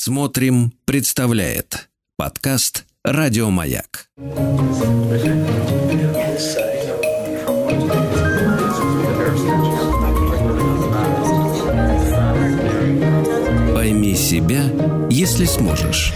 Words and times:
Смотрим, 0.00 0.72
представляет 0.84 1.88
подкаст 2.16 2.84
Радиомаяк. 3.02 4.06
Пойми 13.74 14.14
себя, 14.14 14.62
если 15.10 15.46
сможешь. 15.46 16.12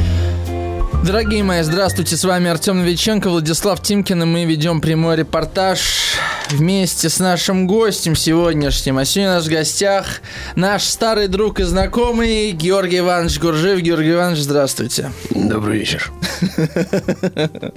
Дорогие 1.05 1.43
мои, 1.43 1.63
здравствуйте, 1.63 2.17
с 2.17 2.23
вами 2.23 2.51
Артем 2.51 2.79
Новиченко, 2.79 3.29
Владислав 3.29 3.83
Тимкин, 3.83 4.23
и 4.23 4.27
мы 4.27 4.45
ведем 4.45 4.81
прямой 4.81 5.17
репортаж 5.17 6.21
вместе 6.53 7.09
с 7.09 7.19
нашим 7.19 7.67
гостем 7.67 8.15
сегодняшним. 8.15 8.99
А 8.99 9.05
сегодня 9.05 9.33
у 9.33 9.35
нас 9.37 9.47
в 9.47 9.51
гостях 9.51 10.21
наш 10.55 10.85
старый 10.85 11.29
друг 11.29 11.61
и 11.61 11.65
знакомый 11.65 12.53
Георгий 12.53 12.99
Иванович 12.99 13.39
Гуржиев. 13.39 13.81
Георгий 13.81 14.13
Иванович, 14.13 14.41
здравствуйте. 14.41 15.11
Добрый 15.31 15.79
вечер. 15.79 16.11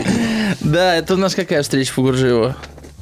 Да, 0.62 0.96
это 0.96 1.14
у 1.14 1.18
нас 1.18 1.36
какая 1.36 1.62
встреча 1.62 1.94
по 1.94 2.02
Гуржиеву? 2.02 2.56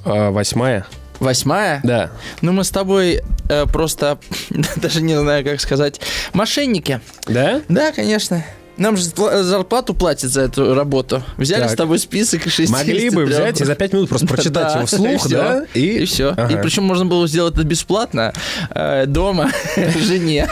А, 0.06 0.32
восьмая? 0.32 0.86
Восьмая? 1.20 1.80
Да. 1.84 2.12
Ну, 2.42 2.52
мы 2.52 2.64
с 2.64 2.70
тобой 2.70 3.22
э, 3.50 3.66
просто, 3.66 4.18
даже 4.76 5.02
не 5.02 5.18
знаю, 5.18 5.44
как 5.46 5.62
сказать, 5.62 6.02
мошенники. 6.34 7.00
Да? 7.28 7.62
Да, 7.70 7.92
конечно. 7.92 8.44
Нам 8.78 8.98
же 8.98 9.10
пла- 9.12 9.44
зарплату 9.44 9.94
платят 9.94 10.32
за 10.32 10.42
эту 10.42 10.74
работу. 10.74 11.22
Взяли 11.38 11.62
Так. 11.62 11.72
с 11.72 11.76
тобой 11.76 12.00
список 12.00 12.48
из 12.48 12.54
60 12.54 12.76
Могли 12.78 13.10
бы 13.12 13.26
взять 13.26 13.62
и 13.62 13.66
за 13.66 13.76
пять 13.76 13.94
минут 13.94 14.10
просто 14.10 14.28
прочитать 14.34 14.74
его 14.76 14.86
вслух, 14.88 15.30
да? 15.30 15.66
И, 15.74 16.06
все. 16.06 16.32
И 16.50 16.56
причем 16.62 16.84
можно 16.84 17.06
было 17.06 17.28
сделать 17.28 17.54
это 17.54 17.64
бесплатно 17.64 18.34
э, 18.72 19.06
дома 19.06 19.52
жене. 19.76 20.48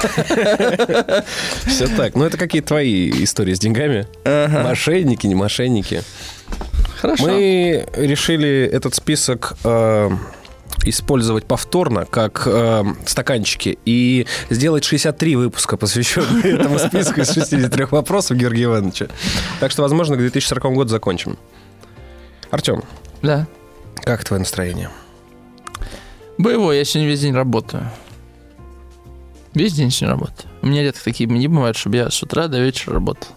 Все 1.66 1.88
так. 1.88 2.16
Ну, 2.16 2.25
это 2.25 2.38
какие 2.38 2.61
твои 2.61 3.09
истории 3.23 3.53
с 3.53 3.59
деньгами? 3.59 4.07
Мошенники, 4.25 5.25
не 5.27 5.35
мошенники. 5.35 6.03
Хорошо. 7.02 7.25
Мы 7.25 7.88
решили 7.95 8.69
этот 8.72 8.94
список 8.94 9.53
э, 9.63 10.09
использовать 10.86 11.46
повторно, 11.46 12.06
как 12.06 12.44
э, 12.46 12.84
стаканчики, 13.06 13.78
и 13.86 14.26
сделать 14.50 14.84
63 14.84 15.36
выпуска, 15.36 15.78
посвященных 15.78 16.46
этому 16.46 16.80
списку 16.80 17.22
из 17.22 17.32
63 17.32 17.86
вопросов 17.92 18.38
Георгия 18.38 18.66
Ивановича. 18.66 19.08
Так 19.59 19.72
что, 19.72 19.82
возможно, 19.84 20.16
к 20.16 20.20
2040 20.20 20.64
году 20.74 20.90
закончим. 20.90 21.38
Артем, 22.50 22.84
Да. 23.22 23.48
как 24.04 24.24
твое 24.24 24.40
настроение? 24.40 24.90
Боевой, 26.38 26.78
я 26.78 26.86
сегодня 26.86 27.09
весь 27.09 27.22
день 27.22 27.34
работаю. 27.36 27.90
Весь 29.54 29.74
день 29.74 29.92
сегодня 29.92 30.16
работаю. 30.16 30.50
У 30.62 30.68
меня 30.68 30.82
редко 30.82 31.04
такие 31.04 31.28
дни 31.28 31.48
бывают, 31.48 31.78
чтобы 31.78 31.98
я 31.98 32.09
с 32.09 32.24
утра 32.24 32.48
до 32.48 32.59
вечера 32.59 32.94
работал. 32.96 33.30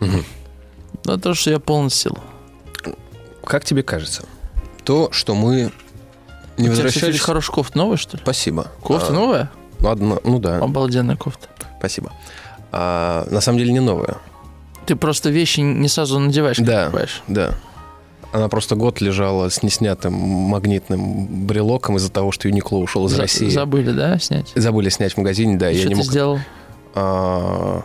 Мгм. 0.00 0.24
Да 1.04 1.16
то, 1.16 1.34
что 1.34 1.50
я 1.50 1.58
полный 1.58 1.90
сил. 1.90 2.16
Как 3.44 3.64
тебе 3.64 3.82
кажется, 3.82 4.24
то, 4.84 5.08
что 5.10 5.34
мы 5.34 5.72
не 6.58 6.68
возвращались... 6.68 7.14
очень 7.16 7.24
хорошая 7.24 7.54
кофта 7.54 7.78
новая, 7.78 7.96
что 7.96 8.16
ли? 8.16 8.22
Спасибо. 8.22 8.68
Кофта 8.82 9.08
А, 9.10 9.12
новая? 9.12 9.50
ну, 9.80 9.88
одна- 9.90 10.18
ну 10.24 10.38
да, 10.38 10.58
Обалденная 10.58 11.16
кофта. 11.16 11.48
спасибо. 11.78 12.12
А, 12.72 13.26
на 13.30 13.40
самом 13.40 13.58
деле 13.58 13.72
не 13.72 13.80
новая. 13.80 14.16
Ты 14.86 14.96
просто 14.96 15.30
вещи 15.30 15.60
не 15.60 15.88
сразу 15.88 16.18
надеваешь, 16.18 16.56
Да. 16.58 16.84
покупаешь. 16.86 17.22
Да. 17.28 17.54
Она 18.32 18.48
просто 18.48 18.74
год 18.74 19.00
лежала 19.00 19.48
с 19.48 19.62
неснятым 19.62 20.12
магнитным 20.12 21.46
брелоком 21.46 21.96
из-за 21.96 22.10
того, 22.10 22.30
что 22.32 22.48
Юникло 22.48 22.76
ушел 22.76 23.06
из 23.06 23.12
За- 23.12 23.22
России. 23.22 23.48
Забыли, 23.48 23.90
да, 23.92 24.18
снять? 24.18 24.52
Забыли 24.54 24.90
снять 24.90 25.14
в 25.14 25.16
магазине, 25.16 25.56
да, 25.56 25.70
И 25.70 25.74
я 25.76 25.80
что 25.80 25.88
не 25.88 25.94
мог. 25.94 26.04
сделал? 26.04 26.38
А, 26.94 27.82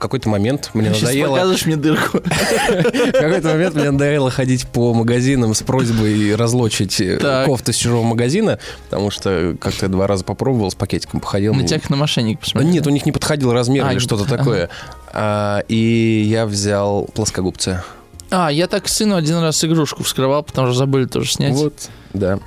какой-то 0.00 0.28
момент 0.28 0.70
мне 0.74 0.88
Сейчас 0.92 1.02
надоело. 1.02 1.30
показываешь 1.34 1.66
мне 1.66 1.76
дырку. 1.76 2.18
В 2.18 3.12
какой-то 3.12 3.48
момент 3.48 3.74
мне 3.76 3.90
надоело 3.90 4.30
ходить 4.30 4.66
по 4.66 4.92
магазинам 4.94 5.54
с 5.54 5.62
просьбой 5.62 6.34
разлочить 6.34 7.00
э, 7.00 7.18
Так. 7.18 7.46
кофты 7.46 7.72
с 7.72 7.76
чужого 7.76 8.02
магазина, 8.02 8.58
потому 8.88 9.10
что 9.10 9.56
как-то 9.60 9.86
я 9.86 9.88
два 9.90 10.06
раза 10.06 10.24
попробовал, 10.24 10.70
с 10.70 10.74
пакетиком 10.74 11.20
походил. 11.20 11.54
На 11.54 11.66
как 11.66 11.88
на 11.90 11.96
мошенник 11.96 12.40
посмотрел. 12.40 12.72
Нет, 12.72 12.86
у 12.86 12.90
них 12.90 13.06
не 13.06 13.12
подходил 13.12 13.52
размер 13.52 13.84
А, 13.86 13.92
или 13.92 13.98
что-то 14.00 14.24
такое. 14.24 14.68
А, 15.12 15.62
и 15.68 16.24
я 16.26 16.46
взял 16.46 17.04
плоскогубцы. 17.14 17.82
А, 18.30 18.48
я 18.50 18.66
так 18.68 18.88
сыну 18.88 19.16
один 19.16 19.38
раз 19.38 19.64
игрушку 19.64 20.02
вскрывал, 20.02 20.42
потому 20.42 20.68
что 20.68 20.76
забыли 20.76 21.04
тоже 21.06 21.30
снять. 21.30 21.52
Вот, 21.54 21.88
да. 22.12 22.38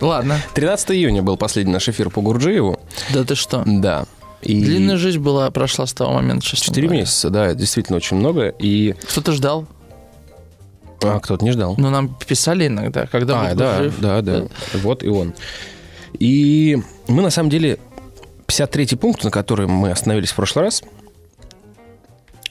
Ладно. 0.00 0.38
13 0.54 0.90
июня 0.92 1.22
был 1.22 1.36
последний 1.36 1.72
наш 1.72 1.88
эфир 1.88 2.10
по 2.10 2.20
Гурджиеву. 2.20 2.80
Да 3.12 3.24
ты 3.24 3.34
что? 3.34 3.62
Да. 3.66 4.04
И 4.42 4.62
Длинная 4.64 4.96
жизнь 4.96 5.18
была, 5.20 5.50
прошла 5.50 5.86
с 5.86 5.92
того 5.92 6.12
момента, 6.14 6.44
честно 6.44 6.66
4 6.66 6.86
говоря. 6.86 7.00
месяца, 7.02 7.30
да, 7.30 7.54
действительно 7.54 7.96
очень 7.96 8.16
много. 8.16 8.48
И 8.48 8.94
Кто-то 9.08 9.32
ждал. 9.32 9.66
а, 11.04 11.20
кто-то 11.20 11.44
не 11.44 11.52
ждал. 11.52 11.74
Но 11.78 11.90
нам 11.90 12.14
писали 12.26 12.66
иногда, 12.66 13.06
когда 13.06 13.40
а, 13.50 13.54
да, 13.54 13.78
жив. 13.84 14.00
да, 14.00 14.20
да, 14.20 14.46
Вот 14.82 15.02
и 15.04 15.08
он. 15.08 15.34
И 16.18 16.78
мы 17.08 17.22
на 17.22 17.30
самом 17.30 17.50
деле 17.50 17.78
53-й 18.46 18.96
пункт, 18.96 19.24
на 19.24 19.30
котором 19.30 19.70
мы 19.70 19.90
остановились 19.90 20.30
в 20.30 20.36
прошлый 20.36 20.64
раз, 20.66 20.82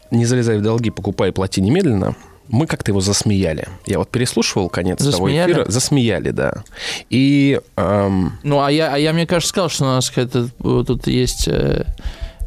не 0.09 0.25
залезай 0.25 0.57
в 0.57 0.61
долги, 0.61 0.89
покупай 0.89 1.29
и 1.29 1.31
плати 1.31 1.61
немедленно, 1.61 2.15
мы 2.51 2.67
как-то 2.67 2.91
его 2.91 3.01
засмеяли. 3.01 3.67
Я 3.85 3.97
вот 3.99 4.09
переслушивал 4.09 4.69
конец 4.69 4.99
того 4.99 5.11
Засмеяли? 5.11 5.51
эфира. 5.53 5.65
Засмеяли, 5.71 6.31
да. 6.31 6.63
И 7.09 7.59
эм, 7.77 8.37
Ну, 8.43 8.61
а 8.61 8.71
я, 8.71 8.93
а 8.93 8.97
я, 8.97 9.13
мне 9.13 9.25
кажется, 9.25 9.49
сказал, 9.49 9.69
что 9.69 9.83
у 9.85 9.87
нас 9.87 10.09
какая-то 10.09 10.49
вот 10.59 10.87
тут 10.87 11.07
есть 11.07 11.47
э, 11.47 11.85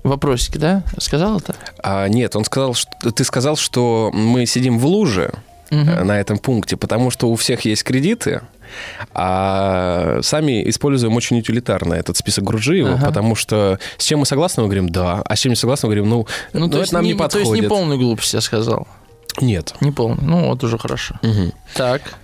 вопросики, 0.03 0.59
да? 0.59 0.82
Сказал 0.98 1.38
это? 1.38 1.54
а, 1.82 2.06
нет, 2.09 2.37
он 2.37 2.44
сказал, 2.44 2.75
что 2.75 2.91
ты 3.10 3.25
сказал, 3.25 3.56
что 3.56 4.10
мы 4.12 4.47
сидим 4.47 4.78
в 4.78 4.87
луже 4.87 5.32
э, 5.70 6.04
на 6.04 6.21
этом 6.21 6.38
пункте, 6.38 6.76
потому 6.76 7.10
что 7.10 7.28
у 7.31 7.36
всех 7.36 7.62
есть 7.65 7.82
кредиты, 7.84 8.42
а 9.12 10.19
сами 10.22 10.69
используем 10.69 11.15
очень 11.16 11.38
утилитарно 11.38 11.94
этот 11.94 12.16
список 12.16 12.44
Груджиева, 12.44 12.94
Ага. 12.94 13.06
потому 13.06 13.34
что 13.34 13.78
с 13.98 14.04
чем 14.04 14.21
мы 14.21 14.26
согласны, 14.26 14.62
мы 14.62 14.69
говорим 14.69 14.88
да, 14.88 15.22
а 15.25 15.36
с 15.36 15.38
чем 15.41 15.50
не 15.50 15.56
согласны, 15.56 15.88
мы 15.88 15.94
говорим, 15.94 16.10
ну, 16.10 16.26
Ну, 16.53 16.60
ну, 16.60 16.66
то, 16.66 16.72
это 16.72 16.81
есть 16.81 16.92
нам 16.92 17.03
не, 17.04 17.12
не, 17.12 17.15
то 17.15 17.25
подходит. 17.25 17.48
есть 17.48 17.62
не 17.62 17.69
полную 17.69 17.98
глупость 17.98 18.34
я 18.34 18.41
сказал. 18.41 18.86
Нет. 19.41 19.75
Не 19.81 19.91
полную. 19.91 20.22
Ну, 20.22 20.49
вот 20.49 20.62
уже 20.65 20.78
хорошо. 20.78 21.17
Мгм. 21.22 21.53
Так. 21.75 22.15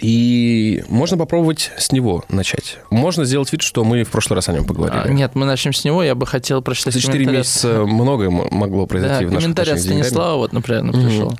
И 0.00 0.84
можно 0.88 1.16
попробовать 1.16 1.70
с 1.76 1.90
него 1.92 2.24
начать. 2.28 2.78
Можно 2.90 3.24
сделать 3.24 3.50
вид, 3.52 3.62
что 3.62 3.82
мы 3.84 4.04
в 4.04 4.10
прошлый 4.10 4.36
раз 4.36 4.48
о 4.48 4.52
нем 4.52 4.62
А, 4.62 4.66
поговорили. 4.66 5.12
нет, 5.12 5.32
мы 5.34 5.44
начнем 5.44 5.72
с 5.72 5.84
него. 5.84 6.02
Я 6.02 6.14
бы 6.14 6.26
хотел 6.26 6.62
прочитать 6.62 6.94
За 6.94 7.00
4 7.00 7.14
комментарий. 7.24 7.38
месяца 7.38 7.68
многое 7.84 8.30
могло 8.30 8.82
Да, 8.82 8.86
произойти 8.86 9.24
в 9.24 9.32
наших 9.32 9.42
комментарий 9.42 9.72
от. 9.72 9.80
Станислава, 9.80 10.36
вот, 10.36 10.52
например, 10.52 10.82
нам 10.84 10.96
Мгм. 10.96 11.08
пришел. 11.08 11.32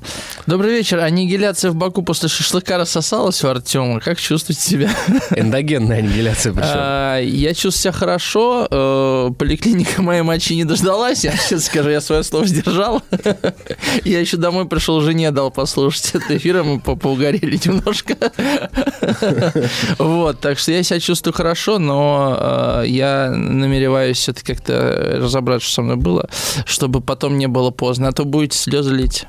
Добрый 0.45 0.71
вечер. 0.71 0.99
Аннигиляция 0.99 1.71
в 1.71 1.75
Баку 1.75 2.01
после 2.01 2.27
шашлыка 2.27 2.77
рассосалась 2.77 3.43
у 3.43 3.47
Артема. 3.47 3.99
Как 4.01 4.19
чувствуете 4.19 4.61
себя? 4.61 4.89
Эндогенная 5.35 5.99
аннигиляция 5.99 6.51
причем. 6.53 6.69
А, 6.73 7.17
Я 7.19 7.53
чувствую 7.53 7.71
себя 7.71 7.91
хорошо. 7.93 8.67
э, 8.69 9.29
Поликлиника 9.37 10.01
моей 10.01 10.21
мочи 10.21 10.55
не 10.55 10.65
дождалась. 10.65 11.23
Я 11.23 11.31
сейчас 11.37 11.65
скажу, 11.65 11.89
я 11.89 12.01
свое 12.01 12.23
слово 12.23 12.45
сдержал. 12.45 13.01
Я 14.03 14.19
еще 14.19 14.37
домой 14.37 14.67
пришел, 14.67 14.99
жене 15.01 15.31
дал 15.31 15.51
послушать 15.51 16.11
этот 16.15 16.31
эфир, 16.31 16.63
мы 16.63 16.79
по- 16.79 16.95
поугорели 16.95 17.59
немножко. 17.63 18.15
Вот, 19.97 20.39
так 20.39 20.59
что 20.59 20.71
я 20.71 20.83
себя 20.83 20.99
чувствую 20.99 21.33
хорошо, 21.33 21.79
но 21.79 22.81
э, 22.83 22.87
я 22.87 23.31
намереваюсь 23.31 24.17
все-таки 24.17 24.53
как-то 24.53 25.17
разобрать, 25.17 25.61
что 25.61 25.73
со 25.73 25.81
мной 25.81 25.95
было, 25.95 26.29
чтобы 26.65 27.01
потом 27.01 27.37
не 27.37 27.47
было 27.47 27.71
поздно, 27.71 28.09
а 28.09 28.11
то 28.11 28.25
будете 28.25 28.57
слезы 28.57 28.93
лить. 28.93 29.27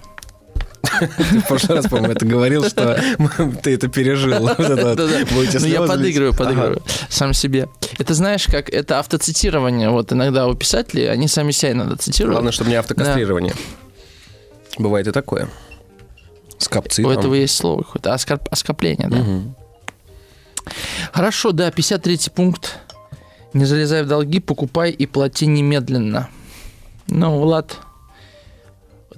В 0.83 1.47
прошлый 1.47 1.77
раз, 1.77 1.87
по-моему, 1.89 2.13
это 2.13 2.27
говорил, 2.27 2.65
что 2.65 2.99
ты 3.63 3.75
это 3.75 3.89
пережил. 3.89 4.49
Это 4.59 4.97
Ну, 5.61 5.67
я 5.67 5.83
подыгрываю, 5.83 6.35
подыгрываю 6.35 6.83
сам 7.09 7.33
себе. 7.33 7.69
Это 7.99 8.15
знаешь, 8.15 8.47
как 8.47 8.71
это 8.71 8.99
автоцитирование. 8.99 9.91
Вот 9.91 10.13
иногда 10.13 10.47
у 10.47 10.55
писателей, 10.55 11.07
они 11.11 11.29
сами 11.29 11.53
себя 11.53 11.73
иногда 11.73 11.97
цитируют. 11.97 12.35
Главное, 12.35 12.53
чтобы 12.53 12.71
не 12.71 12.77
автокастрирование. 12.77 13.55
Бывает 14.79 15.07
и 15.07 15.13
такое. 15.13 15.49
Скопцы. 16.61 17.03
У 17.03 17.09
там. 17.09 17.19
этого 17.19 17.35
есть 17.35 17.57
слово 17.57 17.83
какое-то. 17.83 18.15
Оскорб- 18.15 18.49
Оскопление, 18.51 19.09
да. 19.09 19.17
Мгм. 19.17 19.55
Хорошо, 21.13 21.53
да, 21.53 21.71
53 21.71 22.31
пункт. 22.35 22.79
Не 23.53 23.65
залезай 23.65 24.03
в 24.05 24.07
долги, 24.07 24.39
покупай 24.41 24.91
и 24.91 25.07
плати 25.07 25.47
немедленно. 25.47 26.29
Ну, 27.09 27.41
Влад, 27.41 27.77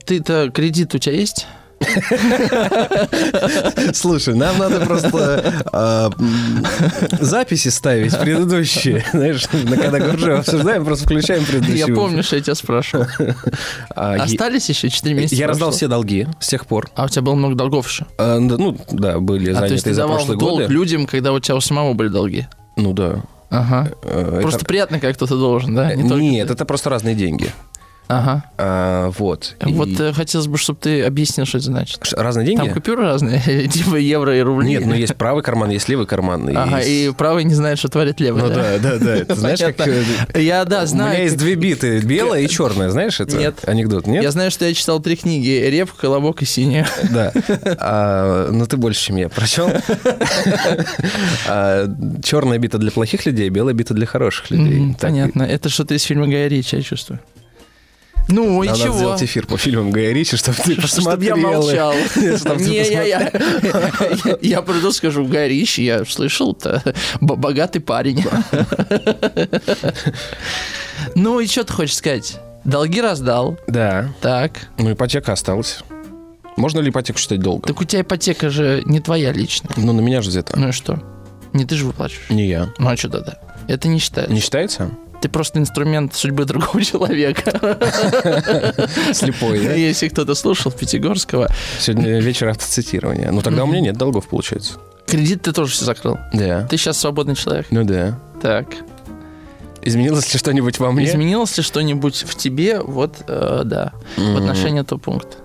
ты-то 0.06 0.50
кредит 0.50 0.94
у 0.94 0.98
тебя 0.98 1.14
есть? 1.16 1.46
Слушай, 3.94 4.34
нам 4.34 4.58
надо 4.58 4.80
просто 4.80 5.62
а, 5.72 6.10
записи 7.20 7.68
ставить 7.68 8.18
предыдущие. 8.18 9.04
Знаешь, 9.12 9.46
на- 9.52 9.76
когда 9.76 9.98
Гурджиева 10.00 10.38
обсуждаем, 10.38 10.84
просто 10.84 11.04
включаем 11.04 11.44
предыдущие. 11.44 11.86
Я 11.86 11.94
помню, 11.94 12.22
что 12.22 12.36
я 12.36 12.42
тебя 12.42 12.54
спрашивал. 12.54 13.06
А, 13.94 14.14
Остались 14.14 14.68
еще 14.68 14.88
4 14.88 15.14
месяца? 15.14 15.34
Я 15.34 15.46
раздал 15.46 15.70
все 15.70 15.88
долги 15.88 16.26
с 16.40 16.48
тех 16.48 16.66
пор. 16.66 16.90
А 16.94 17.04
у 17.04 17.08
тебя 17.08 17.22
было 17.22 17.34
много 17.34 17.54
долгов 17.54 17.88
еще? 17.88 18.06
А, 18.18 18.38
Ну, 18.38 18.76
да, 18.90 19.18
были 19.20 19.46
то 19.46 19.50
есть 19.50 19.60
заняты 19.60 19.82
ты 19.84 19.94
за 19.94 20.06
прошлые 20.06 20.36
в 20.36 20.40
долг 20.40 20.60
годы. 20.62 20.72
людям, 20.72 21.06
когда 21.06 21.32
у 21.32 21.40
тебя 21.40 21.56
у 21.56 21.60
самого 21.60 21.92
были 21.94 22.08
долги? 22.08 22.46
Ну 22.76 22.92
да. 22.92 23.22
Ага. 23.50 23.90
Э, 24.02 24.38
Просто 24.40 24.60
это- 24.60 24.66
приятно, 24.66 25.00
как 25.00 25.14
кто-то 25.16 25.36
должен, 25.36 25.74
да? 25.74 25.94
Не 25.94 26.02
Нет, 26.30 26.50
это 26.50 26.64
просто 26.64 26.90
разные 26.90 27.14
деньги. 27.14 27.50
Ага. 28.08 28.44
А, 28.58 29.10
вот. 29.10 29.56
И- 29.66 29.72
Вот 29.72 29.88
э, 29.98 30.12
хотелось 30.12 30.46
бы, 30.46 30.58
чтобы 30.58 30.78
ты 30.80 31.02
объяснил, 31.02 31.46
что 31.46 31.58
это 31.58 31.66
значит. 31.66 32.00
Разные 32.12 32.46
деньги? 32.46 32.60
Там 32.60 32.70
купюры 32.74 33.02
разные, 33.04 33.40
типа 33.68 33.96
евро 33.96 34.36
и 34.36 34.40
рубли. 34.42 34.68
Нет, 34.68 34.84
ну 34.86 34.94
есть 34.94 35.16
правый 35.16 35.42
карман, 35.42 35.70
есть 35.70 35.88
левый 35.88 36.06
карман. 36.06 36.54
Ага, 36.54 36.80
и 36.80 37.10
правый 37.12 37.44
не 37.44 37.54
знает, 37.54 37.78
что 37.78 37.88
творит 37.88 38.20
левый, 38.20 38.42
Ну 38.42 38.48
да, 38.50 38.78
да, 38.78 38.98
да. 38.98 39.34
Знаешь, 39.34 39.60
как... 39.60 39.86
Э, 39.88 40.02
Я, 40.42 40.64
да, 40.64 40.82
У 40.82 40.86
знаю. 40.86 41.12
меня 41.14 41.22
есть 41.22 41.38
две 41.38 41.54
биты, 41.54 42.00
белая 42.00 42.42
и 42.42 42.48
черная, 42.48 42.90
знаешь 42.90 43.18
это? 43.20 43.36
Нет. 43.36 43.60
Анекдот, 43.66 44.06
нет? 44.06 44.22
Я 44.22 44.30
знаю, 44.30 44.50
что 44.50 44.64
я 44.66 44.74
читал 44.74 45.00
три 45.00 45.16
книги. 45.16 45.48
Репка, 45.70 45.96
колобок 46.02 46.42
и 46.42 46.44
синяя. 46.44 46.86
Да. 47.10 47.32
А, 47.78 48.50
ну, 48.50 48.66
ты 48.66 48.76
больше, 48.76 49.00
чем 49.06 49.16
я 49.16 49.28
прочел. 49.28 49.70
черная 52.22 52.58
бита 52.58 52.78
для 52.78 52.90
плохих 52.90 53.26
людей, 53.26 53.48
белая 53.48 53.74
бита 53.74 53.94
для 53.94 54.06
хороших 54.06 54.50
людей. 54.50 54.94
Понятно. 55.00 55.42
Это 55.42 55.68
что-то 55.68 55.94
из 55.94 56.02
фильма 56.02 56.26
Гая 56.26 56.48
Ричи, 56.48 56.76
я 56.76 56.82
чувствую. 56.82 57.20
Ну, 58.28 58.62
и 58.62 58.68
Надо 58.68 58.78
чего? 58.80 58.94
сделать 58.96 59.22
эфир 59.22 59.46
по 59.46 59.58
фильмам 59.58 59.90
Гая 59.90 60.12
Ричи, 60.12 60.36
чтобы 60.36 60.56
ты 60.58 60.62
Чтобы 60.86 61.24
я 61.24 61.32
посмотрела. 61.34 61.36
молчал. 61.36 61.92
Не, 62.16 62.76
я, 62.90 63.02
я, 63.02 63.20
я, 64.24 64.38
я 64.40 64.62
приду, 64.62 64.92
скажу, 64.92 65.24
Гай 65.26 65.48
Ричи, 65.48 65.82
я 65.84 66.04
слышал-то, 66.04 66.82
богатый 67.20 67.80
парень. 67.80 68.24
Ну, 71.14 71.40
и 71.40 71.46
что 71.46 71.64
ты 71.64 71.72
хочешь 71.72 71.96
сказать? 71.96 72.38
Долги 72.64 73.00
раздал, 73.00 73.58
Да. 73.66 74.08
так. 74.20 74.68
Ну, 74.78 74.92
ипотека 74.92 75.32
осталась. 75.32 75.80
Можно 76.56 76.80
ли 76.80 76.90
ипотеку 76.90 77.18
считать 77.18 77.40
долгом? 77.40 77.62
Так 77.66 77.80
у 77.80 77.84
тебя 77.84 78.02
ипотека 78.02 78.50
же 78.50 78.82
не 78.84 79.00
твоя 79.00 79.32
личная. 79.32 79.72
Ну, 79.76 79.92
на 79.92 80.00
меня 80.00 80.20
же 80.22 80.28
взята. 80.30 80.58
Ну 80.58 80.68
и 80.68 80.72
что? 80.72 81.02
Не 81.52 81.64
ты 81.64 81.74
же 81.74 81.86
выплачиваешь. 81.86 82.30
Не 82.30 82.46
я. 82.46 82.68
Ну 82.78 82.88
а 82.88 82.96
что 82.96 83.08
тогда? 83.08 83.38
Это 83.68 83.88
не 83.88 83.98
считается. 83.98 84.32
Не 84.32 84.40
считается? 84.40 84.90
Ты 85.22 85.28
просто 85.28 85.60
инструмент 85.60 86.14
судьбы 86.14 86.44
другого 86.44 86.82
человека. 86.84 87.52
Слепой, 89.12 89.64
да? 89.64 89.72
Если 89.72 90.08
кто-то 90.08 90.34
слушал 90.34 90.72
Пятигорского. 90.72 91.48
Сегодня 91.78 92.18
вечер 92.18 92.48
автоцитирования. 92.48 93.30
Ну, 93.30 93.40
тогда 93.40 93.62
у 93.62 93.68
меня 93.68 93.80
нет 93.80 93.96
долгов, 93.96 94.26
получается. 94.26 94.74
Кредит 95.06 95.42
ты 95.42 95.52
тоже 95.52 95.72
все 95.72 95.84
закрыл. 95.84 96.18
Да. 96.32 96.66
Ты 96.66 96.76
сейчас 96.76 96.98
свободный 96.98 97.36
человек. 97.36 97.66
Ну 97.70 97.84
да. 97.84 98.18
Так. 98.40 98.66
Изменилось 99.80 100.32
ли 100.32 100.38
что-нибудь 100.38 100.80
во 100.80 100.90
мне? 100.90 101.06
Изменилось 101.06 101.56
ли 101.56 101.62
что-нибудь 101.62 102.24
в 102.26 102.34
тебе? 102.34 102.80
Вот, 102.80 103.16
э, 103.28 103.62
да, 103.64 103.92
в 104.16 104.36
отношении 104.36 104.80
этого 104.80 104.98
пункта. 104.98 105.36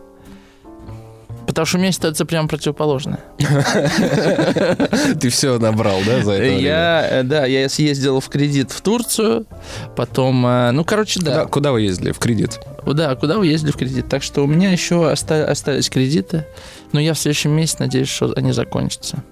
Потому 1.48 1.66
что 1.66 1.78
у 1.78 1.80
меня 1.80 1.94
ситуация 1.94 2.26
прямо 2.26 2.48
противоположная. 2.50 3.22
Ты 5.20 5.30
все 5.30 5.58
набрал, 5.58 6.00
да, 6.06 6.22
за 6.22 6.34
это 6.34 6.42
время? 6.42 6.60
Я, 6.60 7.08
э, 7.10 7.24
да, 7.24 7.46
я 7.46 7.70
съездил 7.70 8.20
в 8.20 8.28
кредит 8.28 8.72
в 8.72 8.82
Турцию, 8.82 9.48
потом, 9.96 10.46
э, 10.46 10.72
ну, 10.72 10.84
короче, 10.84 11.22
да. 11.22 11.46
куда 11.46 11.72
вы 11.72 11.82
ездили? 11.82 12.12
В 12.12 12.20
кредит? 12.20 12.60
Да, 12.86 13.16
куда 13.16 13.38
вы 13.38 13.48
ездили 13.48 13.72
в 13.72 13.78
кредит? 13.78 14.10
Так 14.10 14.24
что 14.24 14.44
у 14.44 14.48
меня 14.48 14.72
еще 14.72 15.10
оста- 15.10 15.50
остались 15.50 15.90
кредиты, 15.90 16.46
но 16.92 17.00
я 17.00 17.14
в 17.14 17.20
следующем 17.20 17.52
месяце 17.52 17.78
надеюсь, 17.80 18.10
что 18.10 18.34
они 18.36 18.52
закончатся. 18.52 19.24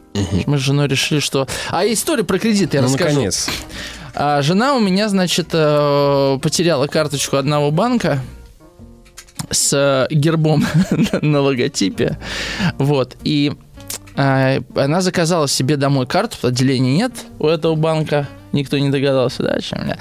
Мы 0.45 0.57
с 0.57 0.61
женой 0.61 0.87
решили, 0.87 1.19
что... 1.19 1.47
А 1.69 1.85
история 1.85 2.23
про 2.23 2.39
кредит 2.39 2.73
я 2.73 2.81
ну, 2.81 2.87
расскажу. 2.87 3.09
наконец. 3.09 3.49
А 4.13 4.41
жена 4.41 4.75
у 4.75 4.79
меня, 4.79 5.09
значит, 5.09 5.49
э, 5.51 6.39
потеряла 6.41 6.87
карточку 6.87 7.35
одного 7.35 7.71
банка 7.71 8.21
с 9.49 9.73
э, 9.73 10.13
гербом 10.13 10.65
на 11.21 11.41
логотипе. 11.41 12.17
Вот. 12.77 13.15
И 13.23 13.53
э, 14.15 14.59
она 14.75 15.01
заказала 15.01 15.47
себе 15.47 15.77
домой 15.77 16.07
карту, 16.07 16.47
отделения 16.47 16.95
нет 16.95 17.11
у 17.39 17.47
этого 17.47 17.75
банка. 17.75 18.27
Никто 18.55 18.77
не 18.79 18.89
догадался, 18.89 19.43
да, 19.43 19.59
чем 19.59 19.85
я. 19.85 19.97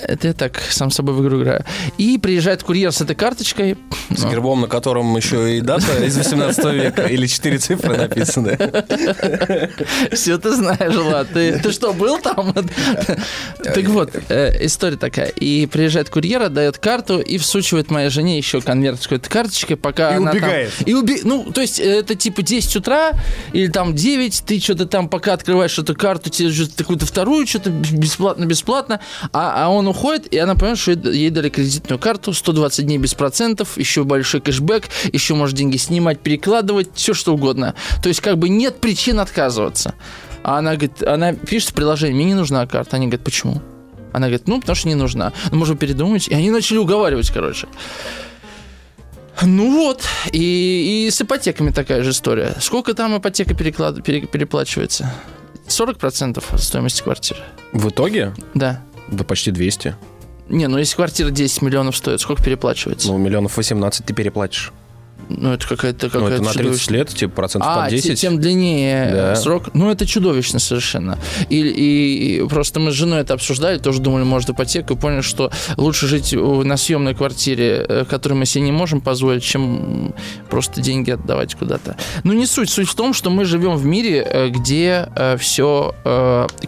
Это 0.00 0.28
я 0.28 0.32
так 0.32 0.58
сам 0.70 0.90
с 0.90 0.94
собой 0.94 1.14
в 1.14 1.22
игру 1.22 1.42
играю. 1.42 1.62
И 1.98 2.16
приезжает 2.16 2.62
курьер 2.62 2.90
с 2.90 3.02
этой 3.02 3.14
карточкой. 3.14 3.76
С 4.08 4.24
гербом, 4.24 4.62
на 4.62 4.66
котором 4.66 5.14
еще 5.14 5.58
и 5.58 5.60
дата 5.60 6.02
из 6.02 6.16
18 6.16 6.64
века, 6.72 7.02
или 7.02 7.26
четыре 7.26 7.58
цифры 7.58 7.98
написаны. 7.98 8.56
Все 10.10 10.38
ты 10.38 10.54
знаешь, 10.56 10.94
Влад. 10.94 11.28
Ты, 11.34 11.58
ты 11.58 11.70
что, 11.70 11.92
был 11.92 12.18
там? 12.18 12.54
Так 13.62 13.84
вот, 13.84 14.10
э, 14.30 14.64
история 14.64 14.96
такая. 14.96 15.28
И 15.28 15.66
приезжает 15.66 16.08
курьер, 16.08 16.42
отдает 16.42 16.78
карту 16.78 17.20
и 17.20 17.36
всучивает 17.36 17.90
моей 17.90 18.08
жене 18.08 18.38
еще 18.38 18.62
конверт 18.62 19.00
с 19.02 19.06
какой-то 19.06 19.28
карточкой, 19.28 19.76
пока 19.76 20.12
И 20.12 20.16
она 20.16 20.30
там- 20.32 20.38
убегает. 20.38 20.72
И 20.86 20.94
уби... 20.94 21.20
Ну, 21.24 21.52
то 21.52 21.60
есть, 21.60 21.78
э, 21.78 21.84
это 22.00 22.14
типа 22.14 22.40
10 22.42 22.76
утра 22.76 23.12
или 23.52 23.68
там 23.68 23.94
9, 23.94 24.44
ты 24.46 24.58
что-то 24.60 24.86
там 24.86 25.10
пока 25.10 25.34
открываешь 25.34 25.78
эту 25.78 25.94
карту, 25.94 26.30
тебе 26.30 26.50
какую-то 26.76 27.04
вторую, 27.04 27.46
что-то 27.46 27.81
бесплатно-бесплатно, 27.90 29.00
а, 29.32 29.64
а 29.64 29.68
он 29.68 29.88
уходит, 29.88 30.32
и 30.32 30.38
она 30.38 30.54
понимает, 30.54 30.78
что 30.78 30.92
ей 30.92 31.30
дали 31.30 31.48
кредитную 31.48 31.98
карту, 31.98 32.32
120 32.32 32.86
дней 32.86 32.98
без 32.98 33.14
процентов, 33.14 33.76
еще 33.78 34.04
большой 34.04 34.40
кэшбэк, 34.40 34.88
еще 35.12 35.34
может 35.34 35.56
деньги 35.56 35.76
снимать, 35.76 36.20
перекладывать, 36.20 36.90
все 36.94 37.14
что 37.14 37.34
угодно. 37.34 37.74
То 38.02 38.08
есть, 38.08 38.20
как 38.20 38.38
бы 38.38 38.48
нет 38.48 38.80
причин 38.80 39.20
отказываться. 39.20 39.94
А 40.42 40.58
она 40.58 40.72
говорит, 40.72 41.02
она 41.02 41.32
пишет 41.34 41.70
в 41.70 41.74
приложении, 41.74 42.14
мне 42.14 42.24
не 42.26 42.34
нужна 42.34 42.66
карта. 42.66 42.96
Они 42.96 43.06
говорят, 43.06 43.24
почему? 43.24 43.62
Она 44.12 44.26
говорит, 44.26 44.46
ну, 44.46 44.60
потому 44.60 44.76
что 44.76 44.88
не 44.88 44.94
нужна. 44.94 45.32
Ну, 45.50 45.58
можно 45.58 45.76
передумать. 45.76 46.28
И 46.28 46.34
они 46.34 46.50
начали 46.50 46.78
уговаривать, 46.78 47.30
короче. 47.30 47.68
Ну 49.40 49.72
вот, 49.72 50.02
и, 50.30 51.06
и 51.06 51.10
с 51.10 51.20
ипотеками 51.20 51.70
такая 51.70 52.02
же 52.02 52.10
история. 52.10 52.54
Сколько 52.60 52.94
там 52.94 53.16
ипотека 53.16 53.54
переклад... 53.54 54.02
пере- 54.04 54.26
переплачивается? 54.26 55.12
40% 55.72 56.42
от 56.52 56.62
стоимости 56.62 57.02
квартиры. 57.02 57.40
В 57.72 57.88
итоге? 57.88 58.34
Да. 58.54 58.82
Да 59.08 59.24
почти 59.24 59.50
200. 59.50 59.96
Не, 60.48 60.66
ну 60.68 60.78
если 60.78 60.96
квартира 60.96 61.30
10 61.30 61.62
миллионов 61.62 61.96
стоит, 61.96 62.20
сколько 62.20 62.42
переплачивается? 62.42 63.08
Ну, 63.08 63.18
миллионов 63.18 63.56
18 63.56 64.04
ты 64.04 64.12
переплатишь. 64.14 64.72
Ну, 65.28 65.52
это 65.52 65.66
какая-то 65.66 66.06
Ну, 66.06 66.12
какая 66.12 66.34
это 66.34 66.42
на 66.42 66.52
30 66.52 66.90
лет, 66.90 67.08
типа, 67.08 67.32
процентов 67.34 67.70
А, 67.72 67.84
по 67.84 67.90
те- 67.90 67.96
10. 67.96 68.20
тем 68.20 68.38
длиннее 68.40 69.06
э, 69.06 69.12
Да. 69.14 69.36
срок. 69.36 69.70
Ну, 69.74 69.90
это 69.90 70.06
чудовищно 70.06 70.58
совершенно. 70.58 71.18
И, 71.48 71.56
и- 71.60 72.36
и 72.42 72.48
просто 72.48 72.80
мы 72.80 72.90
с 72.90 72.94
женой 72.94 73.20
это 73.20 73.34
обсуждали, 73.34 73.78
тоже 73.78 74.00
думали, 74.00 74.24
может, 74.24 74.50
ипотеку, 74.50 74.94
и 74.94 74.96
поняли, 74.96 75.22
что 75.22 75.50
лучше 75.76 76.06
жить 76.06 76.32
на 76.34 76.76
съемной 76.76 77.14
квартире, 77.14 77.84
э, 77.88 78.04
которую 78.08 78.38
мы 78.38 78.46
себе 78.46 78.64
не 78.64 78.72
можем 78.72 79.00
позволить, 79.00 79.42
чем 79.42 80.14
просто 80.50 80.80
деньги 80.80 81.10
отдавать 81.10 81.54
куда-то. 81.54 81.96
Ну, 82.24 82.32
не 82.32 82.46
суть. 82.46 82.70
Суть 82.70 82.88
в 82.88 82.94
том, 82.94 83.14
что 83.14 83.30
мы 83.30 83.44
живем 83.44 83.76
в 83.76 83.84
мире, 83.84 84.26
э, 84.28 84.48
где 84.48 85.08
все 85.38 85.94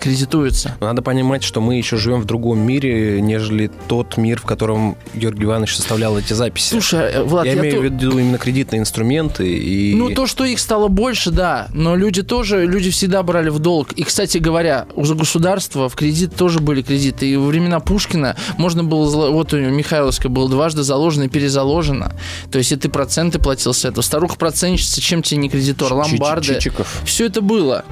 кредитуется. 0.01 0.77
Надо 0.81 1.03
понимать, 1.03 1.43
что 1.43 1.61
мы 1.61 1.77
еще 1.77 1.97
живем 1.97 2.21
в 2.21 2.25
другом 2.25 2.59
мире, 2.61 3.21
нежели 3.21 3.71
тот 3.89 4.17
мир, 4.17 4.41
в 4.41 4.45
котором 4.45 4.97
Георгий 5.15 5.45
Иванович 5.45 5.77
составлял 5.77 6.19
эти 6.19 6.33
записи. 6.33 6.71
Слушай, 6.71 7.23
Влад, 7.25 7.47
я, 7.47 7.53
я, 7.53 7.59
имею 7.61 7.75
то- 7.77 7.81
в 7.81 7.85
виду 7.85 8.19
именно 8.19 8.39
кредитные 8.45 8.81
инструменты 8.81 9.51
и... 9.51 9.95
Ну, 9.95 10.11
то, 10.11 10.27
что 10.27 10.45
их 10.45 10.59
стало 10.59 10.89
больше, 10.89 11.31
да. 11.31 11.69
Но 11.73 11.97
люди 11.97 12.23
тоже, 12.23 12.67
люди 12.67 12.91
всегда 12.91 13.23
брали 13.23 13.49
в 13.49 13.59
долг. 13.59 13.93
И, 13.93 14.05
кстати 14.05 14.37
говоря, 14.37 14.87
у 14.95 15.03
государства 15.03 15.89
в 15.89 15.95
кредит 15.95 16.37
тоже 16.37 16.61
были 16.61 16.83
кредиты. 16.83 17.27
И 17.27 17.37
во 17.37 17.47
времена 17.47 17.81
Пушкина 17.81 18.37
можно 18.59 18.85
было... 18.85 19.31
Вот 19.31 19.55
у 19.55 19.57
Михайловска 19.57 20.29
было 20.29 20.49
дважды 20.49 20.83
заложено 20.83 21.25
и 21.25 21.29
перезаложено. 21.29 22.13
То 22.53 22.59
есть, 22.59 22.73
и 22.73 22.77
ты 22.77 22.91
проценты 22.91 23.39
платил 23.39 23.73
с 23.73 23.85
этого. 23.85 24.03
Старуха-процентщица, 24.03 25.01
чем 25.01 25.23
тебе 25.23 25.39
не 25.39 25.49
кредитор? 25.49 25.93
Ломбарды. 25.93 26.55
Чичиков. 26.55 27.03
Все 27.07 27.27
это 27.27 27.41
было. 27.41 27.85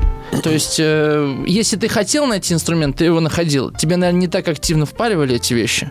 То 0.43 0.51
есть, 0.51 0.77
э, 0.79 1.45
если 1.47 1.77
ты 1.77 1.89
хотел 1.89 2.27
найти 2.27 2.55
инструмент, 2.55 2.97
ты 2.97 3.05
его 3.05 3.21
находил. 3.21 3.71
Тебе, 3.71 3.97
наверное, 3.97 4.21
не 4.21 4.29
так 4.29 4.49
активно 4.49 4.87
впаривали 4.87 5.37
эти 5.37 5.55
вещи. 5.55 5.91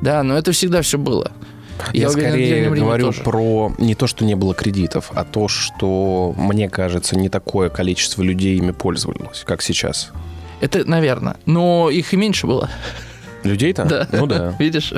Да, 0.00 0.22
но 0.22 0.36
это 0.36 0.52
всегда 0.52 0.82
все 0.82 0.98
было. 0.98 1.32
Я, 1.92 2.08
уверен, 2.10 2.30
в 2.30 2.32
скорее 2.32 2.70
говорю 2.70 3.06
тоже. 3.06 3.22
про 3.22 3.72
не 3.78 3.94
то, 3.94 4.06
что 4.06 4.24
не 4.24 4.34
было 4.34 4.54
кредитов, 4.54 5.10
а 5.14 5.24
то, 5.24 5.48
что, 5.48 6.34
мне 6.36 6.68
кажется, 6.68 7.16
не 7.18 7.28
такое 7.28 7.68
количество 7.70 8.22
людей 8.22 8.56
ими 8.58 8.70
пользовалось, 8.72 9.42
как 9.46 9.62
сейчас. 9.62 10.10
Это, 10.60 10.88
наверное. 10.88 11.36
Но 11.46 11.90
их 11.90 12.12
и 12.14 12.16
меньше 12.16 12.46
было. 12.46 12.70
Людей-то? 13.42 13.84
Да. 13.84 14.08
Ну 14.12 14.26
да, 14.28 14.54
Видишь? 14.60 14.94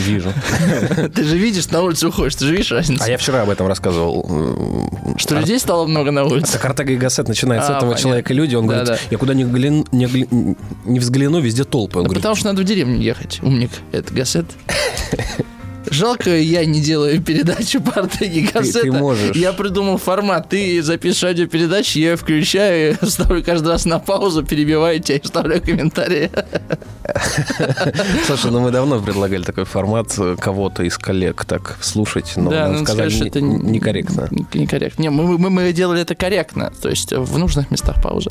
вижу. 0.00 0.30
Ты 1.14 1.24
же 1.24 1.38
видишь, 1.38 1.70
на 1.70 1.80
улице 1.80 2.08
уходишь, 2.08 2.34
ты 2.34 2.44
же 2.44 2.52
видишь 2.52 2.70
разницу. 2.70 3.02
А 3.02 3.08
я 3.08 3.16
вчера 3.16 3.40
об 3.40 3.48
этом 3.48 3.66
рассказывал. 3.66 4.90
Что 5.16 5.36
людей 5.38 5.58
стало 5.58 5.86
много 5.86 6.10
на 6.10 6.24
улице. 6.24 6.52
Так 6.52 6.64
Артега 6.66 6.92
и 6.92 6.96
Гассет 6.98 7.26
начинает 7.28 7.62
с 7.64 7.68
А, 7.70 7.78
этого 7.78 7.92
понятно. 7.92 8.02
человека 8.02 8.34
люди. 8.34 8.54
Он 8.54 8.66
говорит, 8.66 8.84
Да-да. 8.86 8.98
я 9.10 9.16
куда 9.16 9.32
ни, 9.32 9.44
глин- 9.44 9.86
не, 9.92 10.04
гли- 10.04 10.56
не 10.84 11.00
взгляну, 11.00 11.40
везде 11.40 11.64
толпы. 11.64 11.96
Он 12.00 12.02
Да 12.04 12.08
говорит, 12.08 12.22
потому 12.22 12.36
что 12.36 12.48
надо 12.48 12.60
в 12.60 12.64
деревню 12.66 12.98
ехать, 13.00 13.38
умник. 13.42 13.70
Это 13.92 14.12
Гасет. 14.12 14.44
Жалко, 15.90 16.30
я 16.36 16.64
не 16.64 16.80
делаю 16.80 17.20
передачу 17.22 17.80
по 17.80 18.00
Артеге 18.00 18.48
кассета. 18.48 18.80
ты 18.80 18.92
можешь. 18.92 19.36
Я 19.36 19.52
придумал 19.52 19.98
формат. 19.98 20.48
Ты 20.48 20.82
записываешь 20.82 21.22
радиопередачу, 21.36 21.98
я 21.98 22.10
ее 22.10 22.16
включаю, 22.16 22.96
ставлю 23.02 23.42
каждый 23.44 23.68
раз 23.68 23.84
на 23.84 23.98
паузу, 23.98 24.44
перебиваю 24.44 25.00
тебя 25.00 25.18
и 25.18 25.20
вставляю 25.20 25.62
комментарии. 25.62 26.30
Слушай, 28.26 28.50
ну 28.50 28.60
мы 28.60 28.70
давно 28.70 29.00
предлагали 29.00 29.42
такой 29.42 29.64
формат 29.64 30.14
э, 30.18 30.36
кого-то 30.38 30.82
из 30.82 30.98
коллег 30.98 31.44
так 31.44 31.78
слушать, 31.80 32.32
но 32.36 32.50
Да, 32.50 32.68
ну, 32.68 32.84
сказали, 32.84 33.08
скажешь, 33.10 33.26
это 33.26 33.40
не- 33.40 33.56
некорректно. 33.72 34.28
Не- 34.30 34.46
Некорректно. 34.60 35.02
Не, 35.02 35.10
мы, 35.10 35.38
мы, 35.38 35.50
мы 35.50 35.72
делали 35.72 36.02
это 36.02 36.14
корректно, 36.14 36.72
то 36.82 36.88
есть 36.88 37.12
в 37.12 37.38
нужных 37.38 37.70
местах 37.70 38.02
пауза. 38.02 38.30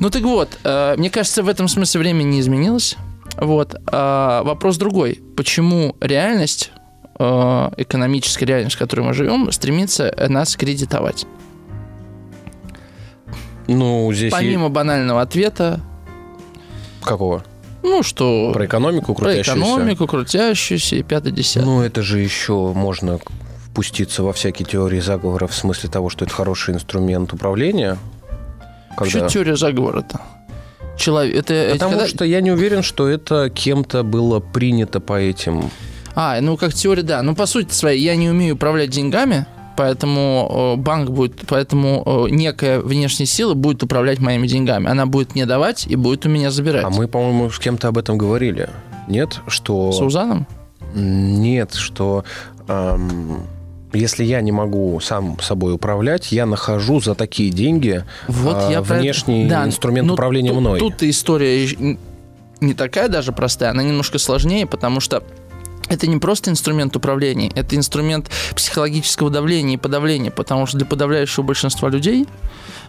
Ну 0.00 0.10
так 0.10 0.22
вот, 0.22 0.48
э, 0.64 0.94
мне 0.96 1.10
кажется, 1.10 1.42
в 1.42 1.48
этом 1.48 1.68
смысле 1.68 2.00
время 2.00 2.22
не 2.22 2.40
изменилось. 2.40 2.96
Вот. 3.38 3.74
А 3.86 4.42
вопрос 4.44 4.78
другой. 4.78 5.20
Почему 5.36 5.94
реальность, 6.00 6.70
э, 7.18 7.70
экономическая 7.76 8.46
реальность, 8.46 8.76
в 8.76 8.78
которой 8.78 9.00
мы 9.02 9.14
живем, 9.14 9.50
стремится 9.52 10.14
нас 10.28 10.56
кредитовать? 10.56 11.26
Ну, 13.68 14.12
здесь 14.12 14.32
Помимо 14.32 14.68
банального 14.68 15.22
ответа, 15.22 15.80
Какого? 17.02 17.42
ну 17.82 18.02
что... 18.02 18.52
Про 18.52 18.66
экономику 18.66 19.14
про 19.14 19.24
крутящуюся? 19.24 19.60
экономику, 19.60 20.06
крутящуюся 20.06 20.96
и 20.96 21.02
пятый 21.02 21.32
десятый. 21.32 21.66
Ну, 21.66 21.82
это 21.82 22.02
же 22.02 22.20
еще 22.20 22.72
можно 22.74 23.18
впуститься 23.66 24.22
во 24.22 24.32
всякие 24.32 24.66
теории 24.66 25.00
заговора 25.00 25.46
в 25.48 25.54
смысле 25.54 25.90
того, 25.90 26.10
что 26.10 26.24
это 26.24 26.32
хороший 26.34 26.74
инструмент 26.74 27.32
управления. 27.32 27.98
Что 28.94 29.04
Когда... 29.04 29.28
теория 29.28 29.56
заговора-то? 29.56 30.20
Человек, 30.96 31.34
это, 31.36 31.52
это 31.52 31.72
Потому 31.74 31.92
когда- 31.92 32.08
что 32.08 32.24
я 32.24 32.40
не 32.40 32.52
уверен, 32.52 32.82
что 32.82 33.08
это 33.08 33.50
кем-то 33.50 34.02
было 34.02 34.40
принято 34.40 34.98
по 35.00 35.20
этим. 35.20 35.70
А, 36.16 36.40
ну 36.40 36.56
как 36.56 36.72
теория, 36.72 37.02
да. 37.02 37.22
Ну, 37.22 37.34
по 37.34 37.44
сути 37.44 37.72
своей, 37.72 38.02
я 38.02 38.16
не 38.16 38.30
умею 38.30 38.54
управлять 38.54 38.88
деньгами, 38.88 39.46
поэтому 39.76 40.74
э, 40.76 40.80
банк 40.80 41.10
будет, 41.10 41.42
поэтому 41.46 42.02
э, 42.06 42.30
некая 42.30 42.80
внешняя 42.80 43.26
сила 43.26 43.52
будет 43.52 43.82
управлять 43.82 44.18
моими 44.18 44.46
деньгами. 44.46 44.88
Она 44.88 45.04
будет 45.04 45.34
мне 45.34 45.44
давать 45.44 45.86
и 45.86 45.94
будет 45.94 46.24
у 46.24 46.30
меня 46.30 46.50
забирать. 46.50 46.84
А 46.84 46.90
мы, 46.90 47.06
по-моему, 47.06 47.50
с 47.50 47.58
кем-то 47.58 47.88
об 47.88 47.98
этом 47.98 48.16
говорили. 48.16 48.70
Нет, 49.08 49.40
что... 49.46 49.92
С 49.92 50.00
Узаном? 50.00 50.46
Нет, 50.94 51.74
что 51.74 52.24
ам, 52.66 53.42
если 53.92 54.24
я 54.24 54.40
не 54.40 54.52
могу 54.52 54.98
сам 55.00 55.38
собой 55.40 55.74
управлять, 55.74 56.32
я 56.32 56.46
нахожу 56.46 57.00
за 57.00 57.14
такие 57.14 57.50
деньги 57.50 58.04
Вот 58.26 58.56
а, 58.56 58.70
я 58.70 58.80
про 58.80 58.94
внешний 58.94 59.46
Да, 59.46 59.66
инструмент 59.66 60.08
ну, 60.08 60.14
управления 60.14 60.54
мной. 60.54 60.80
Тут 60.80 61.02
история 61.02 61.68
не 62.60 62.72
такая 62.72 63.08
даже 63.08 63.32
простая, 63.32 63.70
она 63.70 63.82
немножко 63.82 64.18
сложнее, 64.18 64.66
потому 64.66 65.00
что 65.00 65.22
это 65.88 66.06
не 66.06 66.18
просто 66.18 66.50
инструмент 66.50 66.96
управления, 66.96 67.50
это 67.54 67.76
инструмент 67.76 68.30
психологического 68.54 69.30
давления 69.30 69.74
и 69.74 69.78
подавления, 69.78 70.30
потому 70.30 70.66
что 70.66 70.78
для 70.78 70.86
подавляющего 70.86 71.44
большинства 71.44 71.88
людей 71.88 72.26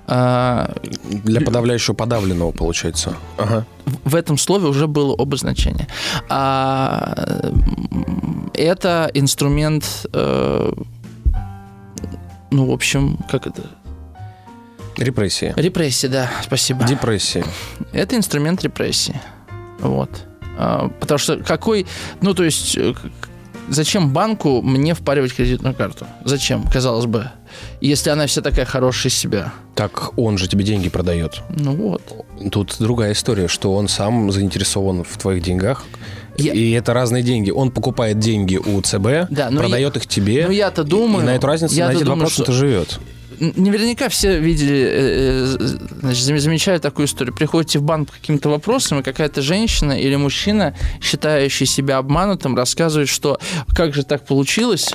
а, 0.10 0.74
Для 1.04 1.42
подавляющего 1.42 1.94
подавленного, 1.94 2.52
получается. 2.52 3.18
Ага. 3.38 3.66
в 4.06 4.16
этом 4.16 4.38
слове 4.38 4.68
уже 4.68 4.88
было 4.88 5.14
обозначение. 5.14 5.88
А, 6.30 7.52
это 8.54 9.12
инструмент, 9.14 10.06
э, 10.14 10.72
ну, 12.52 12.66
в 12.66 12.72
общем, 12.72 13.20
как 13.30 13.48
это? 13.48 13.64
Репрессии. 14.96 15.54
Репрессии, 15.58 16.08
да, 16.08 16.32
спасибо. 16.42 16.86
Депрессии. 16.86 17.44
Это 17.92 18.16
инструмент 18.16 18.64
репрессии. 18.64 19.20
Вот. 19.80 20.10
А, 20.58 20.90
Потому 21.00 21.18
что 21.18 21.38
какой... 21.38 21.86
Ну, 22.22 22.34
то 22.34 22.44
есть, 22.44 22.78
э, 22.78 22.94
зачем 23.70 24.12
банку 24.12 24.62
мне 24.62 24.94
впаривать 24.94 25.34
кредитную 25.34 25.76
карту? 25.76 26.06
Зачем, 26.26 26.64
казалось 26.64 27.06
бы, 27.06 27.30
если 27.82 28.10
она 28.10 28.26
вся 28.28 28.42
такая 28.42 28.66
хорошая 28.66 29.12
из 29.12 29.16
себя? 29.18 29.54
Так 29.76 30.18
он 30.18 30.38
же 30.38 30.48
тебе 30.48 30.64
деньги 30.64 30.90
продает. 30.90 31.42
Ну 31.50 31.72
вот. 31.76 32.02
Тут 32.52 32.76
другая 32.80 33.14
история, 33.14 33.48
что 33.48 33.74
он 33.76 33.88
сам 33.88 34.32
заинтересован 34.32 35.04
в 35.04 35.18
твоих 35.18 35.44
деньгах. 35.44 35.84
Я- 36.38 36.54
И 36.54 36.72
это 36.72 36.94
разные 36.94 37.24
деньги. 37.24 37.50
Он 37.52 37.72
покупает 37.72 38.20
деньги 38.20 38.58
у 38.58 38.80
ЦБ, 38.82 39.30
Да, 39.32 39.50
продает 39.50 39.98
их 39.98 40.06
тебе. 40.08 40.46
Ну, 40.48 40.52
я-то 40.52 40.84
думаю... 40.84 41.24
и 41.24 41.26
на 41.26 41.36
эту 41.36 41.48
разницу, 41.48 41.80
на 41.80 41.92
эти 41.92 42.04
думаю, 42.04 42.28
2% 42.28 42.30
что- 42.32 42.52
живет. 42.52 43.00
Наверняка 43.40 44.10
все 44.10 44.40
видели, 44.40 44.78
э, 44.78 45.56
э, 45.60 45.68
значит, 46.02 46.26
зам- 46.26 46.40
замечали 46.40 46.80
такую 46.80 47.06
историю. 47.06 47.36
Приходите 47.36 47.80
в 47.80 47.84
банк 47.84 48.10
по 48.10 48.14
каким-то 48.14 48.50
вопросам, 48.50 49.00
и 49.00 49.04
какая-то 49.04 49.42
женщина 49.42 50.00
или 50.00 50.16
мужчина, 50.16 50.76
считающий 51.02 51.66
себя 51.66 51.98
обманутым, 51.98 52.56
рассказывает, 52.56 53.10
что 53.10 53.40
как 53.76 53.94
же 53.94 54.04
так 54.04 54.26
получилось, 54.26 54.94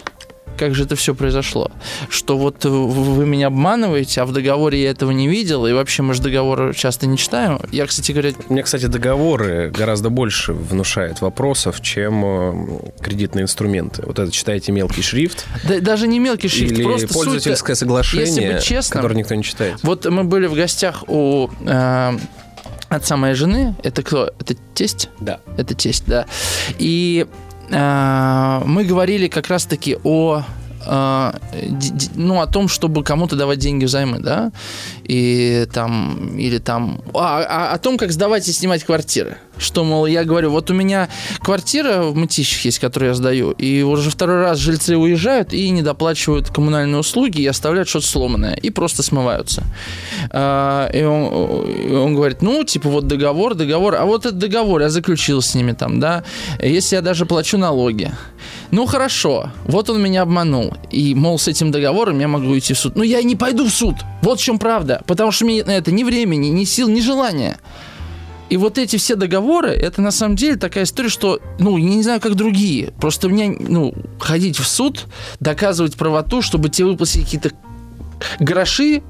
как 0.63 0.75
же 0.77 0.85
это 0.85 0.95
все 0.95 1.13
произошло, 1.15 1.71
что 2.09 2.39
вот 2.39 2.65
в- 2.65 2.69
вы 2.69 3.27
меня 3.27 3.49
обманываете, 3.49 4.21
а 4.21 4.27
в 4.27 4.33
договоре 4.33 4.81
я 4.83 4.91
этого 4.91 5.11
не 5.11 5.27
видел, 5.29 5.67
и 5.67 5.73
вообще 5.73 6.03
мы 6.03 6.15
же 6.15 6.23
договоры 6.23 6.73
часто 6.73 7.07
не 7.09 7.19
читаем. 7.19 7.59
Я, 7.73 7.87
кстати 7.87 8.13
говоря, 8.13 8.31
Мне, 8.49 8.63
кстати, 8.63 8.87
договоры 8.87 9.71
гораздо 9.77 10.09
больше 10.11 10.53
внушают 10.53 11.21
вопросов, 11.21 11.81
чем 11.81 12.25
э, 12.25 12.91
кредитные 13.01 13.43
инструменты. 13.43 14.03
Вот 14.07 14.19
это 14.21 14.31
читаете 14.31 14.71
мелкий 14.73 15.03
шрифт 15.03 15.47
да- 15.69 15.81
даже 15.81 16.07
не 16.07 16.21
мелкий 16.21 16.47
шрифт, 16.49 16.73
или 16.73 16.85
просто 16.85 17.09
пользовательское 17.09 17.75
соглашение, 17.75 18.27
если 18.27 18.53
быть 18.53 18.63
честным, 18.63 18.99
которое 19.03 19.17
никто 19.17 19.35
не 19.35 19.43
читает. 19.43 19.79
Вот 19.83 20.07
мы 20.07 20.23
были 20.25 20.47
в 20.47 20.55
гостях 20.55 21.03
у 21.09 21.49
э, 21.67 22.13
отца 22.89 23.17
моей 23.17 23.35
жены. 23.35 23.75
Это 23.83 24.03
кто? 24.03 24.31
Это 24.39 24.55
тесть? 24.75 25.09
Да. 25.21 25.41
Это 25.57 25.75
тесть, 25.75 26.05
да. 26.07 26.27
И 26.79 27.27
э, 27.27 27.52
мы 27.73 28.85
говорили 28.85 29.29
как 29.29 29.49
раз-таки 29.49 29.97
о 30.05 30.43
э, 30.87 31.33
ну, 32.15 32.41
о 32.41 32.47
том, 32.47 32.69
чтобы 32.69 33.03
кому-то 33.03 33.37
давать 33.37 33.59
деньги 33.59 33.85
взаймы, 33.87 34.19
да, 34.19 34.53
и 35.05 35.67
там, 35.73 36.37
или 36.39 36.59
там, 36.59 37.01
а, 37.15 37.43
а- 37.43 37.75
о 37.75 37.79
том, 37.79 37.99
как 37.99 38.13
сдавать 38.13 38.49
и 38.49 38.53
снимать 38.53 38.85
квартиры. 38.85 39.39
Что, 39.59 39.85
мол, 39.85 40.07
я 40.07 40.25
говорю, 40.25 40.51
вот 40.51 40.71
у 40.71 40.75
меня 40.75 41.09
квартира 41.41 42.03
в 42.03 42.17
Мытищах 42.17 42.65
есть, 42.65 42.79
которую 42.79 43.11
я 43.11 43.15
сдаю, 43.15 43.51
и 43.53 43.83
уже 43.83 44.11
второй 44.11 44.41
раз 44.41 44.59
жильцы 44.59 44.97
уезжают 44.97 45.53
и 45.53 45.69
не 45.71 45.83
доплачивают 45.83 46.49
коммунальные 46.49 46.99
услуги 46.99 47.43
и 47.43 47.47
оставляют 47.47 47.89
что-то 47.89 48.07
сломанное, 48.07 48.55
и 48.55 48.71
просто 48.71 49.03
смываются. 49.03 49.63
А, 50.31 50.89
и, 50.93 51.05
он, 51.05 51.67
и 51.67 51.93
он 51.93 52.15
говорит, 52.15 52.43
ну, 52.43 52.65
типа, 52.65 52.89
вот 52.89 53.07
договор, 53.07 53.55
договор, 53.55 53.97
а 53.97 54.05
вот 54.05 54.27
этот 54.27 54.39
договор 54.39 54.81
я 54.81 54.89
заключил 54.89 55.43
с 55.43 55.55
ними 55.55 55.73
там, 55.73 56.01
да, 56.01 56.25
если 56.61 56.97
я 56.97 57.03
даже 57.03 57.27
плачу 57.27 57.59
налоги. 57.59 58.11
Ну, 58.71 58.87
хорошо, 58.87 59.51
вот 59.67 59.91
он 59.91 60.03
меня 60.03 60.23
обманул, 60.23 60.75
и, 60.91 61.15
мол, 61.15 61.39
с 61.39 61.47
этим 61.47 61.71
договором 61.71 62.19
я 62.19 62.29
могу 62.29 62.57
идти 62.59 62.73
в 62.73 62.79
суд. 62.79 62.97
Ну, 62.97 63.03
я 63.03 63.23
не 63.23 63.37
пойду 63.37 63.67
в 63.67 63.71
суд, 63.71 63.97
вот 64.23 64.41
в 64.41 64.43
чем 64.43 64.59
правда, 64.59 65.02
потому 65.07 65.33
что 65.33 65.45
мне 65.45 65.65
на 65.65 65.73
это 65.73 65.93
ни 65.93 66.05
времени, 66.05 66.49
ни 66.49 66.65
сил, 66.65 66.89
ни 66.89 67.01
желания. 67.01 67.59
И 68.51 68.59
вот 68.59 68.77
эти 68.77 68.97
все 68.97 69.17
договоры, 69.17 69.71
это 69.71 70.03
на 70.03 70.11
самом 70.11 70.37
деле 70.37 70.57
такая 70.57 70.85
история, 70.85 71.09
что, 71.09 71.41
ну, 71.59 71.79
я 71.79 71.89
не 71.89 72.03
знаю, 72.03 72.21
как 72.21 72.35
другие. 72.35 72.93
Просто 73.01 73.31
мне, 73.31 73.57
ну, 73.59 73.95
ходить 74.19 74.59
в 74.59 74.67
суд, 74.67 75.07
доказывать 75.41 75.97
правоту, 75.97 76.43
чтобы 76.43 76.69
тебе 76.69 76.89
выплатили 76.89 77.25
какие-то 77.25 77.53
гроши, 78.41 79.03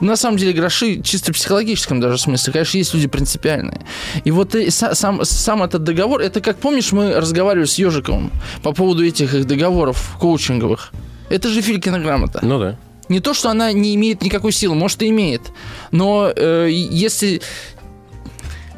на 0.00 0.16
самом 0.16 0.36
деле 0.36 0.52
гроши 0.52 1.00
чисто 1.02 1.32
психологическом 1.32 2.00
даже 2.00 2.18
смысле. 2.18 2.52
Конечно, 2.52 2.78
есть 2.78 2.94
люди 2.94 3.06
принципиальные. 3.06 3.80
И 4.24 4.30
вот 4.30 4.54
и 4.54 4.66
са- 4.66 4.94
сам, 4.94 5.24
сам 5.24 5.62
этот 5.62 5.84
договор, 5.84 6.20
это 6.20 6.40
как, 6.40 6.58
помнишь, 6.58 6.92
мы 6.92 7.14
разговаривали 7.14 7.66
с 7.66 7.78
Ежиковым 7.78 8.30
по 8.62 8.72
поводу 8.72 9.04
этих 9.04 9.34
их 9.34 9.46
договоров 9.46 10.16
коучинговых. 10.20 10.92
Это 11.30 11.48
же 11.48 11.62
Филькина 11.62 11.98
грамота. 12.00 12.40
Ну 12.42 12.58
да. 12.58 12.78
Не 13.08 13.20
то, 13.20 13.34
что 13.34 13.50
она 13.50 13.72
не 13.72 13.94
имеет 13.94 14.22
никакой 14.22 14.52
силы, 14.52 14.74
может, 14.74 15.02
и 15.02 15.08
имеет. 15.08 15.52
Но 15.90 16.32
э, 16.34 16.68
если... 16.70 17.40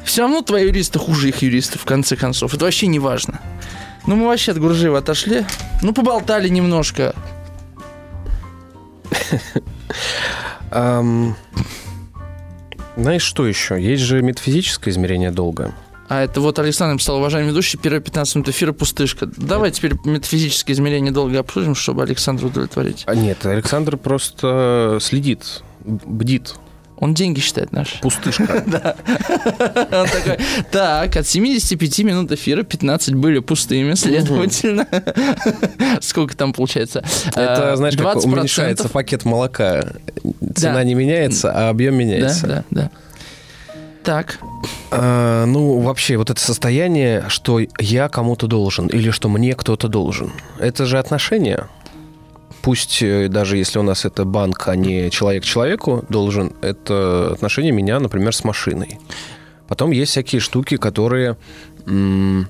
Все 0.03 0.23
равно 0.23 0.41
твои 0.41 0.65
юристы 0.65 0.99
хуже 0.99 1.29
их 1.29 1.41
юристов, 1.41 1.81
в 1.81 1.85
конце 1.85 2.15
концов. 2.15 2.53
Это 2.53 2.65
вообще 2.65 2.87
не 2.87 2.99
важно. 2.99 3.39
Ну, 4.07 4.15
мы 4.15 4.27
вообще 4.27 4.51
от 4.51 4.59
Гуржиева 4.59 4.97
отошли. 4.97 5.45
Ну, 5.83 5.93
поболтали 5.93 6.49
немножко. 6.49 7.15
Знаешь, 12.97 13.21
что 13.21 13.45
еще? 13.45 13.81
Есть 13.81 14.03
же 14.03 14.21
метафизическое 14.21 14.91
измерение 14.91 15.31
долга. 15.31 15.73
А 16.13 16.23
это 16.23 16.41
вот 16.41 16.59
Александр 16.59 16.91
написал, 16.95 17.15
уважаемый 17.19 17.51
ведущий, 17.51 17.77
первые 17.77 18.01
15 18.01 18.35
минут 18.35 18.49
эфира 18.49 18.73
пустышка. 18.73 19.27
Давай 19.37 19.71
теперь 19.71 19.93
метафизическое 20.03 20.75
измерение 20.75 21.13
долго 21.13 21.39
обсудим, 21.39 21.73
чтобы 21.73 22.03
Александра 22.03 22.47
удовлетворить. 22.47 23.03
А 23.05 23.15
нет, 23.15 23.45
Александр 23.45 23.95
просто 23.95 24.97
следит, 24.99 25.61
бдит. 25.85 26.55
Он 26.97 27.13
деньги 27.13 27.39
считает 27.39 27.71
наши. 27.71 27.97
Пустышка. 28.01 28.43
Он 28.65 30.05
такой, 30.07 30.37
так, 30.69 31.15
от 31.15 31.25
75 31.25 31.99
минут 31.99 32.31
эфира 32.33 32.63
15 32.63 33.15
были 33.15 33.39
пустыми, 33.39 33.93
следовательно. 33.93 34.85
Сколько 36.01 36.35
там 36.35 36.51
получается? 36.51 37.05
Это, 37.29 37.71
А, 37.71 37.75
знаешь, 37.77 37.95
как 37.95 38.17
20%. 38.17 38.25
уменьшается 38.25 38.89
пакет 38.89 39.23
молока. 39.23 39.81
Цена 40.55 40.73
Да. 40.75 40.83
не 40.83 40.93
меняется, 40.93 41.53
а 41.53 41.69
объем 41.69 41.93
Да, 41.93 42.03
меняется. 42.03 42.47
да, 42.47 42.63
да. 42.69 42.91
Так. 44.03 44.39
А, 44.91 45.45
ну, 45.45 45.79
вообще, 45.79 46.17
вот 46.17 46.29
это 46.29 46.39
состояние, 46.39 47.25
что 47.29 47.61
я 47.79 48.09
кому-то 48.09 48.47
должен 48.47 48.87
или 48.87 49.09
что 49.09 49.29
мне 49.29 49.53
кто-то 49.55 49.87
должен, 49.87 50.31
это 50.59 50.85
же 50.85 50.99
отношения. 50.99 51.67
Пусть 52.61 53.01
э, 53.01 53.27
даже 53.27 53.57
если 53.57 53.79
у 53.79 53.83
нас 53.83 54.05
это 54.05 54.25
банк, 54.25 54.67
а 54.67 54.75
не 54.75 55.09
человек 55.09 55.43
человеку 55.43 56.05
должен, 56.09 56.53
это 56.61 57.31
отношение 57.33 57.71
меня, 57.71 57.99
например, 57.99 58.35
с 58.35 58.43
машиной. 58.43 58.99
Потом 59.67 59.91
есть 59.91 60.11
всякие 60.11 60.41
штуки, 60.41 60.75
которые 60.75 61.37
на 61.85 62.47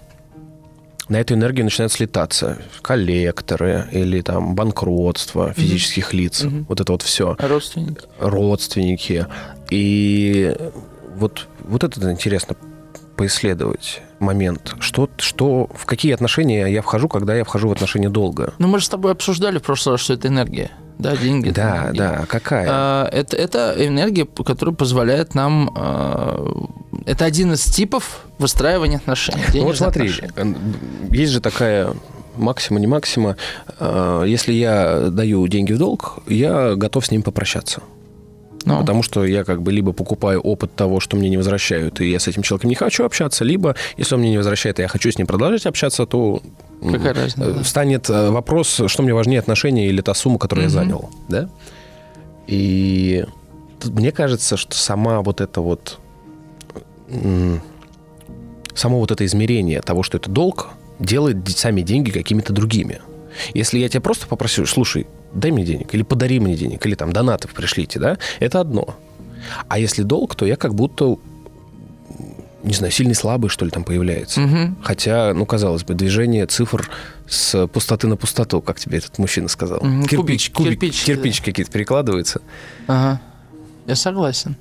эту 1.20 1.34
энергию 1.36 1.66
начинают 1.66 1.92
слетаться. 1.92 2.58
Коллекторы 2.82 3.88
или 3.92 4.22
там 4.22 4.56
банкротство 4.56 5.54
физических 5.54 6.14
лиц. 6.14 6.44
Мгм. 6.44 6.66
Вот 6.68 6.82
это 6.82 6.92
вот 6.94 7.04
все. 7.04 7.36
Родственник. 7.38 8.06
Родственники. 8.20 9.28
И 9.70 10.56
вот, 11.16 11.48
вот 11.60 11.84
это 11.84 12.12
интересно 12.12 12.56
поисследовать 13.16 14.02
момент. 14.20 14.76
Что, 14.80 15.10
что, 15.18 15.70
в 15.76 15.86
какие 15.86 16.14
отношения 16.14 16.66
я 16.68 16.82
вхожу, 16.82 17.08
когда 17.08 17.36
я 17.36 17.44
вхожу 17.44 17.68
в 17.68 17.72
отношения 17.72 18.10
долго. 18.10 18.54
Ну, 18.58 18.68
мы 18.68 18.80
же 18.80 18.86
с 18.86 18.90
тобой 18.90 19.12
обсуждали 19.12 19.60
в 19.60 19.62
прошлый 19.64 19.94
раз, 19.94 20.02
что 20.02 20.14
это 20.14 20.28
энергия. 20.28 20.72
Да, 20.98 21.16
деньги. 21.18 21.50
Да, 21.50 21.84
энергия. 21.84 21.98
да, 22.00 22.26
какая? 22.28 22.68
А, 22.70 23.10
Это, 23.12 23.36
это 23.36 23.76
энергия, 23.78 24.26
которая 24.26 24.74
позволяет 24.76 25.36
нам... 25.36 25.72
а, 25.76 26.48
Это 27.06 27.26
один 27.26 27.54
из 27.54 27.64
типов 27.66 28.22
выстраивания 28.40 28.98
отношений. 28.98 29.42
Ну 29.54 29.66
вот 29.66 29.78
смотри, 29.78 30.10
отношений. 30.10 30.32
э, 31.12 31.16
есть 31.16 31.32
же 31.32 31.42
такая 31.42 31.94
максима, 32.38 32.80
не 32.80 32.88
максима. 32.88 33.36
э, 33.80 34.24
Если 34.28 34.54
я 34.54 35.10
даю 35.10 35.48
деньги 35.48 35.74
в 35.74 35.78
долг, 35.80 36.20
я 36.28 36.76
готов 36.76 37.06
с 37.06 37.12
ним 37.12 37.24
попрощаться. 37.24 37.82
Ну, 38.66 38.80
Потому 38.80 39.04
что 39.04 39.26
я 39.26 39.44
как 39.44 39.62
бы 39.62 39.72
либо 39.72 39.92
покупаю 39.94 40.40
опыт 40.42 40.76
того, 40.76 41.00
что 41.00 41.18
мне 41.18 41.30
не 41.30 41.38
возвращают, 41.38 42.00
и 42.02 42.10
я 42.10 42.20
с 42.20 42.28
этим 42.28 42.44
человеком 42.44 42.70
не 42.70 42.76
хочу 42.76 43.06
общаться, 43.06 43.44
либо, 43.44 43.76
если 43.98 44.16
он 44.16 44.22
мне 44.22 44.32
не 44.32 44.38
возвращает, 44.38 44.80
и 44.80 44.82
я 44.84 44.88
хочу 44.88 45.12
с 45.12 45.18
ним 45.18 45.28
продолжать 45.28 45.66
общаться, 45.66 46.06
то 46.06 46.42
Какая 46.82 47.14
разница, 47.14 47.50
э, 47.50 47.54
да. 47.54 47.64
встанет 47.64 48.10
э, 48.10 48.30
вопрос, 48.30 48.82
что 48.86 49.04
мне 49.04 49.14
важнее, 49.14 49.40
отношения 49.40 49.88
или 49.88 50.02
та 50.02 50.14
сумма, 50.14 50.38
которую 50.40 50.66
Мгм. 50.68 50.74
я 50.74 50.82
занял. 50.82 51.10
Да? 51.28 51.50
И 52.48 53.26
мне 53.86 54.12
кажется, 54.12 54.58
что 54.58 54.76
сама 54.76 55.22
вот 55.22 55.42
это 55.42 55.62
вот... 55.62 56.00
Само 58.74 59.00
вот 59.00 59.12
это 59.12 59.26
измерение 59.26 59.82
того, 59.82 60.02
что 60.02 60.18
это 60.18 60.30
долг, 60.30 60.70
делает 61.00 61.48
сами 61.50 61.82
деньги 61.82 62.10
какими-то 62.12 62.54
другими. 62.54 63.02
Если 63.54 63.80
я 63.80 63.90
тебя 63.90 64.02
просто 64.02 64.28
попросил, 64.28 64.66
слушай, 64.66 65.08
дай 65.34 65.52
мне 65.52 65.64
денег, 65.66 65.94
или 65.94 66.04
подари 66.04 66.40
мне 66.40 66.56
денег, 66.56 66.86
или 66.86 66.96
там 66.96 67.12
донаты 67.14 67.48
пришлите, 67.48 68.00
да, 68.00 68.18
это 68.40 68.60
одно. 68.60 68.96
А 69.68 69.80
если 69.80 70.04
долг, 70.04 70.36
то 70.36 70.46
я 70.46 70.56
как 70.56 70.76
будто, 70.76 71.18
не 72.64 72.74
знаю, 72.74 72.92
сильный 72.92 73.16
слабый, 73.16 73.50
что 73.50 73.66
ли, 73.66 73.72
там 73.72 73.84
появляется. 73.84 74.40
Мгм. 74.42 74.78
Хотя, 74.84 75.34
ну, 75.34 75.46
казалось 75.46 75.84
бы, 75.84 75.94
движение 75.96 76.46
цифр 76.46 76.90
с 77.28 77.68
пустоты 77.68 78.08
на 78.08 78.18
пустоту, 78.18 78.62
как 78.62 78.80
тебе 78.80 79.00
этот 79.00 79.18
мужчина 79.18 79.48
сказал. 79.48 79.80
Мгм, 79.82 80.06
Кирпич, 80.06 80.52
кубик- 80.52 80.70
кирпич, 80.80 81.04
кирпич 81.04 81.42
какие-то 81.42 81.72
перекладываются. 81.72 82.42
Ага. 82.88 83.20
Я 83.88 83.96
согласен. 83.96 84.56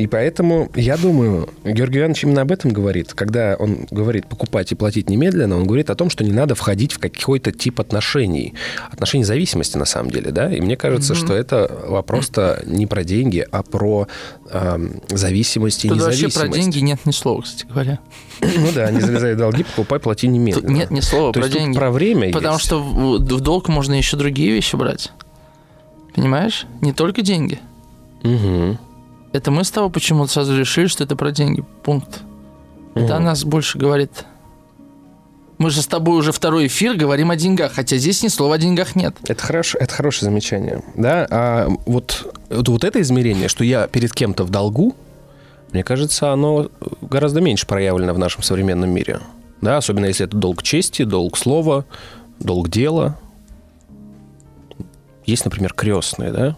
И 0.00 0.06
поэтому, 0.06 0.70
я 0.74 0.96
думаю, 0.96 1.50
Георгий 1.62 1.98
Иванович 1.98 2.24
именно 2.24 2.40
об 2.40 2.50
этом 2.50 2.70
говорит. 2.72 3.12
Когда 3.12 3.54
он 3.58 3.86
говорит 3.90 4.26
покупать 4.26 4.72
и 4.72 4.74
платить 4.74 5.10
немедленно, 5.10 5.56
он 5.58 5.66
говорит 5.66 5.90
о 5.90 5.94
том, 5.94 6.08
что 6.08 6.24
не 6.24 6.32
надо 6.32 6.54
входить 6.54 6.94
в 6.94 6.98
какой-то 6.98 7.52
тип 7.52 7.80
отношений. 7.80 8.54
Отношений 8.90 9.24
зависимости, 9.24 9.76
на 9.76 9.84
самом 9.84 10.10
деле, 10.10 10.30
да? 10.30 10.50
И 10.50 10.62
мне 10.62 10.78
кажется, 10.78 11.14
что 11.14 11.34
это 11.34 11.84
вопрос-то 11.86 12.62
не 12.64 12.86
про 12.86 13.04
деньги, 13.04 13.46
а 13.52 13.62
про 13.62 14.08
эм, 14.50 15.02
зависимость 15.08 15.84
и 15.84 15.88
Тут 15.90 15.98
вообще 16.00 16.16
независимость. 16.26 16.50
про 16.50 16.58
деньги 16.58 16.78
нет 16.78 17.00
ни 17.04 17.10
слова, 17.10 17.42
кстати 17.42 17.66
говоря. 17.70 17.98
Ну 18.40 18.68
да, 18.74 18.90
не 18.90 19.02
залезай 19.02 19.34
в 19.34 19.36
долги, 19.36 19.64
покупай, 19.64 20.00
плати 20.00 20.28
Тут 20.28 20.34
немедленно. 20.34 20.72
нет 20.72 20.90
ни 20.90 21.00
слова 21.00 21.34
То 21.34 21.40
про 21.40 21.42
есть 21.42 21.52
тут 21.52 21.62
деньги. 21.62 21.76
про 21.76 21.90
время 21.90 22.32
Потому 22.32 22.54
есть. 22.54 22.64
что 22.64 22.80
в, 22.82 23.18
в 23.18 23.40
долг 23.40 23.68
можно 23.68 23.92
еще 23.92 24.16
другие 24.16 24.50
вещи 24.52 24.76
брать. 24.76 25.12
Понимаешь? 26.14 26.64
Не 26.80 26.94
только 26.94 27.20
деньги. 27.20 27.58
Мгм. 28.22 28.78
Это 29.32 29.50
мы 29.50 29.64
с 29.64 29.70
тобой 29.70 29.90
почему-то 29.90 30.32
сразу 30.32 30.58
решили, 30.58 30.86
что 30.86 31.04
это 31.04 31.16
про 31.16 31.30
деньги. 31.30 31.64
Пункт. 31.82 32.22
Это 32.94 33.16
о 33.16 33.20
нас 33.20 33.44
больше 33.44 33.78
говорит. 33.78 34.24
Мы 35.58 35.70
же 35.70 35.82
с 35.82 35.86
тобой 35.86 36.18
уже 36.18 36.32
второй 36.32 36.66
эфир 36.68 36.96
говорим 36.96 37.30
о 37.30 37.36
деньгах, 37.36 37.72
хотя 37.74 37.98
здесь 37.98 38.22
ни 38.22 38.28
слова 38.28 38.54
о 38.54 38.58
деньгах 38.58 38.96
нет. 38.96 39.14
Это, 39.28 39.42
хорошо, 39.42 39.78
это 39.78 39.92
хорошее 39.92 40.30
замечание. 40.30 40.82
Да, 40.96 41.26
а 41.30 41.68
вот, 41.84 42.34
вот, 42.48 42.68
вот 42.68 42.82
это 42.82 43.00
измерение, 43.02 43.48
что 43.48 43.62
я 43.62 43.86
перед 43.86 44.12
кем-то 44.14 44.44
в 44.44 44.50
долгу, 44.50 44.96
мне 45.72 45.84
кажется, 45.84 46.32
оно 46.32 46.70
гораздо 47.02 47.40
меньше 47.40 47.66
проявлено 47.66 48.14
в 48.14 48.18
нашем 48.18 48.42
современном 48.42 48.90
мире. 48.90 49.20
Да, 49.60 49.76
особенно 49.76 50.06
если 50.06 50.24
это 50.24 50.36
долг 50.36 50.62
чести, 50.62 51.04
долг 51.04 51.36
слова, 51.36 51.84
долг 52.38 52.70
дела. 52.70 53.18
Есть, 55.26 55.44
например, 55.44 55.74
крестные, 55.74 56.32
да? 56.32 56.56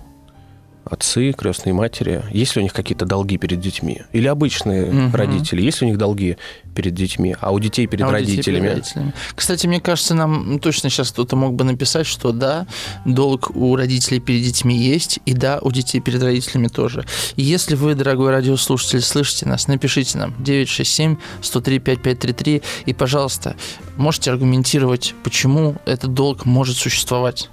Отцы, 0.84 1.32
крестные 1.32 1.72
матери. 1.72 2.22
Есть 2.32 2.56
ли 2.56 2.60
у 2.60 2.62
них 2.62 2.72
какие-то 2.72 3.06
долги 3.06 3.38
перед 3.38 3.60
детьми? 3.60 4.02
Или 4.12 4.26
обычные 4.26 4.86
Мгм. 4.86 5.14
родители? 5.14 5.62
Есть 5.62 5.80
ли 5.80 5.86
у 5.86 5.90
них 5.90 5.98
долги 5.98 6.36
перед 6.74 6.92
детьми? 6.94 7.36
А 7.40 7.52
у 7.52 7.60
детей 7.60 7.86
перед 7.86 8.04
А 8.04 8.08
у 8.08 8.12
детей 8.12 8.36
родителями? 8.36 8.60
перед 8.62 8.74
родителями. 8.78 9.12
Кстати, 9.36 9.66
мне 9.68 9.80
кажется, 9.80 10.14
нам 10.14 10.58
точно 10.58 10.90
сейчас 10.90 11.12
кто-то 11.12 11.36
мог 11.36 11.54
бы 11.54 11.62
написать, 11.64 12.06
что 12.06 12.32
да, 12.32 12.66
долг 13.04 13.52
у 13.54 13.76
родителей 13.76 14.18
перед 14.18 14.42
детьми 14.42 14.76
есть, 14.76 15.20
и 15.24 15.34
да, 15.34 15.60
у 15.62 15.70
детей 15.70 16.00
перед 16.00 16.20
родителями 16.22 16.66
тоже. 16.66 17.04
И 17.36 17.42
если 17.42 17.76
вы, 17.76 17.94
дорогой 17.94 18.30
радиослушатель, 18.32 19.02
слышите 19.02 19.46
нас, 19.46 19.68
напишите 19.68 20.18
нам 20.18 20.34
967-103-5533, 20.40 22.62
и, 22.86 22.92
пожалуйста, 22.92 23.54
можете 23.96 24.32
аргументировать, 24.32 25.14
почему 25.22 25.76
этот 25.86 26.12
долг 26.14 26.44
может 26.44 26.76
существовать. 26.76 27.48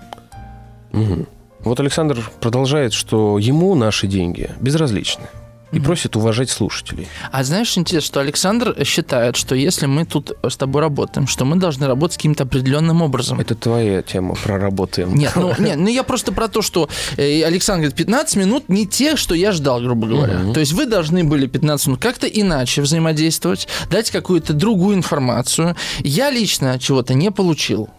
Мгм. 0.92 1.28
Вот 1.62 1.80
Александр 1.80 2.30
продолжает, 2.40 2.94
что 2.94 3.38
ему 3.38 3.76
наши 3.76 4.08
деньги 4.08 4.50
безразличны. 4.62 5.26
И 5.72 5.76
Мгм. 5.76 5.86
просит 5.86 6.16
уважать 6.16 6.50
слушателей. 6.50 7.08
А 7.32 7.44
знаешь, 7.44 7.78
интересно, 7.78 8.08
что 8.08 8.20
Александр 8.22 8.76
считает, 8.86 9.36
что 9.36 9.54
если 9.54 9.86
мы 9.86 10.04
тут 10.06 10.32
с 10.42 10.58
тобой 10.58 10.82
работаем, 10.82 11.28
что 11.28 11.46
мы 11.46 11.58
должны 11.58 11.86
работать 11.86 12.18
каким-то 12.18 12.46
определенным 12.46 13.04
образом. 13.04 13.40
Это 13.40 13.54
твоя 13.54 14.02
тема, 14.02 14.34
проработаем. 14.34 15.14
Нет, 15.14 15.34
ну, 15.36 15.54
нет, 15.60 15.78
ну 15.78 15.88
я 15.88 16.02
просто 16.02 16.32
про 16.32 16.48
то, 16.48 16.64
что 16.64 16.90
э, 17.18 17.44
Александр 17.44 17.82
говорит, 17.82 17.98
15 17.98 18.36
минут 18.38 18.64
не 18.68 18.88
те, 18.88 19.16
что 19.16 19.36
я 19.36 19.52
ждал, 19.52 19.80
грубо 19.80 20.08
говоря. 20.08 20.40
Мгм. 20.40 20.54
То 20.54 20.60
есть 20.60 20.72
вы 20.74 20.88
должны 20.88 21.24
были 21.24 21.46
15 21.46 21.86
минут 21.86 22.02
как-то 22.02 22.26
иначе 22.26 22.82
взаимодействовать, 22.82 23.68
дать 23.92 24.10
какую-то 24.10 24.54
другую 24.54 24.96
информацию. 24.96 25.76
Я 26.00 26.32
лично 26.32 26.80
чего-то 26.80 27.14
не 27.14 27.30
получил. 27.30 27.90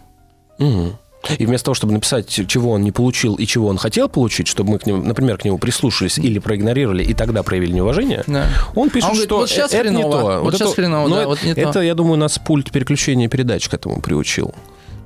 Мгм. 0.59 0.97
И 1.37 1.45
вместо 1.45 1.65
того, 1.65 1.75
чтобы 1.75 1.93
написать, 1.93 2.27
чего 2.47 2.71
он 2.71 2.81
не 2.81 2.91
получил 2.91 3.35
и 3.35 3.45
чего 3.45 3.67
он 3.67 3.77
хотел 3.77 4.09
получить, 4.09 4.47
чтобы 4.47 4.71
мы, 4.71 4.79
к 4.79 4.85
нему, 4.87 5.03
например, 5.03 5.37
к 5.37 5.45
нему 5.45 5.57
прислушались 5.59 6.17
или 6.17 6.39
проигнорировали, 6.39 7.03
и 7.03 7.13
тогда 7.13 7.43
проявили 7.43 7.73
неуважение, 7.73 8.23
Да. 8.27 8.47
он 8.75 8.89
пишет, 8.89 9.09
А 9.09 9.11
он 9.11 9.13
говорит, 9.15 9.27
что 9.29 9.37
вот 9.37 9.49
сейчас 9.49 9.71
это 9.73 9.89
не 9.89 9.97
хреново, 9.97 10.21
то. 10.37 10.41
вот 10.43 10.53
сейчас 10.55 10.67
это- 10.69 10.75
хреново, 10.81 11.07
но 11.07 11.15
да, 11.15 11.21
это, 11.21 11.29
вот 11.29 11.43
не 11.43 11.53
то. 11.53 11.61
это, 11.61 11.81
я 11.81 11.93
думаю, 11.95 12.17
нас 12.17 12.39
пульт 12.39 12.71
переключения 12.71 13.29
передач 13.29 13.69
к 13.69 13.73
этому 13.73 14.01
приучил. 14.01 14.53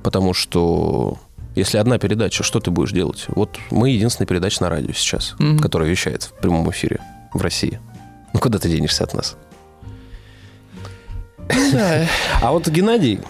Потому 0.02 0.32
что 0.34 1.18
если 1.54 1.78
одна 1.78 1.98
передача, 1.98 2.42
что 2.42 2.60
ты 2.60 2.70
будешь 2.70 2.92
делать? 2.92 3.24
Вот 3.28 3.56
мы 3.70 3.90
единственная 3.90 4.26
передача 4.26 4.62
на 4.62 4.70
радио 4.70 4.92
сейчас, 4.94 5.34
Мгм. 5.38 5.58
которая 5.58 5.88
вещает 5.88 6.22
в 6.22 6.32
прямом 6.40 6.70
эфире 6.70 7.00
в 7.34 7.42
России. 7.42 7.78
Ну 8.32 8.40
куда 8.40 8.58
ты 8.58 8.68
денешься 8.68 9.04
от 9.04 9.12
нас? 9.14 9.36
Да. 11.72 12.06
А 12.42 12.52
вот 12.52 12.66
Геннадий 12.68 13.20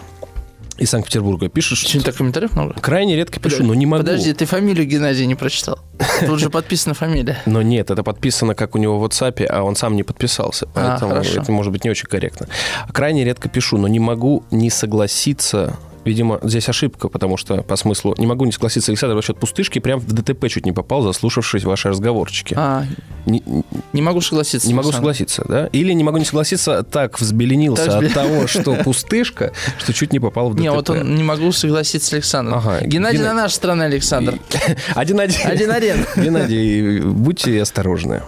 из 0.77 0.89
Санкт-Петербурга 0.89 1.49
пишет, 1.49 1.77
что 1.77 1.89
Что 1.89 2.03
так 2.03 2.15
комментариев 2.15 2.53
много? 2.53 2.73
крайне 2.79 3.15
редко 3.15 3.39
пишу, 3.39 3.63
но 3.63 3.73
не 3.73 3.85
могу. 3.85 4.03
Подожди, 4.03 4.33
ты 4.33 4.45
фамилию 4.45 4.85
Геннадия 4.85 5.25
не 5.25 5.35
прочитал. 5.35 5.79
Тут 6.25 6.39
же 6.39 6.49
подписана 6.49 6.93
фамилия. 6.93 7.37
Но 7.45 7.61
нет, 7.61 7.89
это 7.89 8.03
подписано 8.03 8.55
как 8.55 8.75
у 8.75 8.77
него 8.77 8.99
в 8.99 9.05
WhatsApp, 9.05 9.43
а 9.45 9.63
он 9.63 9.75
сам 9.75 9.95
не 9.95 10.03
подписался. 10.03 10.67
Поэтому 10.73 11.11
хорошо. 11.11 11.41
это 11.41 11.51
может 11.51 11.71
быть 11.71 11.83
не 11.83 11.89
очень 11.89 12.07
корректно. 12.07 12.47
Крайне 12.91 13.23
редко 13.23 13.49
пишу, 13.49 13.77
но 13.77 13.87
не 13.87 13.99
могу 13.99 14.43
не 14.51 14.69
согласиться. 14.69 15.77
Видимо, 16.07 16.39
здесь 16.41 16.69
ошибка, 16.69 17.09
потому 17.09 17.35
что 17.35 17.63
по 17.63 17.75
смыслу 17.75 18.15
не 18.17 18.25
могу 18.25 18.45
не 18.45 18.53
согласиться, 18.53 18.91
Александр, 18.91 19.13
насчет 19.15 19.37
пустышки 19.37 19.79
прям 19.79 19.99
в 19.99 20.05
ДТП 20.13 20.47
чуть 20.47 20.65
не 20.65 20.71
попал, 20.71 21.01
заслушавшись 21.01 21.65
ваши 21.65 21.89
разговорчики. 21.89 22.53
А, 22.57 22.85
Не, 23.25 23.43
не 23.91 24.01
могу 24.01 24.21
согласиться. 24.21 24.65
не 24.69 24.73
могу 24.73 24.87
Александр. 24.87 25.01
согласиться, 25.01 25.45
да? 25.45 25.67
Или 25.73 25.91
не 25.91 26.05
могу 26.05 26.17
не 26.17 26.23
согласиться, 26.23 26.83
так 26.83 27.19
взбеленился 27.19 27.87
Так 27.87 28.03
от 28.03 28.13
того, 28.13 28.47
что 28.47 28.73
пустышка, 28.75 29.51
что 29.79 29.91
чуть 29.91 30.13
не 30.13 30.19
попал 30.21 30.49
в 30.49 30.53
ДТП. 30.53 30.61
Не, 30.61 30.71
вот 30.71 30.89
он 30.89 31.13
не 31.15 31.23
могу 31.23 31.51
согласиться 31.51 32.09
с 32.09 32.13
Александром. 32.13 32.57
Ага, 32.59 32.79
Геннадий 32.85 33.19
Геннадий- 33.19 33.23
на 33.25 33.33
нашей 33.33 33.55
стороне, 33.55 33.83
Александр. 33.83 34.39
Один-один. 34.95 35.41
Один-один. 35.45 36.05
Геннадий, 36.15 37.01
будьте 37.01 37.61
осторожны. 37.61 38.21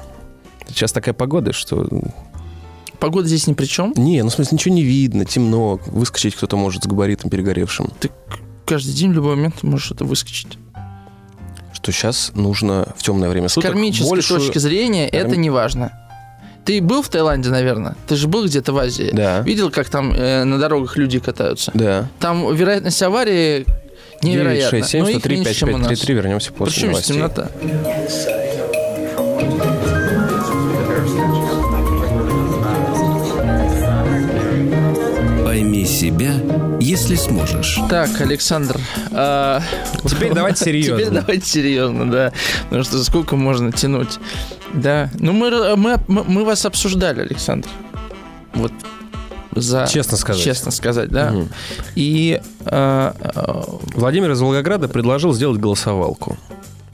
Сейчас 0.68 0.92
такая 0.92 1.14
погода, 1.14 1.54
что... 1.54 1.88
Погода 3.00 3.28
здесь 3.28 3.48
ни 3.48 3.54
при 3.54 3.66
чем. 3.66 3.94
Не, 3.96 4.24
ну, 4.24 4.30
в 4.30 4.34
смысле, 4.34 4.56
ничего 4.56 4.74
не 4.76 4.84
видно, 4.84 5.26
темно. 5.26 5.80
Выскочить 5.86 6.36
кто-то 6.36 6.58
может 6.58 6.84
с 6.84 6.88
габаритом 6.88 7.30
перегоревшим. 7.30 7.92
Ты 8.00 8.10
каждый 8.66 8.94
день 8.94 9.12
в 9.12 9.14
любой 9.14 9.36
момент 9.36 9.64
можешь 9.64 9.92
это 9.92 10.06
выскочить. 10.06 10.58
Что 11.74 11.92
сейчас 11.92 12.32
нужно 12.36 12.88
в 12.98 13.04
темное 13.04 13.30
время 13.30 13.48
С 13.48 13.54
суток 13.54 13.72
кармической 13.72 14.10
большую- 14.10 14.40
точки 14.42 14.58
зрения 14.58 15.10
Карм- 15.10 15.28
это 15.28 15.38
не 15.38 15.50
важно. 15.50 15.92
Ты 16.66 16.82
был 16.82 17.02
в 17.02 17.10
Таиланде, 17.10 17.50
наверное? 17.50 17.96
Ты 18.08 18.16
же 18.16 18.28
был 18.28 18.46
где-то 18.46 18.74
в 18.74 18.78
Азии? 18.78 19.10
Да. 19.14 19.40
Видел, 19.42 19.72
как 19.72 19.90
там 19.90 20.12
э, 20.14 20.44
на 20.44 20.58
дорогах 20.60 20.98
люди 20.98 21.20
катаются? 21.20 21.72
Да. 21.74 22.08
Там 22.20 22.54
вероятность 22.54 23.02
аварии 23.02 23.66
невероятна. 24.22 24.72
9, 24.80 24.84
6, 24.86 24.90
7, 24.90 25.02
но 25.04 25.10
их 25.10 25.16
103, 25.20 25.36
меньше, 25.36 25.50
5, 25.50 25.58
чем 25.58 25.70
у 25.70 25.72
5, 25.72 25.80
нас. 25.82 25.88
3, 26.00 26.06
3. 26.08 26.16
Вернемся 26.16 26.52
после 26.54 26.74
Причем 26.76 26.88
новостей. 26.92 27.14
темнота? 27.16 27.50
Пойми 35.80 35.86
себя, 35.86 36.34
если 36.82 37.16
сможешь. 37.16 37.80
Так, 37.90 38.20
Александр. 38.20 38.78
а, 39.12 39.62
Теперь 40.06 40.34
давайте 40.34 40.66
серьезно. 40.66 40.98
Теперь 40.98 41.14
давайте 41.14 41.46
серьезно, 41.46 42.12
да. 42.12 42.34
Потому 42.66 42.84
что 42.84 43.02
сколько 43.04 43.38
можно 43.38 43.72
тянуть. 43.72 44.20
Да. 44.74 45.10
Ну, 45.18 45.32
мы, 45.32 45.76
мы, 45.78 45.98
мы, 46.08 46.24
мы 46.26 46.44
вас 46.44 46.66
обсуждали, 46.66 47.22
Александр. 47.22 47.70
Вот 48.54 48.74
за... 49.56 49.88
Честно 49.90 50.18
сказать. 50.18 50.44
Честно 50.44 50.72
сказать, 50.72 51.10
да. 51.12 51.32
Мгм. 51.32 51.50
И 51.96 52.42
а, 52.66 53.16
а, 53.18 53.64
Владимир 53.96 54.32
из 54.32 54.42
Волгограда 54.42 54.90
предложил 54.90 55.34
сделать 55.34 55.60
голосовалку, 55.62 56.38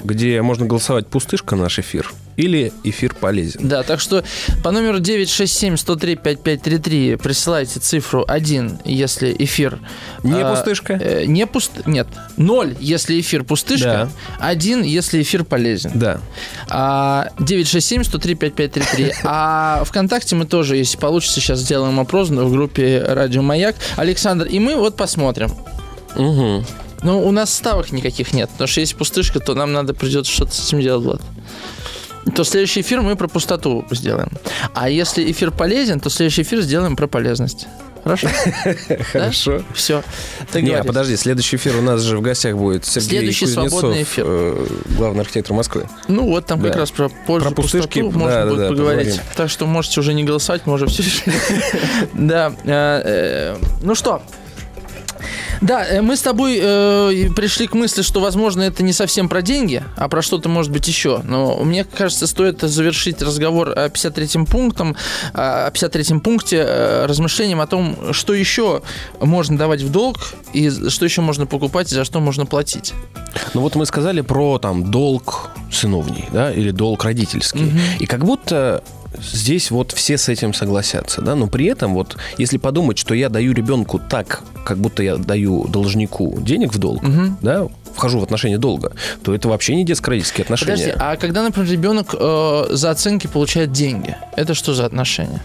где 0.05 0.41
можно 0.41 0.65
голосовать 0.65 1.07
пустышка 1.07 1.55
наш 1.55 1.79
эфир 1.79 2.11
или 2.37 2.71
эфир 2.83 3.15
полезен. 3.15 3.67
Да, 3.67 3.81
так 3.83 3.99
что 3.99 4.23
по 4.63 4.71
номеру 4.71 4.99
967-103-5533 4.99 7.17
присылайте 7.17 7.79
цифру 7.79 8.23
1, 8.27 8.79
если 8.85 9.35
эфир... 9.39 9.79
Не 10.23 10.41
а, 10.41 10.53
пустышка? 10.53 10.93
э, 10.93 11.25
не 11.25 11.47
пуст... 11.47 11.71
Нет, 11.85 12.07
0, 12.37 12.75
если 12.79 13.19
эфир 13.19 13.43
пустышка, 13.43 14.09
1, 14.39 14.83
если 14.83 15.21
эфир 15.21 15.43
полезен. 15.45 15.91
Да. 15.95 16.19
А, 16.69 17.29
967-103-5533. 17.39 19.15
А 19.27 19.83
ВКонтакте 19.85 20.35
мы 20.35 20.45
тоже, 20.45 20.77
если 20.77 20.97
получится, 20.97 21.41
сейчас 21.41 21.59
сделаем 21.59 21.99
опрос 21.99 22.29
в 22.29 22.51
группе 22.51 23.03
Радио 23.07 23.41
Маяк. 23.41 23.75
Александр, 23.95 24.45
и 24.45 24.59
мы 24.59 24.75
вот 24.75 24.95
посмотрим. 24.95 25.49
Угу. 26.15 26.63
Ну, 27.05 27.23
у 27.23 27.31
нас 27.31 27.53
ставок 27.53 27.91
никаких 27.91 28.33
нет, 28.33 28.49
потому 28.49 28.67
что 28.67 28.79
если 28.79 28.95
пустышка, 28.95 29.39
то 29.39 29.53
нам 29.53 29.71
надо 29.71 29.93
придется 29.93 30.31
что-то 30.31 30.53
с 30.53 30.67
этим 30.67 30.81
делать, 30.81 31.05
Влад. 31.05 31.21
То 32.35 32.43
следующий 32.43 32.81
эфир 32.81 33.01
мы 33.01 33.15
про 33.15 33.27
пустоту 33.27 33.85
сделаем. 33.91 34.31
А 34.73 34.89
если 34.89 35.31
эфир 35.31 35.51
полезен, 35.51 35.99
то 35.99 36.09
следующий 36.09 36.41
эфир 36.41 36.61
сделаем 36.61 36.95
про 36.95 37.05
полезность. 37.05 37.67
Хорошо? 38.03 38.27
Хорошо. 39.11 39.61
Все. 39.75 40.03
Не, 40.55 40.71
а 40.71 40.83
подожди, 40.83 41.15
следующий 41.15 41.57
эфир 41.57 41.77
у 41.77 41.81
нас 41.81 42.01
же 42.01 42.17
в 42.17 42.21
гостях 42.21 42.55
будет 42.55 42.85
Сергей 42.85 43.19
Следующий 43.19 43.45
свободный 43.45 44.01
эфир. 44.01 44.25
э, 44.27 44.67
главный 44.97 45.21
архитектор 45.21 45.55
Москвы. 45.55 45.87
Ну 46.07 46.27
вот 46.27 46.47
там 46.47 46.59
как 46.59 46.75
раз 46.75 46.89
про 46.89 47.09
пользу 47.09 47.47
Про 47.49 47.55
пустышки, 47.55 47.99
можно 47.99 48.47
будет 48.47 48.69
поговорить. 48.69 49.21
Так 49.35 49.51
что 49.51 49.67
можете 49.67 49.99
уже 49.99 50.15
не 50.15 50.23
голосовать, 50.23 50.63
мы 50.65 50.73
уже 50.73 50.87
все 50.87 51.03
решили. 51.03 51.35
Да. 52.13 52.51
э, 52.63 53.01
э, 53.53 53.57
Ну 53.83 53.93
что, 53.93 54.23
да, 55.61 55.85
э, 55.85 56.01
мы 56.01 56.15
с 56.15 56.21
тобой 56.21 56.59
э, 56.61 57.29
пришли 57.35 57.67
к 57.67 57.73
мысли, 57.73 58.01
что, 58.01 58.19
возможно, 58.19 58.61
это 58.61 58.83
не 58.83 58.93
совсем 58.93 59.29
про 59.29 59.41
деньги, 59.41 59.83
а 59.97 60.07
про 60.07 60.21
что-то, 60.21 60.49
может 60.49 60.71
быть, 60.71 60.87
еще. 60.87 61.21
Но 61.23 61.57
мне 61.63 61.83
кажется, 61.83 62.27
стоит 62.27 62.61
завершить 62.61 63.21
разговор 63.21 63.69
о 63.69 63.87
53-м 63.87 64.45
пунктом, 64.45 64.95
о 65.33 65.69
53-м 65.69 66.19
пункте 66.21 66.65
э, 66.67 67.05
размышлением 67.05 67.61
о 67.61 67.67
том, 67.67 68.13
что 68.13 68.33
еще 68.33 68.81
можно 69.19 69.57
давать 69.57 69.81
в 69.81 69.91
долг 69.91 70.17
и 70.53 70.69
что 70.69 71.05
еще 71.05 71.21
можно 71.21 71.45
покупать 71.45 71.91
и 71.91 71.95
за 71.95 72.05
что 72.05 72.19
можно 72.19 72.45
платить. 72.45 72.93
Ну 73.53 73.61
вот 73.61 73.75
мы 73.75 73.85
сказали 73.85 74.21
про 74.21 74.59
там 74.59 74.91
долг 74.91 75.49
сыновний, 75.71 76.25
да, 76.31 76.51
или 76.51 76.71
долг 76.71 77.03
родительский. 77.03 77.71
И 77.99 78.05
как 78.05 78.23
будто 78.25 78.83
здесь 79.21 79.71
вот 79.71 79.91
все 79.91 80.17
с 80.17 80.29
этим 80.29 80.53
согласятся, 80.53 81.21
да, 81.21 81.35
но 81.35 81.47
при 81.47 81.65
этом 81.65 81.93
вот 81.93 82.17
если 82.37 82.57
подумать, 82.57 82.97
что 82.97 83.13
я 83.13 83.29
даю 83.29 83.53
ребенку 83.53 83.99
так, 83.99 84.43
как 84.65 84.77
будто 84.77 85.03
я 85.03 85.17
даю 85.17 85.67
должнику 85.67 86.39
денег 86.41 86.73
в 86.73 86.77
долг, 86.77 87.03
да, 87.41 87.67
вхожу 87.93 88.19
в 88.19 88.23
отношения 88.23 88.57
долга, 88.57 88.91
то 89.23 89.33
это 89.33 89.47
вообще 89.47 89.75
не 89.75 89.85
детско-родительские 89.85 90.43
отношения. 90.43 90.71
Подожди, 90.71 90.93
а 90.99 91.15
когда, 91.15 91.43
например, 91.43 91.71
ребенок 91.71 92.13
э, 92.13 92.65
за 92.71 92.91
оценки 92.91 93.27
получает 93.27 93.71
деньги, 93.71 94.15
это 94.35 94.53
что 94.53 94.73
за 94.73 94.85
отношения? 94.85 95.41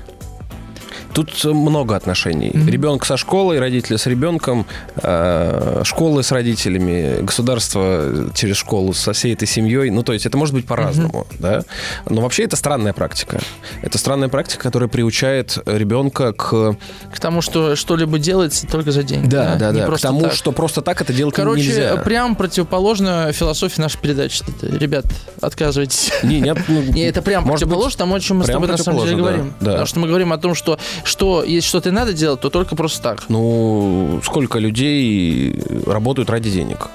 Тут 1.13 1.45
много 1.45 1.97
отношений. 1.97 2.51
Ребенок 2.51 3.05
со 3.05 3.17
школой, 3.17 3.59
родители 3.59 3.97
с 3.97 4.07
ребенком, 4.07 4.67
э, 5.03 5.83
школы 5.85 6.23
с 6.23 6.33
родителями, 6.33 7.23
государство 7.23 8.31
через 8.35 8.57
школу 8.57 8.93
со 8.93 9.13
всей 9.13 9.35
этой 9.35 9.49
семьей. 9.49 9.91
Ну, 9.91 10.03
то 10.03 10.13
есть 10.13 10.27
это 10.27 10.37
может 10.37 10.55
быть 10.55 10.67
по-разному, 10.67 11.27
да. 11.39 11.63
Но 12.09 12.21
вообще 12.23 12.45
это 12.45 12.57
странная 12.57 12.93
практика. 12.93 13.41
Это 13.83 13.99
странная 13.99 14.29
практика, 14.29 14.63
которая 14.63 14.89
приучает 14.89 15.59
ребенка 15.67 16.33
к... 16.33 16.77
К 17.13 17.21
тому, 17.21 17.43
что 17.43 17.77
что-либо 17.77 18.19
делается 18.19 18.67
только 18.67 18.93
за 18.93 19.03
деньги. 19.03 19.35
Не 19.35 19.83
к 19.83 19.87
просто 19.87 20.09
тому, 20.09 20.23
так. 20.23 20.33
что 20.33 20.53
просто 20.53 20.83
так 20.83 21.01
это 21.01 21.13
делать 21.13 21.35
Короче, 21.35 21.63
нельзя. 21.67 21.97
прям 21.97 22.37
противоположно 22.37 23.33
философии 23.33 23.81
нашей 23.81 24.01
передачи. 24.01 24.43
Ребят, 24.63 25.07
отказывайтесь. 25.41 26.13
Не, 26.23 26.41
нет, 26.41 26.59
ну, 26.69 26.83
Не, 26.83 27.03
это 27.03 27.23
прям 27.23 27.45
противоположно 27.45 27.99
тому, 27.99 28.15
о 28.15 28.21
чем 28.21 28.39
мы 28.39 28.45
с 28.45 28.47
тобой 28.49 28.69
на 28.69 28.77
самом 28.77 29.01
деле 29.05 29.17
противоположно, 29.17 29.17
говорим. 29.17 29.55
да, 29.61 29.67
да. 29.67 29.71
Потому 29.73 29.87
что 29.87 29.99
мы 30.01 30.09
говорим 30.09 30.33
о 30.33 30.39
том, 30.39 30.55
что, 30.55 30.79
что 31.05 31.43
если 31.43 31.69
что-то 31.69 31.93
надо 31.93 32.13
делать, 32.13 32.41
то 32.41 32.51
только 32.51 32.77
просто 32.77 33.03
так. 33.03 33.25
Ну, 33.29 34.21
сколько 34.25 34.59
людей 34.59 35.61
работают 35.87 36.31
ради 36.31 36.51
денег? 36.51 36.89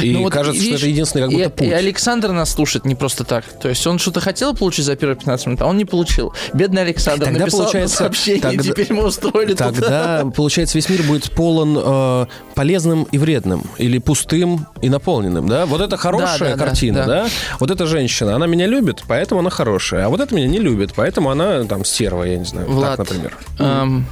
И 0.00 0.12
Ну 0.12 0.22
вот, 0.22 0.32
кажется, 0.32 0.60
видишь, 0.60 0.78
что 0.78 0.86
это 0.86 0.90
единственный 0.92 1.22
как 1.22 1.30
будто 1.30 1.44
и, 1.44 1.48
путь. 1.48 1.66
и 1.68 1.72
Александр 1.72 2.32
нас 2.32 2.50
слушает 2.52 2.84
не 2.84 2.94
просто 2.94 3.24
так. 3.24 3.44
То 3.60 3.68
есть 3.68 3.86
он 3.86 3.98
что-то 3.98 4.20
хотел 4.20 4.54
получить 4.54 4.84
за 4.84 4.96
первые 4.96 5.16
15 5.16 5.46
минут, 5.46 5.62
а 5.62 5.66
он 5.66 5.76
не 5.76 5.84
получил. 5.84 6.32
Бедный 6.52 6.82
Александр 6.82 7.24
Тогда 7.26 7.40
написал 7.40 7.60
получается, 7.60 7.96
сообщение, 7.96 8.42
тогда- 8.42 8.62
теперь 8.62 8.92
мы 8.92 9.04
устроили. 9.06 9.54
Тогда, 9.54 10.24
получается, 10.34 10.76
весь 10.78 10.88
мир 10.88 11.02
будет 11.02 11.30
полон 11.32 11.78
э, 11.80 12.26
полезным 12.54 13.04
и 13.04 13.18
вредным, 13.18 13.62
или 13.78 13.98
пустым 13.98 14.66
и 14.82 14.88
наполненным, 14.88 15.48
да? 15.48 15.66
Вот 15.66 15.80
это 15.80 15.96
хорошая 15.96 16.38
Да, 16.38 16.44
да, 16.50 16.56
да, 16.56 16.64
картина, 16.64 16.98
да. 16.98 17.06
да, 17.24 17.28
Вот 17.60 17.70
эта 17.70 17.86
женщина, 17.86 18.34
она 18.36 18.46
меня 18.46 18.66
любит, 18.66 19.02
поэтому 19.06 19.40
она 19.40 19.50
хорошая, 19.50 20.06
а 20.06 20.08
вот 20.08 20.20
это 20.20 20.34
меня 20.34 20.48
не 20.48 20.58
любит, 20.58 20.92
поэтому 20.94 21.30
она 21.30 21.64
там 21.64 21.84
стерва, 21.84 22.24
я 22.24 22.38
не 22.38 22.44
знаю, 22.44 22.68
Влад, 22.68 22.96
так, 22.96 23.08
например. 23.10 23.36
Эм, 23.58 24.06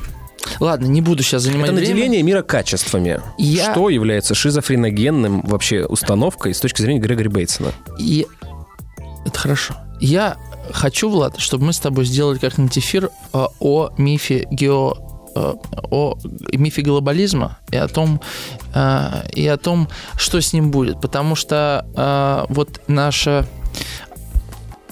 ладно, 0.61 0.87
не 0.87 1.01
буду 1.01 1.23
сейчас 1.23 1.43
занимать 1.43 1.67
Это 1.69 1.77
время. 1.77 1.91
наделение 1.95 2.23
мира 2.23 2.43
качествами, 2.43 3.21
Я- 3.39 3.73
что 3.73 3.89
является 3.91 4.35
шизофреногенным 4.35 5.43
вообще 5.43 5.85
установкой 5.87 6.55
с 6.55 6.61
точки 6.61 6.83
зрения 6.83 7.01
Грегори 7.01 7.29
Бейтсона. 7.29 7.73
И 7.99 8.27
это 9.25 9.39
хорошо. 9.39 9.75
Я 10.01 10.37
хочу, 10.73 11.09
Влад, 11.11 11.39
чтобы 11.39 11.67
мы 11.67 11.73
с 11.73 11.79
тобой 11.79 12.05
сделали 12.05 12.39
как-нибудь 12.39 12.77
эфир 12.79 13.11
э, 13.33 13.47
о 13.61 13.91
мифе 13.99 14.47
гео 14.51 14.95
э, 15.35 15.55
о 15.91 16.17
мифе 16.53 16.83
глобализма 16.83 17.59
и 17.71 17.77
о 17.77 17.89
том 17.89 18.21
э, 18.75 19.29
и 19.33 19.47
о 19.47 19.57
том, 19.57 19.89
что 20.17 20.41
с 20.41 20.53
ним 20.53 20.71
будет, 20.71 21.01
потому 21.01 21.35
что 21.35 22.47
вот 22.51 22.81
наше 22.89 23.47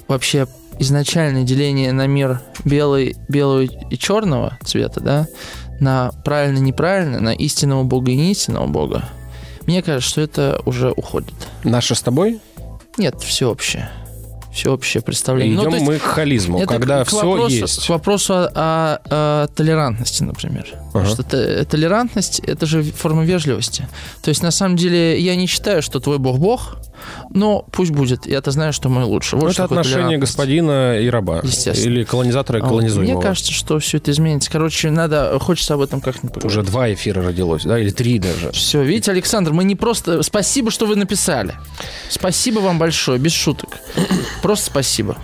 вообще 0.09 0.47
изначальное 0.79 1.43
деление 1.45 1.93
на 1.93 2.07
мир 2.07 2.41
белый, 2.65 3.17
белого 3.29 3.63
и 3.63 3.97
черного 3.99 4.59
цвета, 4.65 5.01
да, 5.01 5.27
на 5.81 6.11
правильно 6.25 6.59
неправильно, 6.59 7.21
на 7.21 7.33
истинного 7.35 7.83
бога 7.85 8.13
и 8.13 8.17
неистинного 8.17 8.67
бога, 8.67 9.09
мне 9.67 9.83
кажется, 9.83 10.09
что 10.11 10.21
это 10.21 10.61
уже 10.67 10.91
уходит. 10.93 11.35
Наше 11.65 11.95
с 11.95 12.03
тобой? 12.03 12.41
Нет, 12.97 13.21
всеобщее. 13.23 13.91
Всеобщее 14.53 15.03
представление. 15.03 15.57
Ну, 15.57 15.63
идем 15.63 15.71
то 15.73 15.77
есть 15.79 15.89
мы 15.89 15.99
к 15.99 16.03
хализму, 16.03 16.59
это 16.61 16.75
когда 16.75 17.05
к 17.05 17.09
все 17.09 17.27
вопросу, 17.27 17.55
есть. 17.57 17.87
К 17.87 17.89
вопросу 17.89 18.35
о, 18.35 18.47
о- 18.55 18.99
о 19.45 19.47
толерантности, 19.49 20.23
например. 20.23 20.69
Ага. 20.93 21.07
что 21.07 21.25
т- 21.25 21.65
толерантность– 21.65 22.39
это 22.47 22.65
же 22.65 22.85
форма 22.85 23.25
вежливости. 23.25 23.89
То 24.23 24.29
есть, 24.29 24.45
на 24.45 24.53
самом 24.53 24.77
деле, 24.77 25.19
я 25.19 25.35
не 25.35 25.47
считаю, 25.49 25.83
что 25.83 25.99
твой 25.99 26.19
бог– 26.19 26.39
бог, 26.39 26.77
но 27.30 27.64
пусть 27.72 27.90
будет. 27.90 28.26
Я-то 28.26 28.50
знаю, 28.50 28.72
что 28.72 28.88
мой 28.88 29.04
лучше. 29.04 29.37
Вот 29.37 29.44
Ну, 29.44 29.50
это 29.50 29.64
отношение 29.64 30.18
господина 30.18 30.98
и 30.98 31.09
раба. 31.09 31.40
Естественно. 31.42 31.90
Или 31.92 32.04
колонизатора 32.04 32.61
и 32.61 32.62
А 32.62 32.66
колонизуемого. 32.66 33.14
Мне 33.14 33.22
кажется, 33.22 33.52
что 33.52 33.78
все 33.78 33.98
это 33.98 34.11
изменится. 34.11 34.50
Короче, 34.50 34.90
надо, 34.90 35.38
хочется 35.40 35.74
об 35.74 35.80
этом 35.80 36.00
как-нибудь 36.00 36.35
поговорить. 36.35 36.59
Уже 36.59 36.62
два 36.62 36.92
эфира 36.92 37.22
родилось, 37.22 37.64
да, 37.64 37.78
или 37.78 37.90
три 37.90 38.18
даже. 38.18 38.52
Все, 38.52 38.83
видите, 38.83 39.11
Александр, 39.11 39.52
мы 39.52 39.64
не 39.64 39.76
просто... 39.76 40.22
Спасибо, 40.22 40.70
что 40.70 40.87
вы 40.87 40.96
написали. 40.96 41.54
Спасибо 42.09 42.61
вам 42.61 42.78
большое, 42.78 43.18
без 43.18 43.33
шуток. 43.33 43.78
Просто 44.42 44.66
спасибо. 44.66 45.16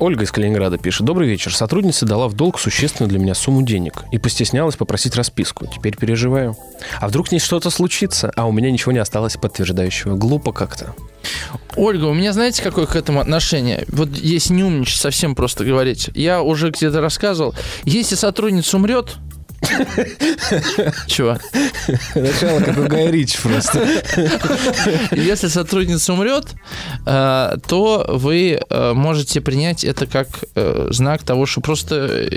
Ольга 0.00 0.24
из 0.24 0.32
Калининграда 0.32 0.78
пишет. 0.78 1.06
Добрый 1.06 1.28
вечер. 1.28 1.54
Сотрудница 1.54 2.06
дала 2.06 2.26
в 2.26 2.32
долг 2.32 2.58
существенную 2.58 3.10
для 3.10 3.18
меня 3.18 3.34
сумму 3.34 3.60
денег 3.60 4.04
и 4.10 4.16
постеснялась 4.16 4.74
попросить 4.74 5.14
расписку. 5.14 5.66
Теперь 5.66 5.94
переживаю. 5.94 6.56
А 7.00 7.08
вдруг 7.08 7.28
с 7.28 7.32
ней 7.32 7.38
что-то 7.38 7.68
случится, 7.68 8.32
а 8.34 8.46
у 8.46 8.52
меня 8.52 8.70
ничего 8.70 8.92
не 8.92 8.98
осталось 8.98 9.36
подтверждающего. 9.36 10.16
Глупо 10.16 10.52
как-то. 10.52 10.94
Ольга, 11.76 12.06
у 12.06 12.14
меня 12.14 12.32
знаете, 12.32 12.62
какое 12.62 12.86
к 12.86 12.96
этому 12.96 13.20
отношение? 13.20 13.84
Вот 13.88 14.08
если 14.16 14.54
не 14.54 14.64
умничать, 14.64 14.98
совсем 14.98 15.34
просто 15.34 15.66
говорить. 15.66 16.08
Я 16.14 16.40
уже 16.40 16.70
где-то 16.70 17.02
рассказывал. 17.02 17.54
Если 17.84 18.14
сотрудница 18.14 18.78
умрет, 18.78 19.16
Чего? 21.06 21.38
Начало 22.14 22.60
как 22.60 22.78
у 22.78 22.82
Гая 22.84 23.10
Ричи 23.10 23.38
просто. 23.42 23.86
Если 25.12 25.48
сотрудница 25.48 26.12
умрет, 26.14 26.46
э, 27.06 27.56
то 27.66 28.06
вы 28.08 28.58
э, 28.58 28.92
можете 28.94 29.40
принять 29.40 29.84
это 29.84 30.06
как 30.06 30.28
э, 30.54 30.88
знак 30.90 31.22
того, 31.22 31.46
что 31.46 31.60
просто 31.60 32.28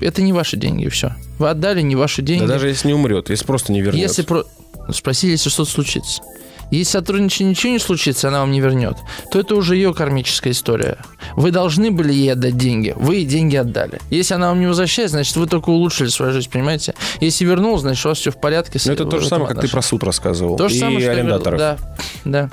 это 0.00 0.22
не 0.22 0.32
ваши 0.32 0.56
деньги, 0.56 0.88
все. 0.88 1.14
Вы 1.38 1.50
отдали 1.50 1.82
не 1.82 1.96
ваши 1.96 2.22
деньги. 2.22 2.46
Да 2.46 2.54
даже 2.54 2.68
если 2.68 2.88
не 2.88 2.94
умрет, 2.94 3.30
если 3.30 3.44
просто 3.44 3.72
не 3.72 3.80
вернет. 3.80 4.00
Если 4.00 4.22
про... 4.22 4.44
Спросили, 4.92 5.32
если 5.32 5.50
что-то 5.50 5.70
случится. 5.70 6.22
Если 6.70 6.92
сотрудничать 6.92 7.40
ничего 7.46 7.72
не 7.72 7.78
случится, 7.78 8.28
она 8.28 8.40
вам 8.40 8.50
не 8.52 8.60
вернет, 8.60 8.96
то 9.30 9.40
это 9.40 9.54
уже 9.56 9.76
ее 9.76 9.92
кармическая 9.94 10.52
история. 10.52 10.98
Вы 11.36 11.50
должны 11.50 11.90
были 11.90 12.12
ей 12.12 12.32
отдать 12.32 12.56
деньги, 12.56 12.94
вы 12.96 13.16
ей 13.16 13.26
деньги 13.26 13.56
отдали. 13.56 14.00
Если 14.10 14.34
она 14.34 14.48
вам 14.50 14.60
не 14.60 14.66
возвращает, 14.66 15.10
значит, 15.10 15.34
вы 15.36 15.46
только 15.46 15.70
улучшили 15.70 16.08
свою 16.08 16.32
жизнь, 16.32 16.48
понимаете? 16.50 16.94
Если 17.20 17.44
вернул, 17.44 17.78
значит, 17.78 18.04
у 18.06 18.08
вас 18.10 18.18
все 18.18 18.30
в 18.30 18.36
порядке. 18.40 18.78
с- 18.78 18.86
Ну, 18.86 18.92
это 18.92 19.04
то 19.04 19.18
же 19.18 19.28
самое, 19.28 19.46
этом 19.46 19.56
как 19.56 19.64
ты 19.64 19.70
про 19.70 19.78
отношении. 19.78 19.90
суд 19.90 20.04
рассказывал. 20.04 20.56
То 20.56 20.68
же 20.68 20.76
и 20.76 20.78
самое, 20.78 21.00
что 21.00 21.10
арендаторов. 21.12 21.58
Да, 21.58 21.76
да. 22.24 22.50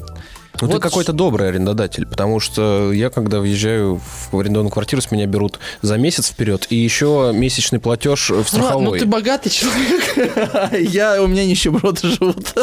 Ну, 0.62 0.68
ты 0.68 0.74
Вот 0.74 0.82
какой-то 0.82 1.14
добрый 1.14 1.50
арендодатель, 1.50 2.06
потому 2.06 2.40
что 2.40 2.92
я, 2.92 3.10
когда 3.10 3.40
въезжаю 3.40 4.02
в 4.32 4.40
арендованную 4.40 4.72
квартиру, 4.72 5.02
с 5.02 5.12
меня 5.12 5.26
берут 5.28 5.60
за 5.82 5.98
месяц 5.98 6.30
вперед 6.30 6.68
и 6.70 6.76
еще 6.76 7.32
месячный 7.34 7.80
платеж 7.80 8.30
в 8.30 8.36
Ну, 8.38 8.44
страховой. 8.44 8.84
ну, 8.86 8.98
ты 8.98 9.06
богатый 9.06 9.50
человек. 9.50 10.72
Я, 10.94 11.22
у 11.22 11.28
меня 11.28 11.46
нищеброды 11.46 12.08
живут. 12.10 12.54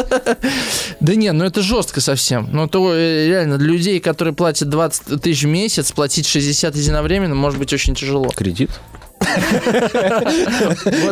Да 0.99 1.15
не, 1.15 1.31
ну 1.31 1.43
это 1.45 1.61
жестко 1.61 2.01
совсем. 2.01 2.49
Ну, 2.51 2.67
то 2.67 2.93
э, 2.93 3.27
реально 3.27 3.57
для 3.57 3.67
людей, 3.67 3.99
которые 3.99 4.33
платят 4.33 4.69
20 4.69 5.21
тысяч 5.21 5.43
в 5.43 5.47
месяц, 5.47 5.91
платить 5.91 6.25
60 6.27 6.75
единовременно 6.75 7.35
может 7.35 7.59
быть 7.59 7.71
очень 7.73 7.95
тяжело. 7.95 8.29
Кредит. 8.35 8.71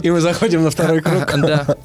И 0.02 0.10
мы 0.12 0.22
заходим 0.22 0.64
на 0.64 0.70
второй 0.72 1.02
круг. 1.02 1.24
Да, 1.44 1.76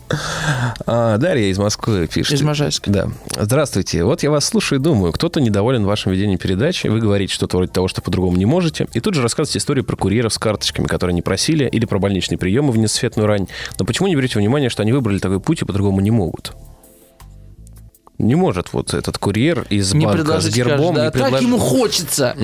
А, 0.86 1.16
Дарья 1.18 1.46
из 1.50 1.58
Москвы 1.58 2.06
пишет. 2.06 2.34
из 2.34 2.42
Можайска. 2.42 2.90
Да. 2.90 3.08
Здравствуйте. 3.36 4.04
Вот 4.04 4.22
я 4.22 4.30
вас 4.30 4.44
слушаю 4.44 4.78
и 4.80 4.82
думаю, 4.82 5.12
кто-то 5.12 5.40
недоволен 5.40 5.84
вашим 5.84 6.12
ведением 6.12 6.38
передачи, 6.38 6.86
вы 6.86 7.00
говорите 7.00 7.32
что-то 7.34 7.56
вроде 7.56 7.72
того, 7.72 7.88
что 7.88 8.02
по-другому 8.02 8.36
не 8.36 8.46
можете, 8.46 8.86
и 8.92 9.00
тут 9.00 9.14
же 9.14 9.22
рассказываете 9.22 9.58
историю 9.58 9.84
про 9.84 9.96
курьеров 9.96 10.32
с 10.32 10.38
карточками, 10.38 10.86
которые 10.86 11.14
не 11.14 11.22
просили, 11.22 11.68
или 11.68 11.86
про 11.86 11.98
больничные 11.98 12.38
приемы 12.38 12.72
в 12.72 12.78
несветную 12.78 13.26
рань. 13.26 13.48
Но 13.78 13.84
почему 13.84 14.08
не 14.08 14.16
берете 14.16 14.38
внимание, 14.38 14.70
что 14.70 14.82
они 14.82 14.92
выбрали 14.92 15.18
такой 15.18 15.40
путь 15.40 15.62
и 15.62 15.64
по-другому 15.64 16.00
не 16.00 16.10
могут? 16.10 16.52
Не 18.18 18.34
может 18.34 18.72
вот 18.72 18.94
этот 18.94 19.16
курьер 19.18 19.64
из 19.70 19.94
Не 19.94 20.04
банка 20.04 20.40
с 20.40 20.48
гербом 20.48 20.94
скажешь, 20.94 20.96
да, 20.96 21.04
не 21.04 21.10
так 21.10 21.12
предложить. 21.12 21.42
ему 21.42 21.58
хочется. 21.58 22.36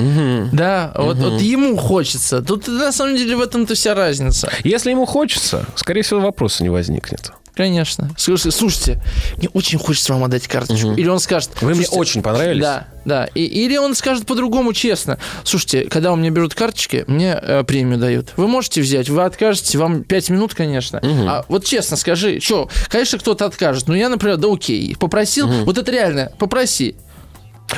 Да, 0.52 0.92
вот, 0.96 1.16
вот 1.16 1.40
ему 1.40 1.76
хочется. 1.76 2.42
Тут 2.42 2.68
на 2.68 2.92
самом 2.92 3.16
деле 3.16 3.36
в 3.36 3.40
этом-то 3.40 3.74
вся 3.74 3.94
разница. 3.94 4.50
Если 4.62 4.90
ему 4.90 5.04
хочется, 5.04 5.66
скорее 5.74 6.02
всего, 6.02 6.20
вопроса 6.20 6.62
не 6.62 6.68
возникнет. 6.68 7.32
Конечно. 7.54 8.10
Слушайте, 8.16 8.56
слушайте, 8.56 9.02
мне 9.36 9.48
очень 9.52 9.78
хочется 9.78 10.12
вам 10.12 10.24
отдать 10.24 10.48
карточку. 10.48 10.92
Или 10.92 11.06
он 11.08 11.20
скажет... 11.20 11.50
Вы 11.60 11.68
мне 11.68 11.84
«Слушайте, 11.84 11.98
очень 12.00 12.22
понравились. 12.22 12.62
Да, 12.62 12.88
да. 13.04 13.26
И- 13.34 13.44
или 13.44 13.76
он 13.76 13.94
скажет 13.94 14.26
по-другому 14.26 14.72
честно. 14.72 15.18
Слушайте, 15.44 15.84
когда 15.84 16.12
у 16.12 16.16
меня 16.16 16.30
берут 16.30 16.54
карточки, 16.54 17.04
мне 17.06 17.38
э, 17.40 17.62
премию 17.62 17.98
дают. 17.98 18.30
Вы 18.36 18.48
можете 18.48 18.80
взять, 18.80 19.08
вы 19.08 19.22
откажете, 19.22 19.78
вам 19.78 20.02
5 20.02 20.30
минут, 20.30 20.54
конечно. 20.54 21.00
А 21.02 21.44
вот 21.48 21.64
честно 21.64 21.96
скажи, 21.96 22.40
что, 22.40 22.68
конечно, 22.88 23.18
кто-то 23.18 23.46
откажет. 23.46 23.86
Но 23.88 23.94
я, 23.94 24.08
например, 24.08 24.36
да 24.36 24.48
окей, 24.52 24.96
попросил, 24.98 25.46
вот 25.64 25.78
это 25.78 25.92
реально, 25.92 26.32
попроси. 26.38 26.96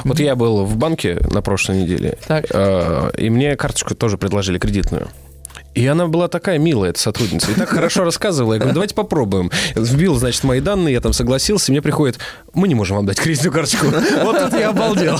Вот 0.05 0.19
я 0.19 0.35
был 0.37 0.65
в 0.65 0.77
банке 0.77 1.19
на 1.31 1.43
прошлой 1.43 1.83
неделе, 1.83 2.19
Так. 2.27 2.47
э, 2.51 3.11
и 3.19 3.31
мне 3.31 3.57
карточку 3.57 3.95
тоже 3.95 4.19
предложили 4.19 4.59
кредитную. 4.59 5.09
И 5.77 5.87
она 5.87 6.07
была 6.07 6.27
такая 6.29 6.59
милая, 6.59 6.91
эта 6.91 6.99
сотрудница. 6.99 7.53
И 7.53 7.55
так 7.55 7.69
хорошо 7.69 8.03
рассказывала. 8.05 8.55
Я 8.55 8.61
говорю, 8.61 8.73
давайте 8.73 8.95
попробуем. 8.95 9.51
Вбил, 9.75 10.17
значит, 10.17 10.43
мои 10.43 10.61
данные, 10.61 10.95
я 10.95 11.03
там 11.03 11.13
согласился. 11.13 11.71
И 11.71 11.73
мне 11.73 11.83
приходит, 11.83 12.19
мы 12.55 12.67
не 12.67 12.75
можем 12.75 12.97
вам 12.97 13.05
дать 13.05 13.21
кредитную 13.21 13.53
карточку. 13.53 13.89
Вот 14.23 14.39
тут 14.39 14.59
я 14.59 14.71
обалдел. 14.71 15.19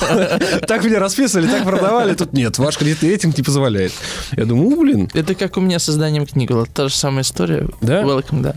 Так 0.67 0.83
меня 0.83 0.97
расписывали, 0.97 1.45
так 1.47 1.63
продавали. 1.63 2.15
Тут 2.15 2.33
нет, 2.33 2.57
ваш 2.57 2.75
кредитный 2.75 3.09
рейтинг 3.09 3.37
не 3.37 3.43
позволяет. 3.43 3.91
Я 4.35 4.45
думаю, 4.45 4.75
блин. 4.77 5.11
Это 5.13 5.35
как 5.35 5.57
у 5.57 5.61
меня 5.61 5.77
с 5.77 5.83
созданием 5.83 6.25
книги 6.25 6.51
была. 6.51 6.65
Та 6.65 6.87
же 6.87 6.95
самая 6.95 7.21
история. 7.21 7.67
Да? 7.81 8.01
Welcome, 8.01 8.41
да. 8.41 8.55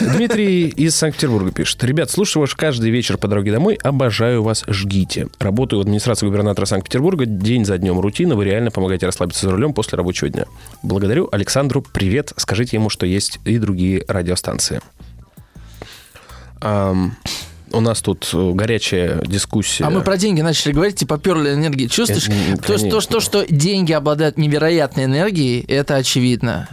Дмитрий 0.00 0.68
из 0.68 0.94
Санкт-Петербурга 0.96 1.52
пишет. 1.52 1.82
Ребят, 1.84 2.10
слушаю 2.10 2.42
вас 2.42 2.54
каждый 2.54 2.90
вечер 2.90 3.16
по 3.16 3.28
дороге 3.28 3.52
домой. 3.52 3.78
Обожаю 3.82 4.42
вас, 4.42 4.64
жгите. 4.66 5.28
Работаю 5.38 5.80
в 5.80 5.82
администрации 5.82 6.26
губернатора 6.26 6.66
Санкт-Петербурга. 6.66 7.26
День 7.26 7.64
за 7.64 7.78
днем 7.78 7.98
рутина. 8.00 8.34
Вы 8.34 8.44
реально 8.44 8.70
помогаете 8.70 9.06
расслабиться 9.06 9.46
за 9.46 9.52
рулем 9.52 9.72
после 9.72 9.96
рабочего 9.96 10.28
дня. 10.28 10.44
Благодарю. 10.82 11.28
Александру 11.32 11.82
привет. 11.82 12.32
Скажите 12.36 12.76
ему, 12.76 12.90
что 12.90 13.06
есть 13.06 13.40
и 13.44 13.58
другие 13.58 14.04
радиостанции. 14.06 14.80
Ам, 16.60 17.16
у 17.72 17.80
нас 17.80 18.02
тут 18.02 18.28
э, 18.32 18.50
горячая 18.52 19.22
дискуссия. 19.24 19.84
А 19.84 19.90
мы 19.90 20.02
про 20.02 20.16
деньги 20.16 20.40
начали 20.40 20.72
говорить, 20.72 20.96
типа 20.96 21.18
перли 21.18 21.54
энергии. 21.54 21.86
Чувствуешь? 21.86 22.28
Это, 22.28 22.90
То, 22.90 23.00
что, 23.00 23.20
что 23.20 23.46
деньги 23.48 23.92
обладают 23.92 24.36
невероятной 24.36 25.04
энергией, 25.04 25.64
это 25.66 25.96
очевидно. 25.96 26.68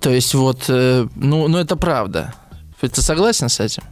То 0.00 0.10
есть 0.10 0.34
вот, 0.34 0.64
э, 0.68 1.06
ну, 1.14 1.48
ну 1.48 1.58
это 1.58 1.76
правда. 1.76 2.34
Ты 2.80 3.02
согласен 3.02 3.48
с 3.48 3.60
этим? 3.60 3.82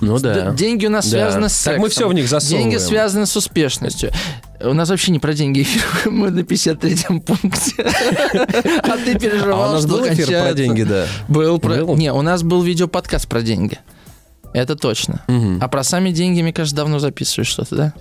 Ну 0.00 0.18
да. 0.18 0.52
Деньги 0.52 0.86
у 0.86 0.90
нас 0.90 1.04
Да. 1.06 1.10
связаны 1.10 1.48
с 1.48 1.52
Так 1.52 1.62
сексом. 1.74 1.82
мы 1.82 1.88
всё 1.90 2.08
в 2.08 2.14
них 2.14 2.28
засовываем. 2.28 2.70
Деньги 2.70 2.82
связаны 2.82 3.26
с 3.26 3.36
успешностью. 3.36 4.10
У 4.62 4.72
нас 4.72 4.88
вообще 4.88 5.10
не 5.12 5.18
про 5.18 5.34
деньги 5.34 5.62
эфир. 5.62 5.82
Мы 6.12 6.30
на 6.30 6.40
53-м 6.40 7.20
пункте. 7.20 7.72
А 7.82 8.96
ты 8.98 9.18
переживал, 9.18 9.62
А 9.64 9.70
у 9.70 9.72
нас 9.72 9.86
был 9.86 10.06
эфир 10.06 10.26
про 10.28 10.52
деньги, 10.54 10.82
да. 10.82 11.06
Был 11.28 11.58
про... 11.58 11.76
Не, 11.96 12.12
у 12.12 12.22
нас 12.22 12.42
был 12.42 12.62
видеоподкаст 12.62 13.26
про 13.28 13.40
деньги. 13.42 13.78
Это 14.52 14.76
точно. 14.76 15.22
А 15.60 15.68
про 15.68 15.82
сами 15.82 16.10
деньги, 16.10 16.42
мне 16.42 16.52
кажется, 16.52 16.76
давно 16.76 16.98
записываешь 16.98 17.48
что-то, 17.48 17.74
да? 17.76 17.92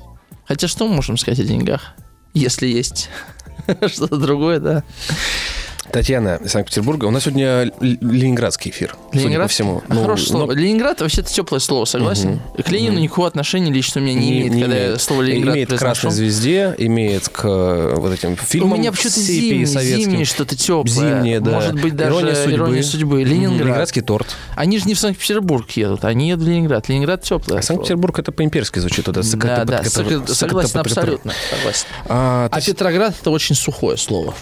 Хотя 0.46 0.68
что 0.68 0.88
мы 0.88 0.96
можем 0.96 1.18
сказать 1.18 1.40
о 1.40 1.44
деньгах? 1.44 1.94
Если 2.34 2.68
есть 2.68 3.10
что-то 3.88 4.18
другое, 4.18 4.60
да. 4.60 4.84
Татьяна 5.92 6.40
из 6.44 6.52
Санкт-Петербурга. 6.52 7.06
У 7.06 7.12
нас 7.12 7.24
сегодня 7.24 7.72
ленинградский 7.82 8.72
эфир. 8.72 8.96
Судя 9.12 9.24
по 9.24 9.28
Ленинград? 9.28 9.52
всему. 9.52 9.82
Ну, 9.88 10.02
Хорошее 10.02 10.28
но- 10.34 10.40
слово. 10.40 10.52
Ленинград 10.54 11.02
вообще-то 11.02 11.32
теплое 11.32 11.60
слово, 11.60 11.86
согласен? 11.86 12.40
К 12.64 12.70
Ленину 12.70 13.00
никакого 13.00 13.28
отношения 13.28 13.72
лично 13.72 14.02
у 14.02 14.04
меня 14.04 14.14
не, 14.14 14.32
имеет, 14.42 14.54
когда 14.62 14.78
я 14.78 15.00
слово 15.00 15.22
Ленинград 15.24 15.56
Имеет 15.56 15.70
к 15.74 15.78
красной 15.78 16.12
звезде, 16.12 16.76
имеет 16.78 17.30
к 17.30 17.46
э, 17.46 17.94
вот 17.96 18.14
этим 18.14 18.34
У 18.34 18.36
фильмам 18.36 18.80
меня 18.80 18.92
почему-то 18.92 19.20
зимнее, 19.20 19.66
зимнее 19.66 20.26
что-то 20.26 20.56
теплое. 20.56 20.86
Зимнее, 20.86 21.40
да. 21.40 21.52
Может 21.52 21.82
быть, 21.82 21.96
даже 21.96 22.12
Ирония 22.12 22.36
судьбы. 22.36 22.52
ирония 22.56 22.84
судьбы. 22.84 23.24
Ленинград. 23.24 23.60
Ленинградский 23.62 24.02
торт. 24.02 24.28
Они 24.56 24.78
же 24.78 24.86
не 24.86 24.94
в 24.94 25.00
Санкт-Петербург 25.00 25.70
едут, 25.72 26.06
они 26.06 26.30
едут 26.30 26.46
в 26.46 26.50
Ленинград. 26.50 26.88
Ленинград 26.90 27.24
теплое. 27.24 27.60
А 27.60 27.62
Санкт-Петербург 27.62 28.20
это 28.20 28.32
по-имперски 28.32 28.80
звучит. 28.80 29.08
Это 29.08 29.22
Да, 29.38 29.66
да, 29.66 29.84
согласен, 29.84 30.80
абсолютно. 30.80 31.34
Согласен. 31.50 31.86
А, 32.08 32.48
А 32.52 32.62
Петроград 32.62 33.16
это 33.20 33.32
очень 33.32 33.56
сухое 33.56 33.98
слово. 33.98 34.34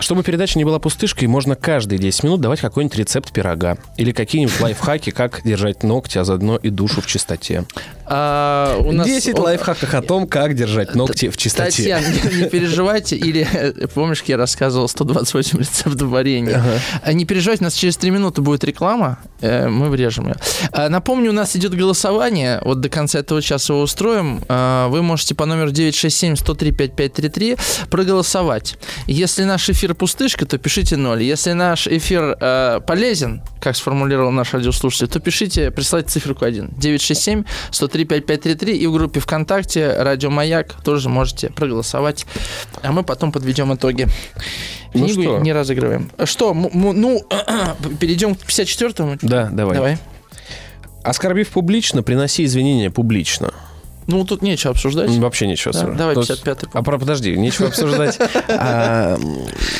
Чтобы 0.00 0.22
передача 0.22 0.58
не 0.58 0.64
была 0.64 0.78
пустышкой, 0.78 1.28
можно 1.28 1.54
каждые 1.54 1.98
10 1.98 2.24
минут 2.24 2.40
давать 2.40 2.60
какой-нибудь 2.60 2.96
рецепт 2.98 3.32
пирога. 3.32 3.76
Или 3.96 4.12
какие-нибудь 4.12 4.58
лайфхаки, 4.60 5.10
как 5.10 5.42
держать 5.44 5.82
ногти, 5.82 6.18
а 6.18 6.24
заодно 6.24 6.56
и 6.56 6.70
душу 6.70 7.00
в 7.00 7.06
чистоте. 7.06 7.64
А, 8.06 8.76
у 8.80 8.90
нас 8.92 9.06
10 9.06 9.38
о- 9.38 9.42
лайфхаков 9.42 9.94
о 9.94 10.02
том, 10.02 10.26
как 10.26 10.54
держать 10.56 10.94
ногти 10.94 11.28
в 11.28 11.36
чистоте. 11.36 11.82
Татьяна, 11.82 12.06
не, 12.06 12.42
не 12.42 12.48
переживайте. 12.48 13.14
Или, 13.16 13.46
помнишь, 13.94 14.22
я 14.26 14.36
рассказывал 14.36 14.88
128 14.88 15.58
рецептов 15.58 16.08
варенья? 16.08 16.62
А 17.02 17.12
Не 17.12 17.24
переживайте, 17.24 17.62
у 17.62 17.66
нас 17.66 17.74
через 17.74 17.96
3 17.98 18.10
минуты 18.10 18.40
будет 18.42 18.64
реклама, 18.64 19.18
э, 19.40 19.68
мы 19.68 19.90
врежем 19.90 20.28
ее. 20.28 20.36
А, 20.72 20.88
Напомню, 20.88 21.30
у 21.30 21.34
нас 21.34 21.54
идет 21.54 21.74
голосование, 21.74 22.60
вот 22.64 22.80
до 22.80 22.88
конца 22.88 23.20
этого 23.20 23.40
часа 23.42 23.74
его 23.74 23.82
устроим. 23.82 24.42
А, 24.48 24.88
Вы 24.88 25.02
можете 25.02 25.34
по 25.34 25.46
номеру 25.46 25.70
967-103-5533 25.70 27.58
проголосовать. 27.90 28.76
Если 29.06 29.44
наш 29.44 29.68
эфир 29.70 29.89
пустышка, 29.94 30.46
то 30.46 30.58
пишите 30.58 30.96
0. 30.96 31.22
Если 31.22 31.52
наш 31.52 31.86
эфир 31.86 32.36
э, 32.40 32.80
полезен, 32.86 33.42
как 33.60 33.76
сформулировал 33.76 34.30
наш 34.30 34.52
радиослушатель, 34.52 35.08
то 35.08 35.20
пишите, 35.20 35.70
присылайте 35.70 36.10
циферку 36.10 36.44
1. 36.44 36.70
967-103-5533 36.78 38.72
и 38.72 38.86
в 38.86 38.92
группе 38.92 39.20
ВКонтакте 39.20 39.94
«Радио 39.98 40.30
Маяк» 40.30 40.74
тоже 40.82 41.08
можете 41.08 41.50
проголосовать. 41.50 42.26
А 42.82 42.92
мы 42.92 43.02
потом 43.02 43.32
подведем 43.32 43.74
итоги. 43.74 44.06
Ну 44.94 45.06
Книгу 45.06 45.22
что? 45.22 45.38
не 45.38 45.52
разыгрываем. 45.52 46.10
Что, 46.24 46.52
ну, 46.54 47.24
перейдем 48.00 48.34
к 48.34 48.40
54-му? 48.40 49.18
Да, 49.22 49.48
давай. 49.52 49.74
Давай. 49.76 49.98
Оскорбив 51.02 51.48
публично, 51.48 52.02
приноси 52.02 52.44
извинения 52.44 52.90
публично. 52.90 53.52
Ну, 54.10 54.24
тут 54.24 54.42
нечего 54.42 54.72
обсуждать. 54.72 55.10
Вообще 55.18 55.46
ничего. 55.46 55.72
Да, 55.72 55.78
сразу. 55.80 55.96
давай 55.96 56.14
То 56.14 56.20
есть- 56.20 56.30
55-й. 56.44 56.68
А 56.72 56.82
про, 56.82 56.98
подожди, 56.98 57.36
нечего 57.36 57.68
обсуждать. 57.68 58.18
А, 58.48 59.16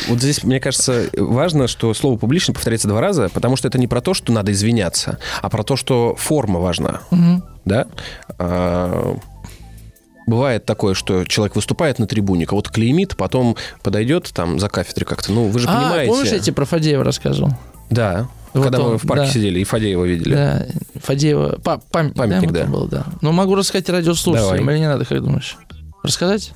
вот 0.09 0.19
здесь, 0.21 0.43
мне 0.45 0.61
кажется, 0.61 1.07
важно, 1.16 1.66
что 1.69 1.93
слово 1.95 2.16
«публично» 2.16 2.55
повторяется 2.55 2.88
два 2.88 3.01
раза, 3.01 3.29
потому 3.29 3.57
что 3.57 3.69
это 3.69 3.79
не 3.79 3.87
про 3.88 4.01
то, 4.01 4.14
что 4.14 4.33
надо 4.33 4.53
извиняться, 4.53 5.19
а 5.43 5.49
про 5.51 5.62
то, 5.64 5.77
что 5.77 6.14
форма 6.16 6.61
важна. 6.61 7.01
Да? 7.64 7.87
А, 8.38 9.16
Бывает 10.27 10.64
такое, 10.64 10.95
что 10.95 11.25
человек 11.25 11.57
выступает 11.57 11.99
на 11.99 12.07
трибуне, 12.07 12.47
кого-то 12.47 12.71
клеймит, 12.71 13.16
потом 13.16 13.57
подойдет 13.83 14.31
там 14.33 14.61
за 14.61 14.69
кафедрой 14.69 15.05
как-то. 15.05 15.33
Ну, 15.33 15.49
вы 15.49 15.59
же 15.59 15.66
А, 15.69 15.75
понимаете. 15.77 16.12
помнишь, 16.12 16.31
я 16.31 16.38
тебе 16.38 16.55
про 16.55 16.64
Фадеева 16.66 17.03
рассказывал? 17.03 17.51
Да. 17.90 18.29
Вот 18.53 18.63
Когда 18.65 18.81
он, 18.81 18.93
мы 18.93 18.99
в 18.99 19.03
парке 19.07 19.27
да. 19.27 19.31
сидели 19.33 19.61
и 19.61 19.65
Фадеева 19.65 20.05
видели. 20.05 20.35
Да, 20.35 20.67
Фадеева, 21.03 21.61
па- 21.63 21.79
памятник, 21.79 22.17
Памятник, 22.17 22.51
да, 22.53 22.65
да. 22.65 22.71
был, 22.71 22.87
да. 22.89 23.05
Ну, 23.21 23.33
могу 23.33 23.55
рассказать 23.55 23.89
радиослушателям 23.89 24.69
или 24.71 24.79
не 24.79 24.89
надо, 24.89 25.05
как 25.05 25.23
думаешь? 25.23 25.57
Рассказать? 26.03 26.53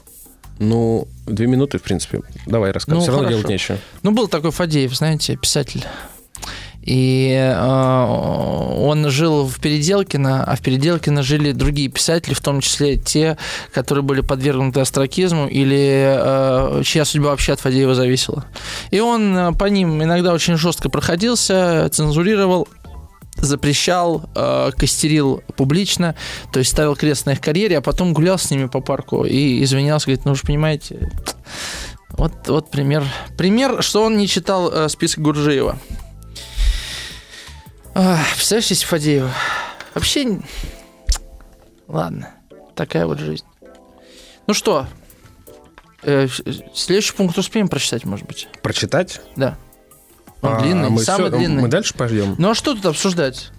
Ну, 0.58 1.06
две 1.26 1.46
минуты, 1.46 1.78
в 1.78 1.82
принципе. 1.82 2.20
Давай, 2.46 2.70
рассказывай. 2.72 2.98
Ну, 2.98 3.02
Все 3.02 3.10
равно 3.12 3.24
хорошо. 3.26 3.38
делать 3.42 3.48
нечего. 3.50 3.78
Ну, 4.02 4.12
был 4.12 4.28
такой 4.28 4.50
Фадеев, 4.50 4.94
знаете, 4.96 5.36
писатель. 5.36 5.84
И 6.84 7.32
э, 7.32 8.06
он 8.78 9.08
жил 9.08 9.46
в 9.46 9.58
Переделкино, 9.58 10.44
а 10.44 10.54
в 10.56 10.60
Переделкино 10.60 11.22
жили 11.22 11.52
другие 11.52 11.88
писатели, 11.88 12.34
в 12.34 12.40
том 12.40 12.60
числе 12.60 12.96
те, 12.96 13.38
которые 13.72 14.02
были 14.02 14.20
подвергнуты 14.20 14.80
астракизму 14.80 15.46
или 15.46 16.16
э, 16.18 16.82
чья 16.84 17.06
судьба 17.06 17.30
вообще 17.30 17.54
от 17.54 17.60
Фадеева 17.60 17.94
зависела. 17.94 18.44
И 18.90 19.00
он 19.00 19.36
э, 19.36 19.52
по 19.52 19.64
ним 19.64 20.02
иногда 20.02 20.34
очень 20.34 20.56
жестко 20.56 20.90
проходился, 20.90 21.88
цензурировал, 21.90 22.68
запрещал, 23.36 24.28
э, 24.34 24.70
костерил 24.76 25.42
публично, 25.56 26.14
то 26.52 26.58
есть 26.58 26.70
ставил 26.70 26.96
крест 26.96 27.24
на 27.24 27.30
их 27.30 27.40
карьере, 27.40 27.78
а 27.78 27.80
потом 27.80 28.12
гулял 28.12 28.38
с 28.38 28.50
ними 28.50 28.66
по 28.66 28.80
парку 28.80 29.24
и 29.24 29.62
извинялся, 29.62 30.06
говорит, 30.06 30.26
ну 30.26 30.32
вы 30.32 30.36
же 30.36 30.42
понимаете, 30.42 31.10
вот, 32.10 32.32
вот 32.46 32.70
пример. 32.70 33.04
Пример, 33.36 33.82
что 33.82 34.04
он 34.04 34.16
не 34.16 34.28
читал 34.28 34.70
э, 34.70 34.88
список 34.88 35.22
Гуржиева. 35.22 35.78
Ах, 37.94 38.26
представляешь, 38.34 38.66
если 38.70 38.86
Фадеева? 38.86 39.30
Вообще... 39.94 40.40
Ладно, 41.86 42.30
такая 42.74 43.06
вот 43.06 43.18
жизнь. 43.18 43.44
Ну 44.46 44.54
что, 44.54 44.86
э, 46.02 46.28
следующий 46.74 47.12
пункт 47.14 47.38
успеем 47.38 47.68
прочитать, 47.68 48.04
может 48.04 48.26
быть? 48.26 48.48
Прочитать? 48.62 49.20
Да. 49.36 49.56
Он 50.42 50.54
А, 50.54 50.60
длинный, 50.60 50.90
мы 50.90 51.02
самый 51.02 51.28
всё- 51.30 51.38
длинный. 51.38 51.62
Мы 51.62 51.68
дальше 51.68 51.94
пойдем? 51.94 52.34
Ну 52.38 52.50
а 52.50 52.54
что 52.54 52.74
тут 52.74 52.84
обсуждать? 52.86 53.50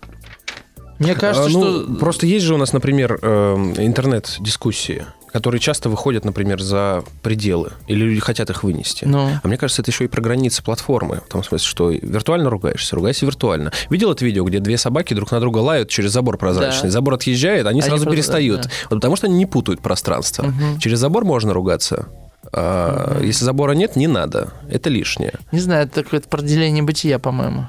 Мне 0.99 1.15
кажется, 1.15 1.49
А, 1.49 1.49
ну, 1.49 1.83
что... 1.85 1.95
Просто 1.95 2.25
есть 2.25 2.45
же 2.45 2.53
у 2.53 2.57
нас, 2.57 2.71
например, 2.73 3.19
эм, 3.21 3.73
интернет-дискуссии, 3.73 5.05
которые 5.35 5.59
часто 5.59 5.89
выходят, 5.89 6.23
например, 6.23 6.61
за 6.61 7.03
пределы, 7.21 7.73
или 7.87 8.05
люди 8.05 8.21
хотят 8.21 8.49
их 8.49 8.63
вынести. 8.63 9.03
Ну, 9.03 9.31
А 9.43 9.45
мне 9.45 9.57
кажется, 9.57 9.81
это 9.81 9.91
еще 9.91 10.05
и 10.05 10.07
про 10.07 10.21
границы 10.21 10.63
платформы. 10.63 11.17
В 11.27 11.29
том 11.29 11.43
смысле, 11.43 11.67
что 11.67 11.89
виртуально 11.91 12.49
ругаешься, 12.49 12.95
ругайся 12.95 13.25
виртуально. 13.25 13.73
Видел 13.89 14.13
это 14.13 14.23
видео, 14.23 14.45
где 14.45 14.59
две 14.59 14.77
собаки 14.77 15.13
друг 15.13 15.33
на 15.33 15.41
друга 15.41 15.57
лают 15.57 15.89
через 15.89 16.11
забор 16.13 16.37
прозрачный? 16.37 16.83
Да. 16.87 16.91
Забор 16.91 17.15
отъезжает, 17.15 17.65
они, 17.67 17.81
Они 17.81 17.89
сразу 17.89 18.05
просто- 18.05 18.15
перестают. 18.15 18.61
да. 18.61 18.69
Вот 18.89 18.95
потому 19.01 19.17
что 19.17 19.27
они 19.27 19.35
не 19.35 19.45
путают 19.45 19.81
пространство. 19.81 20.43
Мгм. 20.43 20.79
Через 20.79 20.99
забор 20.99 21.25
можно 21.25 21.51
ругаться. 21.53 22.07
а 22.53 23.19
Если 23.21 23.43
забора 23.43 23.73
нет, 23.73 23.97
не 23.97 24.07
надо. 24.07 24.53
Это 24.69 24.89
лишнее. 24.89 25.33
не 25.51 25.59
знаю, 25.59 25.83
это 25.87 26.01
такое 26.01 26.21
про 26.21 26.41
деление 26.41 26.81
бытия, 26.83 27.19
по-моему. 27.19 27.67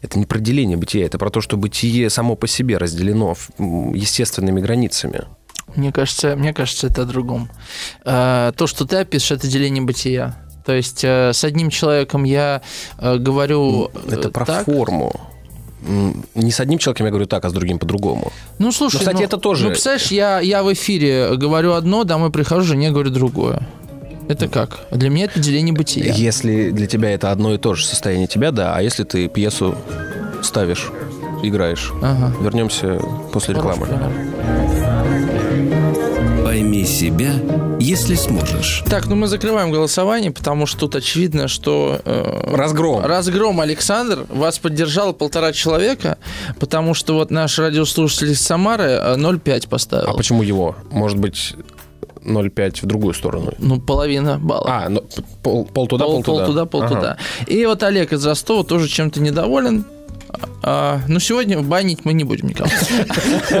Это 0.00 0.18
не 0.18 0.24
про 0.24 0.38
деление 0.38 0.78
бытия, 0.78 1.04
это 1.04 1.18
про 1.18 1.28
то, 1.28 1.42
что 1.42 1.58
бытие 1.58 2.08
само 2.08 2.36
по 2.36 2.46
себе 2.46 2.78
разделено 2.78 3.34
естественными 3.94 4.60
границами. 4.62 5.24
Мне 5.76 5.92
кажется, 5.92 6.36
мне 6.36 6.52
кажется, 6.52 6.86
это 6.86 7.02
о 7.02 7.04
другом. 7.04 7.48
Э, 8.04 8.52
То, 8.56 8.66
что 8.66 8.84
ты 8.86 8.96
опишешь, 8.96 9.30
это 9.32 9.46
деление 9.48 9.82
бытия. 9.82 10.36
То 10.64 10.72
есть 10.72 11.02
э, 11.04 11.32
с 11.32 11.42
одним 11.44 11.70
человеком 11.70 12.24
я 12.24 12.62
э, 12.98 13.16
говорю 13.16 13.90
Это 14.10 14.30
про 14.30 14.44
так. 14.44 14.64
форму. 14.64 15.12
Не 16.34 16.52
с 16.52 16.60
одним 16.60 16.78
человеком 16.78 17.06
я 17.06 17.10
говорю 17.10 17.26
так, 17.26 17.44
а 17.44 17.48
с 17.50 17.52
другим 17.52 17.78
по-другому. 17.80 18.30
Ну, 18.58 18.70
слушай, 18.70 18.94
Ну, 18.94 18.98
кстати, 19.00 19.22
это 19.24 19.36
тоже- 19.36 19.64
Ну, 19.64 19.70
представляешь, 19.70 20.12
я, 20.12 20.38
я 20.38 20.62
в 20.62 20.72
эфире 20.72 21.36
говорю 21.36 21.72
одно, 21.72 22.04
домой 22.04 22.30
прихожу, 22.30 22.62
жене 22.62 22.92
говорю 22.92 23.10
другое. 23.10 23.66
Это 24.28 24.46
как? 24.46 24.78
Для 24.92 25.10
меня 25.10 25.24
это 25.24 25.40
деление 25.40 25.74
бытия. 25.74 26.14
Если 26.14 26.70
для 26.70 26.86
тебя 26.86 27.10
это 27.10 27.32
одно 27.32 27.52
и 27.54 27.58
то 27.58 27.74
же 27.74 27.84
состояние 27.84 28.28
тебя, 28.28 28.52
да. 28.52 28.76
А 28.76 28.80
если 28.80 29.02
ты 29.02 29.26
пьесу 29.26 29.74
ставишь, 30.42 30.90
играешь? 31.42 31.90
Ага. 32.00 32.32
Вернемся 32.40 33.00
после 33.32 33.54
рекламы. 33.56 33.86
Пример. 33.86 34.61
Пойми 36.52 36.84
себя, 36.84 37.32
если 37.80 38.14
сможешь. 38.14 38.82
Так, 38.84 39.06
ну 39.06 39.16
мы 39.16 39.26
закрываем 39.26 39.70
голосование, 39.70 40.30
потому 40.30 40.66
что 40.66 40.80
тут 40.80 40.96
очевидно, 40.96 41.48
что... 41.48 42.02
э, 42.04 42.54
Разгром. 42.54 43.02
Разгром, 43.02 43.58
Александр. 43.60 44.26
Вас 44.28 44.58
поддержало 44.58 45.14
полтора 45.14 45.54
человека, 45.54 46.18
потому 46.60 46.92
что 46.92 47.14
вот 47.14 47.30
наш 47.30 47.58
радиослушатель 47.58 48.32
из 48.32 48.42
Самары 48.42 48.84
э, 48.84 49.16
0,5 49.16 49.66
поставил. 49.66 50.10
А 50.10 50.12
почему 50.12 50.42
его? 50.42 50.76
Может 50.90 51.16
быть, 51.16 51.54
0,5 52.22 52.82
в 52.82 52.86
другую 52.86 53.14
сторону? 53.14 53.54
Ну, 53.56 53.80
половина 53.80 54.38
балла. 54.38 54.66
А, 54.68 54.88
ну, 54.90 55.02
пол, 55.42 55.64
пол 55.64 55.86
туда, 55.86 56.04
пол, 56.04 56.22
пол, 56.22 56.34
туда. 56.36 56.46
туда, 56.46 56.66
пол 56.66 56.82
Ага. 56.82 56.94
туда. 56.94 57.16
И 57.46 57.64
вот 57.64 57.82
Олег 57.82 58.12
из 58.12 58.26
Ростова 58.26 58.62
тоже 58.62 58.88
чем-то 58.88 59.22
недоволен. 59.22 59.86
А, 60.62 61.00
ну, 61.08 61.18
сегодня 61.20 61.60
банить 61.60 62.04
мы 62.04 62.12
не 62.12 62.24
будем 62.24 62.48
никого. 62.48 62.70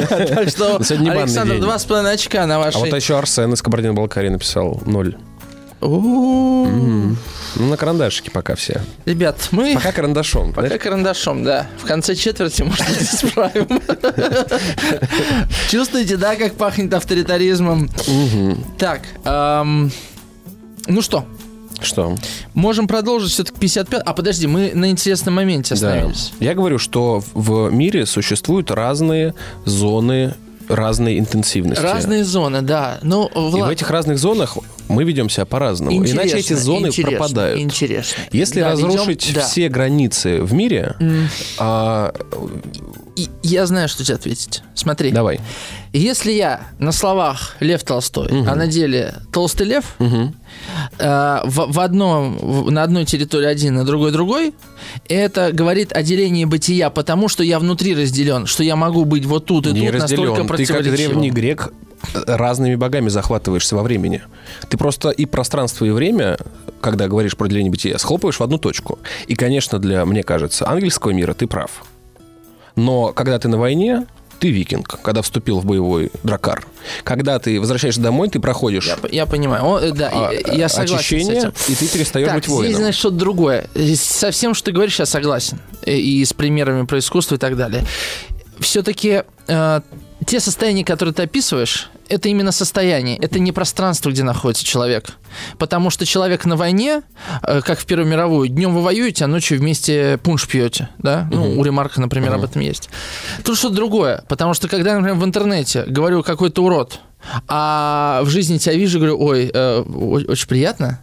Так 0.08 0.48
что, 0.48 0.76
Александр, 0.80 1.58
два 1.58 1.78
с 1.78 1.84
половиной 1.84 2.14
очка 2.14 2.46
на 2.46 2.56
А 2.56 2.58
вашей... 2.58 2.78
вот 2.78 2.94
еще 2.94 3.18
Арсен 3.18 3.52
из 3.52 3.62
Кабардино-Балкарии 3.62 4.28
написал 4.28 4.80
0. 4.86 5.16
У-у-у. 5.80 6.66
Ну, 7.56 7.68
на 7.68 7.76
карандашике 7.76 8.30
пока 8.30 8.54
все. 8.54 8.80
Ребят, 9.04 9.48
мы... 9.50 9.74
Пока 9.74 9.92
карандашом. 9.92 10.52
Пока 10.52 10.78
карандашом, 10.78 11.42
да. 11.44 11.66
В 11.82 11.86
конце 11.86 12.14
четверти, 12.14 12.62
может 12.62 12.86
быть, 12.88 13.02
исправим. 13.02 13.66
Чувствуете, 15.70 16.16
да, 16.16 16.36
как 16.36 16.54
пахнет 16.54 16.94
авторитаризмом? 16.94 17.90
Так, 18.78 19.02
ну 19.24 21.02
что, 21.02 21.26
Что? 21.82 22.16
можем 22.54 22.86
продолжить 22.86 23.32
все-таки 23.32 23.58
55... 23.58 24.02
А, 24.04 24.12
подожди, 24.12 24.46
мы 24.46 24.72
на 24.74 24.90
интересном 24.90 25.34
моменте 25.34 25.70
Да. 25.74 25.88
остановились. 25.88 26.32
Я 26.40 26.54
говорю, 26.54 26.78
что 26.78 27.22
в 27.34 27.70
мире 27.70 28.06
существуют 28.06 28.70
разные 28.70 29.34
зоны 29.64 30.34
разной 30.68 31.18
интенсивности. 31.18 31.82
Разные 31.82 32.24
зоны, 32.24 32.62
да. 32.62 32.98
Ну, 33.02 33.26
И 33.26 33.30
в 33.38 33.50
Влад, 33.50 33.72
этих 33.72 33.90
разных 33.90 34.18
зонах 34.18 34.56
мы 34.88 35.04
ведем 35.04 35.28
себя 35.28 35.44
по-разному. 35.44 36.04
Иначе 36.06 36.36
эти 36.38 36.52
зоны 36.54 36.86
интересно, 36.86 37.10
пропадают. 37.18 37.60
Интересно. 37.60 38.22
Если 38.30 38.60
Да, 38.60 38.70
разрушить 38.70 39.26
ведем- 39.26 39.34
да. 39.34 39.40
все 39.46 39.68
границы 39.68 40.40
в 40.40 40.54
мире, 40.54 40.94
М, 41.00 41.28
а, 41.58 42.14
и- 43.16 43.28
Я 43.42 43.66
знаю, 43.66 43.88
что 43.88 44.04
тебе 44.04 44.14
ответить. 44.16 44.62
Смотри. 44.74 45.10
давай. 45.12 45.40
Если 45.92 46.32
я 46.32 46.60
на 46.78 46.92
словах 46.92 47.56
Лев 47.60 47.82
Толстой, 47.84 48.28
а 48.46 48.54
на 48.54 48.66
деле 48.66 49.14
Толстый 49.32 49.66
Лев, 49.66 49.84
Мгм. 49.98 50.34
э, 50.98 51.40
в, 51.44 51.72
в 51.72 51.80
одном, 51.80 52.38
в- 52.38 52.70
на 52.70 52.82
одной 52.82 53.04
территории 53.04 53.46
один, 53.46 53.74
на 53.74 53.84
другой 53.84 54.10
другой, 54.12 54.54
это 55.08 55.52
говорит 55.52 55.92
о 55.92 56.02
делении 56.02 56.44
бытия, 56.46 56.88
потому 56.90 57.28
что 57.28 57.42
я 57.44 57.58
внутри 57.58 57.94
разделен, 57.94 58.46
что 58.46 58.62
я 58.64 58.76
могу 58.76 59.04
быть 59.04 59.26
вот 59.26 59.44
тут 59.46 59.66
и 59.66 59.72
Не 59.72 59.90
тут 59.90 60.00
настолько 60.00 60.42
разделен. 60.42 60.56
Ты 60.56 60.66
как 60.66 60.82
древний 60.84 61.30
грек 61.30 61.72
разными 62.26 62.74
богами 62.74 63.08
захватываешься 63.10 63.76
во 63.76 63.82
времени. 63.82 64.22
Ты 64.68 64.76
просто 64.78 65.10
и 65.10 65.24
пространство, 65.26 65.84
и 65.84 65.90
время, 65.90 66.36
когда 66.80 67.06
говоришь 67.06 67.36
про 67.36 67.46
деление 67.48 67.70
бытия, 67.70 67.96
схлопываешь 67.98 68.40
в 68.40 68.42
одну 68.42 68.58
точку. 68.58 68.98
И, 69.28 69.34
конечно, 69.36 69.78
для, 69.78 70.04
мне 70.04 70.22
кажется, 70.24 70.68
ангельского 70.68 71.12
мира 71.12 71.34
ты 71.34 71.46
прав. 71.46 71.84
Но 72.76 73.12
когда 73.12 73.38
ты 73.38 73.48
на 73.48 73.58
войне, 73.58 74.06
ты 74.38 74.50
викинг, 74.50 74.98
когда 75.02 75.22
вступил 75.22 75.60
в 75.60 75.64
боевой 75.64 76.10
дракар. 76.24 76.66
Когда 77.04 77.38
ты 77.38 77.60
возвращаешься 77.60 78.00
домой, 78.00 78.28
ты 78.28 78.40
проходишь 78.40 78.86
Я, 78.88 78.96
я 79.10 79.26
понимаю. 79.26 79.64
О, 79.64 79.78
э, 79.78 79.92
да, 79.92 80.10
а, 80.12 80.32
я- 80.32 80.52
я 80.52 80.68
согласен 80.68 80.96
очищение, 80.96 81.40
с 81.40 81.44
этим. 81.44 81.52
и 81.68 81.74
ты 81.76 81.86
перестаешь 81.88 82.26
Так, 82.26 82.34
быть 82.36 82.44
здесь, 82.46 82.56
воином. 82.56 82.76
значит, 82.82 82.98
что-то 82.98 83.16
другое. 83.16 83.66
Здесь 83.74 84.00
Со 84.02 84.32
всем, 84.32 84.54
что 84.54 84.66
ты 84.66 84.72
говоришь, 84.72 84.98
я 84.98 85.06
согласен. 85.06 85.60
И, 85.84 86.20
и 86.20 86.24
с 86.24 86.32
примерами 86.32 86.86
про 86.86 86.98
искусство 86.98 87.36
и 87.36 87.38
так 87.38 87.56
далее. 87.56 87.84
Все-таки 88.58 89.22
те 90.26 90.40
состояния, 90.40 90.84
которые 90.84 91.14
ты 91.14 91.22
описываешь, 91.22 91.90
это 92.12 92.28
именно 92.28 92.52
состояние, 92.52 93.16
это 93.18 93.38
не 93.38 93.52
пространство, 93.52 94.10
где 94.10 94.22
находится 94.22 94.64
человек. 94.64 95.16
Потому 95.58 95.90
что 95.90 96.04
человек 96.04 96.44
на 96.44 96.56
войне, 96.56 97.02
э, 97.42 97.62
как 97.62 97.78
в 97.78 97.86
Первую 97.86 98.08
мировую, 98.08 98.48
днем 98.48 98.74
вы 98.74 98.82
воюете, 98.82 99.24
а 99.24 99.28
ночью 99.28 99.58
вместе 99.58 100.18
пунш 100.22 100.46
пьете. 100.46 100.90
Да? 100.98 101.28
Ну, 101.32 101.58
у 101.58 101.64
Ремарка, 101.64 102.00
например, 102.00 102.34
об 102.34 102.44
этом 102.44 102.60
есть. 102.60 102.90
Тут 103.44 103.56
что-то 103.56 103.74
другое. 103.74 104.24
Потому 104.28 104.52
что, 104.54 104.68
когда, 104.68 104.94
например, 104.94 105.16
в 105.16 105.24
интернете 105.24 105.84
говорю 105.86 106.22
какой-то 106.22 106.62
урод, 106.64 107.00
а 107.48 108.20
в 108.24 108.28
жизни 108.28 108.58
тебя 108.58 108.74
вижу, 108.74 108.98
говорю, 108.98 109.18
ой, 109.18 109.50
э, 109.52 109.80
очень 109.80 110.48
приятно, 110.48 111.00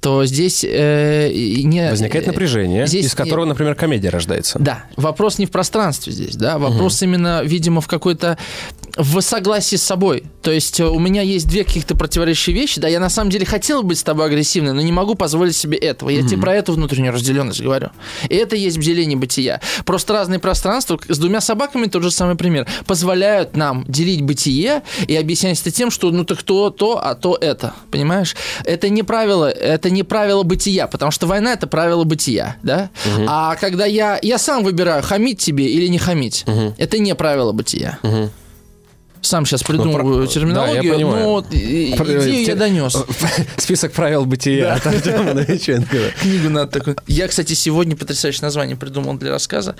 то 0.00 0.24
здесь 0.24 0.64
э, 0.64 1.30
не... 1.64 1.90
Возникает 1.90 2.26
напряжение, 2.26 2.86
здесь 2.86 3.06
из 3.06 3.14
которого, 3.14 3.46
например, 3.46 3.74
комедия 3.74 4.10
рождается. 4.10 4.58
Да, 4.58 4.84
вопрос 4.96 5.38
не 5.38 5.46
в 5.46 5.50
пространстве 5.50 6.12
здесь, 6.12 6.36
да, 6.36 6.58
вопрос 6.58 7.02
именно, 7.02 7.42
видимо, 7.42 7.80
в 7.80 7.88
какой-то 7.88 8.38
в 8.96 9.20
согласии 9.20 9.76
с 9.76 9.82
собой. 9.82 10.24
То 10.42 10.50
есть 10.50 10.80
э, 10.80 10.86
у 10.86 10.98
меня 10.98 11.22
есть 11.22 11.48
две 11.48 11.64
каких-то 11.64 11.96
противоречащие 11.96 12.54
вещи. 12.56 12.80
Да, 12.80 12.88
я 12.88 13.00
на 13.00 13.10
самом 13.10 13.30
деле 13.30 13.44
хотел 13.44 13.82
быть 13.82 13.98
с 13.98 14.02
тобой 14.02 14.26
агрессивной, 14.26 14.72
но 14.72 14.80
не 14.80 14.92
могу 14.92 15.14
позволить 15.14 15.56
себе 15.56 15.76
этого. 15.76 16.08
Я 16.08 16.22
тебе 16.22 16.40
про 16.40 16.54
эту 16.54 16.72
внутреннюю 16.72 17.12
разделенность 17.12 17.60
говорю. 17.60 17.90
И 18.28 18.34
это 18.34 18.56
есть 18.56 18.78
бделение 18.78 19.18
бытия. 19.18 19.60
Просто 19.84 20.12
разные 20.12 20.38
пространства. 20.38 20.98
С 21.08 21.18
двумя 21.18 21.40
собаками 21.40 21.86
тот 21.86 22.02
же 22.02 22.10
самый 22.10 22.36
пример. 22.36 22.66
Позволяют 22.86 23.56
нам 23.56 23.84
делить 23.86 24.22
бытие 24.22 24.82
и 25.06 25.16
объяснять 25.16 25.60
это 25.60 25.70
тем, 25.70 25.90
что 25.90 26.10
ну 26.10 26.24
так 26.24 26.42
то, 26.42 26.70
то, 26.70 26.98
а 27.02 27.14
то 27.14 27.36
это. 27.40 27.74
Понимаешь? 27.90 28.34
Это 28.64 28.88
не 28.88 29.02
правило, 29.02 29.50
это 29.50 29.90
не 29.90 30.02
правило 30.02 30.42
бытия, 30.42 30.86
потому 30.86 31.10
что 31.10 31.26
война 31.26 31.52
это 31.52 31.66
правило 31.66 32.04
бытия, 32.04 32.56
да? 32.62 32.90
А 33.28 33.56
когда 33.56 33.84
я, 33.84 34.18
я 34.22 34.38
сам 34.38 34.64
выбираю, 34.64 35.02
хамить 35.02 35.38
тебе 35.38 35.66
или 35.66 35.86
не 35.86 35.98
хамить, 35.98 36.44
это 36.78 36.98
не 36.98 37.14
правило 37.14 37.52
бытия. 37.52 37.98
Сам 39.22 39.44
сейчас 39.44 39.62
придумываю 39.62 40.26
про- 40.26 40.32
терминологию, 40.32 40.98
да, 40.98 41.04
но 41.04 41.30
вот 41.32 41.46
идею 41.52 42.44
я 42.46 42.54
донес. 42.54 42.96
Список 43.56 43.92
правил 43.92 44.24
бытия 44.24 44.74
от 44.74 44.86
Артема 44.86 45.34
Новиченко. 45.34 45.96
Книгу 46.20 46.48
надо 46.48 46.70
такую. 46.70 46.96
Я, 47.06 47.26
кстати, 47.26 47.54
сегодня 47.54 47.96
потрясающее 47.96 48.42
название 48.42 48.76
придумал 48.76 49.14
для 49.14 49.32
рассказа. 49.32 49.74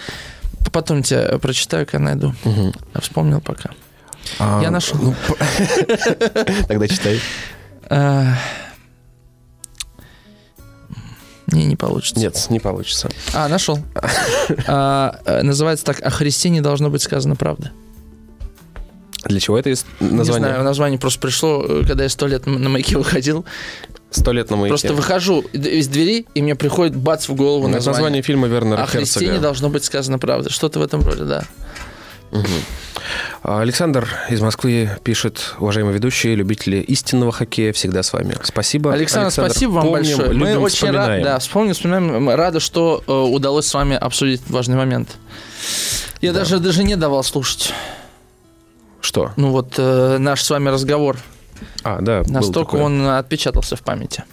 Потом 0.72 1.02
тебе 1.02 1.38
прочитаю, 1.38 1.86
когда 1.86 2.00
найду. 2.06 2.34
А 2.92 3.00
Вспомнил 3.00 3.40
пока. 3.40 3.70
А, 4.40 4.60
Я 4.62 4.70
нашел. 4.70 4.98
ну, 5.00 5.14
Тогда 6.68 6.88
читай. 6.88 7.20
А, 7.88 8.34
Не, 11.46 11.64
не 11.66 11.76
получится. 11.76 12.18
Нет, 12.18 12.46
не 12.50 12.58
получится. 12.58 13.08
А, 13.32 13.46
нашел. 13.48 13.78
А, 14.66 15.20
э, 15.24 15.42
Называется 15.42 15.84
так 15.84 16.00
«О 16.02 16.10
Христе 16.10 16.48
не 16.48 16.60
должно 16.60 16.90
быть 16.90 17.02
сказано 17.02 17.36
правда». 17.36 17.70
Для 19.28 19.40
чего 19.40 19.58
это 19.58 19.70
из- 19.70 19.84
Не 20.00 20.06
знаю, 20.08 20.16
название? 20.18 20.62
название 20.62 20.98
просто 20.98 21.20
пришло, 21.20 21.64
э, 21.66 21.84
когда 21.86 22.04
я 22.04 22.08
сто 22.10 22.26
лет 22.26 22.46
на 22.46 22.68
маяке 22.68 22.96
выходил. 22.98 23.44
Сто 24.10 24.32
лет 24.32 24.50
на 24.50 24.56
маяке. 24.56 24.68
Просто 24.70 24.94
выхожу 24.94 25.40
из 25.52 25.88
двери, 25.88 26.26
и 26.34 26.42
мне 26.42 26.54
приходит 26.54 26.96
бац 26.96 27.28
в 27.28 27.34
голову 27.34 27.64
Это 27.66 27.74
название. 27.76 27.96
название 27.98 28.22
фильма 28.22 28.46
Вернера 28.48 28.78
О 28.82 28.86
не 28.86 29.04
Херцога. 29.04 29.38
должно 29.38 29.68
быть 29.68 29.84
сказано 29.84 30.18
правда. 30.18 30.50
Что-то 30.50 30.78
в 30.78 30.82
этом 30.82 31.02
роде, 31.04 31.24
да. 31.24 31.44
А, 33.42 33.60
Александр 33.60 34.08
из 34.30 34.40
Москвы 34.40 34.90
пишет, 35.04 35.54
уважаемые 35.60 35.94
ведущие, 35.94 36.34
любители 36.34 36.78
истинного 36.78 37.30
хоккея, 37.30 37.72
всегда 37.72 38.02
с 38.02 38.12
вами. 38.12 38.36
Спасибо. 38.42 38.92
Александр, 38.92 39.30
спасибо 39.30 39.72
вам 39.72 39.86
Помним, 39.86 40.16
большое. 40.16 40.28
Мы 40.36 40.48
любим, 40.48 40.62
очень 40.62 40.90
рады, 40.90 41.22
да, 41.22 41.38
вспомним, 41.38 41.74
вспоминаем. 41.74 42.22
Мы 42.24 42.34
Рады, 42.36 42.58
что 42.58 43.04
э, 43.06 43.12
удалось 43.12 43.66
с 43.66 43.74
вами 43.74 43.96
обсудить 43.96 44.42
важный 44.48 44.76
момент. 44.76 45.10
Я 46.20 46.32
даже 46.32 46.58
даже 46.58 46.82
не 46.82 46.96
давал 46.96 47.22
слушать. 47.22 47.72
Что? 49.06 49.30
Ну 49.36 49.50
вот 49.52 49.74
э, 49.78 50.18
наш 50.18 50.42
с 50.42 50.50
вами 50.50 50.68
разговор. 50.68 51.16
А, 51.84 52.00
да, 52.00 52.24
Настолько 52.26 52.74
он 52.74 53.06
отпечатался 53.06 53.76
в 53.76 53.82
памяти. 53.82 54.24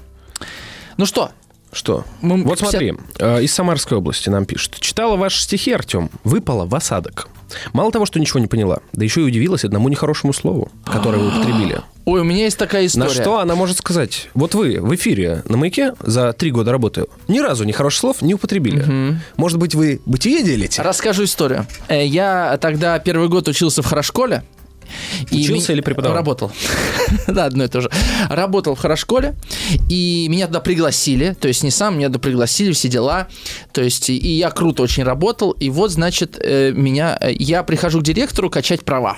Ну 0.98 1.06
что, 1.06 1.30
Что? 1.72 2.06
мы 2.22 2.44
Вот 2.44 2.58
50 2.58 2.70
смотри, 2.72 2.94
э, 3.20 3.44
из 3.44 3.54
Самарской 3.54 4.00
области 4.00 4.30
нам 4.30 4.46
пишут. 4.46 4.78
Читала 4.80 5.16
ваши 5.16 5.44
стихи, 5.44 5.72
Артем, 5.74 6.10
выпала 6.24 6.66
в 6.66 6.74
осадок. 6.74 7.28
Мало 7.72 7.92
того, 7.92 8.08
что 8.08 8.20
ничего 8.20 8.40
не 8.40 8.48
поняла, 8.48 8.80
да 8.94 9.04
еще 9.04 9.22
и 9.22 9.26
удивилась 9.26 9.64
одному 9.64 9.90
нехорошему 9.90 10.34
слову, 10.34 10.72
которое 10.86 11.20
вы 11.20 11.28
употребили. 11.28 11.82
Ой, 12.06 12.22
у 12.22 12.24
меня 12.24 12.46
есть 12.46 12.58
такая 12.58 12.88
история. 12.88 13.06
На 13.06 13.14
что 13.14 13.38
она 13.40 13.54
может 13.54 13.78
сказать? 13.78 14.30
Вот 14.34 14.56
вы 14.56 14.80
в 14.82 14.94
эфире 14.96 15.44
на 15.48 15.56
«Маяке» 15.56 15.94
за 16.02 16.34
три 16.34 16.50
года 16.50 16.72
работы 16.72 17.06
ни 17.28 17.38
разу 17.40 17.64
нехороших 17.64 18.00
слов 18.00 18.22
не 18.24 18.34
употребили. 18.34 19.20
Может 19.38 19.60
быть, 19.60 19.76
вы 19.76 20.02
бытие 20.08 20.42
делите? 20.44 20.82
Расскажу 20.82 21.26
историю. 21.26 21.68
Э, 21.90 22.04
Я 22.04 22.58
тогда 22.60 22.98
первый 22.98 23.30
год 23.30 23.48
учился 23.48 23.84
в 23.84 23.86
хорошколе. 23.86 24.44
И 25.30 25.42
Учился 25.44 25.72
ми- 25.72 25.76
или 25.76 25.82
преподавал? 25.82 26.18
Работал. 26.18 26.52
Да, 27.28 27.46
одно 27.46 27.64
и 27.64 27.68
то 27.68 27.82
же. 27.82 27.90
Работал 28.30 28.76
в 28.76 28.80
хорошколе, 28.80 29.36
и 29.90 30.28
меня 30.30 30.48
туда 30.48 30.60
пригласили, 30.60 31.36
то 31.40 31.48
есть 31.48 31.64
не 31.64 31.72
сам, 31.72 31.98
меня 31.98 32.08
туда 32.08 32.20
пригласили, 32.20 32.72
все 32.74 32.88
дела. 32.90 33.28
То 33.72 33.82
есть 33.82 34.10
и 34.10 34.18
и 34.18 34.30
я 34.38 34.50
круто 34.52 34.84
очень 34.84 35.04
работал, 35.04 35.52
и 35.52 35.70
вот, 35.70 35.92
значит, 35.92 36.38
э, 36.40 36.72
меня, 36.72 37.18
э, 37.20 37.32
я 37.34 37.64
прихожу 37.64 38.00
к 38.00 38.04
директору 38.04 38.50
качать 38.50 38.84
права 38.86 39.18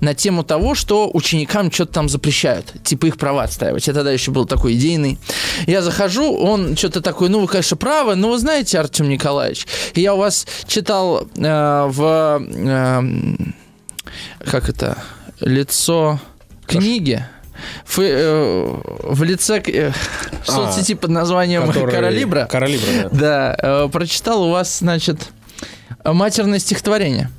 на 0.00 0.14
тему 0.14 0.42
того, 0.44 0.74
что 0.74 1.10
ученикам 1.12 1.70
что-то 1.70 1.92
там 1.92 2.08
запрещают, 2.08 2.72
типа 2.84 3.06
их 3.06 3.18
права 3.18 3.42
отстаивать. 3.42 3.86
Я 3.86 3.92
тогда 3.92 4.10
еще 4.10 4.30
был 4.30 4.46
такой 4.46 4.74
идейный. 4.74 5.18
Я 5.66 5.82
захожу, 5.82 6.34
он 6.34 6.76
что-то 6.76 7.00
такой, 7.02 7.28
ну, 7.28 7.40
вы, 7.40 7.46
конечно, 7.48 7.76
правы, 7.76 8.14
но 8.14 8.30
вы 8.30 8.38
знаете, 8.38 8.78
Артем 8.78 9.08
Николаевич, 9.08 9.66
я 9.94 10.14
у 10.14 10.18
вас 10.18 10.46
читал 10.66 11.28
э, 11.36 11.86
в... 11.90 12.42
э, 12.48 13.02
как 14.44 14.68
это? 14.68 14.98
Лицо 15.40 16.20
книги. 16.66 17.24
В, 17.86 17.98
э, 18.00 18.80
в 19.02 19.22
лице 19.24 19.60
э, 19.66 19.90
в 19.90 20.48
А, 20.48 20.52
соцсети 20.52 20.94
под 20.94 21.10
названием 21.10 21.66
Который- 21.66 21.92
Каралибра. 21.92 22.46
Каралибра, 22.50 22.86
да. 23.02 23.08
Да, 23.10 23.56
э, 23.60 23.88
прочитал 23.90 24.44
у 24.44 24.50
вас, 24.50 24.78
значит, 24.78 25.30
матерное 26.04 26.60
стихотворение. 26.60 27.30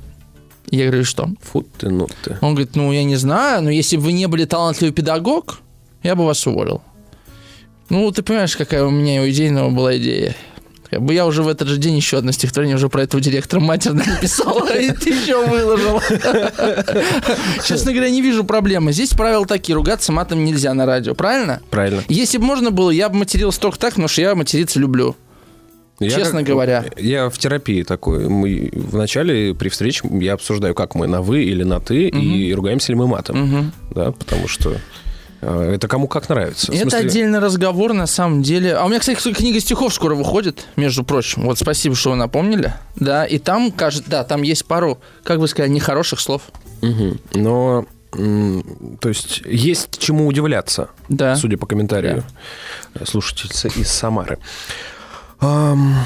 Я 0.70 0.84
говорю, 0.86 1.00
«И 1.00 1.04
что? 1.04 1.30
Фу 1.40 1.62
ты, 1.78 1.88
ну 1.88 2.06
ты. 2.22 2.36
Он 2.42 2.54
говорит, 2.54 2.76
ну, 2.76 2.92
я 2.92 3.02
не 3.02 3.16
знаю, 3.16 3.62
но 3.62 3.70
если 3.70 3.96
бы 3.96 4.04
вы 4.04 4.12
не 4.12 4.26
были 4.28 4.44
талантливый 4.44 4.92
педагог, 4.92 5.60
я 6.02 6.14
бы 6.14 6.24
вас 6.26 6.46
уволил. 6.46 6.82
Ну, 7.88 8.08
ты 8.12 8.22
понимаешь, 8.22 8.56
какая 8.56 8.84
у 8.84 8.90
меня 8.90 9.22
у 9.22 9.28
идейного 9.28 9.70
была 9.70 9.96
идея. 9.96 10.36
Как 10.90 11.02
бы 11.02 11.14
я 11.14 11.24
уже 11.24 11.42
в 11.44 11.48
этот 11.48 11.68
же 11.68 11.76
день 11.78 11.96
еще 11.96 12.18
одно 12.18 12.32
стихотворение 12.32 12.74
уже 12.76 12.88
про 12.88 13.02
этого 13.02 13.22
директора 13.22 13.60
матерно 13.60 14.02
написал, 14.04 14.66
и 14.74 14.90
ты 14.90 15.10
еще 15.10 15.46
выложил. 15.46 16.00
Честно 17.64 17.92
говоря, 17.92 18.10
не 18.10 18.22
вижу 18.22 18.44
проблемы. 18.44 18.92
Здесь 18.92 19.10
правила 19.10 19.46
такие, 19.46 19.76
ругаться 19.76 20.10
матом 20.12 20.44
нельзя 20.44 20.74
на 20.74 20.86
радио, 20.86 21.14
правильно? 21.14 21.60
Правильно. 21.70 22.02
Если 22.08 22.38
бы 22.38 22.44
можно 22.44 22.70
было, 22.70 22.90
я 22.90 23.08
бы 23.08 23.16
матерился 23.18 23.60
только 23.60 23.78
так, 23.78 23.90
потому 23.90 24.08
что 24.08 24.20
я 24.20 24.34
материться 24.34 24.80
люблю. 24.80 25.16
Я 26.00 26.10
Честно 26.10 26.38
как- 26.38 26.48
говоря. 26.48 26.84
Я 26.96 27.28
в 27.28 27.36
терапии 27.38 27.82
такой. 27.82 28.28
Мы 28.28 28.70
вначале 28.72 29.54
при 29.54 29.68
встрече 29.68 30.08
я 30.10 30.32
обсуждаю, 30.32 30.74
как 30.74 30.94
мы 30.94 31.06
на 31.06 31.20
вы 31.20 31.44
или 31.44 31.62
на 31.62 31.78
ты, 31.78 32.08
и 32.08 32.52
ругаемся 32.54 32.92
ли 32.92 32.96
мы 32.98 33.06
матом. 33.06 33.38
Мгм. 33.38 33.72
Да, 33.94 34.10
потому 34.12 34.48
что 34.48 34.76
это 35.40 35.88
кому 35.88 36.06
как 36.06 36.28
нравится. 36.28 36.70
Это 36.72 36.82
смысле, 36.90 36.98
отдельный 36.98 37.38
разговор, 37.38 37.92
на 37.92 38.06
самом 38.06 38.42
деле. 38.42 38.74
А 38.74 38.84
у 38.84 38.88
меня, 38.88 39.00
кстати, 39.00 39.32
книга 39.32 39.58
стихов 39.60 39.94
скоро 39.94 40.14
выходит, 40.14 40.66
между 40.76 41.02
прочим. 41.04 41.44
Вот 41.44 41.58
спасибо, 41.58 41.94
что 41.94 42.10
вы 42.10 42.16
напомнили. 42.16 42.74
Да, 42.96 43.24
и 43.24 43.38
там, 43.38 43.72
кажется, 43.72 44.10
да, 44.10 44.24
там 44.24 44.42
есть 44.42 44.66
пару, 44.66 45.00
как 45.24 45.40
бы 45.40 45.48
сказать, 45.48 45.70
нехороших 45.70 46.20
слов. 46.20 46.42
мгм. 46.82 47.20
Но, 47.34 47.86
то 48.12 49.08
есть, 49.08 49.42
есть 49.46 49.98
чему 49.98 50.26
удивляться, 50.26 50.88
Да. 51.08 51.36
судя 51.36 51.56
по 51.56 51.66
комментарию 51.66 52.24
слушательницы 53.04 53.68
из 53.68 53.88
Самары. 53.90 54.38
Ам, 55.40 56.04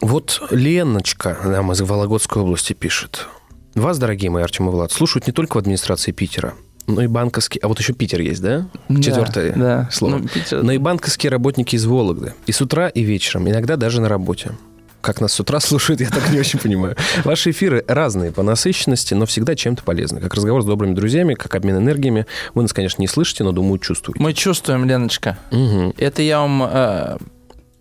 вот 0.00 0.42
Леночка 0.50 1.36
нам 1.44 1.72
из 1.72 1.80
Вологодской 1.82 2.42
области 2.42 2.72
пишет. 2.72 3.26
Вас, 3.74 3.98
дорогие 3.98 4.30
мои 4.30 4.42
Артем 4.42 4.68
и 4.68 4.70
Влад, 4.70 4.92
слушают 4.92 5.26
не 5.26 5.32
только 5.32 5.56
в 5.56 5.58
администрации 5.58 6.12
Питера, 6.12 6.54
но 6.86 7.02
и 7.02 7.06
банковские... 7.06 7.60
А 7.62 7.68
вот 7.68 7.78
еще 7.78 7.92
Питер 7.92 8.20
есть, 8.20 8.42
да? 8.42 8.66
Да, 8.88 9.02
Четвертое 9.02 9.52
да. 9.54 9.88
слово. 9.92 10.18
Ну, 10.18 10.28
Питер- 10.28 10.62
Но 10.62 10.72
и 10.72 10.78
банковские 10.78 11.30
работники 11.30 11.76
из 11.76 11.84
Вологды. 11.86 12.34
И 12.46 12.52
с 12.52 12.60
утра, 12.60 12.88
и 12.88 13.02
вечером. 13.02 13.48
Иногда 13.48 13.76
даже 13.76 14.00
на 14.00 14.08
работе. 14.08 14.52
Как 15.00 15.20
нас 15.20 15.32
с 15.32 15.40
утра 15.40 15.60
слушают, 15.60 16.00
я 16.00 16.10
так 16.10 16.30
не 16.30 16.38
очень 16.40 16.58
понимаю. 16.58 16.96
Ваши 17.24 17.50
эфиры 17.52 17.84
разные 17.88 18.32
по 18.32 18.42
насыщенности, 18.42 19.14
но 19.14 19.24
всегда 19.26 19.54
чем-то 19.54 19.82
полезны. 19.84 20.20
Как 20.20 20.34
разговор 20.34 20.62
с 20.62 20.66
добрыми 20.66 20.94
друзьями, 20.94 21.34
как 21.34 21.54
обмен 21.54 21.76
энергиями. 21.78 22.26
Вы 22.54 22.62
нас, 22.62 22.72
конечно, 22.72 23.00
не 23.00 23.08
слышите, 23.08 23.44
но, 23.44 23.52
думаю, 23.52 23.78
чувствуете. 23.78 24.22
Мы 24.22 24.34
чувствуем, 24.34 24.84
Леночка. 24.84 25.38
Мгм. 25.52 25.94
Это 25.96 26.22
я 26.22 26.40
вам 26.40 26.62
э, 26.64 27.16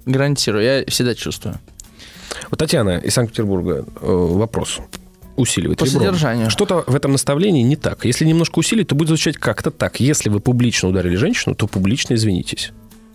гарантирую, 0.06 0.64
я 0.64 0.86
всегда 0.88 1.16
чувствую. 1.16 1.58
Вот 2.52 2.58
Татьяна 2.60 3.00
из 3.00 3.14
Санкт-Петербурга. 3.16 3.84
э, 4.02 4.06
Вопрос. 4.06 4.80
Усиливает 5.40 5.80
По 5.80 5.86
ребром. 5.86 6.02
содержанию. 6.02 6.50
Что-то 6.50 6.84
в 6.86 6.94
этом 6.96 7.14
наставлении 7.14 7.62
не 7.64 7.78
так. 7.78 8.04
Если 8.04 8.26
немножко 8.26 8.60
усилить, 8.60 8.88
то 8.90 8.96
будет 8.96 9.08
звучать 9.08 9.38
как-то 9.38 9.72
так. 9.72 10.00
Если 10.02 10.30
вы 10.30 10.42
публично 10.42 10.90
ударили 10.90 11.16
женщину, 11.16 11.56
то 11.56 11.66
публично 11.66 12.16
извинитесь. 12.16 12.72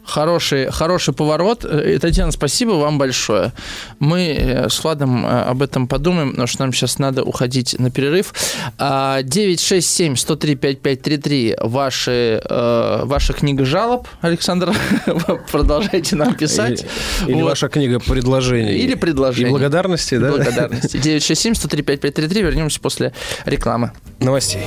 Хороший, 0.07 0.71
хороший 0.71 1.15
поворот. 1.15 1.65
Э, 1.65 1.99
Татьяна, 1.99 2.31
спасибо 2.33 2.73
вам 2.73 2.99
большое. 2.99 3.53
Мы 3.99 4.37
э, 4.39 4.69
с 4.69 4.83
Владом 4.85 5.25
э, 5.25 5.29
об 5.29 5.63
этом 5.63 5.89
подумаем, 5.89 6.31
потому 6.31 6.47
что 6.47 6.63
нам 6.63 6.73
сейчас 6.73 6.99
надо 6.99 7.25
уходить 7.25 7.77
на 7.79 7.91
перерыв. 7.91 8.33
А, 8.79 9.23
967-103-5533 9.23 11.57
ваши, 11.67 12.41
э, 12.45 13.01
ваша 13.05 13.33
книга 13.33 13.65
жалоб, 13.65 14.07
Александр. 14.21 14.73
Продолжайте 15.51 16.17
нам 16.17 16.35
писать. 16.35 16.85
Или, 17.27 17.41
Вот. 17.41 17.49
ваша 17.51 17.69
книга 17.69 17.99
предложений. 17.99 18.77
Или 18.77 18.95
предложений. 18.95 19.49
И 19.49 19.51
благодарности, 19.51 20.19
да? 20.19 20.31
Благодарности. 20.31 20.97
967-103-5533. 20.99 22.43
Вернемся 22.43 22.81
после 22.81 23.13
рекламы. 23.47 23.93
Новостей. 24.21 24.63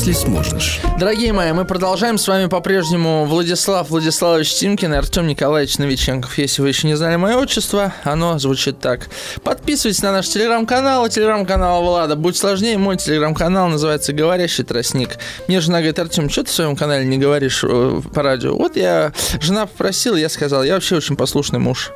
Если 0.00 0.12
сможешь. 0.12 0.80
Дорогие 0.98 1.34
мои, 1.34 1.52
мы 1.52 1.66
продолжаем. 1.66 2.16
С 2.16 2.26
вами 2.26 2.46
по-прежнему 2.46 3.26
Владислав 3.26 3.90
Владиславович 3.90 4.54
Тимкин 4.54 4.94
и 4.94 4.96
Артем 4.96 5.26
Николаевич 5.26 5.76
Новиченков. 5.76 6.38
Если 6.38 6.62
вы 6.62 6.68
еще 6.68 6.86
не 6.86 6.94
знали 6.94 7.16
мое 7.16 7.36
отчество, 7.36 7.92
оно 8.02 8.38
звучит 8.38 8.80
так. 8.80 9.10
Подписывайтесь 9.44 10.02
на 10.02 10.12
наш 10.12 10.28
телеграм-канал 10.28 11.04
и 11.04 11.10
телеграм-канал 11.10 11.82
Влада. 11.82 12.16
Будет 12.16 12.38
сложнее, 12.38 12.78
мой 12.78 12.96
телеграм-канал 12.96 13.68
называется 13.68 14.14
«Говорящий 14.14 14.64
тростник». 14.64 15.18
Мне 15.48 15.60
жена 15.60 15.80
говорит, 15.80 15.98
Артем, 15.98 16.30
что 16.30 16.44
ты 16.44 16.50
в 16.50 16.54
своем 16.54 16.76
канале 16.76 17.04
не 17.04 17.18
говоришь 17.18 17.62
э, 17.62 18.00
по 18.14 18.22
радио? 18.22 18.56
Вот 18.56 18.76
я, 18.76 19.12
жена 19.42 19.66
попросила, 19.66 20.16
я 20.16 20.30
сказал, 20.30 20.64
я 20.64 20.74
вообще 20.74 20.96
очень 20.96 21.16
послушный 21.16 21.58
муж. 21.58 21.92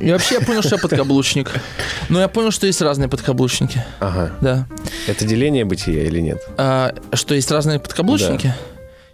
И 0.00 0.10
вообще 0.10 0.36
я 0.36 0.40
понял, 0.40 0.62
что 0.62 0.76
я 0.76 0.80
подкаблучник. 0.80 1.50
Но 2.08 2.20
я 2.20 2.28
понял, 2.28 2.50
что 2.50 2.66
есть 2.66 2.80
разные 2.80 3.08
подкаблучники. 3.08 3.84
Ага. 4.00 4.32
Да. 4.40 4.66
Это 5.06 5.24
деление 5.26 5.64
бытия 5.64 6.04
или 6.04 6.20
нет? 6.20 6.40
А, 6.56 6.94
что 7.12 7.34
есть 7.34 7.50
разные 7.50 7.78
подкаблучники? 7.78 8.54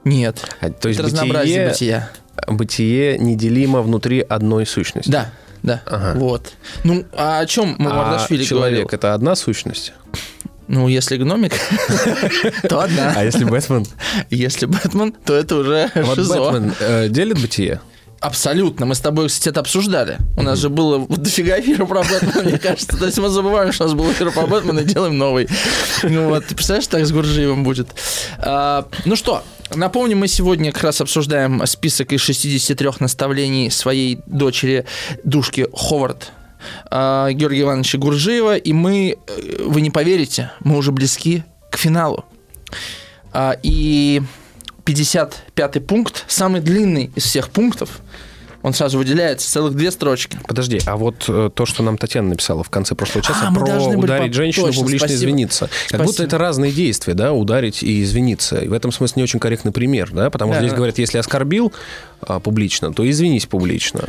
Нет. 0.05 0.45
А, 0.61 0.71
то 0.71 0.89
есть 0.89 1.01
Это 1.01 1.09
разнообразие 1.09 1.69
бытие, 1.69 2.09
бытия. 2.39 2.55
бытие 2.55 3.19
неделимо 3.19 3.83
внутри 3.83 4.21
одной 4.21 4.65
сущности. 4.67 5.11
Да, 5.11 5.31
да. 5.63 5.83
Ага. 5.87 6.19
Вот. 6.19 6.53
Ну, 6.85 7.05
а 7.13 7.41
о 7.41 7.47
чем 7.47 7.77
А 7.79 7.83
Мамардашвили 7.83 8.45
человек 8.45 8.85
говорил? 8.85 8.89
это 8.99 9.15
одна 9.15 9.35
сущность? 9.35 9.93
Ну, 10.69 10.87
если 10.87 11.17
гномик, 11.17 11.53
то 12.69 12.81
одна. 12.81 13.15
А 13.17 13.25
если 13.25 13.45
Бэтмен? 13.45 13.87
Если 14.31 14.67
Бэтмен, 14.67 15.13
то 15.25 15.35
это 15.35 15.57
уже 15.57 15.91
шизо. 16.15 16.39
Бэтмен 16.53 16.75
э, 16.79 17.09
делит 17.09 17.41
бытие? 17.41 17.81
Абсолютно. 18.21 18.85
Мы 18.87 18.95
с 18.95 19.01
тобой, 19.01 19.29
кстати, 19.29 19.49
это 19.49 19.61
обсуждали. 19.61 20.19
У 20.37 20.43
нас 20.43 20.59
же 20.59 20.69
было 20.69 21.07
дофига 21.09 21.61
эфира 21.61 21.85
про 21.87 22.03
Бэтмена, 22.03 22.43
мне 22.43 22.59
кажется. 22.59 22.97
То 22.97 23.07
есть 23.07 23.19
мы 23.19 23.29
забываем, 23.29 23.73
что 23.73 23.85
у 23.85 23.87
нас 23.87 23.97
был 23.97 24.11
эфир 24.11 24.33
про 24.33 24.47
Бэтмена 24.47 24.81
и 24.81 24.85
делаем 24.85 25.17
новый. 25.17 25.49
Ну 26.03 26.29
вот, 26.29 26.47
ты 26.47 26.55
представляешь, 26.55 26.87
так 26.89 27.07
с 27.07 27.13
Гуржиевым 27.13 27.63
будет. 27.63 27.89
А, 28.39 28.89
ну 29.05 29.15
что, 29.15 29.45
напомню, 29.75 30.17
мы 30.17 30.27
сегодня 30.27 30.73
как 30.73 30.85
раз 30.85 31.01
обсуждаем 31.01 31.65
список 31.67 32.13
из 32.13 32.21
63 32.21 32.89
наставлений 32.99 33.71
своей 33.71 34.19
дочери, 34.27 34.85
душки 35.23 35.69
Ховард, 35.73 36.33
а, 36.91 37.31
Георгия 37.31 37.63
Ивановича 37.63 37.99
Гуржиева, 37.99 38.57
и 38.57 38.73
мы, 38.73 39.17
э, 39.27 39.63
вы 39.65 39.81
не 39.81 39.91
поверите, 39.91 40.51
мы 40.61 40.77
уже 40.77 40.91
близки 40.91 41.45
к 41.71 41.77
финалу. 41.77 42.25
А, 43.33 43.57
И 43.63 44.23
55 44.85 45.81
пункт, 45.87 46.25
самый 46.29 46.63
длинный 46.63 47.11
из 47.15 47.25
всех 47.25 47.51
пунктов, 47.51 48.01
он 48.69 48.75
сразу 48.75 48.99
выделяется, 48.99 49.51
целых 49.51 49.75
две 49.75 49.91
строчки. 49.91 50.39
Подожди, 50.47 50.81
а 50.87 50.97
вот 50.97 51.25
э, 51.29 51.51
то, 51.53 51.67
что 51.67 51.83
нам 51.83 51.99
Татьяна 51.99 52.29
написала 52.31 52.63
в 52.63 52.71
конце 52.71 52.95
прошлого 52.95 53.25
часа 53.25 53.49
А, 53.49 53.53
про 53.53 53.65
ударить 53.97 54.31
по- 54.33 54.37
женщину, 54.37 54.67
точно, 54.67 54.83
публично 54.83 55.09
спасибо. 55.09 55.19
извиниться. 55.19 55.65
Как 55.67 55.73
Спасибо. 55.89 56.05
будто 56.05 56.23
это 56.23 56.39
разные 56.39 56.71
действия, 56.73 57.15
да, 57.15 57.33
ударить 57.33 57.83
и 57.83 58.03
извиниться. 58.03 58.59
И 58.59 58.69
в 58.69 58.73
этом 58.73 58.93
смысле 58.93 59.15
не 59.17 59.23
очень 59.25 59.41
корректный 59.41 59.73
пример, 59.73 60.11
да, 60.13 60.31
потому 60.31 60.53
что 60.53 60.61
Да, 60.61 60.63
здесь 60.63 60.73
да. 60.73 60.77
говорят, 60.77 60.99
если 60.99 61.19
оскорбил 61.19 61.73
а, 62.21 62.39
публично, 62.41 62.93
то 62.93 63.09
извинись 63.09 63.47
публично. 63.47 64.09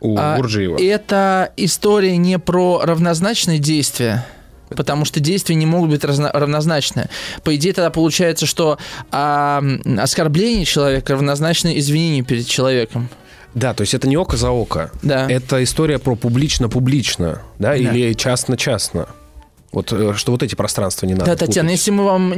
У 0.00 0.16
А, 0.18 0.36
Гурджиева. 0.36 0.78
Это 0.80 1.52
история 1.56 2.16
не 2.18 2.38
про 2.38 2.82
равнозначные 2.84 3.58
действия, 3.58 4.26
потому 4.68 5.04
что 5.04 5.20
действия 5.20 5.54
не 5.54 5.66
могут 5.66 5.90
быть 5.90 6.04
разно- 6.04 6.30
равнозначны. 6.32 7.08
По 7.44 7.54
идее, 7.56 7.72
тогда 7.72 7.90
получается, 7.90 8.46
что 8.46 8.78
а, 9.10 9.62
оскорбление 9.98 10.64
человека 10.64 11.14
равнозначно 11.14 11.76
извинению 11.78 12.24
перед 12.24 12.46
человеком. 12.46 13.08
Да, 13.54 13.72
то 13.74 13.82
есть 13.82 13.94
это 13.94 14.06
не 14.08 14.16
око 14.16 14.36
за 14.36 14.50
око. 14.50 14.90
Да. 15.02 15.26
Это 15.30 15.62
история 15.64 15.98
про 15.98 16.14
публично-публично, 16.14 17.40
да, 17.58 17.70
Да. 17.70 17.76
или 17.76 18.12
частно-частно. 18.12 19.08
Вот 19.72 19.92
э, 19.92 20.14
что 20.14 20.32
вот 20.32 20.42
эти 20.42 20.54
пространства 20.54 21.06
не 21.06 21.14
надо. 21.14 21.26
Да, 21.26 21.36
Татьяна, 21.36 21.68
путать. 21.68 21.80
если 21.80 21.90
мы 21.90 22.04
вам 22.04 22.32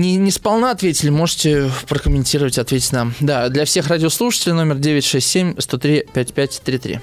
не, 0.00 0.16
не 0.16 0.30
сполна 0.30 0.70
ответили, 0.72 1.10
можете 1.10 1.70
прокомментировать, 1.88 2.58
ответить 2.58 2.92
нам. 2.92 3.14
Да, 3.20 3.48
для 3.48 3.64
всех 3.64 3.88
радиослушателей 3.88 4.54
номер 4.54 4.76
967-103-5533. 4.76 7.00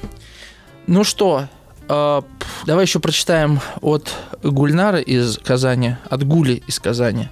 Ну 0.88 1.04
что, 1.04 1.44
э, 1.44 1.46
п- 1.46 1.50
давай 1.88 2.86
еще 2.86 3.00
прочитаем 3.00 3.60
от 3.82 4.14
Гульнара 4.42 5.00
из 5.00 5.38
Казани, 5.38 5.98
от 6.10 6.24
Гули 6.26 6.64
из 6.68 6.80
Казани 6.80 7.30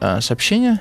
э, 0.00 0.20
сообщение. 0.20 0.80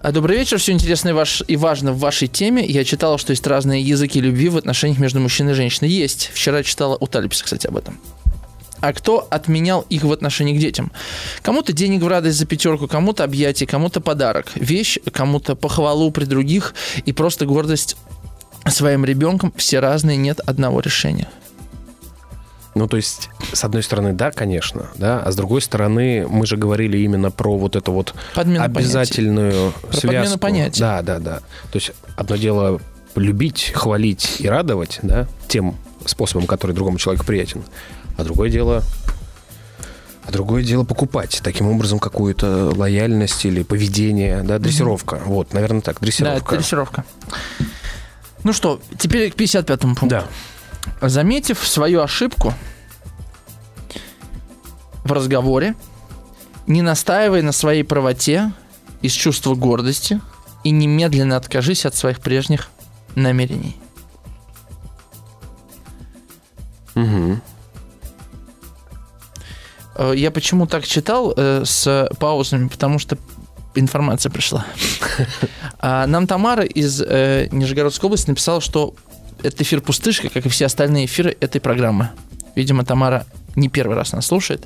А, 0.00 0.12
Добрый 0.12 0.38
вечер, 0.38 0.58
все 0.58 0.72
интересно 0.72 1.24
и, 1.48 1.56
важно 1.56 1.92
в 1.92 1.98
вашей 1.98 2.28
теме. 2.28 2.64
Я 2.64 2.84
читала, 2.84 3.18
что 3.18 3.32
есть 3.32 3.46
разные 3.46 3.82
языки 3.82 4.20
любви 4.20 4.48
в 4.48 4.56
отношениях 4.56 4.98
между 4.98 5.20
мужчиной 5.20 5.52
и 5.52 5.54
женщиной. 5.54 5.90
Есть. 5.90 6.30
Вчера 6.32 6.62
читала 6.62 6.96
у 6.98 7.06
Талипса, 7.06 7.44
кстати, 7.44 7.66
об 7.66 7.76
этом 7.76 7.98
а 8.80 8.92
кто 8.92 9.26
отменял 9.30 9.84
их 9.88 10.04
в 10.04 10.12
отношении 10.12 10.56
к 10.56 10.60
детям. 10.60 10.92
Кому-то 11.42 11.72
денег 11.72 12.02
в 12.02 12.08
радость 12.08 12.38
за 12.38 12.46
пятерку, 12.46 12.86
кому-то 12.86 13.24
объятие, 13.24 13.66
кому-то 13.66 14.00
подарок. 14.00 14.52
Вещь, 14.54 14.98
кому-то 15.12 15.56
похвалу 15.56 16.10
при 16.10 16.24
других 16.24 16.74
и 17.04 17.12
просто 17.12 17.46
гордость 17.46 17.96
своим 18.68 19.04
ребенком. 19.04 19.52
Все 19.56 19.80
разные, 19.80 20.16
нет 20.16 20.40
одного 20.46 20.80
решения. 20.80 21.28
Ну, 22.76 22.86
то 22.88 22.98
есть, 22.98 23.30
с 23.54 23.64
одной 23.64 23.82
стороны, 23.82 24.12
да, 24.12 24.30
конечно, 24.30 24.90
да, 24.96 25.22
а 25.24 25.32
с 25.32 25.34
другой 25.36 25.62
стороны, 25.62 26.26
мы 26.28 26.44
же 26.44 26.58
говорили 26.58 26.98
именно 26.98 27.30
про 27.30 27.56
вот 27.56 27.74
эту 27.74 27.90
вот 27.90 28.14
Подмена 28.34 28.64
обязательную 28.64 29.72
Про 29.72 29.92
связку. 29.96 30.06
подмену 30.08 30.38
понятий. 30.38 30.80
Да, 30.80 31.00
да, 31.00 31.18
да. 31.18 31.36
То 31.72 31.78
есть, 31.78 31.92
одно 32.16 32.36
дело 32.36 32.78
любить, 33.14 33.72
хвалить 33.74 34.42
и 34.42 34.48
радовать, 34.48 34.98
да, 35.00 35.26
тем 35.48 35.78
способом, 36.04 36.46
который 36.46 36.72
другому 36.72 36.98
человеку 36.98 37.24
приятен, 37.24 37.64
а 38.18 38.24
другое 38.24 38.50
дело 38.50 38.82
а 40.26 40.30
другое 40.30 40.62
дело 40.62 40.84
покупать 40.84 41.40
таким 41.42 41.68
образом 41.68 41.98
какую-то 41.98 42.72
лояльность 42.76 43.46
или 43.46 43.62
поведение, 43.62 44.42
да, 44.42 44.58
дрессировка. 44.58 45.22
Вот, 45.24 45.54
наверное, 45.54 45.80
так, 45.80 45.94
Да, 45.94 46.04
дрессировка. 46.04 46.56
дрессировка. 46.56 47.04
Ну 48.44 48.52
что, 48.52 48.80
теперь 48.98 49.30
к 49.30 49.36
55-му 49.36 49.94
пункту. 49.94 50.06
Да. 50.08 50.24
Заметив 51.00 51.58
свою 51.66 52.00
ошибку 52.00 52.54
в 55.04 55.12
разговоре, 55.12 55.74
не 56.66 56.82
настаивай 56.82 57.42
на 57.42 57.52
своей 57.52 57.82
правоте 57.84 58.52
из 59.02 59.12
чувства 59.12 59.54
гордости 59.54 60.20
и 60.64 60.70
немедленно 60.70 61.36
откажись 61.36 61.86
от 61.86 61.94
своих 61.94 62.20
прежних 62.20 62.70
намерений. 63.14 63.76
Э, 69.96 70.12
Я 70.14 70.30
почему 70.30 70.66
так 70.66 70.86
читал 70.86 71.32
э, 71.36 71.62
с 71.64 72.08
паузами, 72.18 72.68
потому 72.68 72.98
что 72.98 73.16
информация 73.74 74.30
пришла. 74.30 74.66
А 75.78 76.06
Нам 76.06 76.26
Тамара 76.26 76.64
из 76.64 77.00
э, 77.02 77.48
Нижегородской 77.52 78.06
области 78.08 78.30
написала, 78.30 78.60
что 78.60 78.94
этот 79.46 79.60
эфир 79.62 79.80
пустышка, 79.80 80.28
как 80.28 80.46
и 80.46 80.48
все 80.48 80.66
остальные 80.66 81.06
эфиры 81.06 81.36
этой 81.40 81.60
программы. 81.60 82.10
Видимо, 82.54 82.84
Тамара 82.84 83.26
не 83.54 83.68
первый 83.68 83.96
раз 83.96 84.12
нас 84.12 84.26
слушает. 84.26 84.64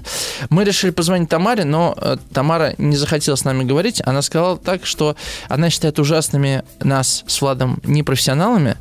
Мы 0.49 0.65
решили 0.65 0.91
позвонить 0.91 1.29
Тамаре, 1.29 1.65
но 1.65 1.95
э, 1.97 2.17
Тамара 2.33 2.75
не 2.79 2.97
захотела 2.97 3.37
с 3.37 3.45
нами 3.45 3.65
говорить. 3.65 4.03
Она 4.05 4.23
сказала 4.23 4.59
так, 4.59 4.85
что 4.85 5.17
она 5.49 5.71
считает 5.71 5.99
ужасными 5.99 6.65
нас 6.81 7.25
с 7.27 7.41
Владом 7.41 7.81
непрофессионалами, 7.85 8.77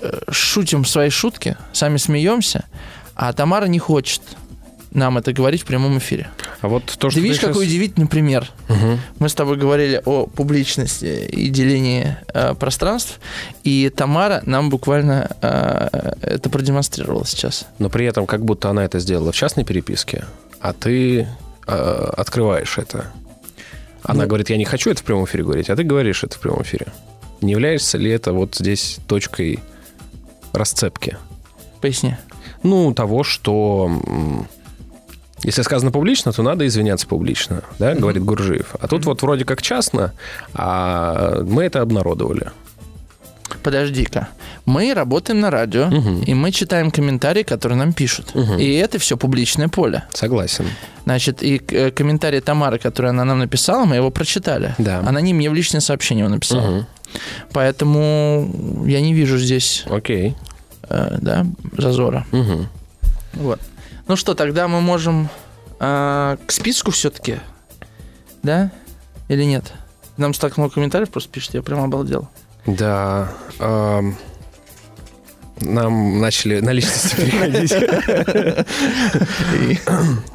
э, 0.00 0.20
шутим 0.30 0.84
свои 0.84 1.10
шутки, 1.10 1.56
сами 1.72 1.98
смеемся, 1.98 2.64
а 3.14 3.32
Тамара 3.32 3.66
не 3.66 3.78
хочет 3.78 4.22
нам 4.94 5.18
это 5.18 5.32
говорить 5.32 5.62
в 5.62 5.66
прямом 5.66 5.98
эфире. 5.98 6.28
А 6.60 6.68
вот 6.68 6.84
то, 6.86 7.10
что 7.10 7.18
Ты 7.18 7.24
видишь, 7.24 7.38
ты 7.40 7.48
какой 7.48 7.66
удивительный 7.66 8.06
пример. 8.06 8.50
Мгм. 8.68 9.00
Мы 9.18 9.28
с 9.28 9.34
тобой 9.34 9.56
говорили 9.56 10.00
о 10.04 10.26
публичности 10.26 11.26
и 11.26 11.48
делении 11.50 12.16
э, 12.32 12.54
пространств, 12.54 13.20
и 13.64 13.90
Тамара 13.94 14.42
нам 14.46 14.70
буквально 14.70 15.28
э, 15.42 16.12
это 16.22 16.48
продемонстрировала 16.48 17.26
сейчас. 17.26 17.66
Но 17.78 17.90
при 17.90 18.06
этом 18.06 18.26
как 18.26 18.44
будто 18.44 18.70
она 18.70 18.84
это 18.84 18.98
сделала 19.00 19.32
в 19.32 19.36
частной 19.36 19.64
переписке, 19.64 20.24
а 20.60 20.72
ты 20.72 21.26
э, 21.66 22.12
открываешь 22.16 22.78
это. 22.78 23.06
Она 24.04 24.22
Ну- 24.22 24.28
говорит, 24.28 24.50
я 24.50 24.56
не 24.56 24.64
хочу 24.64 24.90
это 24.90 25.00
в 25.00 25.04
прямом 25.04 25.24
эфире 25.24 25.42
говорить, 25.44 25.70
а 25.70 25.76
ты 25.76 25.82
говоришь 25.82 26.22
это 26.24 26.36
в 26.36 26.40
прямом 26.40 26.62
эфире. 26.62 26.86
Не 27.40 27.52
являешься 27.52 27.98
ли 27.98 28.10
это 28.10 28.32
вот 28.32 28.54
здесь 28.54 28.98
точкой 29.08 29.58
расцепки? 30.52 31.16
Поясни. 31.80 32.16
Ну, 32.62 32.94
того, 32.94 33.24
что 33.24 33.90
если 35.44 35.62
сказано 35.62 35.90
публично, 35.92 36.32
то 36.32 36.42
надо 36.42 36.66
извиняться 36.66 37.06
публично, 37.06 37.62
да, 37.78 37.94
говорит 37.94 38.24
Гуржиев. 38.24 38.74
А 38.80 38.88
тут 38.88 39.04
вот 39.04 39.22
вроде 39.22 39.44
как 39.44 39.62
частно, 39.62 40.12
а 40.54 41.42
мы 41.44 41.62
это 41.64 41.80
обнародовали. 41.82 42.50
Подожди-ка. 43.62 44.28
Мы 44.66 44.94
работаем 44.94 45.40
на 45.40 45.50
радио, 45.50 45.86
Мгм. 45.86 46.22
и 46.22 46.34
мы 46.34 46.50
читаем 46.50 46.90
комментарии, 46.90 47.42
которые 47.42 47.78
нам 47.78 47.92
пишут. 47.92 48.34
Мгм. 48.34 48.58
И 48.58 48.72
это 48.74 48.98
все 48.98 49.16
публичное 49.16 49.68
поле. 49.68 50.02
Согласен. 50.12 50.64
Значит, 51.04 51.42
и 51.42 51.60
э, 51.68 51.90
комментарий 51.90 52.40
Тамары, 52.40 52.78
который 52.78 53.10
она 53.10 53.24
нам 53.24 53.38
написала, 53.38 53.84
мы 53.84 53.96
его 53.96 54.10
прочитали. 54.10 54.74
Да. 54.78 55.00
Она 55.06 55.20
не 55.20 55.34
мне 55.34 55.50
в 55.50 55.54
личное 55.54 55.80
сообщение 55.80 56.24
его 56.24 56.34
написала. 56.34 56.70
Мгм. 56.70 56.86
Поэтому 57.52 58.84
я 58.86 59.00
не 59.00 59.14
вижу 59.14 59.38
здесь 59.38 59.84
Окей. 59.90 60.34
э, 60.88 61.18
да, 61.20 61.46
зазора. 61.78 62.26
Мгм. 62.32 62.68
Вот. 63.34 63.60
Ну 64.06 64.16
что, 64.16 64.34
тогда 64.34 64.68
мы 64.68 64.80
можем 64.80 65.28
э, 65.80 66.36
к 66.46 66.52
списку 66.52 66.90
все-таки 66.90 67.38
Да? 68.42 68.70
Или 69.28 69.44
нет? 69.44 69.72
Нам 70.16 70.32
так 70.32 70.56
много 70.58 70.74
комментариев 70.74 71.10
просто 71.10 71.30
пишет, 71.30 71.54
я 71.54 71.62
прям 71.62 71.80
обалдел. 71.82 72.28
Да. 72.66 73.32
эм, 73.58 74.16
нам 75.60 76.20
начали 76.20 76.60
на 76.60 76.70
личности 76.70 77.16
переходить. 77.16 77.72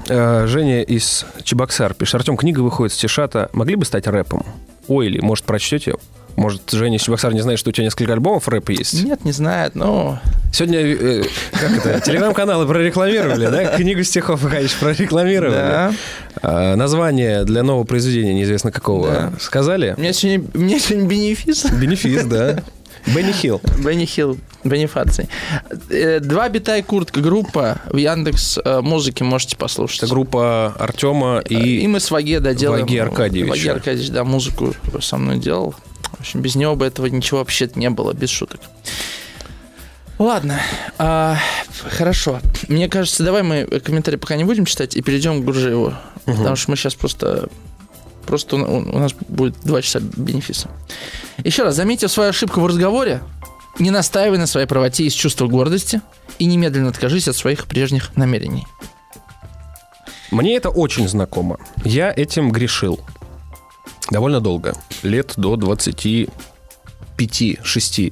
Э, 0.10 0.48
Женя 0.48 0.82
из 0.82 1.26
Чебоксар 1.44 1.94
пишет. 1.94 2.16
Артем, 2.16 2.36
книга 2.36 2.62
выходит 2.62 2.94
с 2.94 2.98
Тишата. 2.98 3.50
Могли 3.54 3.76
бы 3.76 3.86
стать 3.86 4.08
рэпом? 4.08 4.44
Ой, 4.88 5.06
или, 5.06 5.20
может, 5.22 5.46
прочтете? 5.46 5.96
Может, 6.40 6.72
Женя 6.72 6.98
Чебоксар 7.00 7.34
не 7.34 7.42
знает, 7.42 7.60
что 7.60 7.70
у 7.70 7.74
тебя 7.74 7.84
несколько 7.84 8.14
альбомов 8.14 8.48
рэпа 8.48 8.72
есть? 8.72 9.04
Нет, 9.04 9.26
не 9.26 9.34
знает, 9.34 9.76
но... 9.76 10.20
Сегодня, 10.54 10.80
э, 10.80 11.24
как 11.52 11.86
это, 11.86 12.00
телеграм-каналы 12.00 12.66
прорекламировали, 12.66 13.48
да? 13.48 13.76
Книгу 13.76 14.04
стихов, 14.04 14.42
конечно, 14.50 14.78
прорекламировали. 14.80 15.52
Да. 15.54 15.94
А, 16.42 16.76
название 16.78 17.44
для 17.44 17.62
нового 17.62 17.84
произведения, 17.84 18.34
неизвестно 18.34 18.72
какого, 18.72 19.12
Да. 19.12 19.34
сказали? 19.42 19.96
У 19.98 20.00
меня 20.00 20.14
сегодня, 20.14 20.46
у 20.54 20.60
меня 20.60 20.80
сегодня 20.80 21.10
бенефис. 21.10 21.66
Бенефис, 21.72 22.24
да. 22.24 22.64
Бенни 23.06 23.34
Хилл. 23.34 23.62
Бенни 23.84 24.06
Хилл, 24.06 24.38
бенефаций. 24.64 25.28
Э, 25.90 26.22
Два 26.22 26.48
бита 26.48 26.78
и 26.78 26.82
куртка 26.82 27.20
группа 27.20 27.80
в 27.92 27.98
Яндекс 27.98 28.60
э, 28.64 28.80
музыке 28.82 29.26
можете 29.26 29.58
послушать. 29.58 30.04
Это 30.04 30.08
группа 30.12 30.74
Артема 30.80 31.42
И, 31.50 31.56
и... 31.56 31.80
и 31.82 31.88
мы 31.88 32.00
с 32.00 32.10
Ваге, 32.12 32.40
да, 32.40 32.54
делаем. 32.54 32.86
Ваги 32.86 32.98
Аркадьевича. 32.98 33.50
Ваги 33.52 33.68
Аркадьевич, 33.68 34.10
да, 34.12 34.24
музыку 34.24 34.74
со 35.02 35.18
мной 35.18 35.38
делал. 35.40 35.76
В 36.20 36.22
общем, 36.22 36.42
без 36.42 36.56
него 36.56 36.76
бы 36.76 36.86
этого 36.86 37.06
ничего 37.06 37.40
вообще 37.40 37.70
не 37.76 37.90
было, 37.90 38.12
без 38.14 38.30
шуток. 38.30 38.60
Ладно, 40.18 40.60
а, 40.98 41.38
хорошо. 41.88 42.42
Мне 42.68 42.90
кажется, 42.90 43.24
давай 43.24 43.42
мы 43.42 43.66
комментарии 43.80 44.18
пока 44.18 44.36
не 44.36 44.44
будем 44.44 44.66
читать 44.66 44.98
и 44.98 45.02
перейдем 45.02 45.42
к 45.42 45.46
Гуржиеву. 45.46 45.94
Потому 46.26 46.58
что 46.58 46.72
мы 46.72 46.78
сейчас 46.78 46.94
просто... 46.94 47.50
Просто 48.26 48.58
у, 48.58 48.78
у 48.80 49.00
нас 49.00 49.14
будет 49.30 49.56
два 49.64 49.82
часа 49.82 50.02
бенефиса. 50.02 50.70
Еще 51.38 51.64
раз, 51.64 51.76
заметив 51.76 52.12
свою 52.12 52.32
ошибку 52.32 52.60
в 52.60 52.68
разговоре, 52.68 53.22
не 53.80 53.92
настаивай 53.92 54.38
на 54.38 54.46
своей 54.46 54.68
правоте 54.68 55.06
из 55.06 55.14
чувства 55.14 55.48
гордости 55.48 56.02
и 56.38 56.46
немедленно 56.46 56.90
откажись 56.90 57.30
от 57.30 57.38
своих 57.38 57.66
прежних 57.66 58.16
намерений. 58.18 58.68
Мне 60.32 60.58
это 60.58 60.70
очень 60.70 61.08
знакомо. 61.08 61.58
Я 61.86 62.14
этим 62.16 62.52
грешил. 62.52 63.00
Довольно 64.10 64.42
долго. 64.42 64.74
Лет 65.04 65.34
до 65.38 65.56
25-6, 65.56 66.30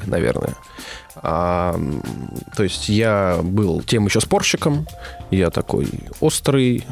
наверное. 0.06 0.56
А, 1.24 1.80
то 2.56 2.64
есть 2.64 2.90
я 2.90 3.40
был 3.42 3.82
тем 3.82 4.06
еще 4.06 4.22
спорщиком, 4.22 4.88
я 5.32 5.50
такой 5.50 5.88
острый, 6.20 6.86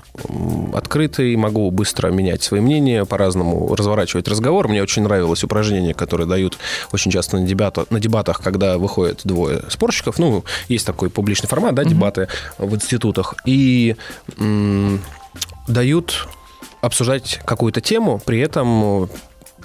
открытый, 0.73 1.35
могу 1.35 1.69
быстро 1.71 2.09
менять 2.09 2.41
свои 2.41 2.59
мнения, 2.59 3.05
по-разному 3.05 3.75
разворачивать 3.75 4.27
разговор. 4.27 4.67
Мне 4.67 4.81
очень 4.81 5.03
нравилось 5.03 5.43
упражнение, 5.43 5.93
которое 5.93 6.25
дают 6.25 6.57
очень 6.91 7.11
часто 7.11 7.37
на, 7.37 7.45
дебата- 7.45 7.85
на 7.89 7.99
дебатах, 7.99 8.41
когда 8.41 8.77
выходят 8.77 9.21
двое 9.23 9.63
спорщиков. 9.69 10.17
Ну, 10.17 10.43
есть 10.67 10.85
такой 10.85 11.09
публичный 11.09 11.47
формат, 11.47 11.75
да, 11.75 11.83
дебаты 11.83 12.27
в 12.57 12.73
институтах. 12.75 13.35
И 13.45 13.95
м, 14.39 15.01
дают 15.67 16.27
обсуждать 16.85 17.39
какую-то 17.45 17.81
тему, 17.81 18.21
при 18.23 18.39
этом 18.39 19.03
э, 19.03 19.07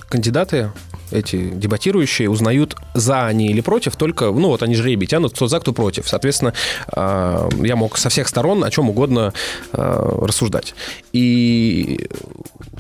кандидаты 0.08 0.72
эти 1.12 1.50
дебатирующие 1.50 2.30
узнают, 2.30 2.76
за 2.94 3.26
они 3.26 3.48
или 3.48 3.60
против, 3.60 3.96
только, 3.96 4.26
ну, 4.26 4.48
вот 4.48 4.62
они 4.62 4.74
жребий 4.74 5.08
тянут, 5.08 5.34
кто 5.34 5.48
за, 5.48 5.58
кто 5.60 5.72
против. 5.72 6.08
Соответственно, 6.08 6.54
э, 6.94 7.48
я 7.62 7.76
мог 7.76 7.98
со 7.98 8.08
всех 8.08 8.28
сторон 8.28 8.64
о 8.64 8.70
чем 8.70 8.90
угодно 8.90 9.32
э, 9.72 10.18
рассуждать. 10.22 10.74
И 11.12 12.08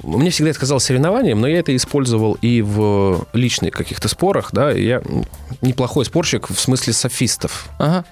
мне 0.02 0.30
всегда 0.30 0.50
это 0.50 0.60
казалось 0.60 0.84
соревнованием, 0.84 1.40
но 1.40 1.48
я 1.48 1.58
это 1.58 1.74
использовал 1.74 2.34
и 2.40 2.62
в 2.62 3.26
личных 3.32 3.74
каких-то 3.74 4.08
спорах, 4.08 4.50
да, 4.52 4.70
я 4.70 5.02
неплохой 5.60 6.04
спорщик 6.04 6.48
в 6.48 6.58
смысле 6.58 6.92
софистов. 6.92 7.68
Ага. 7.78 8.04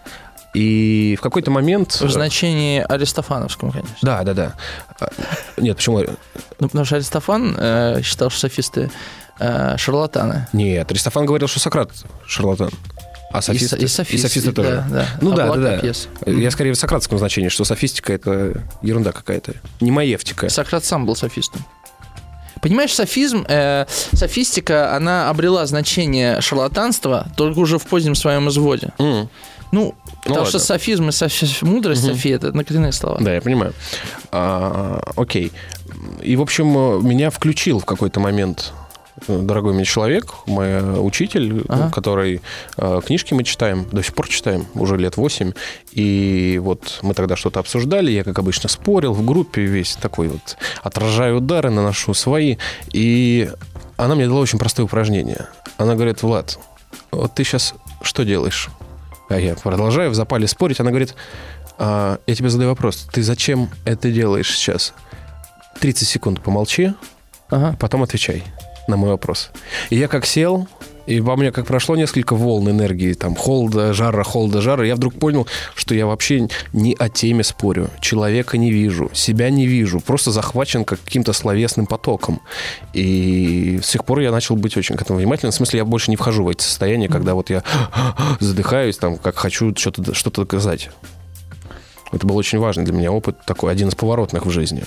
И 0.58 1.14
в 1.16 1.20
какой-то 1.20 1.52
момент... 1.52 2.00
В 2.00 2.10
значении 2.10 2.80
аристофановском, 2.80 3.70
конечно. 3.70 3.96
Да, 4.02 4.22
да, 4.24 4.34
да. 4.34 4.54
А, 4.98 5.08
Нет, 5.56 5.76
почему? 5.76 6.00
Ну, 6.00 6.68
потому 6.68 6.84
что 6.84 6.96
Аристофан 6.96 7.54
э, 7.56 8.02
считал, 8.02 8.28
что 8.28 8.40
софисты 8.40 8.90
э, 9.38 9.76
шарлатаны. 9.76 10.48
Нет, 10.52 10.90
Аристофан 10.90 11.26
говорил, 11.26 11.46
что 11.46 11.60
Сократ 11.60 11.92
шарлатан. 12.26 12.70
А 13.30 13.40
софисты, 13.40 13.76
и, 13.76 13.78
со- 13.80 13.84
и 13.84 13.86
софисты, 13.86 14.28
софисты 14.28 14.52
тоже. 14.52 14.84
Да, 14.90 15.02
да. 15.02 15.06
Ну 15.20 15.32
да, 15.32 15.44
Облака 15.44 15.60
да, 15.60 15.70
да. 15.76 15.78
пьес. 15.78 16.08
Я 16.26 16.50
скорее 16.50 16.72
в 16.72 16.76
сократском 16.76 17.18
значении, 17.18 17.50
что 17.50 17.62
софистика 17.64 18.12
это 18.12 18.62
ерунда 18.82 19.12
какая-то. 19.12 19.52
Не 19.80 19.92
маевтика. 19.92 20.48
Сократ 20.48 20.84
сам 20.84 21.06
был 21.06 21.14
софистом. 21.14 21.64
Понимаешь, 22.62 22.92
софизм, 22.92 23.44
э, 23.48 23.86
софистика, 24.12 24.96
она 24.96 25.30
обрела 25.30 25.64
значение 25.66 26.40
шарлатанства 26.40 27.28
только 27.36 27.58
уже 27.60 27.78
в 27.78 27.86
позднем 27.86 28.16
своем 28.16 28.48
изводе. 28.48 28.92
М, 28.98 29.28
Ну, 29.70 29.94
потому 30.18 30.36
ладно. 30.36 30.48
что 30.50 30.58
софизм 30.58 31.08
и 31.08 31.12
софи- 31.12 31.64
мудрость, 31.64 32.04
София, 32.04 32.36
это 32.36 32.48
однокоренные 32.48 32.92
слова. 32.92 33.18
Да, 33.20 33.34
я 33.34 33.40
понимаю. 33.40 33.72
А, 34.32 35.00
окей. 35.16 35.52
И, 36.22 36.36
в 36.36 36.42
общем, 36.42 36.76
э, 36.76 37.00
меня 37.02 37.30
включил 37.30 37.78
в 37.80 37.84
какой-то 37.84 38.20
момент 38.20 38.72
э, 39.26 39.38
дорогой 39.42 39.74
мне 39.74 39.84
человек, 39.84 40.32
мой 40.46 40.68
э, 40.68 40.98
учитель, 41.00 41.64
Ага. 41.68 41.90
который 41.90 42.40
э, 42.76 43.00
книжки 43.04 43.34
мы 43.34 43.44
читаем, 43.44 43.86
до 43.90 44.02
сих 44.02 44.14
пор 44.14 44.28
читаем, 44.28 44.66
уже 44.74 44.96
лет 44.96 45.16
8. 45.16 45.52
И 45.92 46.60
вот 46.62 47.00
мы 47.02 47.14
тогда 47.14 47.36
что-то 47.36 47.60
обсуждали, 47.60 48.10
я, 48.10 48.24
как 48.24 48.38
обычно, 48.38 48.68
спорил 48.68 49.12
в 49.12 49.24
группе 49.24 49.62
весь 49.62 49.96
такой 49.96 50.28
вот, 50.28 50.56
отражаю 50.82 51.38
удары, 51.38 51.70
наношу 51.70 52.14
свои. 52.14 52.56
И 52.92 53.50
она 53.96 54.14
мне 54.14 54.26
дала 54.26 54.40
очень 54.40 54.58
простое 54.58 54.84
упражнение. 54.86 55.46
Она 55.78 55.94
говорит, 55.94 56.22
Влад, 56.22 56.58
вот 57.10 57.34
ты 57.34 57.44
сейчас 57.44 57.74
что 58.02 58.24
делаешь? 58.24 58.68
А 59.28 59.38
я 59.38 59.54
продолжаю 59.54 60.10
в 60.10 60.14
запале 60.14 60.46
спорить. 60.48 60.80
Она 60.80 60.90
говорит, 60.90 61.14
«А, 61.78 62.18
я 62.26 62.34
тебе 62.34 62.48
задаю 62.48 62.70
вопрос, 62.70 63.06
ты 63.12 63.22
зачем 63.22 63.68
это 63.84 64.10
делаешь 64.10 64.50
сейчас? 64.56 64.94
30 65.80 66.08
секунд 66.08 66.40
помолчи, 66.40 66.92
Ага. 67.50 67.76
потом 67.78 68.02
отвечай 68.02 68.42
на 68.88 68.96
мой 68.96 69.10
вопрос. 69.10 69.50
И 69.90 69.96
я 69.96 70.08
как 70.08 70.24
сел, 70.26 70.66
и 71.08 71.20
во 71.20 71.36
мне 71.36 71.50
как 71.52 71.66
прошло 71.66 71.96
несколько 71.96 72.34
волн 72.34 72.68
энергии, 72.68 73.14
там, 73.14 73.34
холода, 73.34 73.94
жара, 73.94 74.22
холода, 74.24 74.60
жара, 74.60 74.86
я 74.86 74.94
вдруг 74.94 75.14
понял, 75.14 75.46
что 75.74 75.94
я 75.94 76.06
вообще 76.06 76.48
не 76.74 76.94
о 76.98 77.08
теме 77.08 77.42
спорю, 77.42 77.88
человека 78.02 78.58
не 78.58 78.70
вижу, 78.70 79.10
себя 79.14 79.48
не 79.48 79.66
вижу, 79.66 80.00
просто 80.00 80.32
захвачен 80.32 80.84
каким-то 80.84 81.32
словесным 81.32 81.86
потоком. 81.86 82.42
И 82.92 83.80
с 83.82 83.88
тех 83.88 84.04
пор 84.04 84.20
я 84.20 84.30
начал 84.30 84.54
быть 84.56 84.76
очень 84.76 84.96
к 84.96 85.02
этому 85.02 85.18
внимательным. 85.18 85.52
В 85.52 85.54
смысле, 85.54 85.78
я 85.78 85.84
больше 85.86 86.10
не 86.10 86.16
вхожу 86.16 86.44
в 86.44 86.48
эти 86.50 86.62
состояния, 86.62 87.08
когда 87.08 87.32
вот 87.32 87.48
я 87.48 87.62
задыхаюсь, 88.40 88.98
там, 88.98 89.16
как 89.16 89.36
хочу 89.36 89.74
что-то 89.74 90.12
что 90.12 90.30
доказать. 90.30 90.90
Это 92.12 92.26
был 92.26 92.36
очень 92.36 92.58
важный 92.58 92.84
для 92.84 92.92
меня 92.92 93.12
опыт, 93.12 93.36
такой 93.46 93.72
один 93.72 93.88
из 93.88 93.94
поворотных 93.94 94.44
в 94.44 94.50
жизни. 94.50 94.84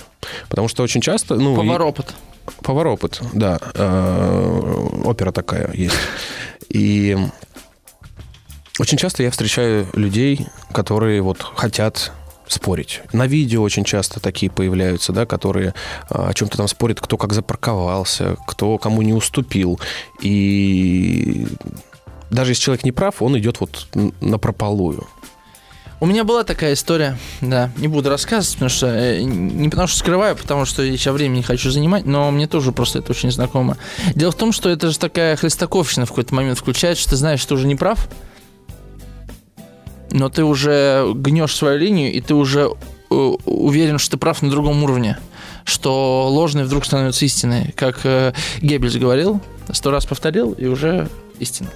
Потому 0.48 0.68
что 0.68 0.84
очень 0.84 1.00
часто... 1.00 1.34
Ну, 1.34 1.54
и- 1.54 1.56
Поворопот. 1.56 2.14
Поворопыт, 2.62 3.20
да. 3.32 3.58
Э, 3.74 4.88
Опера 5.04 5.32
такая 5.32 5.72
есть. 5.72 5.96
И 6.68 7.16
очень 8.78 8.98
часто 8.98 9.22
я 9.22 9.30
встречаю 9.30 9.86
людей, 9.94 10.46
которые 10.72 11.20
вот 11.22 11.42
хотят 11.56 12.12
спорить. 12.46 13.02
На 13.12 13.26
видео 13.26 13.62
очень 13.62 13.84
часто 13.84 14.20
такие 14.20 14.50
появляются, 14.50 15.12
да, 15.12 15.26
которые 15.26 15.74
а, 16.08 16.28
о 16.28 16.34
чем-то 16.34 16.56
там 16.56 16.68
спорят, 16.68 17.00
кто 17.00 17.16
как 17.16 17.32
запарковался, 17.32 18.36
кто 18.46 18.78
кому 18.78 19.02
не 19.02 19.12
уступил. 19.12 19.80
И 20.20 21.46
даже 22.30 22.52
если 22.52 22.62
человек 22.62 22.84
не 22.84 22.92
прав, 22.92 23.22
он 23.22 23.38
идет 23.38 23.60
вот 23.60 23.88
на 24.20 24.38
прополую. 24.38 25.06
У 26.02 26.06
меня 26.06 26.24
была 26.24 26.42
такая 26.42 26.72
история, 26.72 27.16
да, 27.40 27.70
не 27.76 27.86
буду 27.86 28.10
рассказывать, 28.10 28.54
потому 28.54 28.70
что 28.70 28.88
э, 28.88 29.22
не 29.22 29.68
потому 29.68 29.86
что 29.86 29.98
скрываю, 29.98 30.34
потому 30.34 30.64
что 30.64 30.82
я 30.82 30.96
сейчас 30.96 31.14
времени 31.14 31.36
не 31.36 31.42
хочу 31.44 31.70
занимать, 31.70 32.06
но 32.06 32.28
мне 32.32 32.48
тоже 32.48 32.72
просто 32.72 32.98
это 32.98 33.12
очень 33.12 33.30
знакомо. 33.30 33.76
Дело 34.16 34.32
в 34.32 34.34
том, 34.34 34.50
что 34.50 34.68
это 34.68 34.90
же 34.90 34.98
такая 34.98 35.36
хлестаковщина 35.36 36.04
в 36.04 36.08
какой-то 36.08 36.34
момент 36.34 36.58
включается, 36.58 37.02
что 37.02 37.10
ты 37.10 37.16
знаешь, 37.18 37.38
что 37.38 37.50
ты 37.50 37.54
уже 37.54 37.68
не 37.68 37.76
прав, 37.76 38.08
но 40.10 40.28
ты 40.28 40.42
уже 40.42 41.06
гнешь 41.14 41.54
свою 41.54 41.78
линию, 41.78 42.12
и 42.12 42.20
ты 42.20 42.34
уже 42.34 42.62
э, 43.08 43.14
уверен, 43.14 44.00
что 44.00 44.10
ты 44.10 44.16
прав 44.16 44.42
на 44.42 44.50
другом 44.50 44.82
уровне, 44.82 45.18
что 45.62 46.26
ложный 46.28 46.64
вдруг 46.64 46.84
становится 46.84 47.24
истиной, 47.24 47.72
как 47.76 48.00
э, 48.02 48.32
Геббельс 48.60 48.96
говорил, 48.96 49.40
сто 49.72 49.92
раз 49.92 50.04
повторил, 50.04 50.50
и 50.50 50.66
уже 50.66 51.08
истина. 51.38 51.70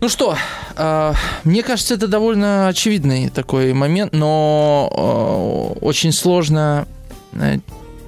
Ну 0.00 0.08
что, 0.08 0.36
э, 0.76 1.12
мне 1.44 1.62
кажется, 1.62 1.94
это 1.94 2.06
довольно 2.06 2.68
очевидный 2.68 3.30
такой 3.30 3.72
момент, 3.72 4.12
но 4.12 5.74
э, 5.80 5.84
очень 5.84 6.12
сложно, 6.12 6.86
э, 7.32 7.58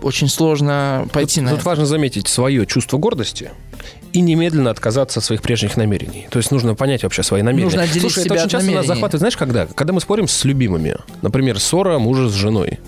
очень 0.03 0.29
сложно 0.29 1.09
пойти 1.13 1.37
тут, 1.37 1.45
на 1.45 1.51
тут 1.51 1.61
это. 1.61 1.69
важно 1.69 1.87
заметить 1.87 2.29
свое 2.29 2.67
чувство 2.67 2.99
гордости 2.99 3.51
и 4.13 4.21
немедленно 4.21 4.71
отказаться 4.71 5.21
от 5.21 5.25
своих 5.25 5.43
прежних 5.43 5.77
намерений. 5.77 6.29
То 6.31 6.39
есть 6.39 6.51
нужно 6.51 6.75
понять 6.75 7.03
вообще 7.03 7.23
свои 7.23 7.43
намерения. 7.43 7.65
Нужно 7.65 7.83
отделить 7.83 8.03
Слушай, 8.03 8.25
себя 8.25 8.37
это 8.37 8.45
от 8.45 8.47
очень 8.47 8.51
часто 8.51 8.67
нас 8.67 8.75
намерений. 8.75 8.87
захватывает, 8.89 9.21
знаешь, 9.21 9.37
когда? 9.37 9.67
Когда 9.67 9.93
мы 9.93 10.01
спорим 10.01 10.29
с 10.29 10.45
любимыми. 10.45 10.97
Например, 11.23 11.59
ссора 11.59 11.99
мужа 11.99 12.29
с 12.29 12.33
женой. 12.33 12.79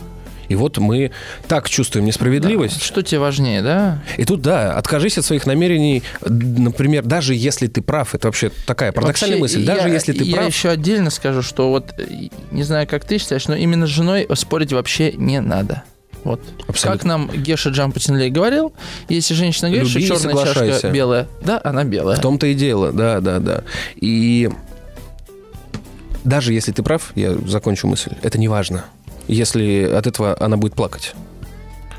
И 0.50 0.56
вот 0.56 0.78
мы 0.78 1.12
так 1.46 1.68
чувствуем 1.70 2.04
несправедливость. 2.06 2.82
Что 2.82 3.02
тебе 3.02 3.20
важнее, 3.20 3.62
да? 3.62 4.02
И 4.18 4.24
тут, 4.24 4.42
да, 4.42 4.76
откажись 4.76 5.16
от 5.16 5.24
своих 5.24 5.46
намерений, 5.46 6.02
например, 6.28 7.04
даже 7.04 7.36
если 7.36 7.68
ты 7.68 7.80
прав, 7.82 8.16
это 8.16 8.26
вообще 8.26 8.50
такая 8.66 8.90
парадоксальная 8.90 9.38
Вообще, 9.38 9.58
мысль, 9.58 9.64
даже 9.66 9.86
я- 9.88 9.94
если 9.94 10.12
ты 10.12 10.24
я 10.24 10.36
прав, 10.36 10.48
еще 10.48 10.68
отдельно 10.70 11.10
скажу, 11.10 11.42
что 11.42 11.70
вот, 11.70 11.94
э, 11.98 12.28
не 12.50 12.64
знаю, 12.64 12.88
как 12.88 13.04
ты 13.04 13.18
считаешь, 13.18 13.46
но 13.46 13.54
именно 13.54 13.86
с 13.86 13.90
женой 13.90 14.26
спорить 14.34 14.72
вообще 14.72 15.12
не 15.12 15.40
надо. 15.40 15.84
Вот. 16.24 16.40
Абсолютно. 16.66 16.98
Как 16.98 17.04
нам 17.04 17.30
Геша 17.32 17.70
Джампутинлей 17.70 18.28
говорил, 18.30 18.72
если 19.08 19.34
женщина 19.34 19.70
говорит, 19.70 19.88
Люби 19.88 20.04
что 20.04 20.16
черная 20.18 20.44
чашка 20.44 20.90
белая, 20.90 21.28
да, 21.42 21.60
она 21.62 21.84
белая. 21.84 22.16
в 22.16 22.20
том-то 22.20 22.48
и 22.48 22.54
дело, 22.54 22.92
да, 22.92 23.20
да, 23.20 23.38
да. 23.38 23.62
И 23.94 24.50
даже 26.24 26.52
если 26.52 26.72
ты 26.72 26.82
прав, 26.82 27.12
я 27.14 27.34
закончу 27.46 27.86
мысль, 27.86 28.12
это 28.22 28.36
не 28.38 28.48
важно, 28.48 28.84
если 29.28 29.84
от 29.84 30.06
этого 30.06 30.36
она 30.40 30.56
будет 30.56 30.74
плакать. 30.74 31.14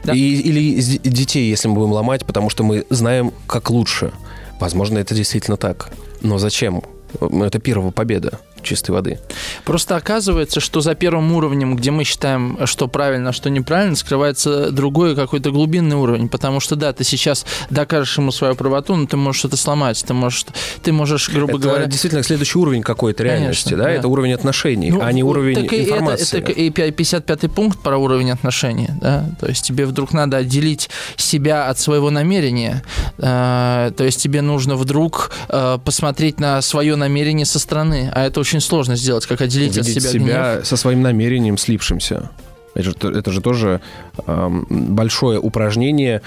Да. 0.03 0.13
И, 0.13 0.17
или 0.17 0.81
детей, 0.81 1.49
если 1.49 1.67
мы 1.67 1.75
будем 1.75 1.91
ломать, 1.91 2.25
потому 2.25 2.49
что 2.49 2.63
мы 2.63 2.85
знаем, 2.89 3.31
как 3.47 3.69
лучше. 3.69 4.11
Возможно, 4.59 4.97
это 4.97 5.13
действительно 5.13 5.57
так. 5.57 5.91
Но 6.21 6.37
зачем? 6.37 6.83
Это 7.19 7.59
первая 7.59 7.91
победа 7.91 8.39
чистой 8.63 8.91
воды. 8.91 9.19
Просто 9.65 9.95
оказывается, 9.95 10.59
что 10.59 10.81
за 10.81 10.95
первым 10.95 11.31
уровнем, 11.33 11.75
где 11.75 11.91
мы 11.91 12.03
считаем, 12.03 12.57
что 12.65 12.87
правильно, 12.87 13.29
а 13.29 13.33
что 13.33 13.49
неправильно, 13.49 13.95
скрывается 13.95 14.71
другой 14.71 15.15
какой-то 15.15 15.51
глубинный 15.51 15.95
уровень. 15.95 16.29
Потому 16.29 16.59
что, 16.59 16.75
да, 16.75 16.93
ты 16.93 17.03
сейчас 17.03 17.45
докажешь 17.69 18.17
ему 18.17 18.31
свою 18.31 18.55
правоту, 18.55 18.95
но 18.95 19.07
ты 19.07 19.17
можешь 19.17 19.45
это 19.45 19.57
сломать. 19.57 20.03
Ты 20.05 20.13
можешь, 20.13 20.45
ты 20.83 20.91
можешь 20.91 21.29
грубо 21.29 21.53
это 21.53 21.59
говоря... 21.59 21.85
действительно 21.85 22.23
следующий 22.23 22.57
уровень 22.57 22.81
какой-то 22.81 23.23
реальности, 23.23 23.69
Конечно, 23.69 23.83
да? 23.85 23.91
да. 23.91 23.91
Это 23.91 24.07
уровень 24.07 24.33
отношений, 24.33 24.91
Ну, 24.91 25.01
а 25.01 25.11
не 25.11 25.23
уровень 25.23 25.55
так 25.55 25.73
и 25.73 25.83
информации. 25.83 26.39
Это, 26.39 26.51
и 26.51 26.69
55-й 26.69 27.49
пункт 27.49 27.79
про 27.79 27.97
уровень 27.97 28.31
отношений, 28.31 28.89
да, 29.01 29.25
то 29.39 29.47
есть 29.47 29.65
тебе 29.65 29.85
вдруг 29.85 30.13
надо 30.13 30.37
отделить 30.37 30.89
себя 31.15 31.67
от 31.67 31.79
своего 31.79 32.09
намерения, 32.09 32.83
э, 33.17 33.91
то 33.95 34.03
есть 34.03 34.21
тебе 34.21 34.41
нужно 34.41 34.75
вдруг 34.75 35.31
э, 35.49 35.77
посмотреть 35.83 36.39
на 36.39 36.61
свое 36.61 36.95
намерение 36.95 37.45
со 37.45 37.59
стороны, 37.59 38.11
а 38.13 38.25
это 38.25 38.39
очень 38.39 38.50
сложно 38.59 38.95
сделать, 38.95 39.25
как 39.25 39.41
отделить 39.41 39.77
от 39.77 39.87
Видеть 39.87 40.03
себя, 40.03 40.11
себя, 40.11 40.53
гнев. 40.55 40.67
со 40.67 40.75
своим 40.75 41.01
намерением 41.01 41.57
слипшимся. 41.57 42.29
Это 42.73 42.83
же, 42.83 42.95
это 43.17 43.31
же 43.31 43.41
тоже 43.41 43.81
эм, 44.27 44.65
большое 44.69 45.39
упражнение 45.39 46.21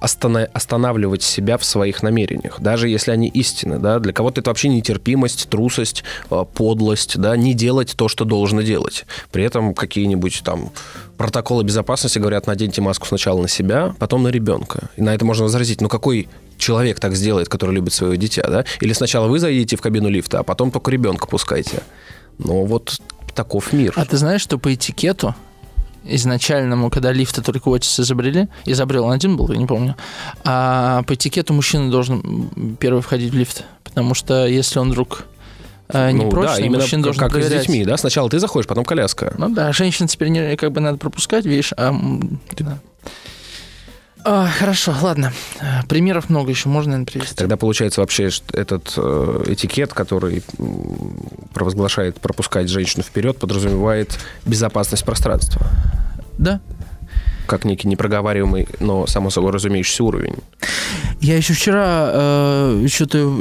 остана- 0.00 0.48
останавливать 0.52 1.22
себя 1.22 1.58
в 1.58 1.64
своих 1.64 2.02
намерениях, 2.02 2.60
даже 2.60 2.88
если 2.88 3.10
они 3.10 3.28
истинны, 3.28 3.78
да, 3.78 3.98
для 3.98 4.12
кого-то 4.12 4.40
это 4.40 4.50
вообще 4.50 4.68
нетерпимость, 4.68 5.48
трусость, 5.48 6.04
э, 6.30 6.44
подлость, 6.54 7.18
да, 7.18 7.36
не 7.36 7.54
делать 7.54 7.94
то, 7.96 8.08
что 8.08 8.24
должно 8.24 8.62
делать. 8.62 9.06
При 9.32 9.44
этом 9.44 9.74
какие-нибудь 9.74 10.42
там 10.44 10.70
протоколы 11.16 11.64
безопасности 11.64 12.18
говорят, 12.18 12.46
наденьте 12.46 12.80
маску 12.80 13.06
сначала 13.06 13.42
на 13.42 13.48
себя, 13.48 13.94
потом 13.98 14.22
на 14.22 14.28
ребенка. 14.28 14.90
И 14.96 15.02
на 15.02 15.14
это 15.14 15.24
можно 15.24 15.44
возразить, 15.44 15.80
ну 15.80 15.88
какой 15.88 16.28
человек 16.58 17.00
так 17.00 17.14
сделает, 17.14 17.48
который 17.48 17.74
любит 17.74 17.92
своего 17.92 18.14
дитя, 18.16 18.42
да? 18.48 18.64
Или 18.80 18.92
сначала 18.92 19.28
вы 19.28 19.38
зайдите 19.38 19.76
в 19.76 19.80
кабину 19.80 20.08
лифта, 20.08 20.40
а 20.40 20.42
потом 20.42 20.70
только 20.70 20.90
ребенка 20.90 21.26
пускайте. 21.26 21.82
Ну 22.38 22.64
вот 22.64 22.98
таков 23.34 23.72
мир. 23.72 23.92
А 23.96 24.04
ты 24.04 24.16
знаешь, 24.16 24.40
что 24.42 24.58
по 24.58 24.74
этикету 24.74 25.34
изначальному, 26.04 26.90
когда 26.90 27.12
лифты 27.12 27.42
только 27.42 27.74
Отис 27.74 28.00
изобрели, 28.00 28.48
изобрел 28.64 29.04
он 29.04 29.12
один 29.12 29.36
был, 29.36 29.50
я 29.52 29.58
не 29.58 29.66
помню, 29.66 29.94
а 30.44 31.02
по 31.02 31.14
этикету 31.14 31.52
мужчина 31.52 31.90
должен 31.90 32.76
первый 32.80 33.02
входить 33.02 33.32
в 33.32 33.36
лифт, 33.36 33.64
потому 33.84 34.14
что 34.14 34.46
если 34.46 34.78
он 34.78 34.90
вдруг 34.92 35.24
э, 35.88 36.10
Ну, 36.12 36.26
непрочный, 36.26 36.56
да, 36.56 36.60
именно 36.64 36.78
мужчина 36.82 37.02
должен 37.02 37.20
как 37.20 37.36
и 37.36 37.42
с 37.42 37.48
детьми, 37.50 37.84
да? 37.84 37.96
Сначала 37.96 38.30
ты 38.30 38.38
заходишь, 38.38 38.66
потом 38.66 38.84
коляска. 38.84 39.34
Ну 39.36 39.48
да, 39.50 39.72
женщин 39.72 40.06
теперь 40.06 40.28
не, 40.28 40.56
как 40.56 40.72
бы 40.72 40.80
надо 40.80 40.98
пропускать, 40.98 41.44
видишь. 41.44 41.72
а, 41.76 41.88
м, 41.88 42.40
да. 42.58 42.78
А, 44.24 44.46
хорошо, 44.48 44.94
ладно. 45.00 45.32
А, 45.60 45.84
Примеров 45.86 46.28
много 46.28 46.50
еще 46.50 46.68
можно, 46.68 46.92
наверное, 46.92 47.10
привести. 47.10 47.34
Тогда 47.34 47.56
получается 47.56 48.00
вообще 48.00 48.30
что 48.30 48.56
этот 48.56 48.92
э, 48.96 49.44
этикет, 49.46 49.92
который 49.94 50.42
провозглашает 51.54 52.20
пропускать 52.20 52.68
женщину 52.68 53.02
вперед, 53.02 53.38
подразумевает 53.38 54.18
безопасность 54.44 55.04
пространства, 55.04 55.66
Да. 56.36 56.60
Как 57.48 57.64
некий 57.64 57.88
непроговариваемый, 57.88 58.68
но 58.78 59.06
само 59.06 59.30
собой 59.30 59.50
разумеющийся 59.50 60.04
уровень. 60.04 60.34
Я 61.20 61.36
еще 61.36 61.54
вчера 61.54 62.10
э, 62.12 62.86
что-то 62.88 63.34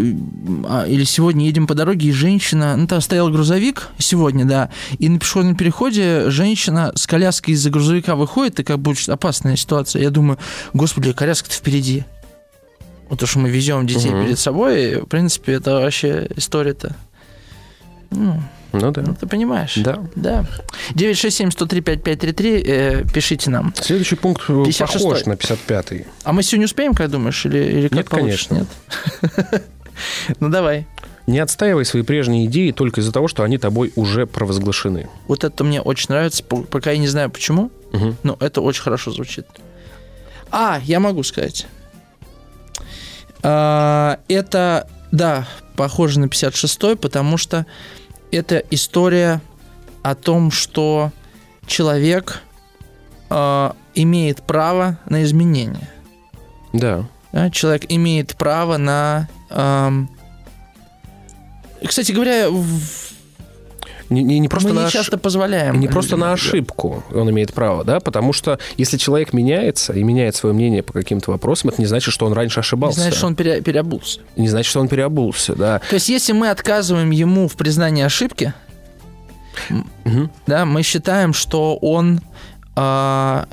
а, 0.68 0.86
или 0.88 1.04
сегодня 1.04 1.46
едем 1.46 1.68
по 1.68 1.76
дороге, 1.76 2.10
и 2.10 2.12
женщина, 2.12 2.76
ну 2.76 2.88
там 2.88 3.02
стоял 3.02 3.30
грузовик 3.30 3.90
сегодня, 4.00 4.46
да, 4.46 4.70
и 4.98 5.10
на 5.10 5.20
пешеходном 5.20 5.56
переходе 5.56 6.30
женщина 6.30 6.92
с 6.96 7.06
коляской 7.06 7.54
из-за 7.54 7.70
грузовика 7.70 8.16
выходит, 8.16 8.60
и 8.60 8.64
как 8.64 8.80
бы 8.80 8.92
очень 8.92 9.14
опасная 9.14 9.56
ситуация. 9.56 10.02
Я 10.02 10.10
думаю, 10.10 10.40
господи, 10.74 11.12
коляска-то 11.14 11.54
впереди. 11.54 12.04
Вот 13.10 13.20
то, 13.20 13.26
что 13.26 13.40
мы 13.40 13.50
везем 13.50 13.86
детей 13.86 14.10
Мгм. 14.12 14.26
перед 14.26 14.40
собой, 14.40 15.02
в 15.02 15.06
принципе, 15.06 15.54
это 15.54 15.76
вообще 15.76 16.28
история-то. 16.36 16.96
Ну, 18.10 18.42
Ну 18.74 18.92
да. 18.92 19.02
ну, 19.02 19.16
ты 19.16 19.26
понимаешь. 19.28 19.74
Да. 19.78 20.00
Да. 20.16 20.46
967-103-5533, 20.94 22.64
э, 22.66 23.04
пишите 23.14 23.50
нам. 23.50 23.74
Следующий 23.80 24.16
пункт 24.16 24.44
э, 24.50 24.54
56-й. 24.54 24.94
похож 24.94 25.26
на 25.26 25.34
55-й. 25.34 26.06
А 26.24 26.34
мы 26.34 26.44
сегодня 26.44 26.66
успеем, 26.66 26.94
как 26.94 27.10
думаешь, 27.10 27.46
или, 27.46 27.58
или 27.60 27.88
как 27.88 27.98
Нет, 27.98 28.10
получится? 28.10 28.50
конечно. 28.50 28.68
Нет? 29.52 29.64
Ну, 30.40 30.50
давай. 30.50 30.86
Не 31.26 31.40
отстаивай 31.40 31.84
свои 31.86 32.04
прежние 32.04 32.46
идеи 32.46 32.72
только 32.72 33.02
из-за 33.02 33.12
того, 33.12 33.28
что 33.28 33.44
они 33.44 33.58
тобой 33.58 33.92
уже 33.96 34.28
провозглашены. 34.28 35.10
Вот 35.28 35.44
это 35.44 35.64
мне 35.64 35.82
очень 35.82 36.08
нравится, 36.10 36.44
по- 36.44 36.62
пока 36.64 36.92
я 36.92 36.98
не 37.00 37.08
знаю 37.08 37.30
почему, 37.32 37.72
Мгм. 37.94 38.16
но 38.24 38.38
это 38.40 38.62
очень 38.62 38.82
хорошо 38.84 39.12
звучит. 39.12 39.46
А, 40.52 40.80
я 40.84 41.00
могу 41.00 41.24
сказать. 41.24 41.66
А, 43.44 44.20
это, 44.28 44.88
да, 45.12 45.48
похоже 45.76 46.20
на 46.20 46.26
56-й, 46.26 46.96
потому 46.96 47.38
что 47.38 47.66
это 48.32 48.58
история 48.72 49.42
о 50.04 50.16
том, 50.16 50.52
что 50.52 51.12
человек 51.66 52.42
а, 53.30 53.76
имеет 53.96 54.44
право 54.44 54.98
на 55.08 55.24
изменения. 55.24 55.90
Да. 56.74 57.06
Да, 57.32 57.50
человек 57.50 57.86
имеет 57.90 58.36
право 58.38 58.78
на... 58.78 59.28
ам, 59.50 60.10
Кстати 61.86 62.12
говоря, 62.12 62.50
в- 62.50 63.07
Не, 64.10 64.24
не- 64.24 64.40
не 64.40 64.48
просто 64.48 64.70
мы 64.70 64.76
на 64.76 64.80
не 64.82 64.86
ош- 64.88 64.92
часто 64.92 65.18
позволяем. 65.18 65.80
Не 65.80 65.88
просто 65.88 66.16
на 66.18 66.32
ошибку 66.32 67.04
он 67.14 67.30
имеет 67.30 67.54
право, 67.54 67.84
да, 67.84 68.00
потому 68.00 68.32
что 68.34 68.58
если 68.78 68.98
человек 68.98 69.34
меняется 69.34 69.94
и 69.94 70.04
меняет 70.04 70.36
свое 70.36 70.56
мнение 70.56 70.82
по 70.84 70.94
каким-то 70.94 71.32
вопросам, 71.32 71.70
это 71.72 71.82
не 71.82 71.88
значит, 71.88 72.14
что 72.14 72.26
он 72.26 72.34
раньше 72.34 72.60
Не 72.60 72.62
ошибался. 72.62 73.02
значит, 73.02 73.18
что 73.18 73.28
он 73.28 73.36
пере- 73.36 73.62
переобулся. 73.62 74.22
Не 74.38 74.48
значит, 74.48 74.70
что 74.70 74.80
он 74.80 74.88
переобулся, 74.88 75.56
да. 75.56 75.80
То 75.90 75.96
есть, 75.96 76.08
если 76.10 76.32
мы 76.34 76.50
отказываем 76.50 77.12
ему 77.12 77.48
в 77.48 77.56
признании 77.56 78.04
ошибки, 78.04 78.54
Мгм. 80.06 80.30
да, 80.46 80.66
мы 80.66 80.84
считаем, 80.84 81.34
что 81.34 81.76
он 81.78 82.22
а, 82.76 83.48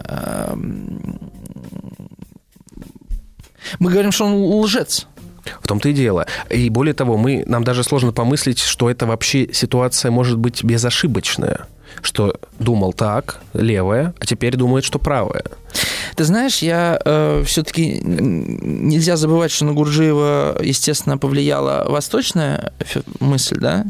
ам, 0.53 1.19
мы 3.79 3.91
говорим, 3.91 4.13
что 4.13 4.27
он 4.27 4.35
лжец. 4.35 5.07
В 5.61 5.69
том-то 5.69 5.89
и 5.89 5.93
дело. 5.93 6.27
И 6.51 6.69
более 6.71 6.95
того, 6.95 7.17
мы, 7.17 7.45
нам 7.47 7.65
даже 7.65 7.85
сложно 7.85 8.13
помыслить, 8.13 8.59
что 8.59 8.91
это 8.91 9.07
вообще 9.07 9.53
ситуация 9.53 10.11
может 10.11 10.39
быть 10.39 10.65
безошибочная. 10.65 11.67
Что 12.03 12.35
думал 12.59 12.93
так, 12.93 13.41
левая, 13.53 14.15
а 14.19 14.27
теперь 14.27 14.57
думает, 14.57 14.85
что 14.85 14.99
правая. 14.99 15.45
Ты 16.17 16.25
знаешь, 16.25 16.59
я 16.59 16.99
все-таки 17.47 18.01
нельзя 18.03 19.17
забывать, 19.17 19.53
что 19.53 19.65
на 19.65 19.75
Гурджиева, 19.75 20.59
естественно, 20.63 21.19
повлияла 21.19 21.85
восточная 21.89 22.73
мысль, 23.21 23.59
да? 23.61 23.85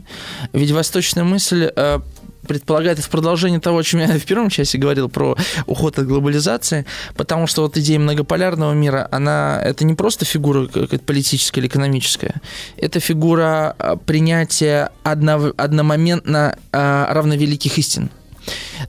Ведь 0.53 0.71
восточная 0.73 1.25
мысль 1.25 1.71
э, 1.75 2.01
предполагает 2.45 2.99
это 2.99 3.07
в 3.07 3.11
продолжении 3.11 3.59
того, 3.59 3.79
о 3.79 3.83
чем 3.83 4.01
я 4.01 4.07
в 4.19 4.25
первом 4.25 4.51
часе 4.51 4.79
говорил 4.79 5.09
про 5.09 5.37
уход 5.67 5.99
от 5.99 6.07
глобализации, 6.07 6.87
потому 7.17 7.47
что 7.47 7.63
вот 7.63 7.77
идея 7.77 7.99
многополярного 7.99 8.73
мира, 8.73 9.09
она 9.11 9.61
это 9.63 9.85
не 9.85 9.95
просто 9.95 10.25
фигура 10.25 10.67
какая-то 10.67 11.05
политическая 11.05 11.61
или 11.61 11.69
экономическая, 11.69 12.41
это 12.77 13.01
фигура 13.01 13.75
э, 13.79 13.97
принятия 14.05 14.91
однов- 15.05 15.55
одномоментно 15.57 16.59
э, 16.73 17.07
равновеликих 17.11 17.79
истин. 17.79 18.11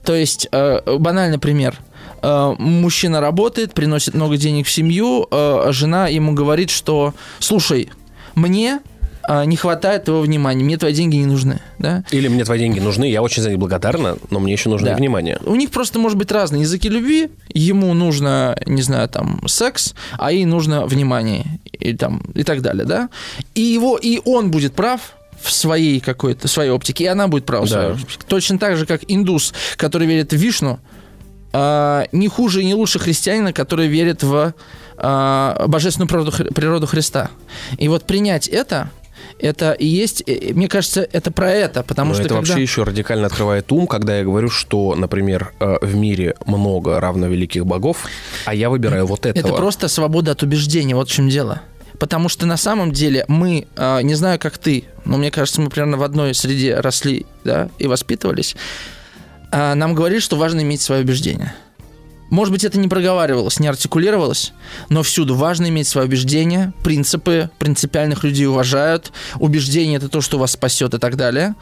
То 0.04 0.14
есть, 0.14 0.48
э, 0.52 0.80
банальный 0.98 1.38
пример. 1.38 1.78
Мужчина 2.22 3.20
работает, 3.20 3.72
приносит 3.72 4.14
много 4.14 4.36
денег 4.36 4.66
в 4.66 4.70
семью, 4.70 5.28
а 5.30 5.68
жена 5.70 6.08
ему 6.08 6.32
говорит, 6.32 6.70
что 6.70 7.14
слушай, 7.38 7.90
мне 8.34 8.80
не 9.44 9.56
хватает 9.56 10.04
твоего 10.04 10.22
внимания, 10.22 10.64
мне 10.64 10.76
твои 10.76 10.92
деньги 10.92 11.16
не 11.16 11.26
нужны. 11.26 11.60
Да? 11.78 12.04
Или 12.10 12.28
мне 12.28 12.44
твои 12.44 12.58
деньги 12.58 12.80
нужны, 12.80 13.10
я 13.10 13.22
очень 13.22 13.42
за 13.42 13.50
них 13.50 13.58
благодарна, 13.58 14.16
но 14.30 14.40
мне 14.40 14.52
еще 14.52 14.68
нужно 14.68 14.88
Да. 14.90 14.94
внимание. 14.96 15.38
У 15.44 15.54
них 15.56 15.70
просто 15.70 15.98
может 15.98 16.18
быть 16.18 16.30
разные 16.32 16.62
языки 16.62 16.88
любви. 16.88 17.30
Ему 17.52 17.92
нужно, 17.94 18.56
не 18.66 18.82
знаю, 18.82 19.08
там, 19.08 19.40
секс, 19.46 19.94
а 20.18 20.32
ей 20.32 20.44
нужно 20.44 20.86
внимание 20.86 21.60
и, 21.72 21.92
там, 21.94 22.22
и 22.34 22.42
так 22.44 22.62
далее, 22.62 22.84
да? 22.84 23.08
И, 23.54 23.60
его, 23.60 23.96
и 23.96 24.20
он 24.24 24.50
будет 24.50 24.74
прав 24.74 25.00
в 25.40 25.52
своей 25.52 26.00
какой-то, 26.00 26.48
своей 26.48 26.70
оптике, 26.70 27.04
и 27.04 27.06
она 27.08 27.28
будет 27.28 27.44
права 27.44 27.66
Да. 27.66 27.96
Точно 28.28 28.58
так 28.58 28.76
же, 28.76 28.86
как 28.86 29.02
индус, 29.08 29.52
который 29.76 30.06
верит 30.06 30.32
в 30.32 30.36
Вишну, 30.36 30.78
а, 31.52 32.06
не 32.12 32.28
хуже 32.28 32.62
и 32.62 32.64
не 32.64 32.74
лучше 32.74 32.98
христианина, 32.98 33.52
который 33.52 33.86
верит 33.86 34.22
в 34.22 34.54
а, 34.98 35.66
божественную 35.68 36.08
природу, 36.08 36.32
природу 36.54 36.86
Христа. 36.86 37.30
И 37.78 37.88
вот 37.88 38.04
принять 38.04 38.48
это, 38.48 38.90
это 39.38 39.72
и 39.72 39.86
есть, 39.86 40.22
э, 40.26 40.52
мне 40.54 40.68
кажется, 40.68 41.06
это 41.12 41.30
про 41.30 41.50
это, 41.50 41.82
потому 41.82 42.08
Но 42.08 42.14
что 42.14 42.22
это 42.22 42.34
когда... 42.34 42.48
вообще 42.48 42.62
еще 42.62 42.82
радикально 42.82 43.26
открывает 43.26 43.70
ум, 43.72 43.86
когда 43.86 44.18
я 44.18 44.24
говорю, 44.24 44.48
что, 44.48 44.94
например, 44.94 45.52
э, 45.60 45.76
в 45.82 45.94
мире 45.94 46.34
много 46.46 47.00
равновеликих 47.00 47.66
богов, 47.66 48.06
а 48.44 48.54
я 48.54 48.70
выбираю 48.70 49.06
вот 49.06 49.26
этого. 49.26 49.46
Это 49.46 49.56
просто 49.56 49.88
свобода 49.88 50.32
от 50.32 50.42
убеждений, 50.42 50.94
вот 50.94 51.08
в 51.08 51.12
чем 51.12 51.28
дело. 51.28 51.62
Потому 51.98 52.28
что 52.28 52.46
на 52.46 52.56
самом 52.56 52.92
деле 52.92 53.24
мы, 53.28 53.66
э, 53.76 54.02
не 54.02 54.14
знаю, 54.14 54.38
как 54.38 54.58
ты, 54.58 54.84
но 55.04 55.16
мне 55.16 55.30
кажется, 55.30 55.60
мы 55.60 55.70
примерно 55.70 55.96
в 55.96 56.02
одной 56.02 56.34
среде 56.34 56.78
росли 56.80 57.26
да, 57.44 57.68
и 57.78 57.86
воспитывались. 57.86 58.56
А 59.50 59.74
нам 59.74 59.94
говорили, 59.94 60.20
что 60.20 60.36
важно 60.36 60.60
иметь 60.60 60.80
свое 60.82 61.02
убеждение. 61.02 61.54
Может 62.30 62.52
быть, 62.52 62.64
это 62.64 62.78
не 62.78 62.88
проговаривалось, 62.88 63.60
не 63.60 63.68
артикулировалось, 63.68 64.52
но 64.88 65.02
всюду 65.02 65.34
важно 65.34 65.68
иметь 65.68 65.86
свое 65.86 66.06
убеждение, 66.06 66.72
принципы, 66.82 67.50
принципиальных 67.58 68.24
людей 68.24 68.46
уважают, 68.46 69.12
убеждение 69.38 69.98
это 69.98 70.08
то, 70.08 70.20
что 70.20 70.38
вас 70.38 70.52
спасет 70.52 70.94
и 70.94 70.98
так 70.98 71.16
далее. 71.16 71.54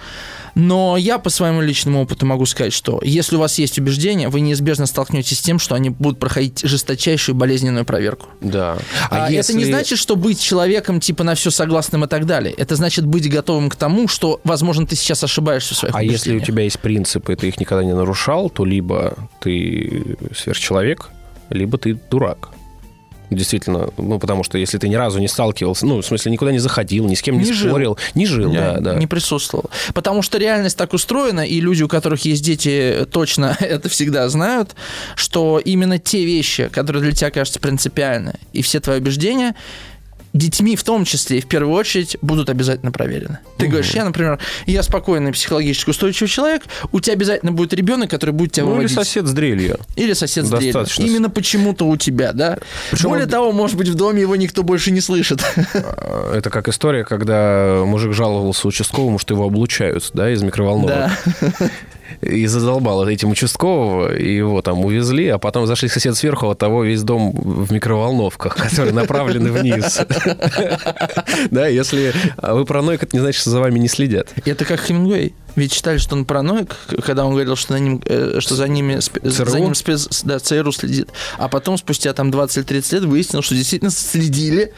Но 0.55 0.97
я 0.97 1.19
по 1.19 1.31
своему 1.31 1.61
личному 1.61 2.03
опыту 2.03 2.27
могу 2.27 2.47
сказать, 2.47 2.73
что 2.73 3.01
если 3.03 3.37
у 3.37 3.41
вас 3.41 3.59
есть 3.59 3.79
убеждения, 3.79 4.29
вы 4.29 4.41
неизбежно 4.41 4.87
столкнетесь 4.87 5.39
с 5.39 5.43
тем, 5.43 5.59
что 5.59 5.75
они 5.75 5.91
будут 5.91 6.19
проходить 6.19 6.61
жесточайшую 6.63 7.35
болезненную 7.35 7.85
проверку. 7.85 8.29
Да. 8.41 8.79
А 9.11 9.31
Это 9.31 9.53
не 9.55 9.65
значит, 9.65 9.99
что 9.99 10.17
быть 10.17 10.41
человеком 10.41 11.01
типа 11.01 11.25
на 11.25 11.35
все 11.35 11.51
согласным 11.51 12.05
и 12.05 12.09
так 12.09 12.27
далее. 12.27 12.55
Это 12.57 12.77
значит 12.77 13.05
быть 13.05 13.29
готовым 13.29 13.69
к 13.69 13.77
тому, 13.77 14.09
что, 14.09 14.41
возможно, 14.45 14.87
ты 14.87 14.97
сейчас 14.97 15.25
ошибаешься 15.25 15.75
в 15.75 15.79
своих 15.79 15.95
А 15.95 16.03
если 16.03 16.37
у 16.37 16.41
тебя 16.41 16.63
есть 16.63 16.79
принципы, 16.79 17.35
ты 17.37 17.49
их 17.49 17.59
никогда 17.59 17.85
не 17.85 17.95
нарушал, 17.95 18.51
то 18.51 18.65
либо 18.65 19.17
ты 19.41 20.17
сверхчеловек, 20.35 21.11
либо 21.51 21.79
ты 21.79 21.99
дурак. 22.11 22.51
Действительно, 23.35 23.91
ну, 23.97 24.19
потому 24.19 24.45
что 24.45 24.59
если 24.59 24.79
ты 24.79 24.89
ни 24.89 24.95
разу 24.95 25.19
не 25.19 25.29
сталкивался, 25.29 25.87
ну, 25.87 26.01
в 26.01 26.07
смысле, 26.07 26.33
никуда 26.33 26.53
не 26.53 26.59
заходил, 26.59 27.07
ни 27.07 27.15
с 27.15 27.23
кем 27.23 27.39
не, 27.39 27.45
Не 27.45 27.53
жил. 27.53 27.71
спорил, 27.71 27.99
не 28.15 28.27
жил, 28.27 28.53
Я 28.53 28.75
да, 28.75 28.81
да. 28.81 28.95
не 28.95 29.07
присутствовал. 29.07 29.71
Потому 29.93 30.23
что 30.23 30.39
реальность 30.39 30.77
так 30.77 30.93
устроена, 30.93 31.47
и 31.47 31.61
люди, 31.61 31.83
у 31.83 31.89
которых 31.89 32.25
есть 32.25 32.45
дети, 32.45 33.07
точно 33.11 33.57
это 33.61 33.89
всегда 33.89 34.29
знают, 34.29 34.75
что 35.17 35.61
именно 35.65 35.99
те 35.99 36.25
вещи, 36.25 36.69
которые 36.69 37.03
для 37.03 37.13
тебя 37.13 37.31
кажутся 37.31 37.61
принципиальны, 37.61 38.35
и 38.53 38.63
все 38.63 38.81
твои 38.81 38.99
убеждения, 38.99 39.55
детьми 40.35 40.77
в 40.77 40.83
том 40.85 41.05
числе 41.05 41.39
и 41.39 41.41
в 41.41 41.47
первую 41.47 41.73
очередь 41.75 42.17
будут 42.21 42.51
обязательно 42.51 42.91
проверены. 42.93 43.39
Ты 43.57 43.69
говоришь, 43.69 43.93
я, 43.93 44.05
например, 44.05 44.39
я 44.67 44.83
спокойный 44.83 45.33
психологически 45.33 45.91
устойчивый 45.91 46.29
человек, 46.29 46.63
у 46.93 47.01
тебя 47.01 47.15
обязательно 47.15 47.53
будет 47.53 47.73
ребенок, 47.73 48.11
который 48.11 48.33
будет 48.33 48.53
тебя 48.53 48.65
Ну, 48.65 48.73
или 48.73 48.77
выводить. 48.89 48.97
сосед 48.97 49.27
с 49.27 49.33
дрелью. 49.33 49.79
Или 49.97 50.13
сосед 50.13 50.45
с 50.45 50.51
дрелью. 50.51 50.73
Достаточно. 50.73 51.03
Именно 51.05 51.31
почему-то 51.31 51.87
у 51.87 51.97
тебя, 51.97 52.33
да. 52.33 52.59
Причем 52.91 53.11
Более 53.11 53.25
он- 53.27 53.31
того, 53.31 53.53
может 53.53 53.77
быть, 53.77 53.89
в 53.89 53.95
доме 53.95 54.21
его 54.23 54.35
никто 54.37 54.63
больше 54.65 54.91
не 54.91 55.01
слышит. 55.01 55.41
А, 55.75 56.35
Это 56.37 56.51
как 56.51 56.69
история, 56.69 57.05
когда 57.05 57.83
мужик 57.87 58.13
жаловался 58.13 58.67
участковому, 58.69 59.19
что 59.21 59.35
его 59.35 59.45
облучают, 59.47 60.11
да, 60.15 60.31
из 60.33 60.43
микроволновок. 60.43 61.11
Да. 61.41 61.71
И 62.25 62.47
задолбал 62.47 63.07
этим 63.07 63.31
участкового, 63.31 64.17
и 64.17 64.35
его 64.35 64.63
там 64.63 64.85
увезли, 64.85 65.29
а 65.29 65.39
потом 65.39 65.67
зашли 65.67 65.89
сосед 65.89 66.17
сверху, 66.17 66.49
от 66.49 66.59
того 66.59 66.85
весь 66.85 67.03
дом 67.03 67.33
в 67.33 67.73
микроволновках, 67.73 68.57
которые 68.71 68.93
направлены 68.93 69.53
вниз. 69.53 70.01
Да, 71.51 71.67
если 71.67 72.13
вы 72.41 72.65
параноик, 72.65 73.03
это 73.03 73.17
не 73.17 73.21
значит, 73.21 73.41
что 73.41 73.51
за 73.51 73.61
вами 73.61 73.79
не 73.79 73.89
следят. 73.89 74.33
Это 74.45 74.65
как 74.65 74.81
Хемингуэй. 74.81 75.35
Ведь 75.57 75.73
считали, 75.73 75.99
что 75.99 76.17
он 76.17 76.25
параноик, 76.25 76.75
когда 77.05 77.25
он 77.25 77.33
говорил, 77.33 77.55
что, 77.57 77.75
на 77.75 77.79
ним, 77.79 78.03
э, 78.07 78.41
что 78.41 78.55
за, 78.55 78.67
ними, 78.67 78.99
ЦРУ? 78.99 79.51
за 79.51 79.61
ним 79.61 79.75
спец, 79.75 80.23
да, 80.25 80.39
ЦРУ 80.39 80.73
следит. 80.73 81.11
А 81.39 81.49
потом, 81.49 81.77
спустя 81.79 82.13
там 82.13 82.31
20 82.31 82.57
или 82.57 82.65
30 82.65 82.93
лет, 82.93 83.05
выяснилось, 83.05 83.47
что 83.47 83.55
действительно 83.55 83.91
следили. 83.91 84.73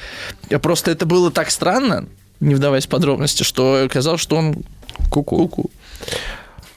Просто 0.61 0.90
это 0.90 1.07
было 1.07 1.30
так 1.30 1.51
странно, 1.51 2.07
не 2.40 2.55
вдаваясь 2.55 2.86
в 2.86 2.88
подробности, 2.88 3.42
что 3.42 3.84
оказалось, 3.84 4.20
что 4.20 4.36
он 4.36 4.64
Ку-ку. 5.11 5.36
куку. 5.36 5.70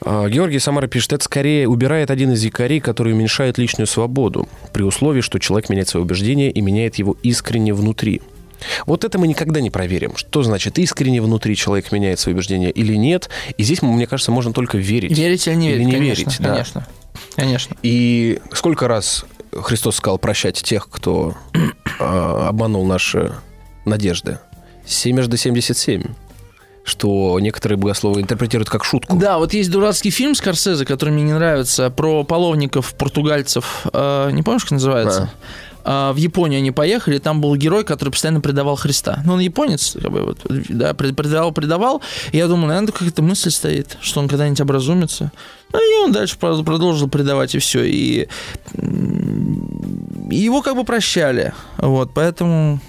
А, 0.02 0.28
Георгий 0.28 0.58
Самара 0.58 0.86
пишет, 0.86 1.12
это 1.12 1.24
скорее 1.24 1.68
убирает 1.68 2.10
один 2.10 2.32
из 2.32 2.42
якорей, 2.42 2.80
который 2.80 3.12
уменьшает 3.12 3.58
личную 3.58 3.86
свободу, 3.86 4.48
при 4.72 4.82
условии, 4.82 5.20
что 5.20 5.38
человек 5.38 5.68
меняет 5.68 5.88
свои 5.88 6.02
убеждения 6.02 6.50
и 6.50 6.60
меняет 6.60 6.96
его 6.96 7.16
искренне 7.22 7.74
внутри. 7.74 8.22
Вот 8.86 9.04
это 9.04 9.18
мы 9.18 9.26
никогда 9.26 9.60
не 9.60 9.70
проверим. 9.70 10.16
Что 10.16 10.42
значит 10.42 10.78
искренне 10.78 11.22
внутри 11.22 11.56
человек 11.56 11.92
меняет 11.92 12.18
свои 12.18 12.34
убеждения 12.34 12.70
или 12.70 12.94
нет? 12.94 13.30
И 13.56 13.62
здесь, 13.62 13.82
мне 13.82 14.06
кажется, 14.06 14.30
можно 14.32 14.52
только 14.52 14.78
верить. 14.78 15.16
Верить 15.16 15.46
или 15.46 15.54
не 15.54 15.68
Или 15.70 15.78
верить, 15.78 15.86
не 15.86 15.92
конечно, 15.92 16.22
верить, 16.24 16.38
да. 16.40 16.48
конечно. 16.50 16.86
Конечно. 17.36 17.76
И 17.82 18.38
сколько 18.52 18.86
раз 18.88 19.24
Христос 19.52 19.96
сказал 19.96 20.18
прощать 20.18 20.56
тех, 20.62 20.88
кто 20.88 21.34
а, 21.98 22.48
обманул 22.48 22.84
наши 22.84 23.32
надежды? 23.84 24.38
Семежды 24.86 25.36
77. 25.36 26.02
Что 26.82 27.38
некоторые 27.40 27.76
богословы 27.78 28.20
интерпретируют 28.22 28.70
как 28.70 28.84
шутку. 28.84 29.16
Да, 29.16 29.38
вот 29.38 29.52
есть 29.52 29.70
дурацкий 29.70 30.10
фильм 30.10 30.34
Скорсезе, 30.34 30.84
который 30.84 31.10
мне 31.10 31.22
не 31.22 31.32
нравится, 31.34 31.90
про 31.90 32.24
половников, 32.24 32.94
португальцев. 32.94 33.86
Э, 33.92 34.30
не 34.32 34.42
помнишь, 34.42 34.62
как 34.62 34.72
называется? 34.72 35.30
А, 35.82 36.12
в 36.12 36.16
Японию 36.16 36.58
они 36.58 36.70
поехали, 36.72 37.18
там 37.18 37.40
был 37.40 37.56
герой, 37.56 37.84
который 37.84 38.10
постоянно 38.10 38.40
предавал 38.40 38.76
Христа. 38.76 39.22
Ну, 39.24 39.34
он 39.34 39.40
японец, 39.40 39.96
как 40.00 40.10
бы, 40.10 40.22
вот, 40.22 40.38
да, 40.68 40.92
пред- 40.94 41.16
предавал, 41.16 41.52
предавал. 41.52 42.02
И 42.32 42.36
я 42.36 42.48
думал, 42.48 42.66
наверное, 42.68 42.92
какая-то 42.92 43.22
мысль 43.22 43.50
стоит, 43.50 43.96
что 44.00 44.20
он 44.20 44.28
когда-нибудь 44.28 44.60
образумится. 44.60 45.32
Ну, 45.72 45.78
и 45.78 46.04
он 46.04 46.12
дальше 46.12 46.36
про- 46.38 46.62
продолжил 46.62 47.08
предавать, 47.08 47.54
и 47.54 47.58
все. 47.58 47.84
И 47.84 48.28
его 50.30 50.62
как 50.62 50.76
бы 50.76 50.84
прощали. 50.84 51.52
Вот, 51.78 52.12
поэтому... 52.14 52.80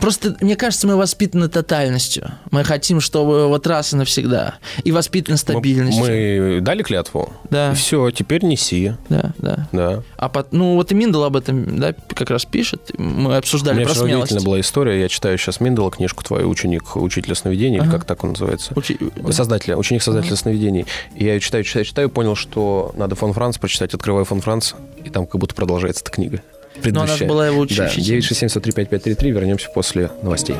Просто, 0.00 0.36
мне 0.40 0.54
кажется, 0.56 0.86
мы 0.86 0.96
воспитаны 0.96 1.48
тотальностью. 1.48 2.30
Мы 2.50 2.62
хотим, 2.64 3.00
чтобы 3.00 3.48
вот 3.48 3.66
раз 3.66 3.92
и 3.92 3.96
навсегда. 3.96 4.54
И 4.84 4.92
воспитаны 4.92 5.34
Мы, 5.34 5.38
стабильностью. 5.38 6.04
мы 6.04 6.60
дали 6.60 6.82
клятву. 6.82 7.32
Да. 7.50 7.72
И 7.72 7.74
все, 7.74 8.10
теперь 8.10 8.44
неси. 8.44 8.92
Да, 9.08 9.32
да. 9.38 9.68
Да. 9.72 10.02
А 10.16 10.28
пот- 10.28 10.48
ну 10.52 10.74
вот 10.74 10.92
и 10.92 10.94
Миндал 10.94 11.24
об 11.24 11.36
этом, 11.36 11.78
да, 11.80 11.94
как 12.14 12.30
раз 12.30 12.44
пишет. 12.44 12.92
Мы 12.98 13.30
У 13.34 13.36
обсуждали 13.36 13.76
меня 13.78 13.86
про 13.86 13.94
смелость. 13.94 14.44
была 14.44 14.60
история. 14.60 15.00
Я 15.00 15.08
читаю 15.08 15.36
сейчас 15.38 15.60
Миндала, 15.60 15.90
книжку 15.90 16.22
твою 16.22 16.48
«Ученик 16.48 16.96
учителя 16.96 17.34
сновидений», 17.34 17.78
или 17.78 17.82
Ага. 17.84 17.92
как 17.92 18.04
так 18.04 18.22
он 18.24 18.30
называется? 18.30 18.72
Учи- 18.74 18.98
да. 19.16 19.32
Создателя, 19.32 19.76
ученик 19.76 20.02
создателя 20.02 20.36
сновидений. 20.36 20.86
И 21.16 21.24
я 21.24 21.34
ее 21.34 21.40
читаю, 21.40 21.64
читаю, 21.64 21.84
читаю, 21.84 22.08
понял, 22.10 22.34
что 22.36 22.92
надо 22.96 23.14
фон 23.16 23.32
Франц 23.32 23.58
прочитать, 23.58 23.94
открываю 23.94 24.24
фон 24.24 24.40
Франц, 24.40 24.74
и 25.04 25.10
там 25.10 25.26
как 25.26 25.40
будто 25.40 25.54
продолжается 25.54 26.02
эта 26.02 26.10
книга. 26.12 26.42
Ну, 26.84 27.00
она 27.00 27.06
же 27.06 27.24
Предыдущая. 27.24 27.28
была 27.28 27.46
его 27.46 27.56
Да, 27.56 27.62
учащей. 27.62 28.02
967 28.02 29.32
вернемся 29.32 29.68
после 29.74 30.10
новостей. 30.22 30.56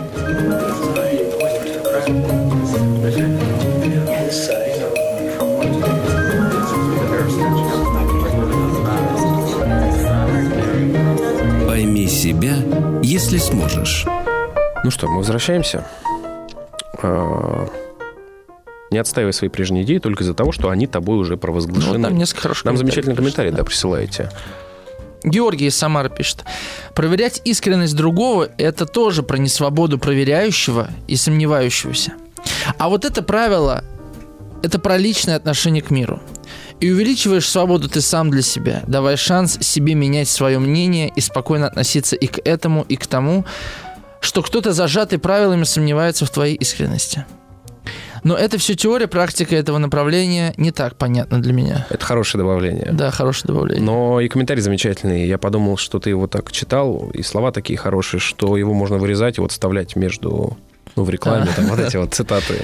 Пойми 11.67 12.07
себя, 12.09 12.55
если 13.03 13.39
сможешь. 13.39 14.07
Ну 14.85 14.91
что, 14.91 15.09
мы 15.09 15.19
возвращаемся. 15.19 15.85
А, 17.03 17.69
Не 18.91 18.99
отстаивай 18.99 19.33
свои 19.33 19.51
прежние 19.51 19.85
идеи 19.85 19.99
только 19.99 20.23
из-за 20.25 20.35
того, 20.35 20.53
что 20.53 20.71
они 20.71 20.87
тобой 20.87 21.19
уже 21.19 21.37
провозглашены. 21.37 21.99
Ну, 21.99 22.05
там 22.05 22.17
несколько 22.19 22.43
хороших 22.43 22.65
Нам 22.65 22.77
замечательный 22.77 23.15
комментарий, 23.17 23.51
да, 23.53 23.65
присылаете. 23.65 24.31
Георгий 25.25 25.67
из 25.67 25.85
пишет. 26.17 26.45
Проверять 26.95 27.43
искренность 27.45 27.97
другого– 27.97 28.51
это 28.59 28.87
тоже 28.87 29.23
про 29.23 29.37
несвободу 29.37 29.99
проверяющего 29.99 30.91
и 31.07 31.17
сомневающегося. 31.17 32.13
А 32.79 32.89
вот 32.89 33.05
это 33.05 33.23
правило– 33.23 33.85
это 34.63 34.79
про 34.79 34.97
личное 34.97 35.37
отношение 35.37 35.83
к 35.83 35.91
миру. 35.91 36.21
И 36.81 36.91
увеличиваешь 36.93 37.49
свободу 37.49 37.89
ты 37.89 38.01
сам 38.01 38.31
для 38.31 38.43
себя, 38.43 38.83
давая 38.87 39.17
шанс 39.17 39.59
себе 39.61 39.95
менять 39.95 40.29
свое 40.29 40.59
мнение 40.61 41.11
и 41.15 41.21
спокойно 41.21 41.67
относиться 41.67 42.15
и 42.15 42.29
к 42.29 42.39
этому, 42.45 42.85
и 42.89 42.97
к 42.97 43.07
тому, 43.07 43.45
что 44.21 44.43
кто-то 44.43 44.73
зажатый 44.73 45.19
правилами 45.19 45.65
сомневается 45.65 46.25
в 46.25 46.31
твоей 46.31 46.55
искренности. 46.55 47.27
Но 48.25 48.37
это 48.37 48.59
все 48.59 48.75
теория, 48.75 49.07
практика 49.07 49.57
этого 49.57 49.79
направления 49.79 50.55
не 50.57 50.71
так 50.71 50.97
понятна 50.97 51.41
для 51.41 51.53
меня. 51.53 51.87
Это 51.91 52.05
хорошее 52.05 52.43
добавление. 52.43 52.91
Да, 52.93 53.11
хорошее 53.11 53.49
добавление. 53.49 53.85
Но 53.85 54.21
и 54.21 54.29
комментарий 54.29 54.63
замечательный. 54.63 55.27
Я 55.27 55.39
подумал, 55.39 55.77
что 55.77 55.99
ты 55.99 56.11
его 56.11 56.27
так 56.27 56.53
читал, 56.53 57.11
и 57.15 57.23
слова 57.23 57.53
такие 57.53 57.79
хорошие, 57.79 58.21
что 58.21 58.57
его 58.57 58.75
можно 58.75 58.99
вырезать 58.99 59.39
и 59.39 59.41
вот 59.41 59.53
вставлять 59.53 59.97
между, 59.97 60.57
ну, 60.97 61.05
в 61.05 61.11
рекламе, 61.11 61.49
А. 61.51 61.55
там 61.55 61.67
вот 61.67 61.79
эти 61.79 61.97
вот 61.97 62.15
цитаты 62.15 62.55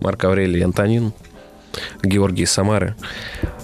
Марка 0.00 0.28
Аврелия 0.28 0.64
Антонин, 0.64 1.12
Георгий 2.02 2.46
Самары, 2.46 2.96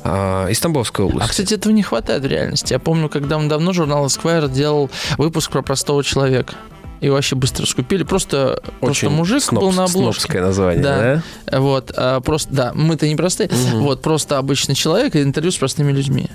а, 0.05 0.47
из 0.49 0.61
Тамбовской 0.61 1.05
области. 1.05 1.27
А, 1.27 1.31
кстати, 1.31 1.55
этого 1.55 1.73
не 1.73 1.83
хватает 1.83 2.23
в 2.23 2.27
реальности. 2.27 2.73
Я 2.73 2.79
помню, 2.79 3.09
когда 3.09 3.39
давно 3.39 3.73
журнал 3.73 4.07
Esquire 4.07 4.49
делал 4.49 4.91
выпуск 5.19 5.51
про 5.51 5.63
простого 5.63 6.05
человека. 6.05 6.55
И 7.01 7.09
вообще 7.09 7.37
быстро 7.37 7.67
скупили. 7.67 8.03
Просто, 8.05 8.63
просто 8.81 9.11
мужик 9.11 9.43
сноб- 9.43 9.61
был 9.61 9.73
на 9.73 9.85
обложке. 9.85 10.21
снобское 10.23 10.43
название, 10.43 10.83
да? 10.83 11.23
Да. 11.47 11.61
Вот, 11.61 11.93
а, 11.97 12.21
просто, 12.21 12.53
да, 12.55 12.73
мы-то 12.75 13.07
не 13.07 13.17
простые. 13.17 13.51
Мгм. 13.51 13.83
Вот, 13.83 14.03
просто 14.03 14.39
обычный 14.39 14.75
человек 14.75 15.15
и 15.15 15.23
интервью 15.23 15.53
с 15.53 15.57
простыми 15.57 15.93
людьми. 15.93 16.29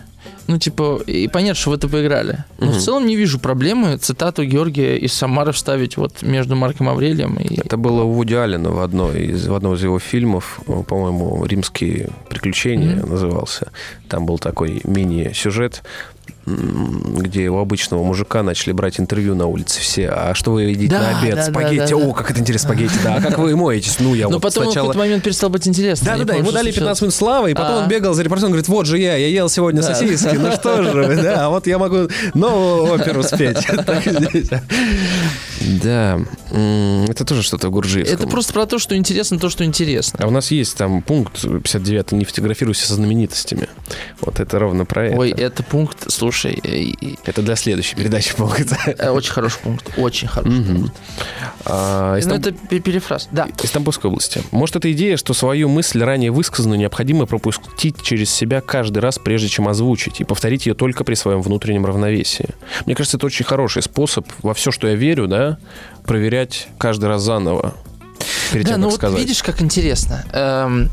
Ну, 0.47 0.57
типа, 0.57 0.99
и 1.05 1.27
понятно, 1.27 1.55
что 1.59 1.69
в 1.69 1.73
это 1.73 1.87
поиграли. 1.87 2.43
Но 2.59 2.71
в 2.71 2.77
целом 2.77 3.05
не 3.07 3.15
вижу 3.15 3.39
проблемы 3.39 3.97
цитату 3.97 4.43
Георгия 4.43 4.97
из 4.97 5.13
Самары 5.13 5.51
вставить 5.51 5.97
вот 5.97 6.21
между 6.23 6.55
Марком 6.55 6.89
Аврелием 6.89 7.35
и... 7.35 7.59
Это 7.59 7.77
было 7.77 8.03
у 8.03 8.11
Вуди 8.11 8.33
Аллена 8.33 8.69
в, 8.71 8.81
одной 8.81 9.27
из, 9.27 9.47
в 9.47 9.53
одном 9.55 9.75
из 9.75 9.83
его 9.83 9.99
фильмов, 9.99 10.59
по-моему, 10.65 11.45
«Римские 11.45 12.09
приключения» 12.29 12.97
Мгм. 12.97 13.09
назывался. 13.11 13.71
Там 14.09 14.25
был 14.25 14.39
такой 14.39 14.81
мини-сюжет, 14.83 15.83
где 17.17 17.49
у 17.49 17.57
обычного 17.57 18.03
мужика 18.03 18.43
начали 18.43 18.71
брать 18.73 18.99
интервью 18.99 19.35
на 19.35 19.45
улице 19.47 19.79
все. 19.79 20.09
А 20.09 20.33
что 20.33 20.51
вы 20.51 20.63
едите 20.63 20.93
Да, 20.95 21.01
на 21.01 21.19
обед? 21.19 21.35
да, 21.35 21.43
спагетти. 21.43 21.77
да, 21.77 21.87
да. 21.87 21.95
О, 22.07 22.13
как 22.13 22.31
это 22.31 22.39
интересно, 22.39 22.69
спагетти. 22.69 22.95
Да, 23.03 23.15
а 23.15 23.21
как 23.21 23.37
вы 23.37 23.55
моетесь? 23.55 23.97
Ну, 23.99 24.13
я 24.15 24.25
Но 24.27 24.33
вот 24.33 24.41
потом 24.41 24.63
в 24.63 24.65
сначала... 24.67 24.87
какой-то 24.87 24.99
момент 24.99 25.23
перестал 25.23 25.49
быть 25.49 25.67
интересно. 25.67 26.05
Да, 26.11 26.17
да, 26.17 26.23
да, 26.25 26.33
ему 26.35 26.51
дали 26.51 26.65
случилось. 26.71 26.75
15 26.75 27.01
минут 27.01 27.13
славы, 27.15 27.51
и 27.51 27.53
потом 27.53 27.75
А. 27.75 27.83
он 27.83 27.87
бегал 27.89 28.13
за 28.13 28.23
репортером, 28.23 28.51
говорит, 28.51 28.67
вот 28.67 28.85
же 28.85 28.97
я, 28.97 29.15
я 29.15 29.27
ел 29.27 29.49
сегодня 29.49 29.81
Да. 29.81 29.93
сосиски, 29.93 30.35
ну 30.35 30.51
что 30.53 30.83
же 30.83 31.21
да, 31.21 31.45
а 31.45 31.49
вот 31.49 31.67
я 31.67 31.77
могу 31.77 32.07
новую 32.33 32.93
оперу 32.93 33.23
спеть. 33.23 33.57
Да, 35.81 36.19
это 37.07 37.23
тоже 37.23 37.43
что-то 37.43 37.67
в 37.67 37.71
Гурджиевском. 37.71 38.17
Это 38.17 38.27
просто 38.27 38.51
про 38.51 38.65
то, 38.65 38.79
что 38.79 38.95
интересно, 38.97 39.37
то, 39.37 39.49
что 39.49 39.63
интересно. 39.63 40.19
А 40.23 40.27
у 40.27 40.31
нас 40.31 40.49
есть 40.49 40.75
там 40.75 41.03
пункт 41.03 41.39
59 41.41 42.13
«Не 42.13 42.25
фотографируйся 42.25 42.87
со 42.87 42.95
знаменитостями». 42.95 43.69
Вот 44.21 44.39
это 44.39 44.57
ровно 44.57 44.85
про 44.85 45.05
это. 45.07 45.17
Ой, 45.17 45.29
это 45.29 45.61
пункт, 45.61 46.11
слушай, 46.11 46.40
э, 46.49 46.77
и- 46.77 47.19
Это 47.25 47.41
для 47.41 47.55
следующей 47.55 47.95
передачи 47.95 48.35
пункт. 48.35 48.73
э, 48.97 49.09
очень 49.09 49.31
хороший 49.31 49.59
пункт, 49.61 49.89
очень 49.97 50.27
хороший 50.27 50.63
пункт. 50.63 50.93
А, 51.65 52.17
Ну, 52.23 52.33
это 52.35 52.51
пе- 52.51 52.79
перефраз, 52.79 53.27
да. 53.31 53.47
из 53.63 53.69
Тамбовской 53.71 54.09
области. 54.09 54.41
Может, 54.51 54.75
это 54.77 54.91
идея, 54.91 55.17
что 55.17 55.33
свою 55.33 55.69
мысль, 55.69 56.03
ранее 56.03 56.31
высказанную, 56.31 56.79
необходимо 56.79 57.25
пропустить 57.25 58.01
через 58.01 58.31
себя 58.31 58.61
каждый 58.61 58.99
раз, 58.99 59.19
прежде 59.19 59.47
чем 59.47 59.67
озвучить, 59.67 60.21
и 60.21 60.23
повторить 60.23 60.65
ее 60.65 60.73
только 60.73 61.03
при 61.03 61.15
своем 61.15 61.41
внутреннем 61.41 61.85
равновесии. 61.85 62.49
Мне 62.85 62.95
кажется, 62.95 63.17
это 63.17 63.25
очень 63.25 63.45
хороший 63.45 63.81
способ 63.83 64.27
во 64.41 64.53
все, 64.53 64.71
что 64.71 64.87
я 64.87 64.95
верю, 64.95 65.27
да, 65.27 65.57
проверять 66.05 66.67
каждый 66.77 67.05
раз 67.09 67.21
заново. 67.21 67.75
Перед 68.51 68.65
Да, 68.65 68.71
тем, 68.73 68.81
ну 68.81 68.87
вот 68.89 68.95
сказать. 68.95 69.19
видишь, 69.19 69.41
как 69.41 69.61
интересно. 69.61 70.23
Эм, 70.33 70.85
э, 70.85 70.89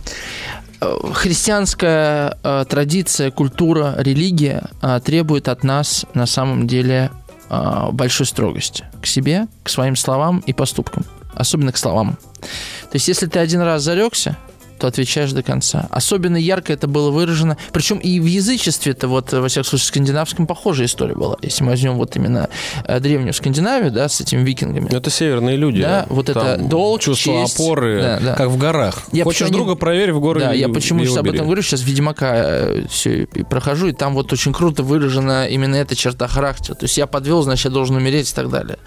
Христианская 0.81 2.39
э, 2.43 2.65
традиция, 2.69 3.31
культура, 3.31 3.95
религия 3.99 4.65
э, 4.81 5.01
требует 5.05 5.49
от 5.49 5.65
нас 5.65 6.07
на 6.15 6.27
самом 6.27 6.67
деле 6.69 7.11
э, 7.51 7.89
большой 7.93 8.27
строгости 8.27 8.85
к 9.03 9.07
себе, 9.07 9.49
к 9.65 9.71
своим 9.71 9.97
словам 9.97 10.43
и 10.47 10.53
поступкам, 10.53 11.05
особенно 11.35 11.73
к 11.73 11.77
словам. 11.77 12.17
То 12.41 12.95
есть, 12.95 13.09
если 13.09 13.27
ты 13.27 13.41
один 13.41 13.61
раз 13.63 13.83
зарекся, 13.83 14.37
то 14.79 14.87
отвечаешь 14.87 15.33
до 15.33 15.43
конца. 15.43 15.87
Особенно 15.91 16.37
ярко 16.37 16.73
это 16.73 16.87
было 16.87 17.11
выражено. 17.11 17.57
Причем 17.73 17.99
и 17.99 18.21
в 18.21 18.27
язычестве 18.27 18.93
это 18.93 19.09
вот, 19.09 19.33
во 19.33 19.49
всяком 19.49 19.65
случае, 19.65 19.85
в 19.85 19.89
скандинавском 19.89 20.47
похожая 20.47 20.87
история 20.87 21.15
была. 21.15 21.37
Если 21.43 21.63
мы 21.65 21.71
возьмем 21.71 21.97
вот 21.97 22.17
именно 22.17 22.49
э, 22.85 23.01
древнюю 23.01 23.33
Скандинавию, 23.35 23.91
да, 23.91 24.09
с 24.09 24.21
этими 24.21 24.43
викингами. 24.43 24.89
Ну, 24.91 24.97
Это 24.97 25.11
северные 25.11 25.57
люди. 25.57 25.83
Да, 25.83 26.07
вот 26.09 26.29
это 26.29 26.57
Там 26.57 26.69
долг, 26.69 27.01
чувство 27.01 27.33
честь. 27.43 27.59
опоры, 27.61 28.01
Да, 28.01 28.21
да. 28.21 28.35
как 28.35 28.49
в 28.49 28.57
горах. 28.57 29.03
Я 29.13 29.25
Хочешь 29.25 29.47
почему 29.47 29.59
друга, 29.59 29.75
проверь 29.75 30.13
в 30.13 30.21
горы. 30.21 30.41
Да, 30.41 30.53
я 30.53 30.69
почему 30.69 31.05
сейчас 31.05 31.19
об 31.19 31.29
этом 31.29 31.47
говорю, 31.47 31.63
сейчас 31.63 31.83
Ведьмака 31.83 32.69
все 32.89 33.25
и 33.25 33.43
прохожу, 33.43 33.89
и 33.89 33.93
там 33.93 34.15
вот 34.15 34.33
очень 34.33 34.53
круто 34.53 34.83
выражена 34.83 35.47
именно 35.49 35.77
эта 35.77 35.95
черта 35.97 36.29
характера. 36.29 36.75
То 36.75 36.85
есть 36.85 36.97
я 36.97 37.07
подвел, 37.07 37.43
значит, 37.43 37.67
я 37.67 37.71
должен 37.71 37.97
умереть 37.97 38.31
и 38.31 38.35
так 38.35 38.51
далее. 38.51 38.79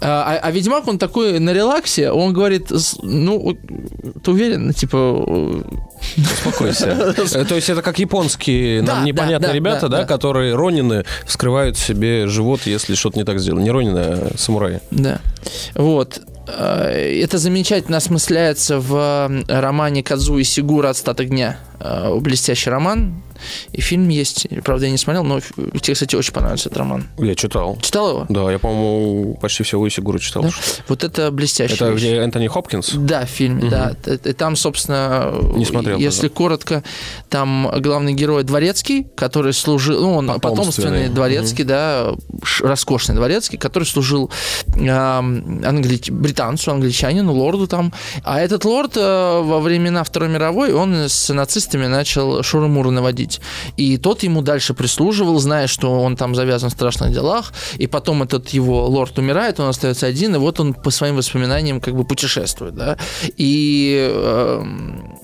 А, 0.00 0.38
а 0.42 0.50
Ведьмак, 0.50 0.86
он 0.88 0.98
такой 0.98 1.38
на 1.38 1.52
релаксе, 1.52 2.10
он 2.10 2.32
говорит, 2.32 2.70
ну, 3.02 3.56
ты 4.22 4.30
уверен, 4.30 4.72
типа... 4.72 5.03
Успокойся. 6.16 7.14
Э, 7.34 7.44
То 7.44 7.54
есть 7.54 7.68
это 7.70 7.82
как 7.82 7.98
японские 7.98 8.82
Да, 8.82 8.96
нам 8.96 9.04
непонятные 9.04 9.40
да, 9.40 9.48
да, 9.48 9.52
ребята, 9.54 9.88
да, 9.88 10.04
которые 10.04 10.54
ронины 10.54 11.04
вскрывают 11.26 11.76
себе 11.78 12.26
живот, 12.26 12.60
если 12.66 12.94
что-то 12.94 13.18
не 13.18 13.24
так 13.24 13.40
сделано. 13.40 13.62
Не 13.62 13.70
ронины, 13.70 13.98
а 13.98 14.30
самураи. 14.36 14.80
Да. 14.90 15.20
Вот. 15.74 16.20
Э, 16.46 17.20
Это 17.22 17.38
замечательно 17.38 17.96
осмысляется 17.96 18.78
в 18.78 18.94
э, 19.48 19.60
романе 19.60 20.02
Кадзуи 20.02 20.42
Сигура 20.42 20.90
«Отстаток 20.90 21.28
дня». 21.28 21.58
Блестящий 22.20 22.70
роман. 22.70 23.22
И 23.72 23.80
фильм 23.80 24.08
есть. 24.08 24.46
Правда, 24.64 24.86
я 24.86 24.92
не 24.92 24.98
смотрел, 24.98 25.24
но 25.24 25.40
тебе, 25.40 25.94
кстати, 25.94 26.16
очень 26.16 26.32
понравился 26.32 26.68
этот 26.68 26.78
роман. 26.78 27.04
Я 27.18 27.34
читал. 27.34 27.78
Читал 27.80 28.10
его? 28.10 28.26
Да, 28.28 28.50
я, 28.52 28.58
по-моему, 28.58 29.38
почти 29.40 29.62
все 29.62 29.84
Сигуру 29.88 30.18
читал. 30.18 30.42
Да? 30.44 30.50
Вот 30.88 31.04
это 31.04 31.30
блестящий. 31.30 31.74
Это 31.74 31.92
где 31.92 32.16
Энтони 32.16 32.46
Хопкинс? 32.48 32.92
Да, 32.94 33.24
в 33.26 33.28
фильме, 33.28 33.62
Мгм. 33.62 33.70
да. 33.70 33.92
Т- 34.02 34.16
т- 34.18 34.32
Там, 34.32 34.56
собственно, 34.56 35.32
Не 35.54 35.64
смотрел 35.64 35.98
если 35.98 36.28
коротко, 36.28 36.82
там 37.28 37.70
главный 37.80 38.14
герой 38.14 38.42
Дворецкий, 38.44 39.06
который 39.14 39.52
служил, 39.52 40.00
ну, 40.00 40.14
он 40.16 40.26
Потомственный. 40.26 40.56
потомственный 40.56 41.08
Дворецкий, 41.08 41.64
да, 41.64 42.14
ш- 42.42 42.66
роскошный 42.66 43.14
Дворецкий, 43.14 43.56
который 43.58 43.84
служил 43.84 44.30
эм, 44.74 45.62
англи- 45.64 46.10
британцу, 46.10 46.70
англичанину, 46.72 47.32
лорду 47.32 47.66
там. 47.66 47.92
А 48.22 48.40
этот 48.40 48.64
лорд 48.64 48.96
э, 48.96 49.00
во 49.42 49.60
времена 49.60 50.02
Второй 50.04 50.28
мировой, 50.28 50.72
он 50.72 50.94
с 51.08 51.32
нацистами 51.32 51.86
начал 51.86 52.42
шуры-муры 52.42 52.90
наводить. 52.90 53.33
И 53.76 53.96
тот 53.98 54.22
ему 54.22 54.42
дальше 54.42 54.74
прислуживал, 54.74 55.38
зная, 55.38 55.66
что 55.66 56.02
он 56.02 56.16
там 56.16 56.34
завязан 56.34 56.70
в 56.70 56.72
страшных 56.72 57.12
делах. 57.12 57.52
И 57.78 57.86
потом 57.86 58.22
этот 58.22 58.48
его 58.50 58.86
лорд 58.88 59.18
умирает, 59.18 59.60
он 59.60 59.68
остается 59.68 60.06
один, 60.06 60.34
и 60.34 60.38
вот 60.38 60.60
он 60.60 60.74
по 60.74 60.90
своим 60.90 61.16
воспоминаниям 61.16 61.80
как 61.80 61.94
бы 61.94 62.04
путешествует, 62.04 62.74
да. 62.74 62.96
И, 63.36 64.10
эм, 64.12 65.18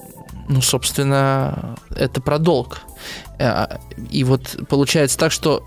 ну, 0.49 0.63
собственно, 0.63 1.77
это 1.97 2.21
про 2.21 2.39
долг. 2.39 2.83
Э, 3.39 3.79
И 4.11 4.25
вот 4.25 4.57
получается 4.69 5.19
так, 5.19 5.33
что 5.33 5.63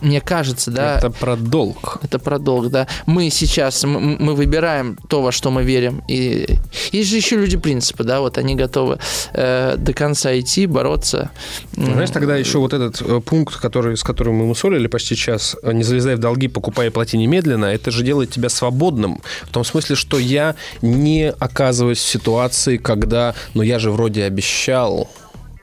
мне 0.00 0.20
кажется, 0.20 0.70
да, 0.70 0.98
Это 0.98 1.10
про 1.10 1.36
долг. 1.36 1.98
это 2.02 2.18
про 2.18 2.38
долг, 2.38 2.68
да. 2.70 2.86
Мы 3.06 3.30
сейчас, 3.30 3.82
м- 3.84 4.16
мы 4.20 4.34
выбираем 4.34 4.96
то, 5.08 5.22
во 5.22 5.32
что 5.32 5.50
мы 5.50 5.62
верим. 5.64 6.02
И 6.08 6.46
есть 6.92 7.10
же 7.10 7.16
еще 7.16 7.36
люди 7.36 7.56
принципа, 7.56 8.04
да, 8.04 8.20
вот 8.20 8.38
они 8.38 8.54
готовы 8.54 8.98
э, 9.32 9.74
до 9.78 9.92
конца 9.92 10.38
идти, 10.38 10.66
бороться. 10.66 11.30
М, 11.76 11.92
Знаешь, 11.92 12.10
тогда 12.10 12.36
еще 12.36 12.58
вот 12.58 12.72
этот 12.72 13.00
э, 13.02 13.20
пункт, 13.20 13.56
который, 13.56 13.96
с 13.96 14.02
которым 14.02 14.34
мы 14.36 14.46
мусолили 14.46 14.86
почти 14.86 15.16
час, 15.16 15.56
э, 15.62 15.72
не 15.72 15.82
залезай 15.82 16.14
в 16.16 16.18
долги, 16.18 16.48
покупай 16.48 16.88
и 16.88 16.90
плати 16.90 17.16
немедленно, 17.18 17.66
это 17.66 17.90
же 17.90 18.02
делает 18.02 18.30
тебя 18.30 18.48
свободным. 18.48 19.20
В 19.44 19.48
том 19.50 19.64
смысле, 19.64 19.96
что 19.96 20.18
я 20.18 20.54
не 20.82 21.30
оказываюсь 21.38 21.98
в 21.98 22.06
ситуации, 22.08 22.76
когда, 22.76 23.34
ну 23.54 23.62
я 23.62 23.78
же 23.78 23.90
вроде 23.90 24.24
обещал, 24.24 25.08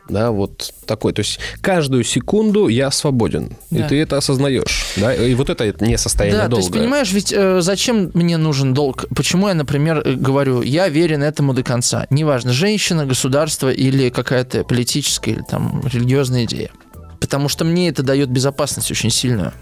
да, 0.10 0.32
вот 0.32 0.74
такой. 0.86 1.14
То 1.14 1.22
есть 1.22 1.40
каждую 1.62 2.04
секунду 2.04 2.68
я 2.68 2.92
свободен. 2.92 3.56
Да. 3.72 3.86
И 3.86 3.90
ты 3.90 4.02
это 4.02 4.18
осознаешь. 4.18 4.86
Да? 4.98 5.14
И 5.14 5.34
вот 5.34 5.50
это 5.50 5.74
не 5.84 5.98
состояние 5.98 6.40
Да, 6.42 6.46
то 6.46 6.50
долга. 6.52 6.64
есть, 6.66 6.74
понимаешь, 6.74 7.12
ведь 7.12 7.34
э, 7.36 7.62
зачем 7.62 8.12
мне 8.14 8.38
нужен 8.38 8.74
долг? 8.74 9.06
Почему 9.16 9.48
я, 9.48 9.54
например, 9.54 10.02
э, 10.04 10.14
говорю, 10.14 10.62
я 10.62 10.90
верен 10.90 11.24
этому 11.24 11.54
до 11.54 11.64
конца? 11.64 12.06
Неважно, 12.10 12.52
женщина, 12.52 13.06
государство 13.06 13.72
или 13.72 14.10
какая-то 14.10 14.64
политическая 14.66 15.32
или 15.32 15.44
там 15.48 15.82
религиозная 15.86 16.44
идея. 16.46 16.72
Потому 17.22 17.48
что 17.48 17.64
мне 17.64 17.88
это 17.88 18.04
дает 18.04 18.30
безопасность 18.30 18.92
очень 18.92 19.10
сильную. 19.10 19.54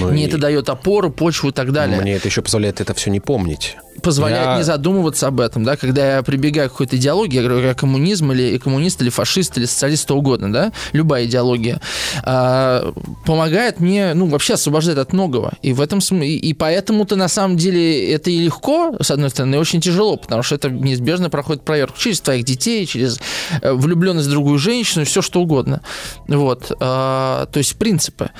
Ну 0.00 0.10
Мне 0.10 0.24
и 0.24 0.26
это 0.26 0.38
дает 0.38 0.68
опору, 0.68 1.10
почву 1.10 1.50
и 1.50 1.52
так 1.52 1.72
далее. 1.72 2.00
Мне 2.00 2.14
это 2.14 2.28
еще 2.28 2.42
позволяет 2.42 2.80
это 2.80 2.94
все 2.94 3.10
не 3.10 3.20
помнить. 3.20 3.76
Позволяет 4.02 4.46
Я- 4.46 4.56
не 4.56 4.62
задумываться 4.62 5.26
об 5.26 5.40
этом, 5.40 5.64
да, 5.64 5.76
когда 5.76 6.16
я 6.16 6.22
прибегаю 6.22 6.68
к 6.68 6.72
какой-то 6.72 6.96
идеологии, 6.96 7.36
я 7.36 7.42
говорю, 7.42 7.66
я 7.66 7.74
коммунизм 7.74 8.32
или 8.32 8.58
коммунист, 8.58 9.00
или 9.02 9.10
фашист, 9.10 9.58
или 9.58 9.66
социалист, 9.66 10.02
что 10.02 10.16
угодно, 10.16 10.52
да, 10.52 10.72
любая 10.92 11.26
идеология, 11.26 11.80
а, 12.22 12.92
помогает 13.24 13.80
мне, 13.80 14.14
ну, 14.14 14.26
вообще 14.26 14.54
освобождает 14.54 14.98
от 14.98 15.12
многого. 15.12 15.52
И 15.62 15.72
в 15.72 15.80
этом 15.80 15.98
и, 15.98 16.36
и 16.36 16.54
поэтому-то 16.54 17.16
на 17.16 17.28
самом 17.28 17.56
деле 17.56 18.12
это 18.12 18.30
и 18.30 18.38
легко, 18.38 18.96
с 19.00 19.10
одной 19.10 19.30
стороны, 19.30 19.56
и 19.56 19.58
очень 19.58 19.80
тяжело, 19.80 20.16
потому 20.16 20.42
что 20.42 20.54
это 20.54 20.70
неизбежно 20.70 21.30
проходит 21.30 21.62
проверку 21.62 21.98
через 21.98 22.20
твоих 22.20 22.44
детей, 22.44 22.86
через 22.86 23.20
э, 23.62 23.72
влюбленность 23.72 24.28
в 24.28 24.30
другую 24.30 24.58
женщину, 24.58 25.04
все 25.04 25.22
что 25.22 25.40
угодно. 25.40 25.82
Вот, 26.26 26.72
а, 26.80 27.46
то 27.46 27.58
есть 27.58 27.76
принципы. 27.76 28.30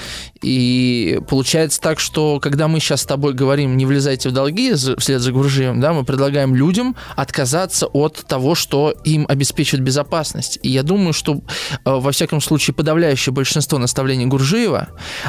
И 0.42 1.20
получается 1.28 1.80
так, 1.80 1.98
что 1.98 2.38
когда 2.40 2.68
мы 2.68 2.80
сейчас 2.80 3.02
с 3.02 3.06
тобой 3.06 3.34
говорим, 3.34 3.76
не 3.76 3.86
влезайте 3.86 4.28
в 4.28 4.32
долги 4.32 4.74
вслед 4.74 5.20
за 5.20 5.32
Гуржиевым, 5.48 5.80
да, 5.80 5.94
мы 5.94 6.04
предлагаем 6.04 6.54
людям 6.54 6.94
отказаться 7.16 7.86
от 7.86 8.22
того, 8.28 8.54
что 8.54 8.94
им 9.04 9.24
обеспечивает 9.28 9.82
безопасность. 9.82 10.58
И 10.62 10.68
я 10.68 10.82
думаю, 10.82 11.14
что 11.14 11.36
э, 11.36 11.38
во 11.84 12.12
всяком 12.12 12.42
случае 12.42 12.74
подавляющее 12.74 13.32
большинство 13.32 13.78
наставлений 13.78 14.26
Гуржиева, 14.26 14.88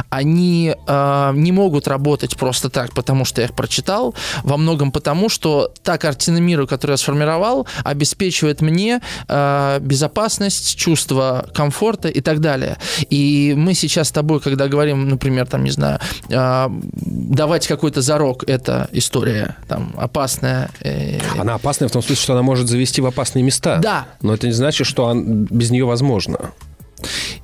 они 0.10 0.76
э, 0.76 1.32
не 1.36 1.52
могут 1.54 1.88
работать 1.88 2.36
просто 2.36 2.70
так, 2.70 2.94
потому 2.94 3.24
что 3.24 3.40
я 3.40 3.48
их 3.48 3.56
прочитал, 3.56 4.14
во 4.44 4.58
многом 4.58 4.92
потому, 4.92 5.30
что 5.30 5.74
та 5.84 5.98
картина 5.98 6.40
мира, 6.40 6.66
которую 6.66 6.96
я 6.96 6.98
сформировал, 6.98 7.66
обеспечивает 7.86 8.60
мне 8.60 9.00
э, 9.30 9.80
безопасность, 9.80 10.76
чувство 10.76 11.46
комфорта 11.54 12.10
и 12.10 12.20
так 12.20 12.42
далее. 12.42 12.78
И 13.10 13.54
мы 13.56 13.74
сейчас 13.74 14.10
с 14.10 14.12
тобой, 14.12 14.42
когда 14.42 14.68
говорим, 14.68 15.08
например, 15.08 15.48
там, 15.48 15.64
не 15.64 15.72
знаю, 15.72 16.00
э, 16.30 16.68
давать 16.70 17.68
какой-то 17.68 18.02
зарок, 18.02 18.44
это 18.48 18.90
история 18.92 19.56
там 19.70 19.94
опасная. 20.10 20.70
э, 20.82 21.20
Она 21.38 21.56
опасная 21.56 21.88
в 21.88 21.92
том 21.92 22.02
смысле, 22.02 22.24
что 22.24 22.34
она 22.34 22.42
может 22.42 22.68
завести 22.68 23.02
в 23.02 23.06
опасные 23.06 23.44
места. 23.44 23.78
Да. 23.78 24.08
Но 24.22 24.34
это 24.34 24.48
не 24.48 24.54
значит, 24.54 24.88
что 24.88 25.06
он- 25.06 25.46
без 25.46 25.70
нее 25.72 25.86
возможно. 25.86 26.52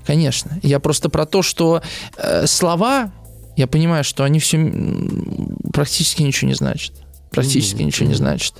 конечно. 0.05 0.59
Я 0.63 0.79
просто 0.79 1.09
про 1.09 1.25
то, 1.25 1.41
что 1.41 1.81
э, 2.17 2.45
слова, 2.47 3.11
я 3.55 3.67
понимаю, 3.67 4.03
что 4.03 4.23
они 4.23 4.39
все 4.39 4.57
практически 5.73 6.23
ничего 6.23 6.49
не 6.49 6.55
значат. 6.55 6.93
Практически 7.31 7.81
mm-hmm. 7.81 7.85
ничего 7.85 8.09
не 8.09 8.15
значат. 8.15 8.55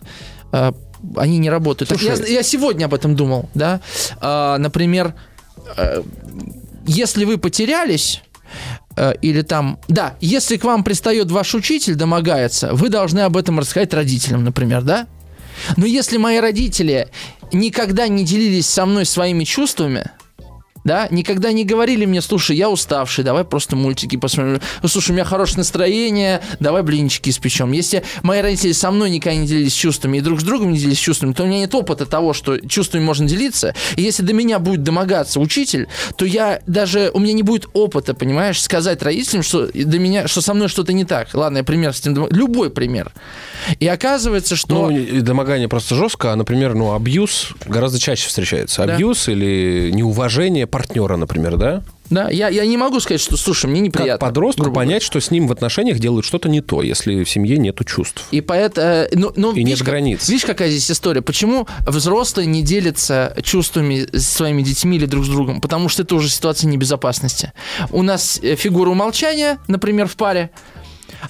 Э, 0.52 0.72
они 1.18 1.38
не 1.38 1.50
работают. 1.50 1.90
Так 1.90 2.02
я, 2.02 2.14
я 2.16 2.44
сегодня 2.44 2.86
об 2.86 2.94
этом 2.94 3.16
думал, 3.16 3.50
да. 3.54 3.82
Э, 4.22 4.58
например, 4.58 5.14
э, 5.78 6.02
если 6.88 7.26
вы 7.26 7.38
потерялись, 7.38 8.22
или 9.22 9.42
там, 9.42 9.80
да, 9.88 10.16
если 10.22 10.58
к 10.58 10.64
вам 10.64 10.84
пристает 10.84 11.32
ваш 11.32 11.54
учитель, 11.56 11.96
домогается, 11.96 12.74
вы 12.74 12.90
должны 12.90 13.22
об 13.22 13.38
этом 13.38 13.60
рассказать 13.60 13.94
родителям, 13.94 14.44
например, 14.44 14.84
да? 14.84 15.08
Но 15.78 15.86
если 15.86 16.18
мои 16.18 16.40
родители 16.40 17.10
никогда 17.52 18.08
не 18.08 18.24
делились 18.24 18.68
со 18.68 18.86
мной 18.86 19.06
своими 19.06 19.44
чувствами, 19.44 20.12
да, 20.86 21.08
никогда 21.10 21.52
не 21.52 21.66
говорили 21.66 22.06
мне, 22.06 22.22
слушай, 22.22 22.56
я 22.56 22.70
уставший, 22.70 23.24
давай 23.24 23.44
просто 23.44 23.76
мультики 23.76 24.16
посмотрим. 24.16 24.62
Ну, 24.82 24.88
слушай, 24.88 25.12
у 25.12 25.14
меня 25.16 25.26
хорошее 25.26 25.58
настроение, 25.58 26.42
давай 26.60 26.84
блинчики 26.84 27.32
испечем. 27.32 27.72
Если 27.72 28.04
мои 28.22 28.40
родители 28.40 28.72
со 28.72 28.92
мной 28.92 29.10
никогда 29.10 29.38
не 29.40 29.48
делились 29.48 29.74
чувствами 29.74 30.20
и 30.20 30.22
друг 30.22 30.40
с 30.40 30.44
другом 30.44 30.72
не 30.72 30.78
делились 30.78 31.00
чувствами, 31.00 31.34
то 31.34 31.44
у 31.44 31.48
меня 31.48 31.60
нет 31.60 31.74
опыта 31.74 32.06
того, 32.06 32.34
что 32.34 32.58
чувствами 32.60 33.04
можно 33.04 33.28
делиться. 33.28 33.74
И 33.96 34.04
если 34.04 34.22
до 34.22 34.34
меня 34.34 34.60
будет 34.60 34.84
домогаться 34.84 35.40
учитель, 35.40 35.88
то 36.16 36.26
я 36.26 36.62
даже, 36.68 37.10
у 37.14 37.20
меня 37.20 37.34
не 37.34 37.44
будет 37.44 37.68
опыта, 37.74 38.14
понимаешь, 38.14 38.62
сказать 38.62 39.02
родителям, 39.02 39.42
что 39.42 39.68
до 39.74 39.98
меня, 39.98 40.28
что 40.28 40.42
со 40.42 40.54
мной 40.54 40.68
что-то 40.68 40.94
не 40.94 41.04
так. 41.04 41.30
Ладно, 41.34 41.58
я 41.58 41.64
пример 41.64 41.94
с 41.94 42.02
тем, 42.02 42.28
любой 42.30 42.70
пример. 42.70 43.12
И 43.80 43.88
оказывается, 43.88 44.56
что... 44.56 44.92
Ну, 44.92 45.22
домогание 45.22 45.68
просто 45.68 45.96
жестко, 45.96 46.32
а, 46.32 46.36
например, 46.36 46.76
ну, 46.76 46.94
абьюз 46.94 47.54
гораздо 47.66 48.00
чаще 48.00 48.28
встречается. 48.28 48.84
Абьюз 48.84 49.26
да. 49.26 49.32
или 49.32 49.90
неуважение 49.92 50.68
партнера, 50.76 51.16
например, 51.16 51.56
да? 51.56 51.84
Да, 52.10 52.30
я, 52.30 52.50
я 52.50 52.66
не 52.66 52.76
могу 52.76 53.00
сказать, 53.00 53.22
что, 53.22 53.38
слушай, 53.38 53.68
мне 53.68 53.80
неприятно. 53.80 54.12
Как 54.12 54.20
подростку 54.20 54.74
понять, 54.74 55.04
что 55.04 55.22
с 55.22 55.32
ним 55.32 55.48
в 55.48 55.54
отношениях 55.54 56.00
делают 56.00 56.26
что-то 56.26 56.50
не 56.50 56.60
то, 56.60 56.82
если 56.82 57.24
в 57.24 57.30
семье 57.30 57.58
нету 57.58 57.86
чувств. 57.86 58.26
И 58.32 58.42
поэтому... 58.42 58.86
Э, 58.86 59.08
ну, 59.14 59.32
ну, 59.38 59.54
и 59.54 59.60
видишь, 59.60 59.80
нет 59.80 59.88
границ. 59.88 60.28
Видишь, 60.28 60.44
какая 60.44 60.70
здесь 60.70 60.92
история? 60.92 61.22
Почему 61.22 61.66
взрослые 61.88 62.46
не 62.46 62.62
делятся 62.62 63.38
чувствами 63.42 64.06
с 64.12 64.28
своими 64.28 64.64
детьми 64.64 64.98
или 64.98 65.06
друг 65.06 65.24
с 65.24 65.30
другом? 65.30 65.62
Потому 65.62 65.88
что 65.88 66.04
это 66.04 66.14
уже 66.16 66.28
ситуация 66.28 66.68
небезопасности. 66.70 67.54
У 67.92 68.02
нас 68.02 68.38
э, 68.44 68.56
фигура 68.56 68.90
умолчания, 68.90 69.60
например, 69.70 70.08
в 70.08 70.18
паре. 70.18 70.50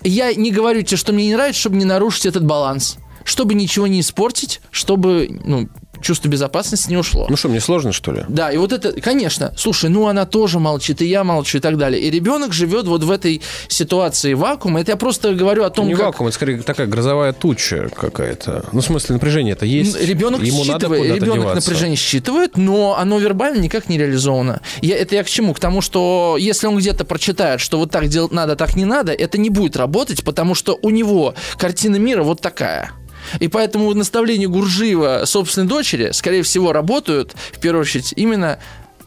Я 0.02 0.34
не 0.34 0.50
говорю 0.50 0.82
тебе, 0.82 0.98
что 0.98 1.14
мне 1.14 1.28
не 1.28 1.36
нравится, 1.36 1.62
чтобы 1.62 1.76
не 1.76 1.86
нарушить 1.86 2.26
этот 2.26 2.43
баланс 2.46 2.98
чтобы 3.26 3.56
ничего 3.56 3.88
не 3.88 4.00
испортить, 4.00 4.62
чтобы 4.70 5.41
ну, 5.43 5.68
чувство 6.06 6.30
безопасности 6.30 6.89
не 6.89 6.97
ушло. 6.97 7.28
Ну 7.30 7.36
что, 7.36 7.49
мне 7.49 7.60
сложно, 7.60 7.91
что 7.91 8.12
ли? 8.12 8.24
Да, 8.30 8.51
и 8.51 8.58
вот 8.58 8.72
это, 8.72 8.93
конечно, 9.01 9.53
слушай, 9.58 9.89
ну 9.89 10.08
она 10.08 10.26
тоже 10.26 10.60
молчит, 10.60 11.01
и 11.01 11.06
я 11.06 11.24
молчу, 11.24 11.58
и 11.58 11.62
так 11.62 11.78
далее. 11.78 12.01
И 12.01 12.10
ребенок 12.10 12.53
живет 12.53 12.86
вот 12.86 13.03
в 13.03 13.12
этой 13.12 13.41
ситуации 13.68 14.34
вакуума. 14.34 14.82
Это 14.82 14.91
я 14.91 14.97
просто 14.97 15.34
говорю 15.34 15.64
о 15.64 15.70
том, 15.70 15.88
не 15.88 15.95
как... 15.95 16.06
вакуум, 16.06 16.28
это 16.28 16.36
скорее 16.36 16.62
такая 16.62 16.88
грозовая 16.88 17.34
туча 17.34 17.89
какая-то. 17.95 18.66
Ну, 18.72 18.82
в 18.82 18.86
смысле, 18.86 19.14
напряжение 19.16 19.53
это 19.53 19.66
есть. 19.66 19.99
Ребенок 19.99 20.43
Ему 20.43 20.64
считывает, 20.64 21.10
надо 21.10 21.16
ребенок 21.16 21.39
деваться. 21.39 21.70
напряжение 21.70 21.97
считывает, 21.97 22.58
но 22.58 22.95
оно 22.97 23.18
вербально 23.18 23.60
никак 23.60 23.89
не 23.89 23.97
реализовано. 23.97 24.62
Я, 24.82 24.97
это 24.97 25.16
я 25.16 25.24
к 25.24 25.28
чему? 25.28 25.53
К 25.53 25.60
тому, 25.60 25.82
что 25.82 26.38
если 26.39 26.68
он 26.68 26.78
где-то 26.78 27.06
прочитает, 27.06 27.60
что 27.60 27.80
вот 27.80 27.91
так 27.91 28.08
делать 28.08 28.32
надо, 28.32 28.56
так 28.56 28.76
не 28.76 28.86
надо, 28.86 29.12
это 29.12 29.38
не 29.38 29.49
будет 29.49 29.76
работать, 29.76 30.24
потому 30.24 30.53
что 30.56 30.78
у 30.82 30.89
него 30.89 31.34
картина 31.58 31.95
мира 31.95 32.24
вот 32.24 32.41
такая. 32.41 32.91
И 33.39 33.47
поэтому 33.47 33.93
наставления 33.93 34.47
Гуржиева 34.47 35.23
собственной 35.26 35.67
дочери, 35.67 36.11
скорее 36.11 36.43
всего, 36.43 36.73
работают, 36.73 37.36
в 37.53 37.59
первую 37.59 37.82
очередь, 37.82 38.13
именно 38.15 38.59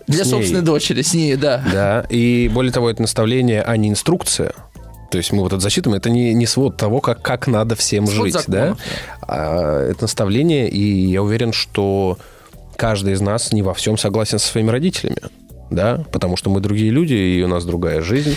для 0.07 0.25
с 0.25 0.31
собственной 0.31 0.61
ней. 0.61 0.67
дочери, 0.67 1.03
с 1.03 1.15
ней, 1.15 1.37
да. 1.37 1.63
Да, 1.73 2.07
и 2.09 2.51
более 2.53 2.73
того, 2.73 2.91
это 2.91 3.03
наставление, 3.03 3.63
а 3.63 3.77
не 3.77 3.91
инструкция. 3.91 4.55
То 5.11 5.19
есть 5.19 5.33
мы 5.33 5.43
вот 5.43 5.53
это 5.53 5.61
зачитываем, 5.61 5.99
это 5.99 6.11
не, 6.11 6.35
не 6.35 6.47
свод 6.47 6.77
того, 6.77 7.01
как, 7.01 7.23
как 7.23 7.47
надо 7.47 7.77
всем 7.77 8.07
свод 8.07 8.27
жить, 8.27 8.35
законов, 8.35 8.79
да? 8.79 9.27
А, 9.27 9.91
это 9.91 10.03
наставление, 10.03 10.69
и 10.69 11.07
я 11.07 11.23
уверен, 11.23 11.53
что 11.53 12.19
каждый 12.77 13.15
из 13.15 13.21
нас 13.21 13.53
не 13.53 13.63
во 13.63 13.75
всем 13.75 13.97
согласен 13.97 14.39
со 14.39 14.49
своими 14.49 14.71
родителями, 14.71 15.23
да, 15.71 16.05
потому 16.13 16.37
что 16.37 16.51
мы 16.51 16.61
другие 16.61 16.91
люди, 16.91 17.15
и 17.15 17.43
у 17.43 17.49
нас 17.49 17.65
другая 17.65 18.03
жизнь. 18.03 18.37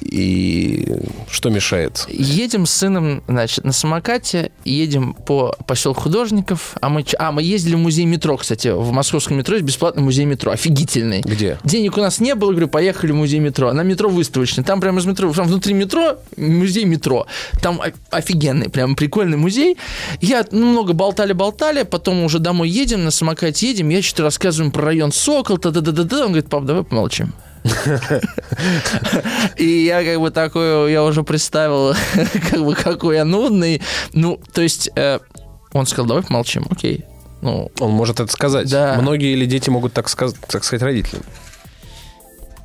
И 0.00 0.88
что 1.30 1.50
мешает? 1.50 2.06
Едем 2.08 2.66
с 2.66 2.70
сыном, 2.70 3.22
значит, 3.28 3.64
на 3.64 3.72
самокате, 3.72 4.52
едем 4.64 5.14
по 5.14 5.54
поселку 5.66 6.02
художников, 6.02 6.76
а 6.80 6.88
мы, 6.88 7.04
а 7.18 7.32
мы 7.32 7.42
ездили 7.42 7.74
в 7.74 7.78
музей 7.78 8.04
метро, 8.04 8.36
кстати, 8.36 8.68
в 8.68 8.92
московском 8.92 9.36
метро 9.36 9.54
есть 9.54 9.66
бесплатный 9.66 10.02
музей 10.02 10.24
метро, 10.24 10.52
офигительный. 10.52 11.20
Где? 11.20 11.58
Денег 11.64 11.96
у 11.96 12.00
нас 12.00 12.20
не 12.20 12.34
было, 12.34 12.50
говорю, 12.50 12.68
поехали 12.68 13.12
в 13.12 13.16
музей 13.16 13.40
метро. 13.40 13.72
На 13.72 13.82
метро 13.82 14.08
выставочный, 14.08 14.64
там 14.64 14.80
прямо 14.80 15.00
из 15.00 15.06
метро, 15.06 15.32
там 15.32 15.46
внутри 15.46 15.74
метро, 15.74 16.18
музей 16.36 16.84
метро. 16.84 17.26
Там 17.62 17.80
офигенный, 18.10 18.68
прям 18.68 18.96
прикольный 18.96 19.36
музей. 19.36 19.76
Я, 20.20 20.44
ну, 20.50 20.66
много 20.72 20.92
болтали-болтали, 20.92 21.82
потом 21.82 22.24
уже 22.24 22.38
домой 22.38 22.68
едем, 22.68 23.04
на 23.04 23.10
самокате 23.10 23.68
едем, 23.68 23.88
я 23.88 24.02
что-то 24.02 24.24
рассказываю 24.24 24.70
про 24.72 24.84
район 24.84 25.12
Сокол, 25.12 25.58
та-да-да-да-да, 25.58 26.20
он 26.20 26.26
говорит, 26.28 26.48
пап, 26.48 26.64
давай 26.64 26.84
помолчим. 26.84 27.32
И 29.56 29.84
я 29.84 30.04
как 30.04 30.20
бы 30.20 30.30
такой, 30.30 30.92
я 30.92 31.04
уже 31.04 31.22
представил, 31.22 31.94
как 32.50 32.64
бы 32.64 32.74
какой 32.74 33.16
я 33.16 33.24
нудный. 33.24 33.82
Ну, 34.12 34.40
то 34.52 34.62
есть 34.62 34.90
э, 34.96 35.18
он 35.72 35.86
сказал, 35.86 36.06
давай 36.06 36.22
помолчим, 36.22 36.66
окей. 36.70 37.04
Ну, 37.42 37.70
он 37.80 37.90
может 37.90 38.20
это 38.20 38.32
сказать. 38.32 38.70
Да. 38.70 38.98
Многие 39.00 39.32
или 39.32 39.46
дети 39.46 39.70
могут 39.70 39.92
так 39.92 40.08
сказать, 40.08 40.36
так 40.48 40.64
сказать 40.64 40.82
родителям. 40.82 41.22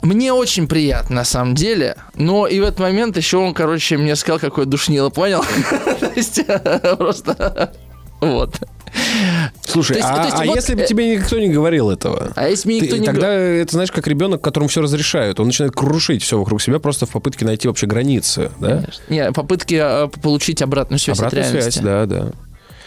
Мне 0.01 0.33
очень 0.33 0.67
приятно, 0.67 1.17
на 1.17 1.23
самом 1.23 1.53
деле. 1.53 1.95
Но 2.15 2.47
и 2.47 2.59
в 2.59 2.63
этот 2.63 2.79
момент 2.79 3.17
еще 3.17 3.37
он, 3.37 3.53
короче, 3.53 3.97
мне 3.97 4.15
сказал, 4.15 4.39
какое 4.39 4.65
душнило, 4.65 5.09
понял? 5.09 5.43
То 5.99 6.11
есть 6.15 6.41
просто... 6.97 7.73
Вот. 8.19 8.59
Слушай, 9.65 9.97
есть, 9.97 10.07
а, 10.09 10.25
есть, 10.25 10.35
а 10.37 10.45
вот, 10.45 10.55
если 10.55 10.75
бы 10.75 10.81
э... 10.81 10.87
тебе 10.87 11.15
никто 11.15 11.39
не 11.39 11.49
говорил 11.49 11.89
этого? 11.89 12.31
А 12.35 12.47
если 12.49 12.67
мне 12.67 12.81
никто 12.81 12.95
ты, 12.95 12.99
не 12.99 13.05
Тогда 13.05 13.27
говорил... 13.27 13.61
это, 13.61 13.71
знаешь, 13.73 13.91
как 13.91 14.07
ребенок, 14.07 14.41
которому 14.41 14.69
все 14.69 14.81
разрешают. 14.81 15.39
Он 15.39 15.47
начинает 15.47 15.73
крушить 15.73 16.23
все 16.23 16.37
вокруг 16.37 16.61
себя 16.61 16.79
просто 16.79 17.05
в 17.05 17.09
попытке 17.09 17.45
найти 17.45 17.67
вообще 17.67 17.87
границы. 17.87 18.51
Да? 18.59 18.77
Конечно. 18.77 19.03
Не, 19.09 19.31
попытки 19.31 19.75
а, 19.75 20.07
получить 20.07 20.61
обратную 20.61 20.99
связь 20.99 21.19
обратную 21.19 21.45
от 21.45 21.51
реальности. 21.51 21.79
связь, 21.79 21.85
да, 21.85 22.05
да. 22.05 22.31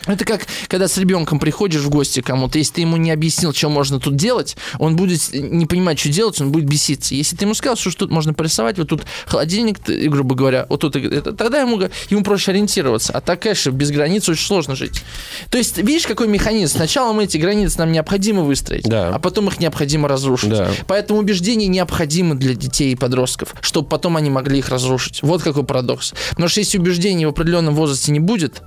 Это 0.07 0.25
как, 0.25 0.47
когда 0.69 0.89
с 0.89 0.99
ребенком 0.99 1.39
приходишь 1.39 1.83
в 1.83 1.89
гости 1.89 2.21
кому-то, 2.21 2.59
если 2.59 2.75
ты 2.75 2.81
ему 2.83 2.97
не 2.97 3.11
объяснил, 3.11 3.55
что 3.55 3.69
можно 3.69 4.01
тут 4.01 4.17
делать, 4.17 4.57
он 4.79 4.97
будет 4.97 5.33
не 5.33 5.67
понимать, 5.67 5.99
что 5.99 6.11
делать, 6.11 6.41
он 6.41 6.53
будет 6.53 6.67
беситься. 6.67 7.15
Если 7.15 7.37
ты 7.37 7.45
ему 7.45 7.55
сказал, 7.55 7.77
что 7.77 7.91
тут 7.91 8.11
можно 8.11 8.35
порисовать, 8.35 8.79
вот 8.79 8.89
тут 8.89 9.03
холодильник, 9.27 9.79
грубо 9.87 10.35
говоря, 10.35 10.67
вот 10.69 10.81
тут, 10.81 10.97
это, 10.97 11.33
тогда 11.33 11.61
ему, 11.61 11.81
ему 12.11 12.23
проще 12.23 12.51
ориентироваться. 12.51 13.13
А 13.13 13.21
так, 13.21 13.41
конечно, 13.41 13.71
без 13.71 13.91
границ 13.91 14.29
очень 14.29 14.47
сложно 14.47 14.77
жить. 14.77 15.03
То 15.51 15.59
есть, 15.59 15.79
видишь, 15.79 16.07
какой 16.07 16.29
механизм? 16.29 16.77
Сначала 16.77 17.13
мы 17.13 17.25
эти 17.25 17.39
границы 17.39 17.79
нам 17.79 17.93
необходимо 17.93 18.43
выстроить, 18.43 18.85
да. 18.85 19.15
а 19.15 19.19
потом 19.19 19.49
их 19.49 19.59
необходимо 19.61 20.09
разрушить. 20.09 20.51
Да. 20.51 20.71
Поэтому 20.87 21.21
убеждения 21.21 21.67
необходимы 21.67 22.35
для 22.35 22.55
детей 22.55 22.93
и 22.93 22.97
подростков, 22.97 23.55
чтобы 23.61 23.89
потом 23.89 24.17
они 24.17 24.31
могли 24.31 24.59
их 24.59 24.69
разрушить. 24.69 25.23
Вот 25.23 25.43
какой 25.43 25.65
парадокс. 25.65 26.15
Потому 26.31 26.49
что 26.49 26.61
если 26.61 26.79
убеждений 26.79 27.27
в 27.27 27.31
определенном 27.31 27.75
возрасте 27.75 28.13
не 28.13 28.21
будет, 28.21 28.63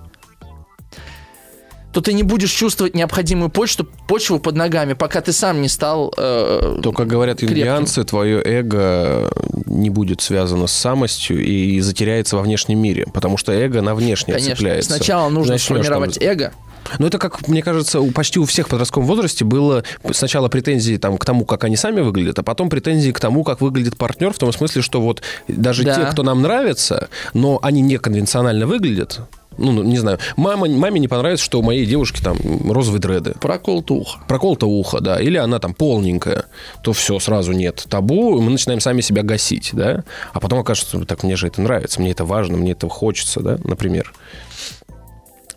то 1.97 2.01
ты 2.01 2.13
не 2.13 2.21
будешь 2.21 2.51
чувствовать 2.51 2.93
необходимую 2.93 3.49
почту, 3.49 3.83
почву 3.83 4.37
под 4.37 4.55
ногами, 4.55 4.93
пока 4.93 5.19
ты 5.19 5.33
сам 5.33 5.63
не 5.63 5.67
стал 5.67 6.13
э, 6.15 6.79
То, 6.83 6.91
как 6.91 7.07
говорят 7.07 7.41
индианцы, 7.41 8.03
твое 8.03 8.39
эго 8.39 9.31
не 9.65 9.89
будет 9.89 10.21
связано 10.21 10.67
с 10.67 10.73
самостью 10.73 11.43
и 11.43 11.79
затеряется 11.79 12.35
во 12.35 12.43
внешнем 12.43 12.77
мире, 12.79 13.07
потому 13.11 13.37
что 13.37 13.51
эго 13.51 13.81
на 13.81 13.95
внешнее 13.95 14.35
Конечно. 14.35 14.55
цепляется. 14.55 14.91
Сначала 14.91 15.29
нужно 15.29 15.53
Начнешь 15.53 15.65
сформировать 15.65 16.19
там... 16.19 16.27
эго, 16.27 16.53
ну, 16.99 17.07
это, 17.07 17.17
как 17.17 17.47
мне 17.47 17.63
кажется, 17.63 17.99
у 17.99 18.11
почти 18.11 18.39
у 18.39 18.45
всех 18.45 18.67
в 18.67 18.69
подростковом 18.69 19.07
возрасте 19.07 19.43
было 19.43 19.83
сначала 20.11 20.49
претензии 20.49 20.97
там, 20.97 21.17
к 21.17 21.25
тому, 21.25 21.45
как 21.45 21.63
они 21.63 21.77
сами 21.77 22.01
выглядят, 22.01 22.37
а 22.37 22.43
потом 22.43 22.69
претензии 22.69 23.09
к 23.09 23.19
тому, 23.19 23.43
как 23.43 23.59
выглядит 23.59 23.97
партнер, 23.97 24.33
в 24.33 24.37
том 24.37 24.53
смысле, 24.53 24.83
что 24.83 25.01
вот 25.01 25.23
даже 25.47 25.83
да. 25.83 25.95
те, 25.95 26.11
кто 26.11 26.21
нам 26.21 26.43
нравится, 26.43 27.09
но 27.33 27.57
они 27.63 27.81
неконвенционально 27.81 28.67
выглядят, 28.67 29.21
ну, 29.57 29.71
ну, 29.71 29.83
не 29.83 29.97
знаю, 29.97 30.19
мама, 30.35 30.67
маме 30.67 30.99
не 30.99 31.07
понравится, 31.07 31.43
что 31.43 31.59
у 31.59 31.63
моей 31.63 31.85
девушки 31.85 32.21
там 32.21 32.37
розовые 32.71 33.01
дреды. 33.01 33.33
Проколото 33.39 33.93
ухо. 33.93 34.19
Проколото 34.27 34.67
ухо, 34.67 34.99
да. 35.01 35.19
Или 35.19 35.37
она 35.37 35.59
там 35.59 35.73
полненькая, 35.73 36.45
то 36.81 36.93
все, 36.93 37.19
сразу 37.19 37.53
нет 37.53 37.85
табу, 37.89 38.39
мы 38.41 38.51
начинаем 38.51 38.79
сами 38.79 39.01
себя 39.01 39.23
гасить, 39.23 39.71
да. 39.73 40.03
А 40.33 40.39
потом 40.39 40.59
окажется, 40.59 40.99
так 41.05 41.23
мне 41.23 41.35
же 41.35 41.47
это 41.47 41.61
нравится, 41.61 42.01
мне 42.01 42.11
это 42.11 42.25
важно, 42.25 42.57
мне 42.57 42.71
это 42.71 42.87
хочется, 42.89 43.41
да, 43.41 43.57
например. 43.63 44.13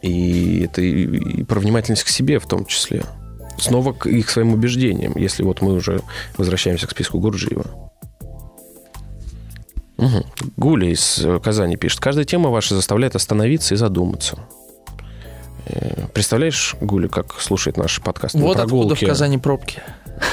И 0.02 0.62
это 0.64 0.80
и, 0.80 1.40
и 1.40 1.44
про 1.44 1.60
внимательность 1.60 2.04
к 2.04 2.08
себе 2.08 2.38
в 2.38 2.46
том 2.46 2.64
числе. 2.64 3.04
Снова 3.58 3.92
к 3.92 4.06
их 4.06 4.30
своим 4.30 4.54
убеждениям, 4.54 5.12
если 5.16 5.42
вот 5.42 5.60
мы 5.60 5.74
уже 5.74 6.00
возвращаемся 6.38 6.86
к 6.86 6.92
списку 6.92 7.18
Гурджиева. 7.18 7.89
Угу. 10.00 10.24
Гуля 10.56 10.88
из 10.90 11.18
э, 11.24 11.38
Казани 11.40 11.76
пишет. 11.76 12.00
Каждая 12.00 12.24
тема 12.24 12.48
ваша 12.50 12.74
заставляет 12.74 13.14
остановиться 13.16 13.74
и 13.74 13.76
задуматься. 13.76 14.38
Э, 15.66 16.06
представляешь, 16.14 16.74
Гуля, 16.80 17.08
как 17.08 17.38
слушает 17.40 17.76
наш 17.76 18.00
подкаст? 18.00 18.34
Вот 18.34 18.58
откуда 18.58 18.94
в 18.94 19.00
Казани 19.00 19.36
пробки. 19.38 19.82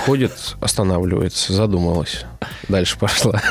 ходит, 0.06 0.32
останавливается, 0.62 1.52
задумалась. 1.54 2.24
Дальше 2.70 2.98
пошла. 2.98 3.42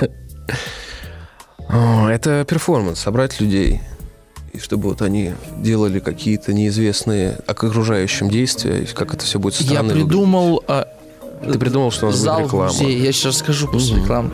Это 1.69 2.45
перформанс, 2.49 3.01
собрать 3.01 3.41
людей. 3.41 3.81
И 4.53 4.59
чтобы 4.59 4.89
вот 4.89 5.03
они 5.03 5.33
делали 5.59 5.99
какие-то 5.99 6.55
неизвестные 6.55 7.37
окружающим 7.47 8.31
действия, 8.31 8.87
как 8.95 9.13
это 9.13 9.25
все 9.25 9.39
будет 9.39 9.57
Я 9.61 9.67
странно 9.67 9.89
выглядеть. 9.89 10.09
придумал 10.09 10.65
а, 10.67 10.87
Ты 11.43 11.59
придумал, 11.59 11.91
что 11.91 12.07
у 12.07 12.11
нас 12.11 12.19
зал 12.19 12.37
будет 12.37 12.47
реклама. 12.47 12.67
музее. 12.73 12.99
Я 13.03 13.13
сейчас 13.13 13.35
расскажу 13.35 13.69
после 13.69 13.97
рекламы. 13.97 14.31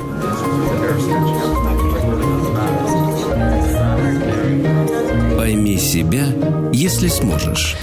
Пойми 5.73 5.79
себя, 5.79 6.27
если 6.73 7.09
сможешь. 7.09 7.77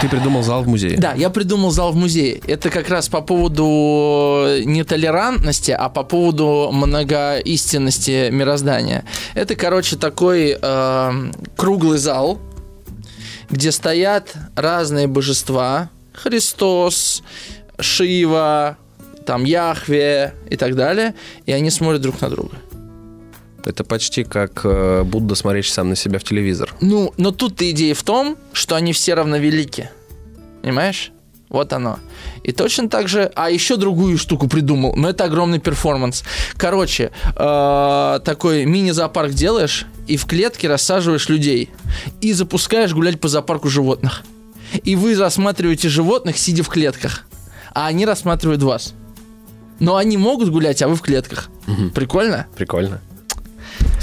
Ты 0.00 0.08
придумал 0.08 0.42
зал 0.42 0.62
в 0.62 0.68
музее. 0.68 0.96
Да, 0.96 1.12
я 1.12 1.28
придумал 1.28 1.72
зал 1.72 1.92
в 1.92 1.96
музее. 1.96 2.40
Это 2.46 2.70
как 2.70 2.88
раз 2.88 3.10
по 3.10 3.20
поводу 3.20 4.46
не 4.64 4.82
толерантности, 4.82 5.72
а 5.72 5.90
по 5.90 6.02
поводу 6.02 6.70
многоистинности 6.72 8.30
мироздания. 8.30 9.04
Это, 9.34 9.54
короче, 9.56 9.96
такой 9.96 10.56
э, 10.58 11.30
круглый 11.56 11.98
зал, 11.98 12.38
где 13.50 13.70
стоят 13.70 14.32
разные 14.56 15.06
божества. 15.06 15.90
Христос, 16.14 17.22
Шива, 17.78 18.78
там 19.26 19.44
Яхве 19.44 20.32
и 20.48 20.56
так 20.56 20.76
далее. 20.76 21.14
И 21.44 21.52
они 21.52 21.68
смотрят 21.68 22.00
друг 22.00 22.22
на 22.22 22.30
друга. 22.30 22.56
Это 23.64 23.84
почти 23.84 24.24
как 24.24 24.62
э, 24.64 25.02
Будда, 25.04 25.34
смотрящий 25.34 25.72
сам 25.72 25.90
на 25.90 25.96
себя 25.96 26.18
в 26.18 26.24
телевизор. 26.24 26.74
Ну, 26.80 27.12
но 27.16 27.30
тут 27.30 27.60
идея 27.62 27.94
в 27.94 28.02
том, 28.02 28.36
что 28.52 28.74
они 28.76 28.92
все 28.92 29.14
равновелики. 29.14 29.90
Понимаешь? 30.62 31.12
Вот 31.50 31.72
оно. 31.72 31.98
И 32.44 32.52
точно 32.52 32.88
так 32.88 33.08
же... 33.08 33.30
А 33.34 33.50
еще 33.50 33.76
другую 33.76 34.18
штуку 34.18 34.48
придумал. 34.48 34.94
Но 34.96 35.10
это 35.10 35.24
огромный 35.24 35.58
перформанс. 35.58 36.22
Короче, 36.56 37.10
э, 37.36 38.20
такой 38.24 38.64
мини-зоопарк 38.66 39.32
делаешь, 39.32 39.86
и 40.06 40.16
в 40.16 40.26
клетке 40.26 40.68
рассаживаешь 40.68 41.28
людей. 41.28 41.70
И 42.20 42.32
запускаешь 42.32 42.94
гулять 42.94 43.20
по 43.20 43.28
зоопарку 43.28 43.68
животных. 43.68 44.22
И 44.84 44.94
вы 44.94 45.16
рассматриваете 45.16 45.88
животных, 45.88 46.38
сидя 46.38 46.62
в 46.62 46.68
клетках. 46.68 47.26
А 47.74 47.86
они 47.86 48.06
рассматривают 48.06 48.62
вас. 48.62 48.94
Но 49.80 49.96
они 49.96 50.16
могут 50.16 50.50
гулять, 50.50 50.82
а 50.82 50.88
вы 50.88 50.94
в 50.94 51.00
клетках. 51.00 51.50
Прикольно? 51.94 52.46
Прикольно. 52.54 53.00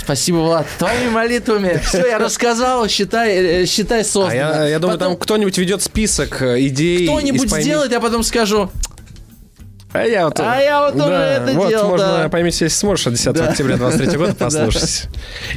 Спасибо, 0.07 0.37
Влад. 0.37 0.65
Твоими 0.79 1.09
молитвами. 1.09 1.81
Все, 1.85 2.07
я 2.07 2.17
рассказал, 2.17 2.87
считай, 2.87 3.35
э, 3.35 3.65
считай 3.65 4.05
создано. 4.05 4.29
А 4.29 4.35
я, 4.35 4.67
я 4.69 4.79
думаю, 4.79 4.97
Потом 4.97 5.13
там 5.15 5.21
кто-нибудь 5.21 5.57
ведет 5.57 5.81
список 5.83 6.41
э, 6.41 6.61
идей. 6.67 7.05
кто-нибудь 7.05 7.51
пойми- 7.51 7.61
сделает, 7.61 7.91
я 7.91 7.99
потом 7.99 8.23
скажу, 8.23 8.71
А 9.91 10.03
я 10.05 10.25
вот, 10.27 10.39
А 10.39 10.61
я 10.61 10.81
вот 10.85 10.93
тоже 10.97 11.13
это 11.13 11.53
вот 11.55 11.67
делал, 11.69 11.89
можно, 11.89 12.07
да. 12.23 12.29
пойми, 12.29 12.47
если 12.51 12.69
сможешь, 12.69 13.07
от 13.07 13.13
10 13.15 13.33
Да. 13.33 13.49
октября 13.49 13.75
23 13.75 14.17
года 14.17 14.33
послушать. 14.39 15.07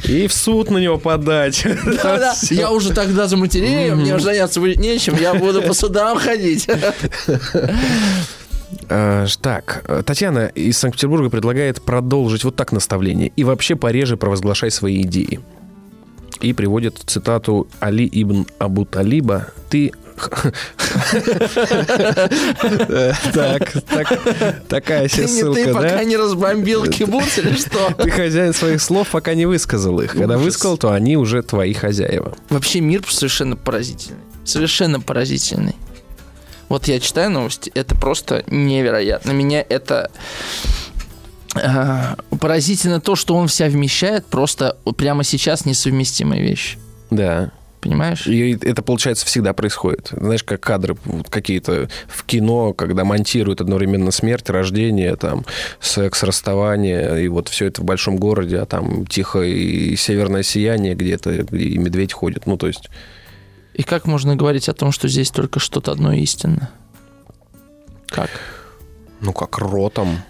И 0.03 0.27
в 0.27 0.33
суд 0.33 0.69
на 0.69 0.79
него 0.79 0.97
подать. 0.97 1.63
«Да-да, 1.85 2.35
я 2.49 2.71
уже 2.71 2.91
тогда 2.93 3.27
заматерею, 3.27 3.95
мне 3.95 4.13
уже 4.15 4.25
заняться 4.25 4.59
будет 4.59 4.79
нечем, 4.79 5.15
я 5.17 5.33
буду 5.33 5.61
по 5.61 5.73
судам 5.73 6.17
ходить. 6.19 6.67
Э, 8.89 9.25
Так, 9.41 9.83
э, 9.87 10.03
Татьяна 10.05 10.47
из 10.47 10.77
Санкт-Петербурга 10.77 11.29
предлагает 11.29 11.81
продолжить 11.81 12.43
вот 12.43 12.55
так 12.55 12.71
наставление. 12.71 13.31
И 13.35 13.43
вообще 13.43 13.75
пореже 13.75 14.17
провозглашай 14.17 14.71
свои 14.71 15.01
идеи. 15.03 15.39
И 16.39 16.53
приводит 16.53 16.97
цитату 17.05 17.67
Али 17.79 18.09
ибн 18.11 18.45
Абу 18.59 18.85
Талиба. 18.85 19.47
Ты... 19.69 19.91
Так, 23.33 23.71
так, 23.89 24.63
такая 24.67 25.07
себе 25.07 25.21
не 25.23 25.27
ты, 25.27 25.33
ссылка, 25.33 25.73
пока 25.73 26.03
не 26.03 26.17
разбомбил 26.17 26.85
кибуц 26.85 27.37
или 27.39 27.55
что? 27.55 27.91
Ты 27.97 28.11
хозяин 28.11 28.53
своих 28.53 28.81
слов, 28.81 29.07
пока 29.09 29.33
не 29.33 29.45
высказал 29.45 29.99
их. 29.99 30.11
Когда 30.11 30.37
высказал, 30.37 30.77
то 30.77 30.91
они 30.91 31.17
уже 31.17 31.41
твои 31.41 31.73
хозяева. 31.73 32.35
Вообще 32.49 32.81
мир 32.81 33.03
совершенно 33.07 33.55
поразительный. 33.55 34.19
Совершенно 34.43 34.99
поразительный. 34.99 35.75
Вот 36.71 36.87
я 36.87 37.01
читаю 37.01 37.29
новости, 37.29 37.69
это 37.75 37.95
просто 37.95 38.45
невероятно. 38.47 39.31
Меня 39.31 39.61
это 39.67 40.09
э, 41.53 42.15
поразительно 42.39 43.01
то, 43.01 43.17
что 43.17 43.35
он 43.35 43.49
вся 43.49 43.67
вмещает, 43.67 44.25
просто 44.25 44.77
прямо 44.95 45.25
сейчас 45.25 45.65
несовместимые 45.65 46.41
вещи. 46.41 46.77
Да. 47.09 47.51
Понимаешь? 47.81 48.25
И 48.25 48.57
это, 48.61 48.81
получается, 48.83 49.25
всегда 49.25 49.51
происходит. 49.51 50.11
Знаешь, 50.11 50.45
как 50.45 50.61
кадры 50.61 50.95
какие-то 51.29 51.89
в 52.07 52.23
кино, 52.23 52.71
когда 52.71 53.03
монтируют 53.03 53.59
одновременно 53.59 54.11
смерть, 54.11 54.49
рождение, 54.49 55.17
там, 55.17 55.43
секс, 55.81 56.23
расставание, 56.23 57.25
и 57.25 57.27
вот 57.27 57.49
все 57.49 57.65
это 57.65 57.81
в 57.81 57.83
большом 57.83 58.15
городе, 58.15 58.59
а 58.59 58.65
там 58.65 59.05
тихо 59.07 59.41
и 59.41 59.97
северное 59.97 60.43
сияние 60.43 60.95
где-то, 60.95 61.31
и 61.33 61.77
медведь 61.77 62.13
ходит. 62.13 62.47
Ну, 62.47 62.55
то 62.55 62.67
есть... 62.67 62.89
И 63.73 63.83
как 63.83 64.05
можно 64.05 64.35
говорить 64.35 64.69
о 64.69 64.73
том, 64.73 64.91
что 64.91 65.07
здесь 65.07 65.31
только 65.31 65.59
что-то 65.59 65.91
одно 65.91 66.11
истинно? 66.13 66.71
Как? 68.07 68.29
Ну, 69.21 69.33
как 69.33 69.57
ротом. 69.59 70.21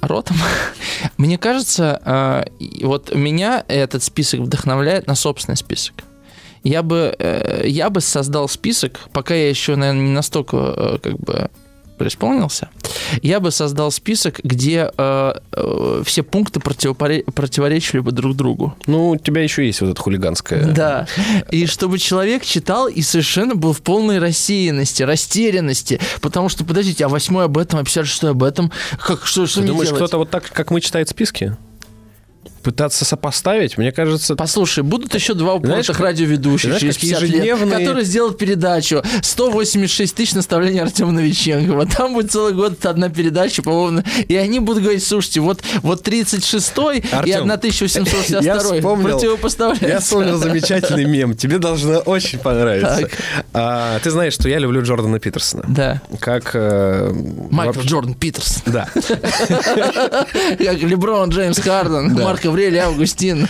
Ротом? 0.00 0.36
Мне 1.16 1.38
кажется, 1.38 2.00
э, 2.04 2.44
вот 2.84 3.14
меня 3.14 3.64
этот 3.68 4.02
список 4.02 4.40
вдохновляет 4.40 5.06
на 5.06 5.14
собственный 5.14 5.56
список. 5.56 5.94
Я 6.64 6.82
бы, 6.82 7.14
э, 7.18 7.64
я 7.66 7.90
бы 7.90 8.00
создал 8.00 8.48
список, 8.48 9.00
пока 9.12 9.34
я 9.34 9.48
еще, 9.48 9.76
наверное, 9.76 10.04
не 10.04 10.12
настолько 10.12 10.56
э, 10.56 10.98
как 11.02 11.18
бы 11.18 11.50
преисполнился, 11.98 12.68
я 13.22 13.40
бы 13.40 13.50
создал 13.50 13.90
список, 13.90 14.40
где 14.42 14.90
э, 14.96 15.32
э, 15.52 16.02
все 16.04 16.22
пункты 16.22 16.60
противопоре- 16.60 17.24
противоречили 17.30 18.00
бы 18.00 18.12
друг 18.12 18.36
другу. 18.36 18.74
Ну, 18.86 19.10
у 19.10 19.16
тебя 19.16 19.42
еще 19.42 19.64
есть 19.64 19.80
вот 19.80 19.90
это 19.90 20.00
хулиганское. 20.00 20.66
Да. 20.66 21.06
И 21.50 21.66
чтобы 21.66 21.98
человек 21.98 22.44
читал 22.44 22.88
и 22.88 23.02
совершенно 23.02 23.54
был 23.54 23.72
в 23.72 23.82
полной 23.82 24.18
рассеянности, 24.18 25.02
растерянности. 25.02 26.00
Потому 26.20 26.48
что, 26.48 26.64
подождите, 26.64 27.04
а 27.04 27.08
восьмой 27.08 27.44
об 27.44 27.58
этом, 27.58 27.80
а 27.80 27.84
56 27.84 28.24
об 28.24 28.42
этом. 28.42 28.72
Как, 29.04 29.26
что, 29.26 29.46
что 29.46 29.60
Ты 29.60 29.66
думаешь, 29.66 29.90
кто-то 29.90 30.18
вот 30.18 30.30
так, 30.30 30.50
как 30.50 30.70
мы, 30.70 30.80
читает 30.80 31.08
списки? 31.08 31.56
Пытаться 32.62 33.04
сопоставить? 33.04 33.76
Мне 33.78 33.92
кажется... 33.92 34.36
Послушай, 34.36 34.82
будут 34.84 35.14
еще 35.14 35.34
два 35.34 35.58
Знаешь, 35.58 35.64
упоротых 35.64 35.96
как- 35.96 36.06
радиоведущих 36.06 36.66
знаешь, 36.66 36.80
через 36.80 36.94
как 36.94 37.02
50 37.02 37.22
лет, 37.22 37.30
ежедневные- 37.44 37.78
которые 37.78 38.04
сделают 38.04 38.38
передачу 38.38 39.02
186 39.22 40.14
тысяч 40.14 40.34
наставлений 40.34 40.80
Артема 40.80 41.12
Новиченкова. 41.12 41.86
Там 41.96 42.14
будет 42.14 42.30
целый 42.30 42.54
год 42.54 42.84
одна 42.86 43.08
передача, 43.08 43.62
по-моему, 43.62 44.02
и 44.28 44.36
они 44.36 44.60
будут 44.60 44.82
говорить, 44.82 45.04
слушайте, 45.04 45.40
вот, 45.40 45.62
вот 45.82 46.06
36-й 46.06 46.98
и 46.98 47.04
Артем, 47.12 47.42
1862 47.50 48.42
я 48.42 48.58
вспомнил-. 48.58 49.20
Я 49.80 50.00
вспомнил 50.00 50.38
замечательный 50.38 51.04
мем. 51.04 51.36
Тебе 51.36 51.58
должно 51.58 51.98
очень 51.98 52.38
понравиться. 52.38 53.08
А, 53.52 53.98
ты 54.00 54.10
знаешь, 54.10 54.34
что 54.34 54.48
я 54.48 54.58
люблю 54.58 54.82
Джордана 54.82 55.18
Питерсона. 55.18 55.64
Да. 55.68 56.00
Как... 56.20 56.50
э, 56.54 57.12
Майкл 57.50 57.80
Джордан 57.80 58.14
Питерс. 58.14 58.62
Да. 58.66 58.88
Как 60.58 60.78
Леброн, 60.82 61.30
Джеймс 61.30 61.58
Харден, 61.58 62.14
Да. 62.14 62.22
Аврелий, 62.52 62.78
Августин. 62.80 63.48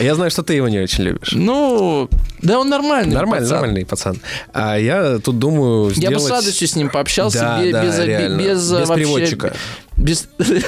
Я 0.00 0.14
знаю, 0.14 0.30
что 0.30 0.42
ты 0.44 0.54
его 0.54 0.68
не 0.68 0.78
очень 0.78 1.02
любишь. 1.04 1.32
Ну, 1.32 2.08
да 2.40 2.60
он 2.60 2.68
нормальный. 2.68 3.14
Нормальный, 3.14 3.44
пацан. 3.46 3.56
нормальный 3.60 3.84
пацан. 3.86 4.20
А 4.54 4.76
я 4.78 5.18
тут 5.18 5.40
думаю 5.40 5.90
Я 5.96 6.10
бы 6.10 6.18
сделать... 6.20 6.22
с 6.22 6.30
радостью 6.30 6.68
с 6.68 6.76
ним 6.76 6.88
пообщался 6.88 7.40
Да, 7.40 7.60
бе- 7.62 7.72
да, 7.72 7.84
без, 7.84 7.96
без, 7.98 8.38
Без 8.38 8.70
вообще- 8.70 8.94
переводчика. 8.94 9.52
Без, 9.98 10.28
без 10.38 10.62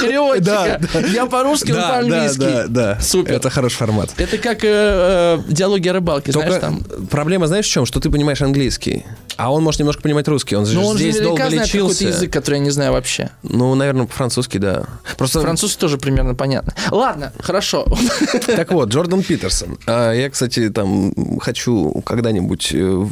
переводчика. 0.00 0.80
Да, 0.92 1.00
Я 1.00 1.26
по-русски, 1.26 1.70
он 1.70 1.76
Да, 1.76 1.82
да, 1.82 1.88
по-английски. 1.94 2.38
да, 2.38 2.64
да. 2.68 2.98
Супер. 3.00 3.34
Это 3.34 3.48
хороший 3.50 3.76
формат. 3.76 4.10
Это 4.16 4.38
как 4.38 4.64
э, 4.64 5.38
э, 5.48 5.52
диалоги 5.52 5.88
о 5.88 5.92
рыбалке, 5.92 6.32
Только 6.32 6.48
знаешь, 6.58 6.60
там. 6.60 7.06
проблема, 7.08 7.46
знаешь, 7.46 7.66
в 7.66 7.70
чем? 7.70 7.86
Что 7.86 8.00
ты 8.00 8.10
понимаешь 8.10 8.42
английский, 8.42 9.04
а 9.36 9.52
он 9.52 9.62
может 9.62 9.78
немножко 9.80 10.02
понимать 10.02 10.26
русский. 10.28 10.56
Он 10.56 10.66
же 10.66 10.74
Ну, 10.74 10.84
он 10.86 10.98
же 10.98 11.04
здесь 11.04 11.22
долго 11.22 11.38
наверняка 11.44 11.50
знает 11.64 11.70
какой-то 11.72 11.88
лечился. 12.04 12.16
язык, 12.18 12.32
который 12.32 12.54
я 12.56 12.60
не 12.64 12.70
знаю 12.70 12.92
вообще. 12.92 13.30
Ну, 13.42 13.74
наверное, 13.74 14.06
по-французски, 14.06 14.58
да. 14.58 14.84
Просто 15.16 15.40
Французский 15.40 15.78
тоже 15.80 15.96
примерно 15.96 16.34
понятно. 16.34 16.74
Ладно, 16.90 17.32
хорошо. 17.40 17.86
Так 18.46 18.72
вот, 18.72 18.88
Джордан 18.90 19.22
Питерсон. 19.22 19.78
А 19.86 20.12
я, 20.12 20.28
кстати, 20.28 20.68
там 20.70 21.12
хочу 21.40 22.02
когда-нибудь 22.04 22.70
э, 22.72 23.06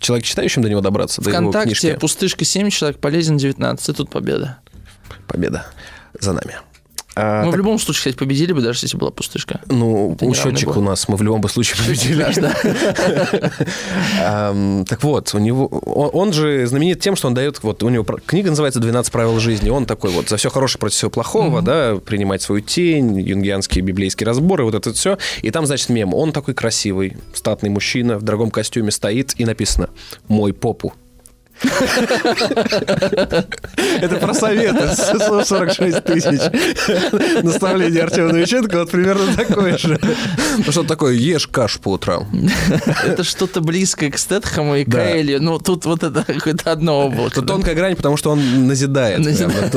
человек 0.00 0.24
читающим 0.26 0.62
до 0.62 0.68
него 0.68 0.80
добраться, 0.80 1.22
до 1.22 1.30
его 1.30 1.38
Вконтакте 1.40 1.68
книжки. 1.74 1.98
пустышка 1.98 2.44
7, 2.44 2.68
человек 2.70 2.98
полезен 2.98 3.36
19. 3.36 3.88
И 3.88 3.92
тут 3.92 4.10
победа. 4.10 4.55
Победа 5.26 5.66
за 6.18 6.32
нами. 6.32 6.54
А, 7.18 7.44
Мы 7.44 7.48
в 7.48 7.50
так, 7.52 7.58
любом 7.58 7.78
случае, 7.78 8.00
кстати, 8.00 8.16
победили 8.16 8.52
бы, 8.52 8.60
даже 8.60 8.84
если 8.84 8.98
была 8.98 9.10
пустышка. 9.10 9.62
ну, 9.68 10.12
это 10.12 10.26
не 10.26 10.34
счетчик 10.34 10.76
у 10.76 10.82
нас, 10.82 11.08
мы 11.08 11.16
в 11.16 11.22
любом 11.22 11.40
бы 11.40 11.48
случае 11.48 11.82
победили. 11.82 12.26
Так 14.86 15.02
вот, 15.02 15.34
у 15.34 15.38
него, 15.38 15.66
он 15.66 16.34
же 16.34 16.66
знаменит 16.66 17.00
тем, 17.00 17.16
что 17.16 17.28
он 17.28 17.34
дает, 17.34 17.62
вот 17.62 17.82
у 17.82 17.88
него 17.88 18.04
книга 18.04 18.50
называется 18.50 18.80
«12 18.80 19.10
правил 19.10 19.40
жизни», 19.40 19.70
он 19.70 19.86
такой 19.86 20.10
вот 20.10 20.28
за 20.28 20.36
все 20.36 20.50
хорошее 20.50 20.78
против 20.78 20.96
всего 20.96 21.10
плохого, 21.10 21.62
да, 21.62 21.96
принимать 22.04 22.42
свою 22.42 22.60
тень, 22.60 23.18
юнгианские 23.18 23.82
библейские 23.82 24.26
разборы, 24.26 24.64
вот 24.64 24.74
это 24.74 24.92
все. 24.92 25.16
И 25.40 25.50
там, 25.50 25.64
значит, 25.64 25.88
мем, 25.88 26.12
он 26.12 26.32
такой 26.32 26.52
красивый, 26.52 27.16
статный 27.32 27.70
мужчина, 27.70 28.18
в 28.18 28.22
дорогом 28.22 28.50
костюме 28.50 28.90
стоит, 28.90 29.32
и 29.38 29.46
написано 29.46 29.88
«Мой 30.28 30.52
попу 30.52 30.92
Это 34.00 34.16
про 34.20 34.34
советы. 34.34 34.90
46 35.44 36.04
тысяч. 36.04 36.40
Наставление 37.42 38.02
Артема 38.02 38.32
Новиченко 38.32 38.80
вот 38.80 38.90
примерно 38.90 39.34
такое 39.34 39.78
же. 39.78 39.98
Ну 40.58 40.72
что 40.72 40.82
такое, 40.82 41.14
ешь 41.14 41.46
кашу 41.46 41.80
по 41.80 41.92
утрам. 41.92 42.28
Это 43.04 43.24
что-то 43.24 43.60
близкое 43.60 44.10
к 44.10 44.18
Стэтхэму 44.18 44.76
и 44.76 44.84
Да. 44.84 44.98
Кайли. 44.98 45.38
Ну, 45.38 45.58
тут 45.58 45.86
вот 45.86 46.02
это 46.02 46.24
какое-то 46.24 46.72
одно 46.72 47.06
облако. 47.06 47.40
Это 47.40 47.42
тонкая 47.42 47.74
грань, 47.74 47.96
потому 47.96 48.16
что 48.16 48.30
он 48.30 48.66
назидает. 48.66 49.18
Назидает. 49.18 49.74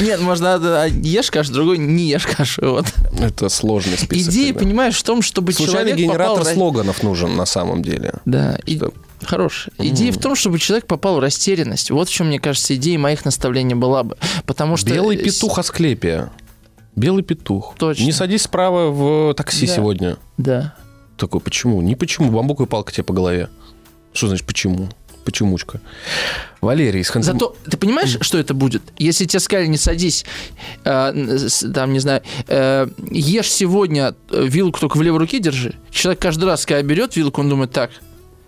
Нет, 0.00 0.20
можно 0.20 0.86
ешь 0.88 1.30
кашу, 1.30 1.52
другой 1.52 1.78
не 1.78 2.08
ешь 2.08 2.26
кашу. 2.26 2.62
Вот. 2.62 2.86
Это 3.20 3.48
сложный 3.48 3.98
список. 3.98 4.32
Идея, 4.32 4.52
да. 4.52 4.60
понимаешь, 4.60 4.96
в 4.96 5.02
том, 5.02 5.22
чтобы 5.22 5.52
Случайный 5.52 5.90
человек 5.90 5.96
генератор 5.96 6.44
слоганов 6.44 7.02
нужен 7.02 7.36
на 7.36 7.46
самом 7.46 7.82
деле. 7.82 8.14
Да, 8.24 8.58
и... 8.66 8.80
Что? 9.24 9.36
Хорошая. 9.36 9.74
Идея 9.78 10.12
в 10.12 10.18
том, 10.18 10.34
чтобы 10.34 10.58
человек 10.58 10.86
попал 10.86 11.16
в 11.16 11.18
растерянность. 11.18 11.90
Вот 11.90 12.08
в 12.08 12.12
чем, 12.12 12.28
мне 12.28 12.38
кажется, 12.38 12.74
идея 12.76 12.98
моих 12.98 13.24
наставлений 13.24 13.74
была 13.74 14.02
бы. 14.04 14.16
Потому 14.46 14.76
что... 14.76 14.90
Белый 14.90 15.16
э, 15.16 15.24
петух 15.24 15.58
Асклепия. 15.58 16.30
Белый 16.96 17.24
петух. 17.24 17.74
Точно. 17.78 18.02
Не 18.02 18.12
садись 18.12 18.42
справа 18.42 18.90
в 18.90 19.34
такси 19.34 19.66
Да. 19.66 19.74
сегодня. 19.74 20.16
Да. 20.36 20.74
Такой, 21.16 21.40
почему? 21.40 21.80
Не 21.82 21.96
почему, 21.96 22.30
бамбуковая 22.30 22.68
палка 22.68 22.92
тебе 22.92 23.04
по 23.04 23.12
голове. 23.12 23.48
Что 24.12 24.28
значит 24.28 24.46
почему? 24.46 24.88
Почемучка. 25.24 25.80
Валерий 26.60 27.00
из 27.00 27.08
Ханты... 27.08 27.32
Зато 27.32 27.56
ты 27.68 27.76
понимаешь, 27.76 28.18
что 28.20 28.38
это 28.38 28.52
будет? 28.52 28.82
Если 28.98 29.24
тебе 29.24 29.40
сказали, 29.40 29.66
не 29.66 29.78
садись, 29.78 30.24
э, 30.84 31.48
там, 31.74 31.92
не 31.92 31.98
знаю, 31.98 32.22
э, 32.46 32.88
ешь 33.10 33.50
сегодня 33.50 34.14
э, 34.30 34.46
вилку 34.46 34.80
только 34.80 34.98
в 34.98 35.02
левой 35.02 35.20
руке 35.20 35.40
держи. 35.40 35.74
Человек 35.90 36.20
каждый 36.20 36.44
раз, 36.44 36.66
когда 36.66 36.82
берет 36.82 37.16
вилку, 37.16 37.40
он 37.40 37.48
думает 37.48 37.72
так, 37.72 37.90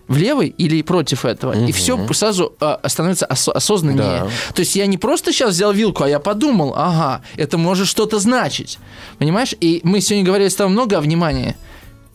в 0.08 0.16
левой 0.16 0.48
или 0.48 0.82
против 0.82 1.24
этого. 1.24 1.52
И 1.52 1.58
Мгм. 1.64 1.72
все 1.72 2.12
сразу 2.12 2.54
э, 2.60 2.76
становится 2.86 3.26
ос- 3.26 3.48
осознаннее. 3.48 4.20
Да. 4.24 4.28
То 4.54 4.60
есть 4.60 4.76
я 4.76 4.86
не 4.86 4.98
просто 4.98 5.32
сейчас 5.32 5.50
взял 5.54 5.72
вилку, 5.72 6.04
а 6.04 6.08
я 6.08 6.18
подумал, 6.20 6.74
ага, 6.76 7.22
это 7.36 7.58
может 7.58 7.88
что-то 7.88 8.18
значить. 8.18 8.78
Понимаешь? 9.18 9.54
И 9.60 9.80
мы 9.82 10.00
сегодня 10.00 10.24
говорили 10.24 10.48
с 10.48 10.54
тобой 10.54 10.72
много 10.72 10.98
о 10.98 11.00
внимании. 11.00 11.56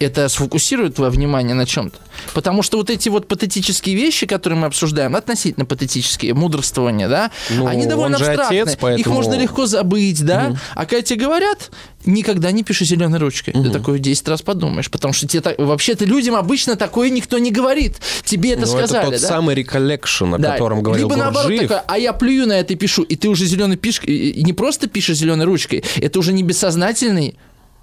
Это 0.02 0.28
сфокусирует 0.30 0.96
твое 0.96 1.12
внимание 1.12 1.54
на 1.54 1.66
чем-то. 1.66 1.98
Потому 2.34 2.62
что 2.64 2.78
вот 2.78 2.90
эти 2.90 3.10
вот 3.10 3.28
патетические 3.28 3.96
вещи, 3.96 4.26
которые 4.26 4.60
мы 4.60 4.68
обсуждаем, 4.68 5.16
относительно 5.16 5.66
патетические, 5.66 6.34
мудрствования, 6.34 7.08
да, 7.08 7.32
Ну, 7.50 7.68
они 7.68 7.86
довольно 7.86 8.18
абстрактные. 8.18 8.64
отец, 8.64 8.74
Их 8.74 8.80
поэтому- 8.80 9.16
можно 9.16 9.34
легко 9.36 9.66
забыть, 9.66 10.24
да. 10.26 10.56
А 10.76 10.86
когда 10.86 11.02
тебе 11.02 11.20
говорят, 11.26 11.72
никогда 12.06 12.52
не 12.52 12.64
пиши 12.64 12.86
зеленой 12.86 13.20
ручкой. 13.20 13.54
Ты 13.54 13.70
такое 13.70 14.00
10 14.00 14.28
раз 14.28 14.42
подумаешь. 14.42 14.90
Потому 14.90 15.14
что 15.14 15.28
тебе 15.28 15.42
так... 15.42 15.58
вообще-то 15.60 16.06
людям 16.06 16.36
обычно 16.36 16.76
такое 16.76 17.10
никто 17.10 17.38
не 17.38 17.52
говорит. 17.52 17.98
Тебе 18.24 18.52
это 18.54 18.62
Ну, 18.62 18.68
сказали, 18.68 19.04
это 19.08 19.12
тот 19.14 19.22
да? 19.22 19.28
самый 19.28 19.56
recollection, 19.56 20.36
о 20.36 20.38
Да. 20.38 20.54
котором 20.54 20.82
говорил 20.84 21.08
Либо 21.08 21.16
наоборот 21.18 21.48
Гурджиев. 21.50 21.70
такое, 21.70 21.84
а 21.88 21.98
я 22.00 22.14
плюю 22.14 22.48
на 22.48 22.54
это 22.60 22.74
и 22.74 22.76
пишу, 22.76 23.04
и 23.04 23.16
ты 23.16 23.30
уже 23.30 23.46
зеленый 23.46 23.78
пишешь, 23.78 24.04
не 24.06 24.54
просто 24.54 24.88
пишешь 24.88 25.18
зеленой 25.18 25.46
ручкой, 25.46 25.84
это 25.98 26.20
уже 26.20 26.34
не 26.34 26.44
бессознательный 26.44 27.36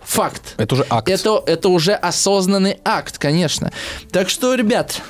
факт. 0.09 0.55
Это 0.57 0.75
уже 0.75 0.87
акт. 0.89 1.09
Это, 1.09 1.43
это 1.47 1.69
уже 1.69 1.93
осознанный 1.93 2.79
акт, 2.85 3.19
конечно. 3.19 3.71
Так 4.11 4.31
что, 4.31 4.55
ребят, 4.55 5.03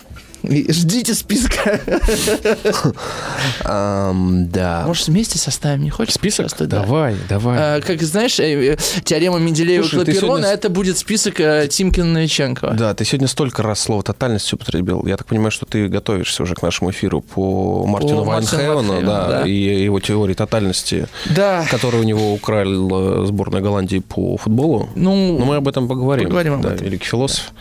ждите 0.44 1.15
списка. 1.15 1.81
Да. 3.65 4.85
Может, 4.86 5.09
вместе 5.09 5.39
составим, 5.39 5.82
не 5.82 5.90
хочешь? 5.90 6.15
Список? 6.15 6.48
Давай, 6.59 7.16
давай. 7.28 7.59
А, 7.59 7.81
Как 7.81 8.02
знаешь, 8.02 8.39
э, 8.40 8.74
э, 8.74 8.77
теорема 9.05 9.39
Менделеева 9.39 9.82
Слушай, 9.82 10.05
ты 10.06 10.12
Клаперона, 10.12 10.39
сегодня- 10.39 10.48
это 10.55 10.69
будет 10.70 10.98
список 10.98 11.40
э, 11.40 11.69
Тимкина 11.70 12.06
Новиченкова. 12.12 12.74
Да, 12.74 12.94
ты 12.94 13.05
сегодня 13.05 13.28
столько 13.28 13.62
раз 13.62 13.81
слово 13.81 14.02
тотальность 14.02 14.52
употребил. 14.52 15.05
Я 15.06 15.16
так 15.16 15.27
понимаю, 15.27 15.51
что 15.51 15.66
ты 15.66 15.89
готовишься 15.89 16.43
уже 16.43 16.55
к 16.55 16.62
нашему 16.62 16.90
эфиру 16.90 17.20
по 17.20 17.85
Мартину 17.86 18.24
Вайнхевену, 18.24 19.02
да, 19.02 19.43
и 19.47 19.52
его 19.85 20.01
теории 20.01 20.35
тотальности, 20.35 21.09
которую 21.70 22.02
у 22.02 22.06
него 22.06 22.32
украли 22.32 22.74
сборная 23.27 23.60
Голландии 23.60 23.98
по 23.98 24.36
футболу. 24.36 24.89
Ну, 24.94 25.39
Но 25.39 25.44
мы 25.44 25.56
об 25.56 25.69
этом 25.69 25.89
поговорим. 25.89 26.24
Поговорим 26.27 26.55
об 26.55 26.62
Да, 26.62 26.73
этом. 26.74 26.86
Великий 26.86 27.06
философ. 27.06 27.52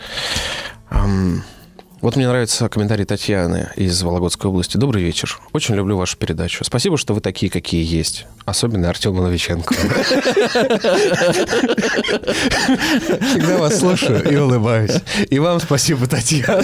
Вот 2.00 2.14
мне 2.14 2.28
нравится 2.28 2.68
комментарий 2.68 3.04
Татьяны 3.04 3.70
из 3.74 4.00
Вологодской 4.02 4.48
области. 4.48 4.76
Добрый 4.76 5.02
вечер. 5.02 5.40
Очень 5.52 5.74
люблю 5.74 5.96
вашу 5.96 6.16
передачу. 6.16 6.62
Спасибо, 6.64 6.96
что 6.96 7.12
вы 7.12 7.20
такие, 7.20 7.50
какие 7.50 7.84
есть. 7.84 8.26
Особенно 8.44 8.88
Артема 8.88 9.22
Новиченко. 9.22 9.74
Всегда 13.20 13.58
вас 13.58 13.80
слушаю 13.80 14.30
и 14.30 14.36
улыбаюсь. 14.36 15.00
И 15.28 15.40
вам 15.40 15.58
спасибо, 15.60 16.06
Татьяна. 16.06 16.62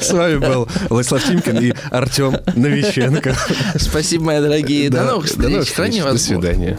С 0.00 0.10
вами 0.10 0.36
был 0.38 0.68
Владислав 0.90 1.22
Тимкин 1.24 1.58
и 1.60 1.72
Артем 1.90 2.38
Новиченко. 2.56 3.36
спасибо, 3.76 4.24
мои 4.24 4.40
дорогие. 4.40 4.90
До 4.90 5.04
новых 5.04 5.26
встреч. 5.26 5.72
До 6.02 6.18
свидания. 6.18 6.78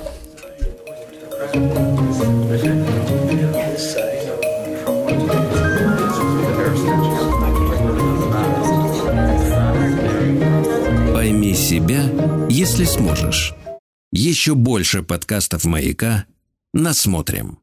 Пойми 11.30 11.54
себя, 11.54 12.10
если 12.50 12.86
сможешь. 12.86 13.54
Еще 14.12 14.56
больше 14.56 15.04
подкастов 15.04 15.64
«Маяка» 15.64 16.26
насмотрим. 16.74 17.59